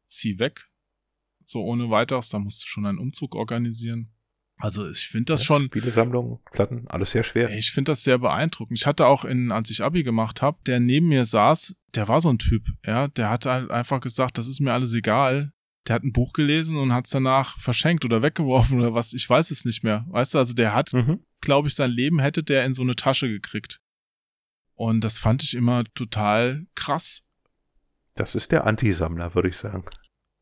zieh 0.06 0.38
weg. 0.40 0.70
So 1.44 1.64
ohne 1.64 1.90
weiteres. 1.90 2.30
Da 2.30 2.40
musst 2.40 2.64
du 2.64 2.68
schon 2.68 2.86
einen 2.86 3.00
Umzug 3.00 3.36
organisieren. 3.36 4.12
Also 4.58 4.90
ich 4.90 5.08
finde 5.08 5.34
das 5.34 5.42
ja, 5.42 5.46
schon. 5.46 5.66
Spielesammlung, 5.68 6.42
Platten, 6.52 6.86
alles 6.90 7.12
sehr 7.12 7.24
schwer. 7.24 7.50
Ich 7.58 7.72
finde 7.72 7.92
das 7.92 8.04
sehr 8.04 8.18
beeindruckend. 8.18 8.78
Ich 8.78 8.86
hatte 8.86 9.06
auch 9.08 9.24
in, 9.24 9.52
als 9.52 9.70
ich 9.70 9.82
Abi 9.82 10.04
gemacht 10.04 10.42
habe, 10.42 10.60
der 10.66 10.82
neben 10.82 11.08
mir 11.08 11.24
saß, 11.24 11.78
der 11.96 12.10
war 12.10 12.20
so 12.20 12.30
ein 12.30 12.40
Typ, 12.40 12.68
ja, 12.86 13.08
der 13.08 13.30
hat 13.30 13.46
halt 13.46 13.72
einfach 13.72 14.02
gesagt, 14.02 14.38
das 14.38 14.48
ist 14.48 14.60
mir 14.60 14.74
alles 14.74 14.94
egal. 14.94 15.54
Der 15.90 15.96
hat 15.96 16.04
ein 16.04 16.14
Buch 16.14 16.34
gelesen 16.34 16.78
und 16.78 16.94
hat 16.94 17.08
es 17.08 17.12
danach 17.12 17.58
verschenkt 17.58 18.06
oder 18.06 18.22
weggeworfen 18.22 18.80
oder 18.80 18.94
was, 18.94 19.14
ich 19.14 19.28
weiß 19.28 19.50
es 19.50 19.66
nicht 19.66 19.84
mehr. 19.84 20.06
Weißt 20.10 20.36
du, 20.36 20.38
also 20.38 20.54
der 20.54 20.76
hat, 20.76 20.94
mhm. 20.94 21.26
glaube 21.42 21.68
ich, 21.68 21.74
sein 21.74 21.90
Leben 21.90 22.20
hätte 22.20 22.44
der 22.44 22.64
in 22.66 22.76
so 22.76 22.84
eine 22.84 22.94
Tasche 22.94 23.28
gekriegt. 23.28 23.82
Und 24.76 25.04
das 25.04 25.18
fand 25.18 25.44
ich 25.44 25.56
immer 25.56 25.84
total 25.96 26.68
krass. 26.76 27.24
Das 28.14 28.36
ist 28.36 28.52
der 28.52 28.68
Anti-Sammler, 28.68 29.34
würde 29.34 29.50
ich 29.50 29.58
sagen. 29.58 29.84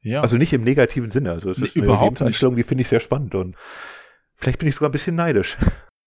Ja. 0.02 0.22
Also 0.22 0.36
nicht 0.36 0.52
im 0.52 0.66
negativen 0.66 1.12
Sinne. 1.12 1.32
Also 1.32 1.50
es 1.50 1.60
nee, 1.60 1.66
ist 1.66 1.78
eine 1.78 1.86
überhaupt 1.86 2.20
nicht. 2.20 2.42
die 2.42 2.64
finde 2.64 2.82
ich 2.82 2.90
sehr 2.90 3.00
spannend 3.00 3.34
und 3.34 3.56
vielleicht 4.36 4.60
bin 4.60 4.68
ich 4.68 4.76
sogar 4.76 4.90
ein 4.90 4.94
bisschen 4.94 5.16
neidisch. 5.16 5.58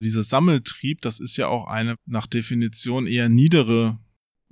Dieser 0.03 0.23
Sammeltrieb, 0.23 1.01
das 1.01 1.19
ist 1.19 1.39
ja 1.39 1.49
auch 1.49 1.67
eine 1.67 1.97
nach 2.05 2.27
Definition 2.27 3.07
eher 3.07 3.31
niedere 3.31 3.99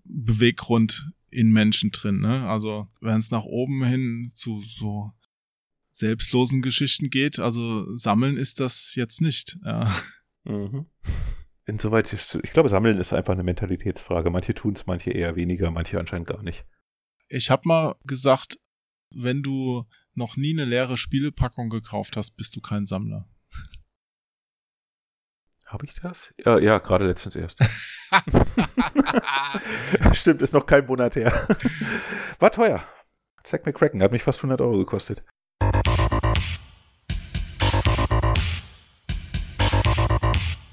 Beweggrund 0.04 1.10
in 1.30 1.52
Menschen 1.52 1.90
drin. 1.90 2.20
Ne? 2.20 2.48
Also 2.48 2.88
wenn 3.00 3.18
es 3.18 3.30
nach 3.30 3.44
oben 3.44 3.84
hin 3.84 4.30
zu 4.34 4.60
so 4.60 5.12
selbstlosen 5.90 6.62
Geschichten 6.62 7.10
geht, 7.10 7.38
also 7.38 7.84
sammeln 7.96 8.36
ist 8.36 8.60
das 8.60 8.94
jetzt 8.94 9.20
nicht. 9.20 9.58
Ja. 9.64 9.92
Mhm. 10.44 10.86
Insoweit, 11.66 12.10
ich 12.14 12.52
glaube, 12.52 12.70
Sammeln 12.70 12.96
ist 12.96 13.12
einfach 13.12 13.34
eine 13.34 13.42
Mentalitätsfrage. 13.42 14.30
Manche 14.30 14.54
tun 14.54 14.74
es, 14.74 14.86
manche 14.86 15.10
eher 15.10 15.36
weniger, 15.36 15.70
manche 15.70 16.00
anscheinend 16.00 16.26
gar 16.26 16.42
nicht. 16.42 16.64
Ich 17.28 17.50
habe 17.50 17.68
mal 17.68 17.96
gesagt, 18.04 18.58
wenn 19.10 19.42
du 19.42 19.84
noch 20.14 20.38
nie 20.38 20.52
eine 20.52 20.64
leere 20.64 20.96
Spielepackung 20.96 21.68
gekauft 21.68 22.16
hast, 22.16 22.36
bist 22.36 22.56
du 22.56 22.62
kein 22.62 22.86
Sammler. 22.86 23.26
Habe 25.68 25.84
ich 25.84 25.92
das? 26.00 26.32
Ja, 26.42 26.58
ja 26.58 26.78
gerade 26.78 27.06
letztens 27.06 27.36
erst. 27.36 27.58
Stimmt, 30.14 30.40
ist 30.40 30.54
noch 30.54 30.64
kein 30.64 30.86
Monat 30.86 31.14
her. 31.14 31.46
War 32.38 32.50
teuer. 32.50 32.82
Zack 33.44 33.66
McCracken 33.66 34.02
hat 34.02 34.10
mich 34.10 34.22
fast 34.22 34.38
100 34.38 34.62
Euro 34.62 34.78
gekostet. 34.78 35.22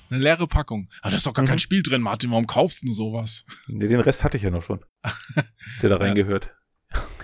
Eine 0.10 0.24
leere 0.24 0.48
Packung. 0.48 0.88
Aber 1.02 1.12
da 1.12 1.18
ist 1.18 1.26
doch 1.26 1.34
gar 1.34 1.44
mhm. 1.44 1.50
kein 1.50 1.60
Spiel 1.60 1.84
drin, 1.84 2.02
Martin. 2.02 2.32
Warum 2.32 2.48
kaufst 2.48 2.84
du 2.84 2.94
sowas? 2.94 3.44
Nee, 3.68 3.90
den 3.90 4.00
Rest 4.00 4.24
hatte 4.24 4.38
ich 4.38 4.44
ja 4.44 4.50
noch 4.50 4.64
schon. 4.64 4.80
der 5.82 5.90
da 5.90 5.98
reingehört. 5.98 6.56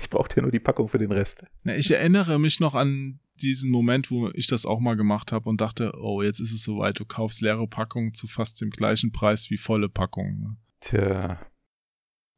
Ich 0.02 0.10
brauchte 0.10 0.36
ja 0.36 0.42
nur 0.42 0.52
die 0.52 0.60
Packung 0.60 0.90
für 0.90 0.98
den 0.98 1.14
Rest. 1.14 1.46
Na, 1.64 1.74
ich 1.74 1.90
erinnere 1.90 2.38
mich 2.38 2.60
noch 2.60 2.76
an 2.76 3.22
diesen 3.42 3.70
Moment, 3.70 4.12
wo 4.12 4.30
ich 4.34 4.48
das 4.48 4.66
auch 4.66 4.80
mal 4.80 4.96
gemacht 4.96 5.32
habe 5.32 5.50
und 5.50 5.62
dachte, 5.62 5.94
oh, 6.00 6.22
jetzt 6.22 6.40
ist 6.40 6.52
es 6.52 6.64
soweit, 6.64 7.00
du 7.00 7.06
kaufst 7.06 7.42
leere 7.42 7.68
Packungen 7.68 8.14
zu 8.14 8.28
fast 8.28 8.62
dem 8.62 8.70
gleichen 8.70 9.12
Preis 9.12 9.50
wie 9.50 9.58
volle 9.58 9.90
Packungen. 9.90 10.58
Tja. 10.82 11.40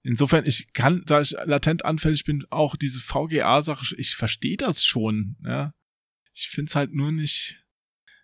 Insofern, 0.03 0.45
ich 0.45 0.73
kann, 0.73 1.03
da 1.05 1.21
ich 1.21 1.35
latent 1.45 1.85
anfällig 1.85 2.25
bin, 2.25 2.45
auch 2.49 2.75
diese 2.75 2.99
VGA-Sache, 2.99 3.95
ich 3.97 4.15
verstehe 4.15 4.57
das 4.57 4.83
schon, 4.83 5.37
ja. 5.45 5.73
Ich 6.33 6.49
finde 6.49 6.69
es 6.69 6.75
halt 6.75 6.93
nur 6.93 7.11
nicht 7.11 7.63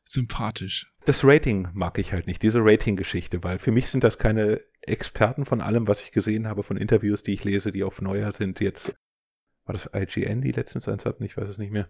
sympathisch. 0.03 0.91
Das 1.05 1.23
Rating 1.23 1.69
mag 1.73 1.97
ich 1.99 2.11
halt 2.11 2.27
nicht, 2.27 2.41
diese 2.41 2.59
Rating-Geschichte, 2.61 3.43
weil 3.43 3.59
für 3.59 3.71
mich 3.71 3.89
sind 3.89 4.03
das 4.03 4.17
keine 4.17 4.61
Experten 4.82 5.45
von 5.45 5.61
allem, 5.61 5.88
was 5.88 6.01
ich 6.01 6.11
gesehen 6.11 6.47
habe, 6.47 6.63
von 6.63 6.75
Interviews, 6.75 7.23
die 7.23 7.34
ich 7.34 7.43
lese, 7.43 7.71
die 7.71 7.84
auf 7.84 8.01
Neuer 8.01 8.34
sind. 8.34 8.59
Jetzt 8.59 8.93
war 9.65 9.73
das 9.73 9.89
IGN, 9.95 10.41
die 10.41 10.51
letztens 10.51 10.88
eins 10.88 11.05
hatten, 11.05 11.23
ich 11.23 11.38
weiß 11.38 11.47
es 11.47 11.57
nicht 11.57 11.71
mehr 11.71 11.89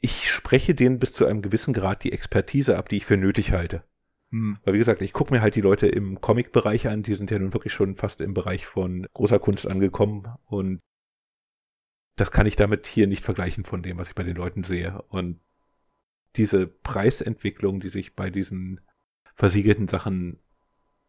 ich 0.00 0.30
spreche 0.30 0.74
denen 0.74 0.98
bis 0.98 1.12
zu 1.12 1.26
einem 1.26 1.42
gewissen 1.42 1.74
Grad 1.74 2.04
die 2.04 2.12
Expertise 2.12 2.78
ab, 2.78 2.88
die 2.88 2.98
ich 2.98 3.06
für 3.06 3.16
nötig 3.16 3.52
halte. 3.52 3.82
Hm. 4.30 4.58
Weil 4.64 4.74
wie 4.74 4.78
gesagt, 4.78 5.02
ich 5.02 5.12
gucke 5.12 5.32
mir 5.32 5.40
halt 5.40 5.54
die 5.54 5.60
Leute 5.60 5.86
im 5.86 6.20
Comic-Bereich 6.20 6.88
an, 6.88 7.02
die 7.02 7.14
sind 7.14 7.30
ja 7.30 7.38
nun 7.38 7.52
wirklich 7.52 7.72
schon 7.72 7.96
fast 7.96 8.20
im 8.20 8.34
Bereich 8.34 8.66
von 8.66 9.06
großer 9.14 9.38
Kunst 9.38 9.68
angekommen 9.68 10.28
und 10.46 10.80
das 12.16 12.30
kann 12.30 12.46
ich 12.46 12.56
damit 12.56 12.86
hier 12.86 13.06
nicht 13.06 13.24
vergleichen 13.24 13.64
von 13.64 13.82
dem, 13.82 13.96
was 13.96 14.08
ich 14.08 14.14
bei 14.14 14.24
den 14.24 14.36
Leuten 14.36 14.64
sehe. 14.64 15.02
Und 15.08 15.40
diese 16.34 16.66
Preisentwicklung, 16.66 17.78
die 17.78 17.90
sich 17.90 18.16
bei 18.16 18.28
diesen 18.28 18.80
versiegelten 19.36 19.86
Sachen 19.86 20.40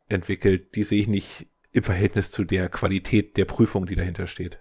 entwickelt, 0.08 0.76
die 0.76 0.84
sehe 0.84 1.02
ich 1.02 1.08
nicht 1.08 1.48
im 1.72 1.82
Verhältnis 1.82 2.30
zu 2.30 2.44
der 2.44 2.70
Qualität 2.70 3.38
der 3.38 3.46
Prüfung, 3.46 3.88
die 3.88 3.96
dahinter 3.96 4.28
steht 4.28 4.60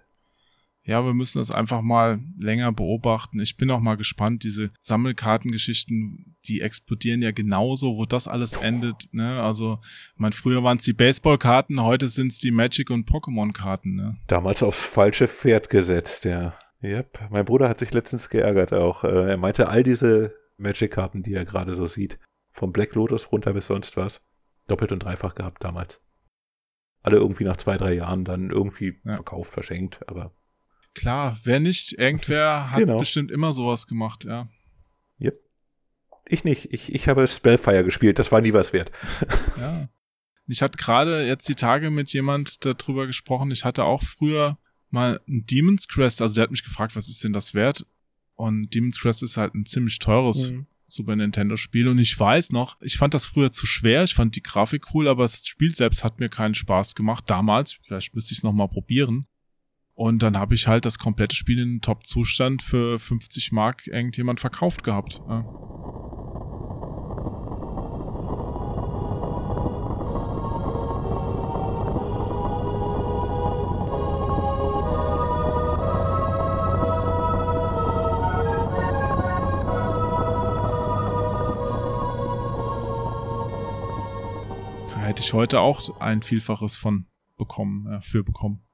ja, 0.89 1.05
wir 1.05 1.13
müssen 1.13 1.39
das 1.39 1.51
einfach 1.51 1.83
mal 1.83 2.19
länger 2.39 2.73
beobachten. 2.73 3.41
Ich 3.41 3.59
bin 3.59 3.71
auch 3.71 3.79
mal 3.79 3.99
gespannt, 3.99 4.43
diese 4.43 4.71
Sammelkartengeschichten, 4.81 6.35
die 6.47 6.63
explodieren 6.63 7.21
ja 7.21 7.31
genauso, 7.31 7.99
wo 7.99 8.07
das 8.07 8.27
alles 8.27 8.57
endet. 8.57 9.13
Ne? 9.13 9.43
Also, 9.43 9.81
mein 10.17 10.33
früher 10.33 10.65
waren 10.65 10.79
es 10.79 10.85
die 10.85 10.95
Baseballkarten, 10.95 11.83
heute 11.83 12.09
sind 12.09 12.33
es 12.33 12.39
die 12.39 12.51
Magic- 12.51 12.89
und 12.89 13.07
Pokémon-Karten. 13.07 13.97
Ne? 13.97 14.17
Damals 14.29 14.63
aufs 14.63 14.81
falsche 14.81 15.29
Pferd 15.29 15.69
gesetzt, 15.69 16.25
ja. 16.25 16.55
Yep. 16.83 17.29
Mein 17.29 17.45
Bruder 17.45 17.69
hat 17.69 17.81
sich 17.81 17.93
letztens 17.93 18.31
geärgert 18.31 18.73
auch. 18.73 19.05
Äh, 19.05 19.33
er 19.33 19.37
meinte, 19.37 19.69
all 19.69 19.83
diese 19.83 20.35
Magic-Karten, 20.57 21.23
die 21.23 21.35
er 21.35 21.45
gerade 21.45 21.75
so 21.75 21.87
sieht, 21.87 22.19
vom 22.53 22.73
Black 22.73 22.95
Lotus 22.95 23.31
runter 23.31 23.53
bis 23.53 23.67
sonst 23.67 23.99
was, 23.99 24.23
doppelt 24.69 24.93
und 24.93 25.01
dreifach 25.01 25.35
gehabt 25.35 25.63
damals. 25.63 26.01
Alle 27.03 27.19
irgendwie 27.19 27.45
nach 27.45 27.59
zwei, 27.59 27.77
drei 27.77 27.93
Jahren 27.93 28.25
dann 28.25 28.49
irgendwie 28.49 28.99
ja. 29.05 29.17
verkauft, 29.17 29.53
verschenkt, 29.53 30.09
aber 30.09 30.33
Klar, 30.95 31.39
wer 31.45 31.61
nicht, 31.61 31.93
irgendwer 31.93 32.71
hat 32.71 32.81
genau. 32.81 32.99
bestimmt 32.99 33.31
immer 33.31 33.53
sowas 33.53 33.87
gemacht, 33.87 34.25
ja. 34.25 34.49
Yep. 35.21 35.39
Ich 36.29 36.45
nicht. 36.45 36.73
Ich, 36.73 36.93
ich 36.93 37.09
habe 37.09 37.29
Spellfire 37.29 37.85
gespielt, 37.85 38.19
das 38.19 38.33
war 38.33 38.41
nie 38.41 38.53
was 38.53 38.73
wert. 38.73 38.91
ja. 39.59 39.89
Ich 40.47 40.63
hatte 40.63 40.79
gerade 40.79 41.27
jetzt 41.27 41.49
die 41.49 41.55
Tage 41.55 41.91
mit 41.91 42.13
jemand 42.13 42.65
darüber 42.65 43.07
gesprochen. 43.07 43.51
Ich 43.51 43.65
hatte 43.65 43.85
auch 43.85 44.03
früher 44.03 44.59
mal 44.91 45.21
ein 45.29 45.45
Demon's 45.47 45.89
Crest, 45.89 46.23
also 46.23 46.35
der 46.35 46.45
hat 46.45 46.51
mich 46.51 46.65
gefragt, 46.65 46.97
was 46.97 47.09
ist 47.09 47.23
denn 47.23 47.33
das 47.35 47.55
wert? 47.55 47.87
Und 48.35 48.75
Demon's 48.75 49.01
Crest 49.01 49.23
ist 49.23 49.37
halt 49.37 49.55
ein 49.55 49.67
ziemlich 49.67 49.99
teures 49.99 50.51
mhm. 50.51 50.67
Super 50.91 51.17
Nintendo 51.17 51.59
Spiel 51.59 51.87
und 51.89 51.99
ich 51.99 52.19
weiß 52.19 52.51
noch, 52.53 52.79
ich 52.81 52.97
fand 52.97 53.13
das 53.13 53.27
früher 53.27 53.53
zu 53.53 53.67
schwer, 53.67 54.05
ich 54.05 54.15
fand 54.15 54.37
die 54.37 54.43
Grafik 54.43 54.95
cool, 54.95 55.07
aber 55.07 55.25
das 55.25 55.47
Spiel 55.47 55.75
selbst 55.75 56.03
hat 56.03 56.19
mir 56.19 56.31
keinen 56.31 56.55
Spaß 56.55 56.95
gemacht 56.95 57.25
damals, 57.27 57.79
vielleicht 57.85 58.15
müsste 58.15 58.33
ich 58.33 58.39
es 58.39 58.43
nochmal 58.43 58.69
probieren. 58.69 59.27
Und 59.99 60.23
dann 60.23 60.39
habe 60.39 60.55
ich 60.55 60.69
halt 60.69 60.85
das 60.85 61.01
komplette 61.01 61.35
Spiel 61.35 61.59
in 61.59 61.81
Top-Zustand 61.81 62.63
für 62.63 63.01
50 63.01 63.51
Mark 63.51 63.89
irgendjemand 63.89 64.39
verkauft 64.39 64.85
gehabt. 64.85 65.21
Ja. 65.29 65.45
hätte 84.95 85.23
ich 85.23 85.33
heute 85.33 85.61
auch 85.61 86.01
ein 86.01 86.23
Vielfaches 86.23 86.77
von 86.77 87.07
bekommen, 87.39 87.87
äh, 87.87 88.01
für 88.03 88.23
bekommen. 88.23 88.68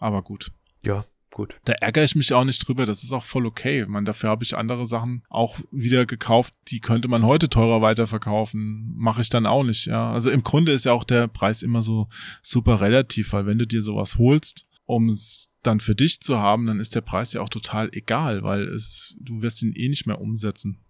Aber 0.00 0.22
gut. 0.22 0.50
Ja, 0.82 1.04
gut. 1.30 1.60
Da 1.64 1.74
ärgere 1.74 2.04
ich 2.04 2.16
mich 2.16 2.32
auch 2.32 2.44
nicht 2.44 2.66
drüber, 2.66 2.86
das 2.86 3.04
ist 3.04 3.12
auch 3.12 3.22
voll 3.22 3.46
okay. 3.46 3.84
Man, 3.86 4.04
dafür 4.04 4.30
habe 4.30 4.42
ich 4.42 4.56
andere 4.56 4.86
Sachen 4.86 5.22
auch 5.28 5.58
wieder 5.70 6.06
gekauft, 6.06 6.54
die 6.68 6.80
könnte 6.80 7.06
man 7.06 7.24
heute 7.24 7.48
teurer 7.48 7.82
weiterverkaufen. 7.82 8.94
Mache 8.96 9.20
ich 9.20 9.28
dann 9.28 9.46
auch 9.46 9.62
nicht, 9.62 9.86
ja. 9.86 10.10
Also 10.10 10.30
im 10.30 10.42
Grunde 10.42 10.72
ist 10.72 10.86
ja 10.86 10.92
auch 10.92 11.04
der 11.04 11.28
Preis 11.28 11.62
immer 11.62 11.82
so 11.82 12.08
super 12.42 12.80
relativ, 12.80 13.32
weil 13.32 13.46
wenn 13.46 13.58
du 13.58 13.66
dir 13.66 13.82
sowas 13.82 14.18
holst, 14.18 14.66
um 14.86 15.08
es 15.08 15.50
dann 15.62 15.78
für 15.78 15.94
dich 15.94 16.20
zu 16.20 16.38
haben, 16.38 16.66
dann 16.66 16.80
ist 16.80 16.94
der 16.94 17.02
Preis 17.02 17.34
ja 17.34 17.42
auch 17.42 17.48
total 17.48 17.90
egal, 17.92 18.42
weil 18.42 18.62
es, 18.62 19.16
du 19.20 19.42
wirst 19.42 19.62
ihn 19.62 19.74
eh 19.76 19.88
nicht 19.88 20.06
mehr 20.06 20.20
umsetzen. 20.20 20.80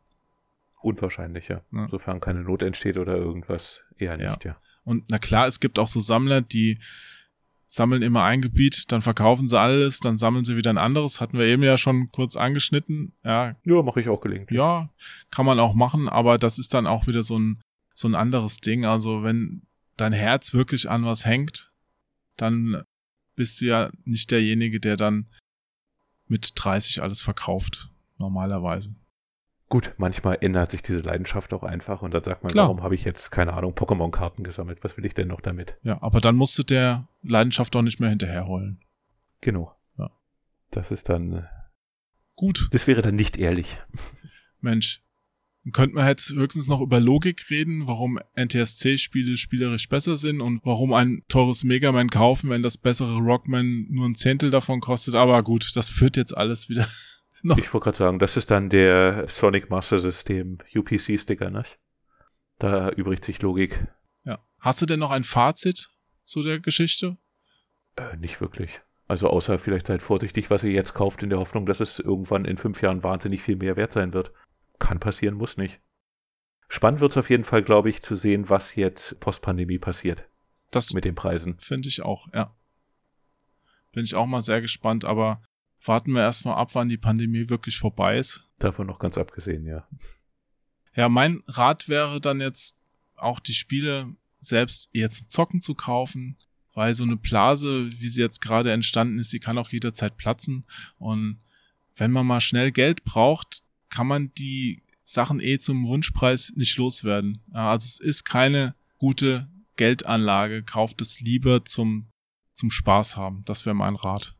Unwahrscheinlich, 0.80 1.48
ja. 1.48 1.62
ja. 1.72 1.88
Sofern 1.90 2.20
keine 2.20 2.42
Not 2.42 2.62
entsteht 2.62 2.96
oder 2.96 3.16
irgendwas, 3.16 3.80
eher 3.98 4.16
nicht, 4.16 4.44
ja. 4.44 4.52
ja. 4.52 4.56
Und 4.84 5.04
na 5.11 5.18
klar, 5.18 5.46
es 5.46 5.61
gibt 5.61 5.78
auch 5.78 5.88
so 5.88 6.00
Sammler, 6.00 6.40
die 6.40 6.78
sammeln 7.72 8.02
immer 8.02 8.24
ein 8.24 8.42
Gebiet, 8.42 8.90
dann 8.90 9.00
verkaufen 9.00 9.46
sie 9.46 9.58
alles, 9.58 10.00
dann 10.00 10.18
sammeln 10.18 10.44
sie 10.44 10.56
wieder 10.56 10.70
ein 10.70 10.78
anderes. 10.78 11.20
Hatten 11.20 11.38
wir 11.38 11.46
eben 11.46 11.62
ja 11.62 11.78
schon 11.78 12.10
kurz 12.10 12.36
angeschnitten. 12.36 13.12
Ja, 13.24 13.54
ja 13.64 13.82
mache 13.82 14.00
ich 14.00 14.08
auch 14.08 14.20
gelegentlich. 14.20 14.58
Ja, 14.58 14.90
kann 15.30 15.46
man 15.46 15.60
auch 15.60 15.74
machen, 15.74 16.08
aber 16.08 16.36
das 16.36 16.58
ist 16.58 16.74
dann 16.74 16.88
auch 16.88 17.06
wieder 17.06 17.22
so 17.22 17.38
ein, 17.38 17.62
so 17.94 18.08
ein 18.08 18.16
anderes 18.16 18.60
Ding. 18.60 18.84
Also 18.84 19.22
wenn 19.22 19.62
dein 19.96 20.12
Herz 20.12 20.52
wirklich 20.52 20.90
an 20.90 21.04
was 21.04 21.24
hängt, 21.24 21.70
dann 22.36 22.82
bist 23.36 23.60
du 23.60 23.66
ja 23.66 23.90
nicht 24.04 24.32
derjenige, 24.32 24.80
der 24.80 24.96
dann 24.96 25.28
mit 26.26 26.52
30 26.56 27.02
alles 27.02 27.22
verkauft, 27.22 27.88
normalerweise. 28.18 28.94
Gut, 29.70 29.94
manchmal 29.98 30.36
ändert 30.40 30.72
sich 30.72 30.82
diese 30.82 30.98
Leidenschaft 30.98 31.54
auch 31.54 31.62
einfach 31.62 32.02
und 32.02 32.12
dann 32.12 32.24
sagt 32.24 32.42
man, 32.42 32.50
Klar. 32.50 32.66
warum 32.66 32.82
habe 32.82 32.96
ich 32.96 33.04
jetzt, 33.04 33.30
keine 33.30 33.52
Ahnung, 33.52 33.72
Pokémon-Karten 33.72 34.42
gesammelt? 34.42 34.80
Was 34.82 34.96
will 34.96 35.06
ich 35.06 35.14
denn 35.14 35.28
noch 35.28 35.40
damit? 35.40 35.76
Ja, 35.84 36.02
aber 36.02 36.20
dann 36.20 36.34
musst 36.34 36.58
du 36.58 36.64
der 36.64 37.06
Leidenschaft 37.22 37.76
auch 37.76 37.82
nicht 37.82 38.00
mehr 38.00 38.10
hinterherholen. 38.10 38.80
Genau. 39.40 39.72
Ja. 39.96 40.10
Das 40.72 40.90
ist 40.90 41.08
dann, 41.08 41.32
äh, 41.32 41.42
Gut, 42.34 42.68
das 42.72 42.88
wäre 42.88 43.00
dann 43.00 43.14
nicht 43.14 43.36
ehrlich. 43.36 43.78
Mensch. 44.60 45.02
Könnte 45.72 45.94
man 45.94 46.08
jetzt 46.08 46.30
höchstens 46.30 46.66
noch 46.66 46.80
über 46.80 46.98
Logik 46.98 47.48
reden, 47.50 47.86
warum 47.86 48.18
NTSC-Spiele 48.34 49.36
spielerisch 49.36 49.88
besser 49.88 50.16
sind 50.16 50.40
und 50.40 50.62
warum 50.64 50.94
ein 50.94 51.22
teures 51.28 51.62
Mega 51.64 51.92
Man 51.92 52.08
kaufen, 52.08 52.50
wenn 52.50 52.62
das 52.62 52.78
bessere 52.78 53.18
Rockman 53.18 53.86
nur 53.90 54.08
ein 54.08 54.14
Zehntel 54.14 54.50
davon 54.50 54.80
kostet. 54.80 55.14
Aber 55.14 55.42
gut, 55.44 55.76
das 55.76 55.90
führt 55.90 56.16
jetzt 56.16 56.36
alles 56.36 56.70
wieder 56.70 56.88
noch. 57.45 57.59
Ich 57.59 57.72
wollte 57.72 57.84
gerade 57.84 57.99
sagen, 57.99 58.18
das 58.18 58.36
ist 58.36 58.51
dann 58.51 58.70
der 58.70 59.28
Sonic 59.28 59.70
Master 59.70 59.99
System 59.99 60.59
UPC-Sticker, 60.74 61.51
ne? 61.51 61.64
Da 62.59 62.91
übrigt 62.91 63.24
sich 63.24 63.41
Logik 63.43 63.86
Ja. 64.24 64.38
Hast 64.59 64.82
du 64.82 64.86
denn 64.86 65.01
noch 65.01 65.11
ein 65.11 65.24
Fazit 65.24 65.91
zu 66.22 66.43
der 66.43 66.61
Geschichte? 66.61 67.16
äh, 67.97 68.16
nicht 68.16 68.41
wirklich. 68.41 68.80
Also 69.09 69.28
außer 69.28 69.59
vielleicht 69.59 69.88
seid 69.88 70.03
vorsichtig, 70.03 70.51
was 70.51 70.62
ihr 70.62 70.70
jetzt 70.70 70.95
kauft, 70.95 71.22
in 71.22 71.30
der 71.30 71.41
Hoffnung, 71.41 71.66
dass 71.66 71.80
es 71.80 71.99
irgendwann 71.99 72.45
in 72.45 72.59
fünf 72.59 72.80
Jahren 72.82 73.03
wahnsinnig 73.03 73.43
viel 73.43 73.57
mehr 73.57 73.76
wert 73.76 73.93
sein 73.93 74.12
wird. 74.12 74.30
Kann 74.78 75.01
passieren, 75.01 75.34
muss 75.34 75.57
nicht. 75.57 75.80
Spannend 76.68 77.01
wird 77.01 77.12
es 77.12 77.16
auf 77.18 77.28
jeden 77.28 77.43
Fall, 77.45 77.62
glaube 77.64 77.91
ich, 77.91 78.03
zu 78.03 78.14
sehen, 78.14 78.49
was 78.49 78.76
jetzt 78.76 79.18
Postpandemie 79.18 79.78
passiert 79.78 80.28
Das 80.70 80.93
mit 80.93 81.05
den 81.05 81.16
Preisen. 81.16 81.59
finde 81.59 81.88
ich 81.88 82.03
auch, 82.03 82.28
ja. 82.32 82.55
Bin 83.91 84.05
ich 84.05 84.14
auch 84.14 84.26
mal 84.26 84.43
sehr 84.43 84.61
gespannt, 84.61 85.05
aber 85.05 85.43
warten 85.84 86.12
wir 86.12 86.20
erstmal 86.20 86.56
ab, 86.56 86.74
wann 86.74 86.88
die 86.88 86.98
Pandemie 86.98 87.48
wirklich 87.48 87.78
vorbei 87.78 88.18
ist. 88.18 88.42
Davon 88.58 88.86
noch 88.86 88.98
ganz 88.98 89.16
abgesehen, 89.16 89.66
ja. 89.66 89.86
Ja, 90.94 91.08
mein 91.08 91.42
Rat 91.46 91.88
wäre 91.88 92.20
dann 92.20 92.40
jetzt 92.40 92.76
auch 93.16 93.40
die 93.40 93.54
Spiele 93.54 94.14
selbst 94.38 94.88
eher 94.92 95.10
zum 95.10 95.28
Zocken 95.28 95.60
zu 95.60 95.74
kaufen, 95.74 96.36
weil 96.74 96.94
so 96.94 97.04
eine 97.04 97.16
Blase, 97.16 97.90
wie 98.00 98.08
sie 98.08 98.20
jetzt 98.20 98.40
gerade 98.40 98.72
entstanden 98.72 99.18
ist, 99.18 99.32
die 99.32 99.40
kann 99.40 99.58
auch 99.58 99.70
jederzeit 99.70 100.16
platzen. 100.16 100.66
Und 100.98 101.40
wenn 101.94 102.10
man 102.10 102.26
mal 102.26 102.40
schnell 102.40 102.72
Geld 102.72 103.04
braucht, 103.04 103.62
kann 103.88 104.06
man 104.06 104.32
die 104.34 104.82
Sachen 105.02 105.40
eh 105.40 105.58
zum 105.58 105.86
Wunschpreis 105.86 106.52
nicht 106.56 106.76
loswerden. 106.76 107.42
Also 107.52 107.86
es 107.86 108.00
ist 108.00 108.24
keine 108.24 108.74
gute 108.98 109.48
Geldanlage. 109.76 110.62
Kauft 110.62 111.00
es 111.00 111.20
lieber 111.20 111.64
zum, 111.64 112.10
zum 112.52 112.70
Spaß 112.70 113.16
haben. 113.16 113.42
Das 113.44 113.66
wäre 113.66 113.74
mein 113.74 113.96
Rat. 113.96 114.36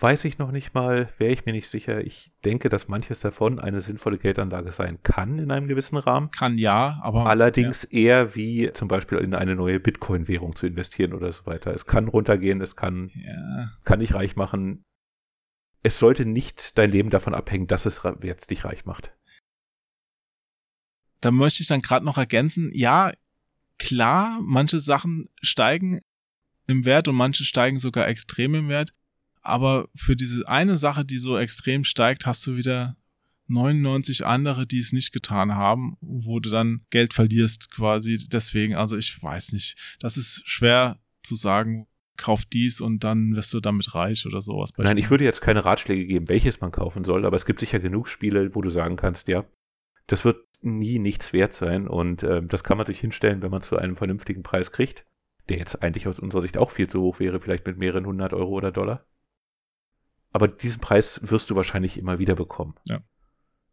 Weiß 0.00 0.24
ich 0.24 0.38
noch 0.38 0.52
nicht 0.52 0.74
mal, 0.74 1.12
wäre 1.18 1.32
ich 1.32 1.44
mir 1.44 1.52
nicht 1.52 1.68
sicher. 1.68 2.04
Ich 2.04 2.30
denke, 2.44 2.68
dass 2.68 2.86
manches 2.86 3.18
davon 3.18 3.58
eine 3.58 3.80
sinnvolle 3.80 4.18
Geldanlage 4.18 4.70
sein 4.70 5.02
kann 5.02 5.40
in 5.40 5.50
einem 5.50 5.66
gewissen 5.66 5.96
Rahmen. 5.96 6.30
Kann 6.30 6.56
ja, 6.56 7.00
aber 7.02 7.26
Allerdings 7.26 7.82
eher 7.82 8.36
wie 8.36 8.70
zum 8.72 8.86
Beispiel 8.86 9.18
in 9.18 9.34
eine 9.34 9.56
neue 9.56 9.80
Bitcoin-Währung 9.80 10.54
zu 10.54 10.66
investieren 10.66 11.14
oder 11.14 11.32
so 11.32 11.46
weiter. 11.46 11.74
Es 11.74 11.86
kann 11.86 12.06
runtergehen, 12.06 12.60
es 12.60 12.76
kann, 12.76 13.10
ja, 13.14 13.70
kann 13.84 13.98
dich 13.98 14.14
reich 14.14 14.36
machen. 14.36 14.84
Es 15.82 15.98
sollte 15.98 16.26
nicht 16.26 16.78
dein 16.78 16.92
Leben 16.92 17.10
davon 17.10 17.34
abhängen, 17.34 17.66
dass 17.66 17.84
es 17.84 18.02
jetzt 18.22 18.50
dich 18.50 18.64
reich 18.64 18.84
macht. 18.84 19.12
da 21.20 21.30
möchte 21.30 21.62
ich 21.62 21.68
dann 21.68 21.82
gerade 21.82 22.04
noch 22.04 22.18
ergänzen, 22.18 22.70
ja, 22.72 23.12
klar, 23.78 24.38
manche 24.42 24.80
Sachen 24.80 25.28
steigen 25.42 26.00
im 26.66 26.84
Wert 26.84 27.08
und 27.08 27.16
manche 27.16 27.44
steigen 27.44 27.78
sogar 27.78 28.06
extrem 28.08 28.54
im 28.54 28.68
Wert, 28.68 28.94
aber 29.42 29.88
für 29.94 30.16
diese 30.16 30.48
eine 30.48 30.76
Sache, 30.76 31.04
die 31.04 31.18
so 31.18 31.38
extrem 31.38 31.84
steigt, 31.84 32.26
hast 32.26 32.46
du 32.46 32.56
wieder 32.56 32.96
99 33.48 34.26
andere, 34.26 34.66
die 34.66 34.78
es 34.78 34.92
nicht 34.92 35.12
getan 35.12 35.54
haben, 35.54 35.96
wo 36.00 36.38
du 36.38 36.50
dann 36.50 36.82
Geld 36.90 37.14
verlierst 37.14 37.70
quasi. 37.70 38.18
Deswegen, 38.30 38.74
also 38.74 38.96
ich 38.96 39.22
weiß 39.22 39.52
nicht, 39.52 39.96
das 40.00 40.16
ist 40.16 40.42
schwer 40.44 40.98
zu 41.22 41.34
sagen, 41.34 41.86
kauf 42.16 42.44
dies 42.44 42.80
und 42.80 43.04
dann 43.04 43.34
wirst 43.36 43.54
du 43.54 43.60
damit 43.60 43.94
reich 43.94 44.26
oder 44.26 44.42
sowas. 44.42 44.70
Nein, 44.76 44.98
ich 44.98 45.10
würde 45.10 45.24
jetzt 45.24 45.40
keine 45.40 45.64
Ratschläge 45.64 46.04
geben, 46.04 46.28
welches 46.28 46.60
man 46.60 46.72
kaufen 46.72 47.04
soll, 47.04 47.24
aber 47.24 47.36
es 47.36 47.46
gibt 47.46 47.60
sicher 47.60 47.78
genug 47.78 48.08
Spiele, 48.08 48.54
wo 48.54 48.60
du 48.60 48.70
sagen 48.70 48.96
kannst, 48.96 49.28
ja, 49.28 49.44
das 50.06 50.24
wird 50.24 50.44
nie 50.60 50.98
nichts 50.98 51.32
wert 51.32 51.54
sein 51.54 51.86
und 51.86 52.24
ähm, 52.24 52.48
das 52.48 52.64
kann 52.64 52.76
man 52.76 52.86
sich 52.86 53.00
hinstellen, 53.00 53.40
wenn 53.42 53.50
man 53.50 53.62
zu 53.62 53.76
einem 53.76 53.96
vernünftigen 53.96 54.42
Preis 54.42 54.72
kriegt, 54.72 55.06
der 55.48 55.58
jetzt 55.58 55.82
eigentlich 55.82 56.08
aus 56.08 56.18
unserer 56.18 56.42
Sicht 56.42 56.58
auch 56.58 56.70
viel 56.70 56.88
zu 56.88 57.00
hoch 57.00 57.20
wäre, 57.20 57.40
vielleicht 57.40 57.66
mit 57.66 57.78
mehreren 57.78 58.04
hundert 58.04 58.34
Euro 58.34 58.50
oder 58.50 58.72
Dollar. 58.72 59.06
Aber 60.30 60.48
diesen 60.48 60.80
Preis 60.80 61.20
wirst 61.22 61.50
du 61.50 61.56
wahrscheinlich 61.56 61.98
immer 61.98 62.18
wieder 62.18 62.34
bekommen. 62.34 62.74
Ja. 62.84 63.00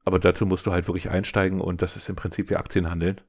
Aber 0.04 0.20
dazu 0.20 0.46
musst 0.46 0.66
du 0.66 0.72
halt 0.72 0.88
wirklich 0.88 1.10
einsteigen 1.10 1.60
und 1.60 1.82
das 1.82 1.96
ist 1.96 2.10
im 2.10 2.16
Prinzip 2.16 2.50
wie 2.50 2.56
Aktien 2.56 2.90
handeln. 2.90 3.22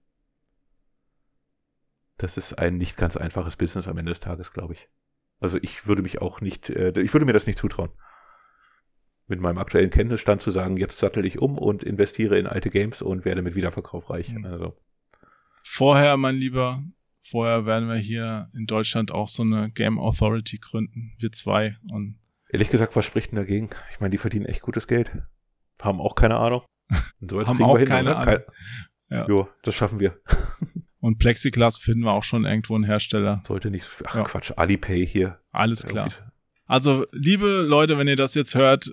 Das 2.18 2.36
ist 2.36 2.54
ein 2.54 2.76
nicht 2.78 2.96
ganz 2.96 3.16
einfaches 3.16 3.56
Business 3.56 3.88
am 3.88 3.98
Ende 3.98 4.10
des 4.10 4.20
Tages, 4.20 4.52
glaube 4.52 4.74
ich. 4.74 4.88
Also 5.38 5.58
ich 5.60 5.86
würde 5.86 6.02
mich 6.02 6.22
auch 6.22 6.40
nicht, 6.40 6.70
äh, 6.70 6.98
ich 7.00 7.12
würde 7.12 7.26
mir 7.26 7.32
das 7.32 7.46
nicht 7.46 7.58
zutrauen. 7.58 7.90
Mit 9.26 9.40
meinem 9.40 9.58
aktuellen 9.58 9.90
Kenntnisstand 9.90 10.40
zu 10.40 10.50
sagen, 10.50 10.76
jetzt 10.76 10.98
sattel 10.98 11.24
ich 11.24 11.38
um 11.38 11.58
und 11.58 11.82
investiere 11.82 12.38
in 12.38 12.46
alte 12.46 12.70
Games 12.70 13.02
und 13.02 13.24
werde 13.24 13.42
mit 13.42 13.54
Wiederverkauf 13.54 14.08
reich. 14.08 14.32
Mhm. 14.32 14.44
Also, 14.44 14.76
Vorher, 15.62 16.16
mein 16.16 16.36
Lieber, 16.36 16.80
vorher 17.20 17.66
werden 17.66 17.88
wir 17.88 17.96
hier 17.96 18.48
in 18.54 18.66
Deutschland 18.66 19.10
auch 19.12 19.28
so 19.28 19.42
eine 19.42 19.70
Game 19.72 19.98
Authority 19.98 20.58
gründen. 20.58 21.14
Wir 21.18 21.32
zwei. 21.32 21.76
Und 21.90 22.18
ehrlich 22.48 22.70
gesagt, 22.70 22.96
was 22.96 23.04
spricht 23.04 23.30
denn 23.32 23.36
dagegen? 23.36 23.70
Ich 23.92 24.00
meine, 24.00 24.10
die 24.10 24.18
verdienen 24.18 24.46
echt 24.46 24.62
gutes 24.62 24.86
Geld. 24.86 25.10
Haben 25.80 26.00
auch 26.00 26.14
keine 26.14 26.36
Ahnung. 26.36 26.62
Und 27.20 27.30
so, 27.30 27.46
haben 27.46 27.62
auch 27.62 27.78
hin, 27.78 27.88
keine 27.88 28.10
oder? 28.10 28.18
Ahnung. 28.18 28.34
Kein- 28.36 29.18
Ja. 29.18 29.26
Jo, 29.28 29.48
das 29.62 29.74
schaffen 29.74 30.00
wir. 30.00 30.18
Und 31.00 31.18
Plexiglas 31.18 31.76
finden 31.78 32.00
wir 32.04 32.12
auch 32.12 32.24
schon 32.24 32.44
irgendwo 32.44 32.74
einen 32.74 32.84
Hersteller. 32.84 33.42
Sollte 33.46 33.70
nicht 33.70 33.84
so, 33.84 34.04
ach 34.06 34.16
Ja. 34.16 34.22
Quatsch, 34.24 34.52
Alipay 34.56 35.06
hier. 35.06 35.38
Alles 35.52 35.84
klar. 35.84 36.10
Also, 36.64 37.06
liebe 37.12 37.62
Leute, 37.62 37.96
wenn 37.98 38.08
ihr 38.08 38.16
das 38.16 38.34
jetzt 38.34 38.54
hört, 38.56 38.90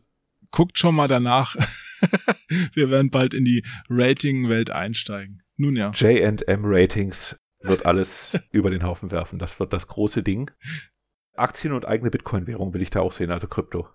guckt 0.51 0.77
schon 0.77 0.93
mal 0.93 1.07
danach. 1.07 1.55
wir 2.73 2.91
werden 2.91 3.09
bald 3.09 3.33
in 3.33 3.45
die 3.45 3.65
Rating-Welt 3.89 4.69
einsteigen. 4.69 5.41
Nun 5.57 5.75
ja. 5.75 5.91
J&M 5.91 6.61
Ratings 6.63 7.35
wird 7.61 7.85
alles 7.85 8.37
über 8.51 8.69
den 8.69 8.83
Haufen 8.83 9.09
werfen. 9.09 9.39
Das 9.39 9.59
wird 9.59 9.73
das 9.73 9.87
große 9.87 10.21
Ding. 10.21 10.51
Aktien 11.35 11.73
und 11.73 11.85
eigene 11.85 12.11
Bitcoin-Währung 12.11 12.73
will 12.73 12.81
ich 12.81 12.89
da 12.89 13.01
auch 13.01 13.13
sehen, 13.13 13.31
also 13.31 13.47
Krypto. 13.47 13.87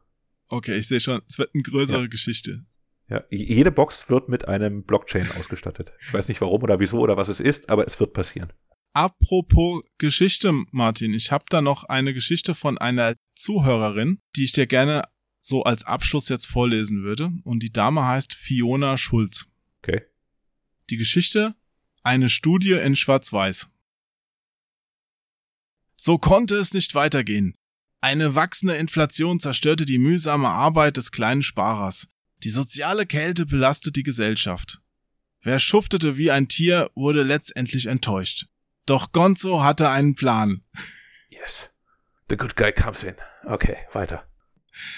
Okay, 0.49 0.77
ich 0.77 0.89
sehe 0.89 1.01
schon, 1.01 1.21
es 1.27 1.39
wird 1.39 1.51
eine 1.55 1.63
größere 1.63 2.03
Ja. 2.03 2.07
Geschichte. 2.07 2.65
Ja, 3.09 3.25
jede 3.31 3.71
Box 3.73 4.11
wird 4.11 4.29
mit 4.29 4.49
einem 4.49 4.83
Blockchain 4.85 5.31
ausgestattet. 5.39 5.93
Ich 6.01 6.13
weiß 6.13 6.29
nicht 6.29 6.41
warum 6.41 6.63
oder 6.63 6.79
wieso 6.79 6.99
oder 6.99 7.17
was 7.17 7.29
es 7.29 7.41
ist, 7.41 7.71
aber 7.71 7.87
es 7.87 7.99
wird 8.01 8.13
passieren. 8.13 8.53
Apropos 8.93 9.83
Geschichte, 9.99 10.53
Martin, 10.73 11.15
ich 11.15 11.33
habe 11.33 11.45
da 11.49 11.61
noch 11.63 11.85
eine 11.85 12.13
Geschichte 12.13 12.55
von 12.55 12.77
einer 12.79 13.15
Zuhörerin, 13.35 14.21
die 14.37 14.45
ich 14.45 14.53
dir 14.53 14.67
gerne 14.67 15.03
so 15.41 15.63
als 15.63 15.85
Abschluss 15.85 16.29
jetzt 16.29 16.47
vorlesen 16.47 17.03
würde. 17.03 17.31
Und 17.45 17.63
die 17.63 17.73
Dame 17.73 18.05
heißt 18.05 18.35
Fiona 18.35 18.99
Schulz. 18.99 19.47
Okay. 19.83 20.03
Die 20.91 20.97
Geschichte, 20.97 21.55
eine 22.03 22.29
Studie 22.29 22.73
in 22.73 22.97
Schwarz-Weiß. 22.97 23.69
So 26.01 26.17
konnte 26.17 26.57
es 26.57 26.75
nicht 26.75 26.95
weitergehen. 26.95 27.55
Eine 28.01 28.37
wachsende 28.37 28.77
Inflation 28.77 29.41
zerstörte 29.41 29.85
die 29.85 29.99
mühsame 29.99 30.49
Arbeit 30.49 30.97
des 30.97 31.11
kleinen 31.11 31.43
Sparers. 31.43 32.07
Die 32.45 32.51
soziale 32.51 33.05
Kälte 33.05 33.47
belastet 33.47 33.97
die 33.97 34.05
Gesellschaft. 34.05 34.81
Wer 35.43 35.59
schuftete 35.59 36.17
wie 36.17 36.31
ein 36.31 36.47
Tier, 36.47 36.89
wurde 36.95 37.25
letztendlich 37.25 37.87
enttäuscht. 37.87 38.47
Doch 38.87 39.11
Gonzo 39.11 39.63
hatte 39.63 39.91
einen 39.91 40.15
Plan. 40.15 40.63
Yes. 41.31 41.69
The 42.29 42.37
good 42.37 42.55
guy 42.55 42.73
comes 42.73 43.03
in. 43.03 43.15
Okay, 43.45 43.77
weiter. 43.93 44.25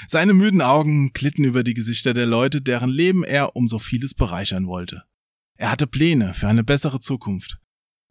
Seine 0.06 0.34
müden 0.34 0.60
Augen 0.60 1.12
glitten 1.14 1.44
über 1.44 1.62
die 1.62 1.74
Gesichter 1.74 2.12
der 2.12 2.26
Leute, 2.26 2.60
deren 2.60 2.90
Leben 2.90 3.24
er 3.24 3.56
um 3.56 3.68
so 3.68 3.78
vieles 3.78 4.12
bereichern 4.12 4.66
wollte. 4.66 5.04
Er 5.54 5.70
hatte 5.70 5.86
Pläne 5.86 6.34
für 6.34 6.48
eine 6.48 6.64
bessere 6.64 7.00
Zukunft. 7.00 7.59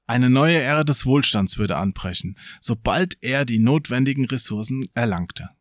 Eine 0.09 0.31
neue 0.31 0.59
Ära 0.59 0.83
des 0.83 1.05
Wohlstands 1.05 1.59
würde 1.59 1.77
anbrechen, 1.77 2.35
sobald 2.61 3.21
er 3.21 3.45
die 3.45 3.59
notwendigen 3.59 4.25
Ressourcen 4.25 4.87
erlangte. 4.95 5.51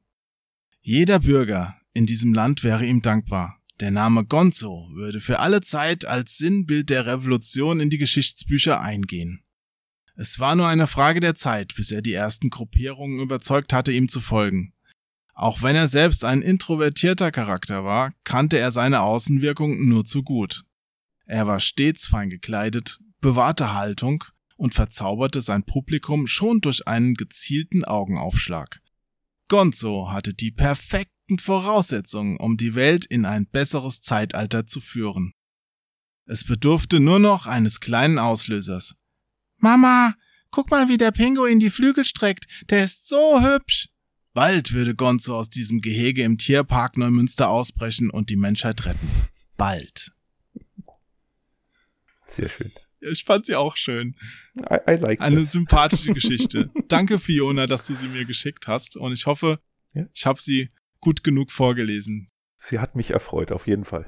Jeder 0.80 1.18
Bürger 1.18 1.76
in 1.92 2.06
diesem 2.06 2.32
Land 2.32 2.64
wäre 2.64 2.86
ihm 2.86 3.02
dankbar. 3.02 3.60
Der 3.78 3.90
Name 3.90 4.24
Gonzo 4.24 4.88
würde 4.94 5.20
für 5.20 5.40
alle 5.40 5.60
Zeit 5.60 6.06
als 6.06 6.38
Sinnbild 6.38 6.88
der 6.88 7.04
Revolution 7.04 7.78
in 7.78 7.90
die 7.90 7.98
Geschichtsbücher 7.98 8.80
eingehen. 8.80 9.42
Es 10.16 10.38
war 10.38 10.56
nur 10.56 10.66
eine 10.66 10.86
Frage 10.86 11.20
der 11.20 11.34
Zeit, 11.34 11.74
bis 11.74 11.90
er 11.90 12.00
die 12.00 12.14
ersten 12.14 12.48
Gruppierungen 12.48 13.20
überzeugt 13.20 13.74
hatte, 13.74 13.92
ihm 13.92 14.08
zu 14.08 14.18
folgen. 14.18 14.72
Auch 15.34 15.60
wenn 15.60 15.76
er 15.76 15.88
selbst 15.88 16.24
ein 16.24 16.40
introvertierter 16.40 17.32
Charakter 17.32 17.84
war, 17.84 18.14
kannte 18.24 18.56
er 18.56 18.72
seine 18.72 19.02
Außenwirkung 19.02 19.86
nur 19.86 20.06
zu 20.06 20.22
gut. 20.22 20.64
Er 21.26 21.46
war 21.46 21.60
stets 21.60 22.06
fein 22.06 22.30
gekleidet, 22.30 22.98
bewahrte 23.20 23.74
Haltung 23.74 24.24
und 24.59 24.74
verzauberte 24.74 25.40
sein 25.40 25.62
Publikum 25.62 26.26
schon 26.26 26.60
durch 26.60 26.86
einen 26.86 27.14
gezielten 27.14 27.85
Augenaufschlag. 27.85 28.82
Gonzo 29.48 30.10
hatte 30.10 30.35
die 30.35 30.51
perfekten 30.51 31.39
Voraussetzungen, 31.39 32.36
um 32.36 32.56
die 32.56 32.74
Welt 32.74 33.06
in 33.06 33.24
ein 33.24 33.47
besseres 33.47 34.02
Zeitalter 34.02 34.66
zu 34.66 34.80
führen. 34.80 35.32
Es 36.26 36.44
bedurfte 36.44 37.01
nur 37.01 37.20
noch 37.20 37.47
eines 37.47 37.80
kleinen 37.80 38.18
Auslösers. 38.18 38.97
Mama, 39.56 40.14
guck 40.51 40.70
mal, 40.70 40.89
wie 40.89 40.98
der 40.98 41.12
Pinguin 41.12 41.60
die 41.60 41.70
Flügel 41.70 42.05
streckt. 42.05 42.47
Der 42.68 42.85
ist 42.85 43.09
so 43.09 43.40
hübsch. 43.40 43.89
Bald 44.35 44.72
würde 44.72 44.94
Gonzo 44.94 45.36
aus 45.36 45.48
diesem 45.48 45.80
Gehege 45.80 46.22
im 46.24 46.36
Tierpark 46.36 46.97
Neumünster 46.97 47.48
ausbrechen 47.48 48.10
und 48.10 48.28
die 48.28 48.36
Menschheit 48.36 48.85
retten. 48.85 49.09
Bald. 49.56 50.12
Sehr 52.26 52.48
schön. 52.48 52.72
Ich 53.00 53.24
fand 53.24 53.46
sie 53.46 53.54
auch 53.54 53.76
schön. 53.76 54.16
I, 54.58 54.76
I 54.90 54.94
like 54.96 55.20
Eine 55.20 55.40
this. 55.40 55.52
sympathische 55.52 56.12
Geschichte. 56.12 56.70
Danke, 56.88 57.18
Fiona, 57.18 57.66
dass 57.66 57.86
du 57.86 57.94
sie 57.94 58.08
mir 58.08 58.24
geschickt 58.24 58.66
hast. 58.66 58.96
Und 58.96 59.12
ich 59.12 59.26
hoffe, 59.26 59.60
Ja. 59.94 60.06
ich 60.12 60.26
habe 60.26 60.40
sie 60.42 60.70
gut 61.00 61.22
genug 61.22 61.52
vorgelesen. 61.52 62.30
Sie 62.58 62.78
hat 62.80 62.96
mich 62.96 63.10
erfreut, 63.10 63.52
auf 63.52 63.66
jeden 63.66 63.84
Fall. 63.84 64.06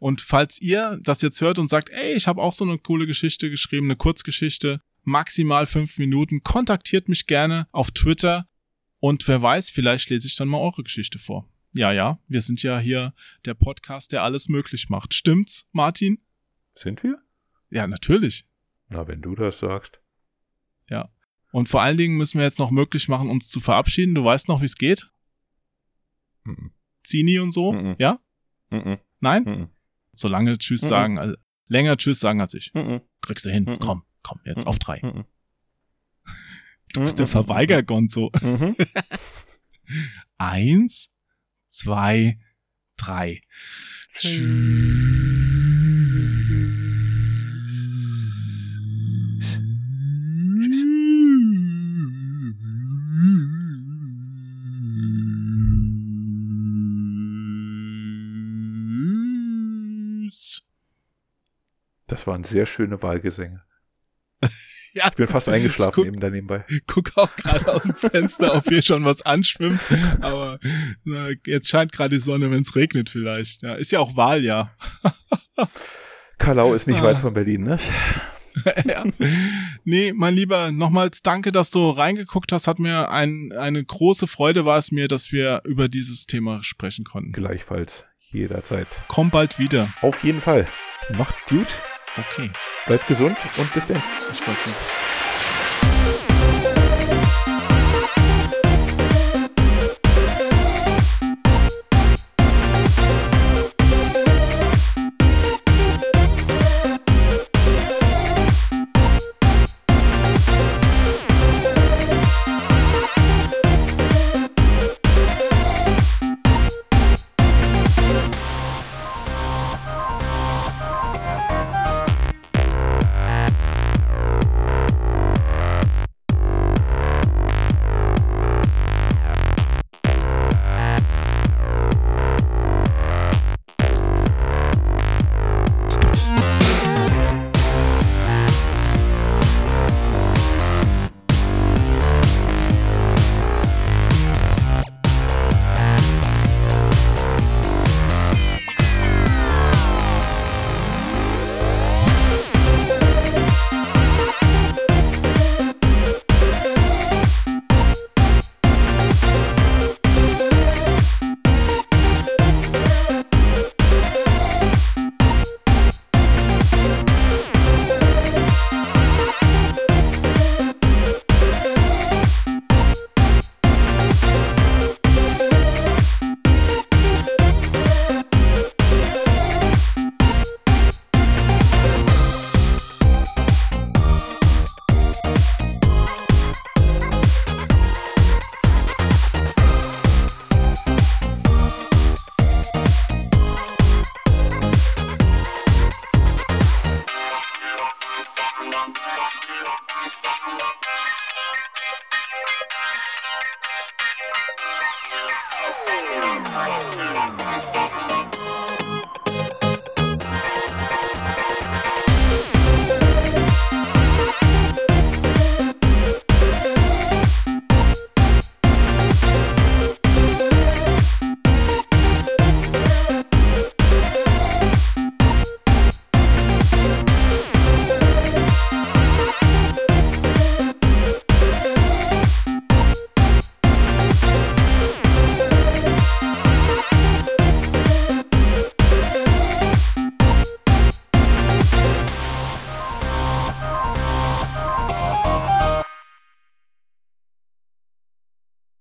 Und 0.00 0.20
falls 0.20 0.60
ihr 0.60 0.98
das 1.02 1.22
jetzt 1.22 1.40
hört 1.40 1.58
und 1.58 1.70
sagt, 1.70 1.88
ey, 1.88 2.12
ich 2.14 2.26
habe 2.26 2.42
auch 2.42 2.52
so 2.52 2.64
eine 2.64 2.76
coole 2.76 3.06
Geschichte 3.06 3.48
geschrieben, 3.48 3.86
eine 3.86 3.96
Kurzgeschichte, 3.96 4.82
maximal 5.02 5.64
fünf 5.64 5.96
Minuten, 5.96 6.42
kontaktiert 6.42 7.08
mich 7.08 7.26
gerne 7.26 7.68
auf 7.72 7.90
Twitter. 7.90 8.46
Und 8.98 9.26
wer 9.28 9.40
weiß, 9.40 9.70
vielleicht 9.70 10.10
lese 10.10 10.26
ich 10.26 10.36
dann 10.36 10.48
mal 10.48 10.58
eure 10.58 10.82
Geschichte 10.82 11.18
vor. 11.18 11.48
Ja, 11.72 11.90
ja, 11.92 12.18
wir 12.28 12.42
sind 12.42 12.62
ja 12.62 12.78
hier 12.78 13.14
der 13.46 13.54
Podcast, 13.54 14.12
der 14.12 14.24
alles 14.24 14.50
möglich 14.50 14.90
macht. 14.90 15.14
Stimmt's, 15.14 15.68
Martin? 15.72 16.18
Sind 16.74 17.02
wir? 17.02 17.22
Ja, 17.74 17.86
natürlich. 17.86 18.48
Na, 18.88 19.06
wenn 19.08 19.20
du 19.20 19.34
das 19.34 19.58
sagst. 19.58 19.98
Und 21.54 21.68
vor 21.68 21.82
allen 21.82 21.96
Dingen 21.96 22.16
müssen 22.16 22.38
wir 22.38 22.44
jetzt 22.44 22.58
noch 22.58 22.72
möglich 22.72 23.06
machen, 23.06 23.30
uns 23.30 23.48
zu 23.48 23.60
verabschieden. 23.60 24.16
Du 24.16 24.24
weißt 24.24 24.48
noch, 24.48 24.60
wie 24.60 24.64
es 24.64 24.74
geht? 24.74 25.08
Mhm. 26.42 26.72
Zini 27.04 27.38
und 27.38 27.52
so? 27.52 27.72
Mhm. 27.72 27.94
Ja? 27.96 28.18
Mhm. 28.70 28.98
Nein? 29.20 29.44
Mhm. 29.44 29.68
Solange 30.14 30.58
Tschüss 30.58 30.80
sagen, 30.80 31.16
also 31.16 31.36
länger 31.68 31.96
Tschüss 31.96 32.18
sagen 32.18 32.40
als 32.40 32.54
ich. 32.54 32.72
Kriegst 33.20 33.44
du 33.44 33.50
hin. 33.50 33.76
Komm, 33.78 34.02
komm, 34.24 34.40
jetzt 34.44 34.66
auf 34.66 34.80
drei. 34.80 35.00
Du 36.92 37.02
bist 37.02 37.20
der 37.20 37.28
Verweigergonzo. 37.28 38.32
Mhm. 38.42 38.74
Eins, 40.36 41.12
zwei, 41.66 42.40
drei. 42.96 43.42
Tschüss. 44.16 45.33
Das 62.24 62.32
waren 62.32 62.42
sehr 62.44 62.64
schöne 62.64 63.02
Wahlgesänge. 63.02 63.62
Ja, 64.96 65.08
Ich 65.08 65.14
bin 65.16 65.26
fast 65.26 65.48
eingeschlafen 65.48 65.92
guck, 65.96 66.06
eben 66.06 66.20
da 66.20 66.30
nebenbei. 66.30 66.64
guck 66.86 67.18
auch 67.18 67.34
gerade 67.34 67.74
aus 67.74 67.82
dem 67.82 67.96
Fenster, 67.96 68.54
ob 68.54 68.62
hier 68.68 68.80
schon 68.80 69.04
was 69.04 69.22
anschwimmt. 69.22 69.80
Aber 70.20 70.60
na, 71.02 71.30
jetzt 71.46 71.68
scheint 71.68 71.90
gerade 71.90 72.10
die 72.14 72.20
Sonne, 72.22 72.52
wenn 72.52 72.62
es 72.62 72.76
regnet 72.76 73.10
vielleicht. 73.10 73.62
Ja, 73.62 73.74
ist 73.74 73.90
ja 73.90 73.98
auch 73.98 74.16
Wahljahr. 74.16 74.72
Kalau 76.38 76.74
ist 76.74 76.86
nicht 76.86 77.00
Ah. 77.00 77.02
weit 77.02 77.18
von 77.18 77.34
Berlin, 77.34 77.64
ne? 77.64 77.78
ja. 78.88 79.04
Nee, 79.82 80.12
mein 80.14 80.34
Lieber, 80.34 80.70
nochmals 80.70 81.22
danke, 81.22 81.50
dass 81.50 81.72
du 81.72 81.90
reingeguckt 81.90 82.52
hast. 82.52 82.68
Hat 82.68 82.78
mir 82.78 83.10
ein, 83.10 83.50
eine 83.58 83.82
große 83.84 84.28
Freude 84.28 84.64
war 84.64 84.78
es 84.78 84.92
mir, 84.92 85.08
dass 85.08 85.32
wir 85.32 85.62
über 85.64 85.88
dieses 85.88 86.26
Thema 86.26 86.62
sprechen 86.62 87.04
konnten. 87.04 87.32
Gleichfalls. 87.32 88.04
Jederzeit. 88.30 88.86
Komm 89.08 89.30
bald 89.30 89.58
wieder. 89.58 89.92
Auf 90.02 90.22
jeden 90.22 90.40
Fall. 90.40 90.68
Macht's 91.16 91.40
gut, 91.48 91.66
Okay, 92.16 92.50
bleibt 92.86 93.06
gesund 93.08 93.36
und 93.56 93.74
bis 93.74 93.86
dann. 93.86 94.02
ich 94.32 94.40
versuch's. 94.40 94.92